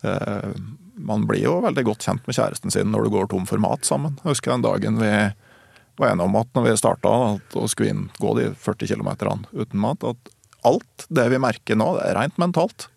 eh, 0.01 0.49
Man 0.97 1.27
blir 1.29 1.45
jo 1.45 1.59
veldig 1.63 1.83
godt 1.91 2.07
kjent 2.07 2.25
med 2.25 2.35
kjæresten 2.35 2.73
sin 2.73 2.89
når 2.91 3.05
du 3.05 3.13
går 3.13 3.29
tom 3.29 3.45
for 3.47 3.61
mat 3.61 3.85
sammen. 3.85 4.17
Jeg 4.23 4.33
husker 4.33 4.55
den 4.55 4.65
dagen 4.65 4.97
vi 4.99 5.13
var 5.99 6.13
enige 6.13 6.29
om 6.29 6.37
at 6.39 6.49
når 6.55 6.65
vi 6.65 6.77
starta 6.79 7.11
og 7.35 7.71
skulle 7.71 7.93
inn, 7.93 8.05
gå 8.21 8.35
de 8.37 8.49
40 8.55 8.93
km 8.93 9.09
uten 9.51 9.81
mat, 9.81 10.05
at 10.07 10.31
alt 10.67 11.05
det 11.13 11.27
vi 11.31 11.41
merker 11.41 11.77
nå, 11.79 11.93
det 11.97 12.07
er 12.07 12.17
rent 12.19 12.39
mentalt. 12.41 12.87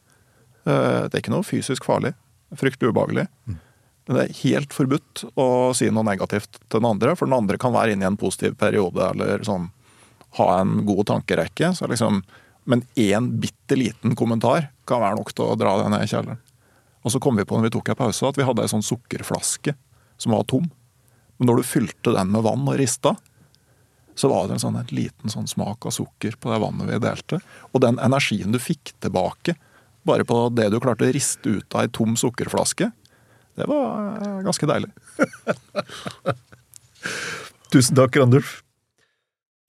Eh, 0.66 1.06
det 1.06 1.12
er 1.12 1.22
ikke 1.22 1.34
noe 1.34 1.46
fysisk 1.46 1.86
farlig. 1.86 2.14
Fryktelig 2.58 2.92
ubehagelig. 2.92 3.26
Men 3.46 4.18
det 4.18 4.24
er 4.24 4.40
helt 4.42 4.74
forbudt 4.74 5.24
å 5.38 5.46
si 5.76 5.88
noe 5.94 6.06
negativt 6.06 6.58
til 6.58 6.80
den 6.80 6.88
andre, 6.90 7.14
for 7.16 7.30
den 7.30 7.38
andre 7.38 7.58
kan 7.60 7.74
være 7.74 7.94
inne 7.94 8.06
i 8.06 8.10
en 8.10 8.18
positiv 8.20 8.56
periode 8.60 9.12
eller 9.14 9.44
sånn 9.46 9.70
ha 10.38 10.48
en 10.58 10.82
god 10.88 11.06
tankerekke. 11.12 11.72
Så 11.76 11.88
liksom, 11.90 12.22
men 12.64 12.84
én 12.98 13.30
bitte 13.42 13.78
liten 13.78 14.16
kommentar 14.18 14.70
kan 14.88 15.02
være 15.04 15.20
nok 15.20 15.32
til 15.34 15.46
å 15.46 15.58
dra 15.60 15.76
deg 15.80 15.92
ned 15.94 16.06
i 16.06 16.10
kjelleren. 16.10 16.42
Og 17.02 17.14
så 17.14 17.18
kom 17.22 17.38
vi 17.38 17.46
på 17.46 17.58
når 17.58 17.68
vi 17.68 17.74
tok 17.76 17.92
en 17.92 17.98
pause 17.98 18.28
at 18.28 18.38
vi 18.38 18.46
hadde 18.46 18.64
ei 18.64 18.70
sånn 18.70 18.84
sukkerflaske 18.86 19.74
som 20.22 20.34
var 20.34 20.46
tom. 20.50 20.68
Men 21.38 21.50
når 21.50 21.60
du 21.60 21.68
fylte 21.68 22.14
den 22.16 22.32
med 22.34 22.44
vann 22.46 22.66
og 22.68 22.78
rista, 22.80 23.16
så 24.14 24.28
var 24.28 24.46
det 24.46 24.56
en, 24.56 24.62
sånn, 24.62 24.76
en 24.76 24.92
liten 24.92 25.32
sånn 25.32 25.48
smak 25.48 25.86
av 25.88 25.94
sukker 25.96 26.36
på 26.40 26.52
det 26.52 26.60
vannet 26.62 26.90
vi 26.90 27.00
delte. 27.02 27.40
Og 27.72 27.84
den 27.84 28.00
energien 28.02 28.52
du 28.52 28.60
fikk 28.60 28.92
tilbake 29.00 29.56
bare 30.08 30.26
på 30.28 30.48
det 30.52 30.68
du 30.72 30.80
klarte 30.82 31.06
å 31.06 31.14
riste 31.14 31.58
ut 31.58 31.76
av 31.76 31.84
ei 31.84 31.92
tom 31.94 32.16
sukkerflaske, 32.18 32.90
det 33.58 33.68
var 33.68 34.18
eh, 34.18 34.42
ganske 34.46 34.68
deilig. 34.68 34.90
Tusen 37.72 37.96
takk, 37.96 38.16
Randulf. 38.20 38.60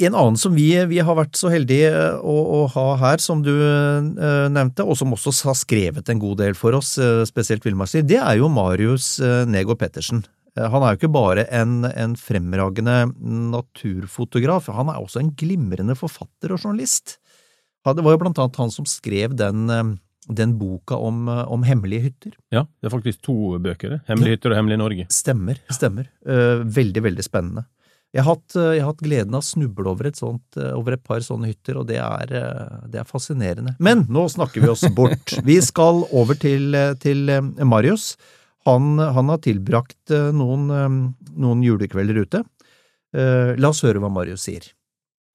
En 0.03 0.15
annen 0.17 0.39
som 0.39 0.55
vi, 0.55 0.71
vi, 0.89 0.99
har 1.05 1.15
vært 1.15 1.37
så 1.37 1.51
heldige 1.53 1.91
å, 2.17 2.33
å, 2.33 2.61
ha 2.73 2.85
her, 2.99 3.21
som 3.21 3.43
du 3.45 3.51
uh, 3.53 4.49
nevnte, 4.51 4.83
og 4.83 4.97
som 4.99 5.13
også 5.13 5.31
har 5.45 5.55
skrevet 5.59 6.09
en 6.09 6.19
god 6.19 6.41
del 6.41 6.57
for 6.57 6.75
oss, 6.75 6.95
uh, 6.99 7.21
spesielt 7.29 7.63
villmarksliv, 7.63 8.07
det 8.09 8.17
er 8.19 8.39
jo 8.41 8.49
Marius 8.51 9.15
uh, 9.23 9.43
Nego 9.47 9.77
Pettersen. 9.79 10.23
Han 10.53 10.83
er 10.85 10.93
jo 10.93 10.99
ikke 10.99 11.13
bare 11.13 11.47
en, 11.49 11.81
en, 11.89 12.13
fremragende 12.19 13.07
naturfotograf, 13.53 14.69
han 14.69 14.91
er 14.93 15.01
også 15.01 15.23
en 15.23 15.31
glimrende 15.37 15.95
forfatter 15.97 16.53
og 16.53 16.61
journalist. 16.61 17.17
Det 17.83 18.03
var 18.05 18.13
jo 18.13 18.21
blant 18.21 18.39
annet 18.39 18.59
han 18.61 18.73
som 18.73 18.85
skrev 18.87 19.33
den 19.39 19.97
den 20.27 20.53
boka 20.55 20.95
om, 20.95 21.27
om, 21.27 21.63
hemmelige 21.67 22.05
hytter. 22.07 22.35
Ja, 22.53 22.61
det 22.79 22.87
er 22.87 22.93
faktisk 22.93 23.23
to 23.25 23.57
bøker. 23.59 23.97
Hemmelige 24.07 24.37
hytter 24.37 24.53
og 24.53 24.59
Hemmelig 24.59 24.77
Norge. 24.79 25.05
Stemmer. 25.11 25.57
stemmer. 25.67 26.09
Veldig, 26.23 27.03
veldig 27.03 27.25
spennende. 27.25 27.65
Jeg 28.13 28.21
har, 28.21 28.37
hatt, 28.37 28.55
jeg 28.55 28.83
har 28.83 28.91
hatt, 28.91 29.01
gleden 29.01 29.33
av 29.33 29.41
å 29.41 29.47
snuble 29.47 29.89
over 29.89 30.05
et, 30.05 30.19
sånt, 30.19 30.59
over 30.77 30.93
et 30.93 31.03
par 31.03 31.23
sånne 31.25 31.49
hytter, 31.49 31.79
og 31.81 31.87
det 31.89 31.97
er, 31.97 32.33
det 32.93 33.01
er, 33.01 33.07
fascinerende. 33.09 33.73
Men 33.81 34.05
nå 34.05 34.27
snakker 34.29 34.61
vi 34.61 34.69
oss 34.69 34.85
bort. 34.93 35.33
Vi 35.49 35.57
skal 35.65 36.03
over 36.13 36.37
til, 36.37 36.77
til 37.01 37.33
Marius. 37.65 38.13
Han, 38.69 38.95
han, 38.99 39.29
har 39.29 39.41
tilbrakt 39.43 40.13
noen, 40.35 40.69
noen 41.35 41.63
julekvelder 41.65 42.21
ute. 42.23 42.43
La 43.13 43.69
oss 43.69 43.83
høre 43.83 43.99
hva 43.99 44.11
Marius 44.13 44.45
sier. 44.47 44.69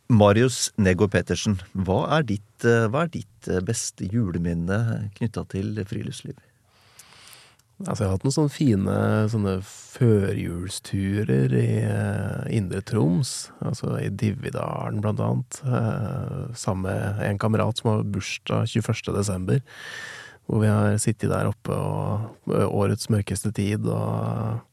Marius 0.09 0.71
Nego 0.81 1.11
Pettersen, 1.13 1.59
hva 1.77 2.07
er 2.17 2.25
ditt, 2.31 2.65
hva 2.65 3.05
er 3.05 3.13
ditt 3.13 3.51
beste 3.69 4.09
juleminne 4.09 5.11
knytta 5.19 5.45
til 5.53 5.77
friluftsliv? 5.85 6.39
Altså, 7.87 8.03
jeg 8.03 8.09
har 8.09 8.17
hatt 8.17 8.25
noen 8.27 8.35
sånne 8.35 8.51
fine 8.51 8.95
sånne 9.31 9.53
førjulsturer 9.63 11.53
i 11.55 11.69
uh, 11.87 12.41
Indre 12.51 12.81
Troms. 12.83 13.53
Altså 13.63 13.93
i 14.01 14.09
Dividalen, 14.11 14.99
blant 15.05 15.23
annet. 15.23 15.61
Uh, 15.63 16.51
sammen 16.59 16.89
med 16.89 17.23
en 17.29 17.39
kamerat 17.39 17.79
som 17.79 17.93
har 17.93 18.03
bursdag 18.03 18.67
21. 18.67 19.13
desember. 19.15 19.63
Hvor 20.49 20.63
vi 20.65 20.71
har 20.73 20.97
sittet 21.03 21.29
der 21.29 21.51
oppe 21.51 21.77
og 21.77 22.57
årets 22.73 23.11
mørkeste 23.13 23.53
tid 23.53 23.85
og 23.93 24.65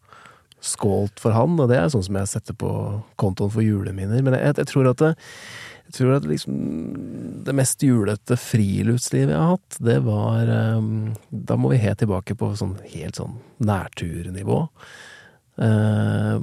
skålt 0.65 1.21
for 1.21 1.35
han. 1.35 1.57
Og 1.59 1.69
det 1.69 1.79
er 1.79 1.91
sånn 1.91 2.05
som 2.07 2.19
jeg 2.19 2.31
setter 2.31 2.57
på 2.57 2.71
kontoen 3.21 3.53
for 3.53 3.65
juleminner. 3.65 4.23
Men 4.25 4.37
jeg, 4.37 4.57
jeg 4.61 4.69
tror 4.71 4.91
at 4.91 5.03
det, 5.03 5.13
jeg 5.85 5.97
tror 5.99 6.15
at 6.17 6.27
liksom 6.29 6.59
det 7.45 7.55
mest 7.57 7.83
julete 7.85 8.37
friluftslivet 8.41 9.35
jeg 9.35 9.41
har 9.41 9.55
hatt, 9.55 9.79
det 9.85 9.99
var 10.07 10.49
um, 10.79 11.13
Da 11.29 11.57
må 11.59 11.69
vi 11.73 11.81
helt 11.83 12.01
tilbake 12.01 12.37
på 12.39 12.53
sånn 12.57 12.77
helt 12.95 13.19
sånn 13.19 13.37
nærturnivå. 13.61 14.63
Uh, 15.61 16.41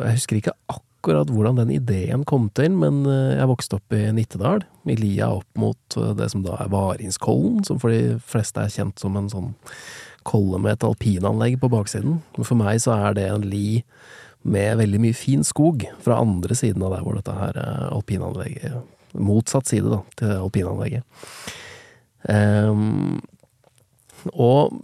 jeg 0.00 0.16
husker 0.18 0.40
ikke 0.40 0.56
akkurat 0.66 0.86
hvordan 1.02 1.60
den 1.62 1.72
ideen 1.74 2.24
kom 2.28 2.48
til, 2.54 2.74
men 2.76 3.02
uh, 3.08 3.36
jeg 3.36 3.48
vokste 3.50 3.78
opp 3.78 3.96
i 3.96 4.02
Nittedal, 4.14 4.64
i 4.84 4.96
lia 4.98 5.30
opp 5.38 5.48
mot 5.58 5.96
uh, 5.96 6.12
det 6.18 6.30
som 6.32 6.44
da 6.44 6.58
er 6.60 6.72
Varingskollen, 6.72 7.64
som 7.64 7.80
for 7.80 7.94
de 7.94 8.18
fleste 8.20 8.60
er 8.60 8.72
kjent 8.72 9.00
som 9.00 9.16
en 9.16 9.30
sånn 9.32 9.52
kolle 10.28 10.60
med 10.60 10.76
et 10.76 10.84
alpinanlegg 10.84 11.58
på 11.60 11.70
baksiden. 11.72 12.20
Men 12.36 12.46
for 12.46 12.60
meg 12.60 12.80
så 12.84 12.96
er 12.96 13.16
det 13.16 13.28
en 13.30 13.46
li 13.48 13.82
med 14.42 14.78
veldig 14.80 15.00
mye 15.02 15.16
fin 15.16 15.44
skog 15.44 15.84
fra 16.04 16.20
andre 16.20 16.56
siden 16.56 16.84
av 16.84 16.94
der 16.94 17.04
hvor 17.04 17.16
dette 17.18 17.34
her 17.36 17.56
eh, 17.60 17.88
alpinanlegget 17.92 18.96
Motsatt 19.10 19.66
side, 19.66 19.90
da, 19.90 20.04
til 20.14 20.36
alpinanlegget. 20.36 21.02
Um, 22.30 23.18
og 24.30 24.76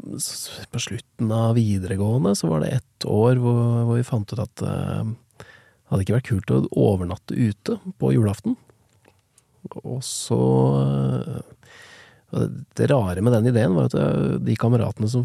på 0.73 0.81
slutten 0.83 1.31
av 1.31 1.55
videregående 1.55 2.33
så 2.35 2.51
var 2.51 2.65
det 2.65 2.73
ett 2.81 3.07
år 3.07 3.39
hvor, 3.39 3.61
hvor 3.87 4.01
vi 4.01 4.07
fant 4.09 4.33
ut 4.33 4.43
at 4.43 4.65
hadde 5.91 6.05
ikke 6.05 6.17
vært 6.19 6.31
kult 6.31 6.53
å 6.53 6.63
overnatte 6.87 7.37
ute 7.37 7.79
på 8.01 8.13
julaften. 8.15 8.57
Og 9.83 9.99
så 10.07 10.39
uh, 10.79 11.43
det 12.77 12.89
rare 12.91 13.23
med 13.23 13.35
den 13.37 13.51
ideen 13.53 13.75
var 13.77 13.89
at 13.89 13.95
eh, 13.97 14.37
de 14.43 14.57
kameratene 14.59 15.09
som 15.09 15.23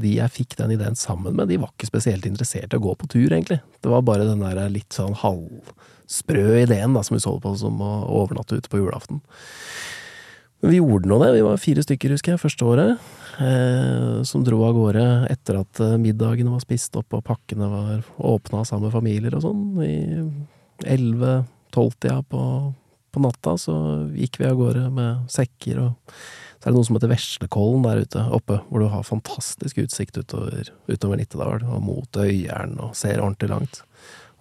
de 0.00 0.14
jeg 0.16 0.32
fikk 0.32 0.56
den 0.58 0.72
ideen 0.74 0.96
sammen 0.98 1.36
med, 1.36 1.50
de 1.52 1.58
var 1.60 1.70
ikke 1.70 1.90
spesielt 1.90 2.24
interessert 2.26 2.72
i 2.72 2.78
å 2.78 2.82
gå 2.82 2.94
på 2.98 3.08
tur, 3.12 3.28
egentlig. 3.28 3.60
Det 3.84 3.92
var 3.92 4.02
bare 4.06 4.26
den 4.26 4.42
der 4.42 4.72
litt 4.72 4.96
sånn 4.96 5.14
halvsprø 5.20 6.62
ideen 6.64 6.96
da, 6.96 7.04
som 7.06 7.18
vi 7.18 7.22
så 7.22 7.36
på 7.38 7.52
som 7.60 7.78
å 7.84 7.92
overnatte 8.22 8.58
ute 8.58 8.72
på 8.72 8.80
julaften. 8.80 9.20
Men 10.64 10.72
vi 10.72 10.80
gjorde 10.80 11.10
nå 11.10 11.20
det. 11.20 11.34
Vi 11.36 11.44
var 11.44 11.60
fire 11.60 11.84
stykker, 11.84 12.16
husker 12.16 12.34
jeg, 12.34 12.42
første 12.42 12.66
året. 12.66 13.06
Eh, 13.40 14.22
som 14.22 14.44
dro 14.46 14.60
av 14.66 14.76
gårde 14.76 15.04
etter 15.32 15.58
at 15.58 15.80
eh, 15.82 15.96
middagene 15.98 16.52
var 16.52 16.62
spist 16.62 16.94
opp 17.00 17.16
og 17.16 17.24
pakkene 17.26 17.66
var 17.72 18.04
åpna 18.16 18.62
sammen 18.68 18.88
med 18.88 18.94
familier 18.94 19.34
og 19.34 19.44
sånn. 19.46 19.64
I 19.82 20.88
elleve-tolvtida 20.94 22.20
på 22.30 22.44
på 23.14 23.22
natta 23.22 23.54
så 23.60 23.74
gikk 24.14 24.40
vi 24.40 24.48
av 24.48 24.58
gårde 24.58 24.88
med 24.94 25.30
sekker, 25.30 25.78
og 25.84 26.14
så 26.58 26.66
er 26.66 26.72
det 26.72 26.78
noe 26.78 26.88
som 26.88 26.96
heter 26.98 27.12
Veslekollen 27.12 27.84
der 27.86 28.02
ute 28.02 28.22
oppe, 28.34 28.58
hvor 28.68 28.82
du 28.82 28.88
har 28.90 29.06
fantastisk 29.06 29.78
utsikt 29.84 30.18
utover, 30.18 30.70
utover 30.90 31.20
Nittedal, 31.20 31.66
og 31.68 31.84
mot 31.84 32.18
Øyeren, 32.18 32.78
og 32.82 32.96
ser 32.98 33.22
ordentlig 33.22 33.52
langt. 33.52 33.82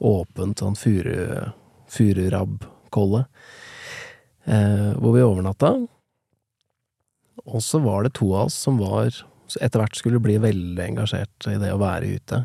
Åpent 0.04 0.64
sånn 0.64 0.80
furu, 0.80 1.52
fururabbkolle, 1.94 3.26
eh, 4.48 4.90
hvor 4.98 5.18
vi 5.18 5.28
overnatta. 5.28 5.76
Og 7.50 7.64
så 7.64 7.80
var 7.84 8.06
det 8.06 8.16
to 8.20 8.30
av 8.34 8.48
oss 8.48 8.58
som 8.66 8.80
var 8.80 9.12
etter 9.62 9.82
hvert 9.82 9.98
skulle 10.00 10.22
bli 10.24 10.38
veldig 10.42 10.84
engasjert 10.86 11.48
i 11.52 11.60
det 11.62 11.74
å 11.74 11.82
være 11.82 12.16
ute. 12.16 12.40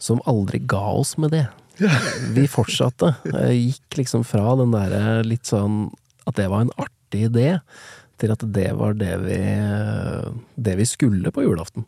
Som 0.00 0.22
aldri 0.30 0.62
ga 0.70 0.84
oss 0.94 1.16
med 1.20 1.34
det. 1.34 1.46
Vi 2.36 2.46
fortsatte. 2.48 3.16
Gikk 3.50 3.98
liksom 3.98 4.24
fra 4.26 4.54
den 4.60 4.72
derre 4.74 5.24
litt 5.26 5.50
sånn 5.50 5.88
at 6.24 6.38
det 6.38 6.46
var 6.52 6.64
en 6.64 6.72
artig 6.80 7.26
idé, 7.28 7.58
til 8.22 8.30
at 8.32 8.44
det 8.54 8.70
var 8.78 8.94
det 8.96 9.16
vi, 9.24 9.40
det 10.54 10.76
vi 10.78 10.86
skulle 10.88 11.32
på 11.34 11.42
julaften. 11.44 11.84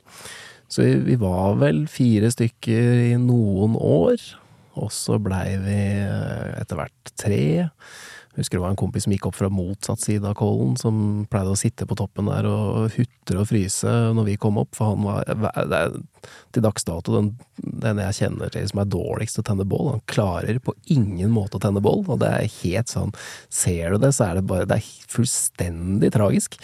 Så 0.68 0.82
vi, 0.82 0.96
vi 1.06 1.16
var 1.20 1.54
vel 1.62 1.84
fire 1.88 2.28
stykker 2.34 3.12
i 3.12 3.14
noen 3.22 3.78
år, 3.78 4.18
og 4.76 4.90
så 4.92 5.20
blei 5.22 5.54
vi 5.62 5.78
etter 6.58 6.82
hvert 6.82 7.14
tre. 7.16 7.70
Husker 8.36 8.58
det 8.58 8.62
var 8.62 8.74
en 8.74 8.76
kompis 8.76 9.06
som 9.06 9.14
gikk 9.14 9.30
opp 9.30 9.38
fra 9.38 9.48
motsatt 9.48 10.02
side 10.04 10.28
av 10.28 10.34
Kollen, 10.36 10.74
som 10.76 11.24
pleide 11.32 11.54
å 11.54 11.56
sitte 11.56 11.86
på 11.88 11.96
toppen 11.96 12.28
der 12.28 12.44
og 12.50 12.92
hutre 12.92 13.40
og 13.40 13.48
fryse 13.48 13.92
når 14.16 14.28
vi 14.28 14.36
kom 14.40 14.58
opp, 14.60 14.74
for 14.76 14.92
han 14.92 15.06
var 15.06 15.24
det 15.56 15.78
er, 15.78 15.96
til 16.52 16.64
dags 16.66 16.84
dato 16.84 17.14
den, 17.16 17.30
den, 17.56 18.02
jeg 18.04 18.18
kjenner 18.18 18.52
til 18.52 18.66
som 18.68 18.82
er 18.82 18.90
dårligst 18.92 19.38
til 19.38 19.44
å 19.44 19.48
tenne 19.50 19.68
bål. 19.68 19.88
Han 19.94 20.04
klarer 20.10 20.60
på 20.60 20.74
ingen 20.92 21.32
måte 21.32 21.56
å 21.56 21.62
tenne 21.64 21.80
bål, 21.84 22.04
og 22.04 22.20
det 22.20 22.32
er 22.34 22.54
helt 22.60 22.92
sånn 22.92 23.14
Ser 23.52 23.94
du 23.94 24.02
det, 24.02 24.12
så 24.16 24.28
er 24.28 24.38
det 24.38 24.46
bare 24.50 24.68
Det 24.68 24.78
er 24.80 24.90
fullstendig 25.10 26.12
tragisk. 26.12 26.58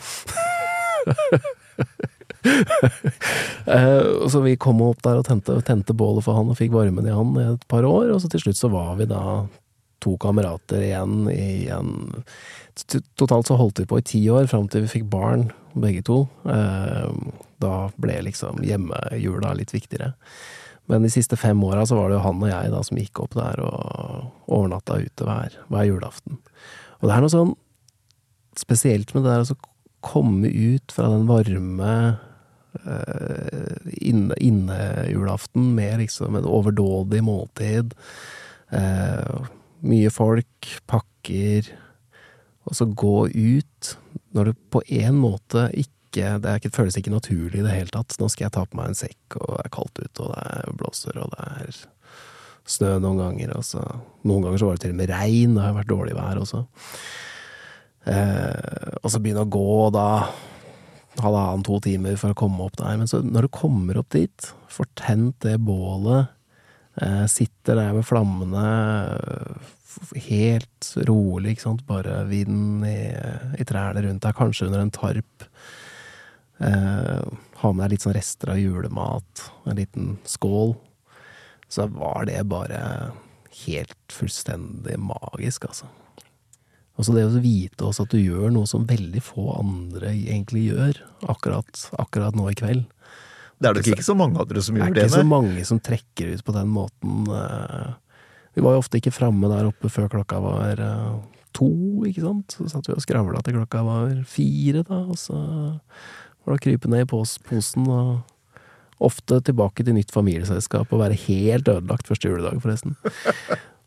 uh, 3.64 4.28
så 4.32 4.44
vi 4.44 4.58
kom 4.60 4.82
opp 4.84 5.00
der 5.06 5.22
og 5.22 5.26
tente, 5.26 5.56
tente 5.64 5.96
bålet 5.96 6.26
for 6.26 6.36
han 6.36 6.52
og 6.52 6.58
fikk 6.60 6.74
varmen 6.76 7.08
i 7.08 7.16
han 7.16 7.32
i 7.38 7.48
et 7.54 7.66
par 7.70 7.88
år, 7.88 8.12
og 8.12 8.20
så 8.20 8.30
til 8.30 8.44
slutt 8.44 8.60
så 8.60 8.70
var 8.72 8.96
vi 9.00 9.08
da 9.10 9.22
to 10.02 10.16
kamerater 10.20 10.82
igjen 10.84 11.30
i 11.32 11.68
en 11.72 11.94
Totalt 13.20 13.50
så 13.50 13.58
holdt 13.60 13.82
vi 13.82 13.84
på 13.84 13.98
i 14.00 14.04
ti 14.06 14.20
år, 14.32 14.46
fram 14.48 14.64
til 14.72 14.86
vi 14.86 14.94
fikk 14.94 15.02
barn, 15.12 15.50
begge 15.76 16.00
to. 16.08 16.22
Eh, 16.48 17.10
da 17.60 17.74
ble 18.00 18.14
liksom 18.24 18.62
hjemmejula 18.64 19.52
litt 19.58 19.74
viktigere. 19.74 20.14
Men 20.90 21.04
de 21.04 21.10
siste 21.12 21.36
fem 21.36 21.60
åra 21.64 21.84
så 21.86 21.98
var 21.98 22.08
det 22.08 22.16
jo 22.16 22.24
han 22.24 22.40
og 22.42 22.50
jeg 22.50 22.72
da 22.72 22.80
som 22.86 22.98
gikk 22.98 23.20
opp 23.22 23.36
der 23.38 23.60
og 23.62 24.48
overnatta 24.48 24.98
ute 25.04 25.28
hver, 25.28 25.58
hver 25.68 25.86
julaften. 25.86 26.40
Og 27.00 27.08
det 27.08 27.14
er 27.14 27.24
noe 27.24 27.34
sånn 27.34 27.54
spesielt 28.58 29.14
med 29.14 29.24
det 29.24 29.36
der 29.36 29.54
å 29.54 29.60
komme 30.02 30.50
ut 30.50 30.92
fra 30.92 31.06
den 31.12 31.28
varme 31.28 31.92
uh, 32.82 33.76
innejulaften 34.02 35.68
inne 35.70 35.76
med 35.76 36.02
liksom 36.02 36.36
en 36.36 36.48
overdådig 36.48 37.22
måltid. 37.24 37.94
Uh, 38.74 39.46
mye 39.86 40.10
folk, 40.14 40.68
pakker 40.90 41.72
Og 42.68 42.76
så 42.78 42.86
gå 42.86 43.16
ut 43.28 43.96
når 44.32 44.50
det 44.50 44.54
på 44.72 44.82
en 45.02 45.18
måte 45.18 45.66
ikke 45.74 45.88
det, 46.12 46.58
ikke, 46.60 46.74
føles 46.76 46.96
ikke 46.98 47.14
naturlig 47.14 47.62
i 47.62 47.64
det 47.64 47.72
hele 47.72 47.92
tatt. 47.92 48.14
Nå 48.20 48.28
skal 48.28 48.46
jeg 48.46 48.54
ta 48.54 48.66
på 48.68 48.76
meg 48.76 48.90
en 48.90 48.98
sekk, 48.98 49.38
og 49.38 49.56
det 49.56 49.64
er 49.64 49.72
kaldt 49.72 50.00
ute, 50.02 50.26
og 50.26 50.34
det 50.34 50.42
er 50.44 50.74
blåser, 50.76 51.18
og 51.18 51.32
det 51.32 51.46
er 51.48 51.78
snø 52.68 52.90
noen 53.00 53.20
ganger. 53.22 53.54
Og 53.56 53.64
så, 53.64 53.82
noen 54.28 54.44
ganger 54.44 54.60
så 54.60 54.68
var 54.68 54.76
det 54.76 54.84
til 54.84 54.92
og 54.92 54.98
med 55.00 55.12
regn, 55.12 55.56
det 55.56 55.64
har 55.64 55.76
vært 55.78 55.92
dårlig 55.92 56.16
vær 56.18 56.42
også. 56.42 56.62
Eh, 58.12 58.98
og 59.00 59.08
så 59.08 59.22
begynne 59.24 59.46
å 59.46 59.52
gå, 59.56 59.72
da 59.96 60.06
halvannen, 61.20 61.64
to 61.66 61.78
timer 61.82 62.16
for 62.20 62.32
å 62.32 62.38
komme 62.38 62.64
opp 62.64 62.76
der. 62.80 62.96
Men 63.00 63.10
så, 63.10 63.22
når 63.24 63.48
du 63.48 63.56
kommer 63.56 64.00
opp 64.00 64.12
dit, 64.14 64.52
får 64.72 64.88
tent 65.00 65.40
det 65.44 65.58
bålet 65.64 66.32
sitter 67.30 67.78
der 67.78 67.94
med 67.96 68.06
flammene, 68.06 68.66
helt 70.26 70.92
rolig, 71.08 71.54
ikke 71.54 71.66
sant, 71.66 71.86
bare 71.88 72.22
vinden 72.28 72.84
i, 72.88 73.12
i 73.60 73.66
trærne 73.68 74.04
rundt 74.04 74.24
deg, 74.24 74.36
kanskje 74.38 74.68
under 74.68 74.84
en 74.84 74.94
tarp. 74.94 75.46
Eh, 76.62 77.24
ha 77.62 77.72
med 77.72 77.84
deg 77.84 77.94
litt 77.94 78.06
sånn 78.06 78.16
rester 78.16 78.52
av 78.54 78.60
julemat, 78.60 79.46
en 79.66 79.78
liten 79.78 80.14
skål. 80.28 80.76
Så 81.72 81.88
var 81.92 82.26
det 82.28 82.42
bare 82.50 82.80
helt 83.64 84.12
fullstendig 84.12 84.98
magisk, 85.00 85.68
altså. 85.70 85.88
Og 87.00 87.06
så 87.06 87.14
det 87.16 87.24
å 87.24 87.40
vite 87.40 87.86
også 87.88 88.04
at 88.04 88.12
du 88.12 88.20
gjør 88.20 88.52
noe 88.52 88.68
som 88.68 88.84
veldig 88.86 89.22
få 89.24 89.46
andre 89.56 90.12
egentlig 90.12 90.66
gjør, 90.68 91.00
akkurat, 91.32 91.86
akkurat 92.02 92.36
nå 92.36 92.50
i 92.50 92.58
kveld. 92.58 92.84
Det 93.62 93.70
er 93.70 93.78
nok 93.78 93.90
ikke 93.94 94.06
så 94.06 94.16
mange 94.18 94.40
andre 94.42 94.64
som 94.66 94.78
gjør 94.78 94.88
det. 94.88 94.94
Det 94.94 95.02
er 95.02 95.10
ikke 95.10 95.20
så 95.20 95.28
mange 95.28 95.66
som 95.68 95.82
trekker 95.90 96.32
ut 96.32 96.46
på 96.46 96.56
den 96.56 96.72
måten. 96.72 97.20
Eh. 97.30 97.92
Vi 98.56 98.64
var 98.64 98.74
jo 98.74 98.82
ofte 98.82 98.98
ikke 98.98 99.14
framme 99.14 99.50
der 99.52 99.70
oppe 99.70 99.92
før 99.92 100.10
klokka 100.12 100.40
var 100.42 100.82
eh, 100.82 101.12
to, 101.56 101.70
ikke 102.08 102.24
sant. 102.24 102.56
Så 102.56 102.66
satt 102.72 102.90
vi 102.90 102.96
og 102.96 103.04
skravla 103.04 103.44
til 103.44 103.60
klokka 103.60 103.84
var 103.86 104.18
fire, 104.28 104.82
da. 104.88 104.98
Og 105.06 105.20
så 105.20 105.38
var 105.38 106.52
det 106.52 106.58
å 106.58 106.64
krype 106.66 106.90
ned 106.90 107.06
i 107.06 107.10
posen 107.10 107.86
og 107.86 108.06
ofte 109.02 109.40
tilbake 109.46 109.82
til 109.82 109.96
nytt 109.96 110.12
familieselskap 110.14 110.92
og 110.92 111.02
være 111.02 111.22
helt 111.24 111.66
ødelagt 111.70 112.08
første 112.10 112.28
juledag, 112.28 112.56
forresten. 112.62 112.92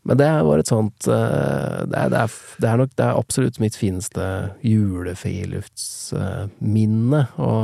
Men 0.06 0.14
det 0.20 0.28
var 0.46 0.56
et 0.60 0.70
sånt 0.70 1.00
eh, 1.10 1.78
Det 1.90 1.98
er, 1.98 2.08
det 2.12 2.18
er, 2.20 2.30
det 2.62 2.68
er 2.70 2.76
nok 2.78 2.92
det 2.94 3.06
er 3.06 3.18
absolutt 3.18 3.58
mitt 3.62 3.76
fineste 3.78 4.24
julefriluftsminne. 4.62 7.22
Og 7.42 7.56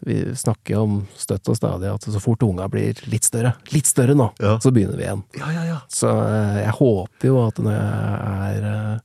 vi 0.00 0.36
snakker 0.36 0.78
om 0.78 1.00
støtt 1.18 1.48
og 1.50 1.58
stadig 1.58 1.90
at 1.90 2.06
så 2.06 2.20
fort 2.22 2.42
unga 2.46 2.68
blir 2.70 2.98
litt 3.10 3.26
større, 3.26 3.54
litt 3.74 3.88
større 3.88 4.14
nå, 4.18 4.30
ja. 4.42 4.56
så 4.62 4.72
begynner 4.74 4.98
vi 4.98 5.06
igjen. 5.06 5.24
Ja, 5.40 5.50
ja, 5.66 5.78
så 5.92 6.12
eh, 6.22 6.58
jeg 6.62 6.74
håper 6.78 7.30
jo 7.30 7.38
at 7.42 7.62
når 7.62 7.74
jeg 7.74 8.60
er 8.62 9.00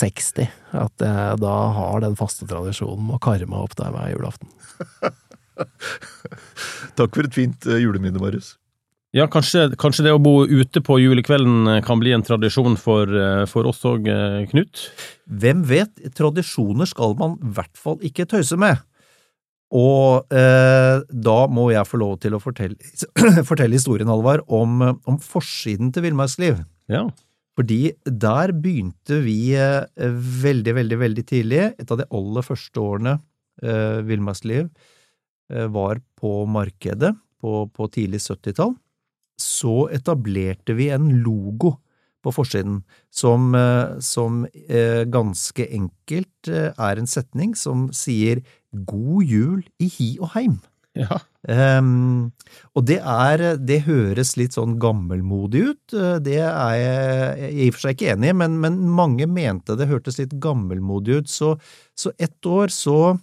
60, 0.00 0.42
eh, 0.44 0.54
at 0.82 1.06
jeg 1.06 1.42
da 1.44 1.56
har 1.78 2.02
den 2.04 2.18
faste 2.18 2.48
tradisjonen 2.50 3.06
med 3.06 3.20
å 3.20 3.22
karre 3.22 3.46
meg 3.50 3.62
opp 3.62 3.76
der 3.78 3.94
hver 3.94 4.10
julaften. 4.14 4.50
Takk 6.98 7.14
for 7.14 7.26
et 7.26 7.36
fint 7.36 7.70
eh, 7.70 7.82
juleminne, 7.84 8.22
Marius. 8.22 8.56
Ja, 9.14 9.24
kanskje, 9.26 9.72
kanskje, 9.74 10.04
det 10.06 10.12
å 10.14 10.22
bo 10.22 10.44
ute 10.46 10.78
på 10.86 11.00
julekvelden 11.02 11.80
kan 11.82 11.98
bli 11.98 12.12
en 12.14 12.22
tradisjon 12.22 12.76
for, 12.78 13.10
for 13.50 13.66
oss 13.66 13.82
òg, 13.88 14.06
Knut? 14.52 14.84
Hvem 15.26 15.64
vet? 15.66 15.90
Tradisjoner 16.14 16.86
skal 16.86 17.16
man 17.18 17.34
i 17.42 17.50
hvert 17.56 17.74
fall 17.74 17.98
ikke 18.06 18.28
tøyse 18.30 18.54
med. 18.54 18.78
Og 19.70 20.34
eh, 20.34 21.02
da 21.06 21.38
må 21.46 21.68
jeg 21.70 21.86
få 21.86 22.00
lov 22.02 22.16
til 22.22 22.34
å 22.34 22.42
fortelle, 22.42 22.74
fortelle 23.50 23.76
historien, 23.78 24.10
Halvard, 24.10 24.42
om, 24.50 24.80
om, 25.06 25.18
forsiden 25.22 25.92
til 25.94 26.08
Villmarksliv. 26.08 26.64
Ja. 26.90 27.04
Fordi 27.58 27.92
der 28.04 28.54
begynte 28.56 29.20
vi 29.22 29.54
eh, 29.54 29.86
veldig, 30.42 30.74
veldig, 30.80 31.00
veldig 31.04 31.26
tidlig. 31.28 31.64
Et 31.78 31.92
av 31.92 32.00
de 32.00 32.08
aller 32.18 32.46
første 32.46 32.82
årene 32.82 33.18
eh, 33.62 34.00
Villmarksliv 34.08 34.64
eh, 34.66 35.68
var 35.70 36.02
på 36.18 36.44
markedet 36.50 37.14
på, 37.40 37.66
på 37.70 37.90
tidlig 37.94 38.24
70-tall. 38.26 38.74
Så 39.40 39.86
etablerte 39.94 40.74
vi 40.76 40.90
en 40.92 41.12
logo 41.22 41.76
på 42.20 42.32
forsiden, 42.34 42.82
som, 43.10 43.54
eh, 43.54 43.98
som 44.04 44.44
eh, 44.68 45.04
ganske 45.08 45.66
enkelt 45.66 46.48
eh, 46.48 46.68
er 46.76 47.00
en 47.00 47.08
setning 47.08 47.54
som 47.56 47.88
sier 47.96 48.42
God 48.72 49.24
jul 49.26 49.62
i 49.82 49.88
hi 49.90 50.10
og 50.20 50.32
heim. 50.34 50.60
Ja. 50.98 51.20
Um, 51.46 52.32
og 52.74 52.82
det 52.90 52.98
er 52.98 53.54
Det 53.62 53.78
høres 53.86 54.34
litt 54.36 54.56
sånn 54.58 54.74
gammelmodig 54.82 55.62
ut. 55.70 55.94
Det 56.24 56.36
er 56.42 56.74
jeg 56.80 57.50
i 57.54 57.68
og 57.70 57.76
for 57.76 57.84
seg 57.86 57.96
ikke 57.96 58.10
enig 58.16 58.32
i, 58.32 58.36
men, 58.42 58.58
men 58.62 58.80
mange 58.90 59.28
mente 59.30 59.78
det 59.78 59.88
hørtes 59.90 60.18
litt 60.20 60.34
gammelmodig 60.42 61.22
ut. 61.22 61.30
Så, 61.30 61.54
så 61.94 62.12
ett 62.18 62.46
år 62.46 62.74
så 62.74 63.16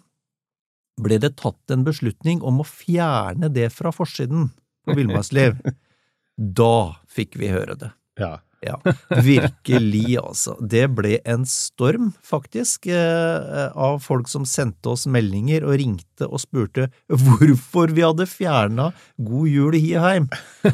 ble 0.98 1.20
det 1.22 1.36
tatt 1.38 1.74
en 1.74 1.86
beslutning 1.86 2.42
om 2.42 2.64
å 2.64 2.68
fjerne 2.68 3.52
det 3.54 3.70
fra 3.76 3.92
forsiden 3.94 4.50
på 4.88 4.98
Villmarksliv. 4.98 5.60
da 6.62 6.98
fikk 7.12 7.38
vi 7.38 7.52
høre 7.54 7.78
det. 7.78 7.92
Ja. 8.18 8.38
Ja, 8.66 8.78
virkelig, 9.24 10.18
altså. 10.18 10.56
Det 10.62 10.88
ble 10.98 11.18
en 11.30 11.46
storm, 11.50 12.10
faktisk, 12.26 12.88
eh, 12.90 13.68
av 13.70 14.00
folk 14.02 14.30
som 14.32 14.48
sendte 14.50 14.96
oss 14.96 15.06
meldinger 15.10 15.66
og 15.68 15.78
ringte 15.82 16.26
og 16.26 16.42
spurte 16.42 16.88
hvorfor 17.12 17.94
vi 17.94 18.06
hadde 18.06 18.26
fjerna 18.30 18.90
God 19.18 19.52
jul 19.52 19.78
i 19.78 19.84
Hieheim. 19.84 20.30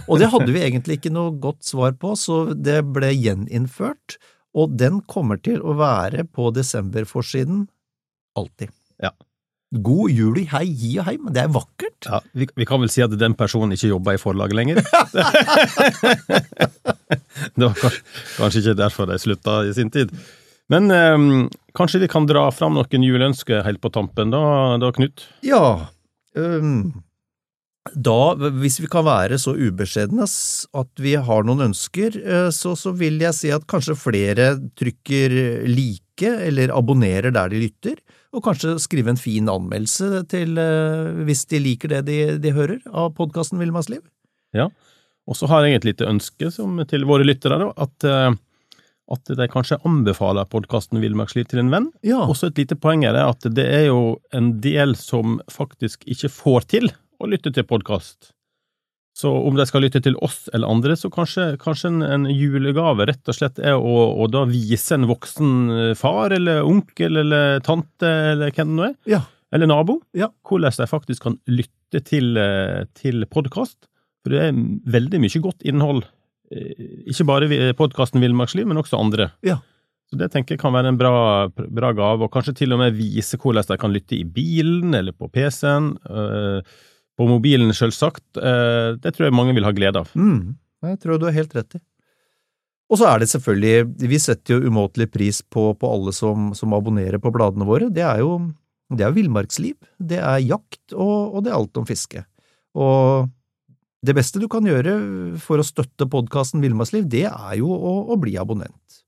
Og 0.07 0.21
det 0.21 0.31
hadde 0.31 0.55
vi 0.55 0.63
egentlig 0.63 1.01
ikke 1.01 1.13
noe 1.13 1.35
godt 1.43 1.67
svar 1.67 1.97
på, 1.99 2.15
så 2.19 2.45
det 2.55 2.79
ble 2.95 3.11
gjeninnført. 3.11 4.17
Og 4.53 4.77
den 4.77 5.01
kommer 5.09 5.39
til 5.41 5.59
å 5.65 5.75
være 5.79 6.27
på 6.29 6.51
desemberforsiden 6.55 7.65
alltid. 8.37 8.69
Ja. 9.01 9.11
God 9.73 10.11
jul 10.13 10.37
i 10.37 10.43
hei, 10.51 10.67
hi 10.77 10.91
og 11.01 11.07
heim. 11.07 11.29
Det 11.33 11.41
er 11.41 11.53
vakkert. 11.53 12.05
Ja, 12.05 12.19
vi, 12.37 12.45
vi, 12.53 12.67
kan 12.69 12.83
vel 12.83 12.91
si 12.93 13.01
at 13.01 13.15
den 13.17 13.33
personen 13.37 13.73
ikke 13.73 13.89
jobber 13.89 14.17
i 14.17 14.21
forlaget 14.21 14.59
lenger. 14.59 14.83
det 17.55 17.69
var 17.69 17.99
kanskje 18.37 18.63
ikke 18.63 18.79
derfor 18.79 19.09
de 19.09 19.19
slutta 19.21 19.61
i 19.67 19.73
sin 19.75 19.91
tid. 19.93 20.13
Men 20.71 20.91
eh, 20.91 21.49
kanskje 21.77 22.03
vi 22.03 22.11
kan 22.11 22.27
dra 22.29 22.47
fram 22.55 22.77
noen 22.77 23.07
juleønsker 23.07 23.65
helt 23.67 23.81
på 23.83 23.91
tampen, 23.93 24.31
da, 24.33 24.43
da 24.81 24.93
Knut? 24.95 25.27
Ja. 25.45 25.89
Um, 26.33 27.03
da, 27.91 28.33
hvis 28.61 28.79
vi 28.79 28.87
kan 28.87 29.03
være 29.03 29.37
så 29.41 29.57
ubeskjedne 29.59 30.23
at 30.23 31.01
vi 31.03 31.17
har 31.19 31.43
noen 31.43 31.67
ønsker, 31.67 32.15
eh, 32.21 32.49
så, 32.55 32.77
så 32.79 32.93
vil 32.95 33.19
jeg 33.21 33.35
si 33.35 33.51
at 33.51 33.67
kanskje 33.69 33.99
flere 33.99 34.53
trykker 34.79 35.35
like 35.67 36.29
eller 36.47 36.71
abonnerer 36.71 37.33
der 37.35 37.51
de 37.51 37.59
lytter, 37.65 37.99
og 38.33 38.45
kanskje 38.45 38.77
skrive 38.81 39.11
en 39.11 39.19
fin 39.19 39.51
anmeldelse 39.51 40.23
til, 40.31 40.55
eh, 40.61 41.11
hvis 41.27 41.43
de 41.51 41.59
liker 41.59 41.91
det 41.97 42.01
de, 42.07 42.17
de 42.41 42.55
hører 42.55 42.79
av 42.87 43.11
podkasten 43.19 43.59
Villmannsliv. 43.61 44.01
Ja, 44.55 44.69
og 45.27 45.37
så 45.39 45.47
har 45.47 45.63
jeg 45.65 45.79
et 45.79 45.85
lite 45.87 46.07
ønske 46.09 46.49
som, 46.51 46.79
til 46.89 47.05
våre 47.07 47.23
lyttere, 47.27 47.59
da, 47.61 47.69
at, 47.85 48.03
eh, 48.09 48.35
at 49.13 49.33
de 49.39 49.47
kanskje 49.51 49.77
anbefaler 49.87 50.47
podkasten 50.51 50.99
Villmarksliv 51.03 51.47
til 51.51 51.59
en 51.63 51.71
venn. 51.71 51.89
Ja. 52.03 52.21
Også 52.27 52.49
et 52.51 52.57
lite 52.59 52.75
poeng 52.79 53.05
er 53.07 53.15
det 53.15 53.23
at 53.23 53.47
det 53.55 53.65
er 53.67 53.85
jo 53.87 54.17
en 54.35 54.53
del 54.63 54.95
som 54.99 55.39
faktisk 55.51 56.03
ikke 56.11 56.31
får 56.31 56.67
til 56.75 56.89
å 57.23 57.29
lytte 57.31 57.53
til 57.55 57.63
podkast. 57.67 58.31
Så 59.15 59.29
om 59.29 59.53
de 59.55 59.65
skal 59.69 59.83
lytte 59.85 60.01
til 60.01 60.15
oss 60.25 60.47
eller 60.57 60.71
andre, 60.73 60.95
så 60.97 61.11
kanskje, 61.13 61.51
kanskje 61.61 61.91
en, 61.91 61.99
en 62.01 62.23
julegave 62.33 63.05
rett 63.05 63.29
og 63.29 63.35
slett 63.37 63.59
er 63.61 63.75
å, 63.77 63.97
å 64.17 64.25
da 64.33 64.41
vise 64.49 64.95
en 64.97 65.05
voksen 65.05 65.51
eh, 65.69 65.91
far 65.99 66.33
eller 66.33 66.63
onkel 66.65 67.21
eller 67.21 67.59
tante 67.63 68.09
eller 68.33 68.49
hvem 68.55 68.71
det 68.73 68.79
nå 68.79 68.87
er, 68.89 68.95
Ja. 69.13 69.21
eller 69.53 69.69
nabo, 69.69 69.99
Ja. 70.17 70.31
hvordan 70.49 70.73
de 70.81 70.87
faktisk 70.89 71.27
kan 71.27 71.37
lytte 71.47 72.01
til, 72.09 72.33
eh, 72.41 72.87
til 72.97 73.27
podkast. 73.29 73.85
For 74.23 74.33
det 74.33 74.45
er 74.47 74.63
veldig 74.95 75.19
mye 75.23 75.43
godt 75.43 75.67
innhold, 75.67 76.05
eh, 76.53 76.87
ikke 77.11 77.27
bare 77.27 77.73
podkasten 77.79 78.23
Villmarksliv, 78.23 78.67
men 78.69 78.79
også 78.79 78.99
andre. 78.99 79.31
Ja. 79.45 79.59
Så 80.11 80.19
det 80.19 80.29
tenker 80.33 80.55
jeg 80.55 80.61
kan 80.61 80.75
være 80.75 80.93
en 80.93 80.99
bra, 80.99 81.13
bra 81.49 81.91
gave, 81.95 82.25
og 82.25 82.31
kanskje 82.33 82.55
til 82.61 82.75
og 82.75 82.83
med 82.83 82.97
vise 82.97 83.39
hvordan 83.39 83.65
de 83.67 83.77
kan 83.81 83.93
lytte 83.93 84.17
i 84.19 84.25
bilen 84.27 84.93
eller 84.93 85.15
på 85.15 85.31
PC-en. 85.31 85.95
øh, 86.09 86.75
på 87.17 87.27
mobilen, 87.29 87.73
selvsagt. 87.77 88.25
Eh, 88.37 88.95
det 89.01 89.13
tror 89.13 89.27
jeg 89.27 89.35
mange 89.37 89.55
vil 89.57 89.67
ha 89.67 89.73
glede 89.75 90.01
av. 90.01 90.11
Mm, 90.17 90.55
jeg 90.89 90.99
tror 91.03 91.19
du 91.19 91.27
har 91.27 91.35
helt 91.35 91.53
rett 91.55 91.77
i. 91.77 91.83
Og 92.91 92.99
så 92.99 93.07
er 93.09 93.21
det 93.21 93.29
selvfølgelig, 93.31 94.09
vi 94.09 94.19
setter 94.21 94.57
jo 94.57 94.69
umåtelig 94.69 95.07
pris 95.13 95.41
på, 95.41 95.71
på 95.79 95.93
alle 95.95 96.13
som, 96.13 96.51
som 96.57 96.75
abonnerer 96.77 97.21
på 97.21 97.31
bladene 97.33 97.65
våre. 97.65 97.89
Det 97.93 98.03
er 98.05 98.21
jo 98.21 98.35
det 98.93 99.05
er 99.07 99.15
villmarksliv, 99.15 99.77
det 99.97 100.19
er 100.21 100.43
jakt, 100.43 100.93
og, 100.93 101.33
og 101.33 101.45
det 101.45 101.49
er 101.49 101.57
alt 101.57 101.79
om 101.79 101.87
fiske. 101.87 102.21
Og 102.77 103.29
det 104.03 104.15
beste 104.17 104.41
du 104.41 104.49
kan 104.51 104.65
gjøre 104.67 104.97
for 105.39 105.61
å 105.61 105.65
støtte 105.65 106.09
podkasten 106.11 106.63
Villmarksliv, 106.63 107.07
det 107.07 107.25
er 107.29 107.55
jo 107.59 107.71
å, 107.71 107.93
å 108.11 108.19
bli 108.19 108.35
abonnent. 108.39 109.03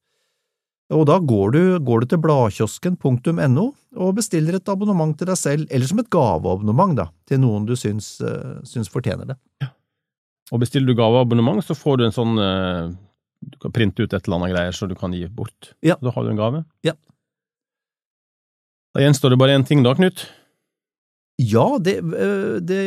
Og 0.93 1.07
da 1.09 1.17
går 1.17 1.55
du, 1.55 1.61
går 1.81 2.03
du 2.03 2.11
til 2.11 2.21
bladkiosken.no 2.21 3.65
og 4.05 4.11
bestiller 4.19 4.59
et 4.59 4.69
abonnement 4.69 5.15
til 5.17 5.31
deg 5.31 5.39
selv, 5.39 5.65
eller 5.73 5.89
som 5.89 5.99
et 6.01 6.11
gaveabonnement 6.13 6.93
da, 6.99 7.07
til 7.25 7.41
noen 7.41 7.65
du 7.65 7.73
syns, 7.79 8.19
uh, 8.21 8.61
syns 8.67 8.91
fortjener 8.93 9.33
det. 9.33 9.37
Og 10.53 10.61
bestiller 10.61 10.91
du 10.91 10.99
gaveabonnement, 10.99 11.63
så 11.65 11.73
får 11.75 11.97
du 11.99 12.05
en 12.05 12.13
sånn 12.13 12.37
uh, 12.37 12.93
Du 13.41 13.57
kan 13.63 13.73
printe 13.73 14.05
ut 14.05 14.13
et 14.13 14.27
eller 14.27 14.37
annet 14.37 14.53
greier 14.53 14.77
så 14.77 14.87
du 14.87 14.93
kan 14.97 15.13
gi 15.13 15.25
bort. 15.25 15.73
Ja. 15.85 15.97
Da 16.01 16.13
har 16.13 16.23
du 16.23 16.31
en 16.31 16.39
gave. 16.39 16.63
Ja. 16.85 16.93
Da 18.95 19.03
gjenstår 19.03 19.33
det 19.33 19.41
bare 19.41 19.57
én 19.57 19.65
ting 19.67 19.81
da, 19.83 19.91
Knut. 19.97 20.27
Ja, 21.41 21.65
det, 21.83 21.97
øh, 21.99 22.61
det 22.63 22.79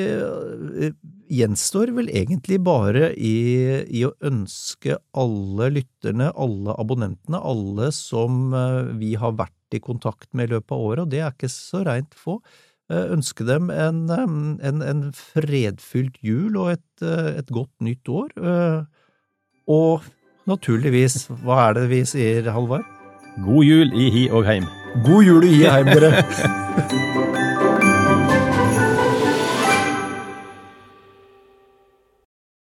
gjenstår 1.30 1.92
vel 1.96 2.08
egentlig 2.10 2.58
bare 2.64 3.12
i, 3.14 3.84
i 3.84 4.04
å 4.06 4.14
ønske 4.24 4.98
alle 5.16 5.70
lytterne, 5.76 6.30
alle 6.34 6.76
abonnentene, 6.80 7.40
alle 7.40 7.90
som 7.94 8.54
øh, 8.56 8.94
vi 9.00 9.14
har 9.20 9.36
vært 9.38 9.76
i 9.76 9.82
kontakt 9.84 10.30
med 10.32 10.48
i 10.48 10.56
løpet 10.56 10.74
av 10.74 10.84
året, 10.84 11.04
og 11.04 11.12
det 11.12 11.22
er 11.22 11.34
ikke 11.34 11.50
så 11.52 11.82
reint 11.86 12.16
få, 12.16 12.38
øh, 12.92 13.06
ønske 13.16 13.46
dem 13.48 13.72
en, 13.74 14.06
en, 14.10 14.82
en 14.82 15.02
fredfylt 15.16 16.20
jul 16.24 16.56
og 16.56 16.76
et, 16.76 17.08
et 17.36 17.52
godt 17.52 17.74
nytt 17.84 18.08
år. 18.08 18.32
Og 19.68 20.06
naturligvis, 20.48 21.26
hva 21.44 21.68
er 21.68 21.80
det 21.82 21.88
vi 21.92 22.02
sier, 22.08 22.48
Halvard? 22.54 22.86
God 23.44 23.62
jul 23.68 23.92
i 23.94 24.08
hi 24.10 24.26
og 24.32 24.48
heim. 24.48 24.66
God 25.06 25.28
jul 25.28 25.46
i 25.46 25.54
hi 25.60 25.68
heim, 25.70 25.92
dere! 25.92 26.24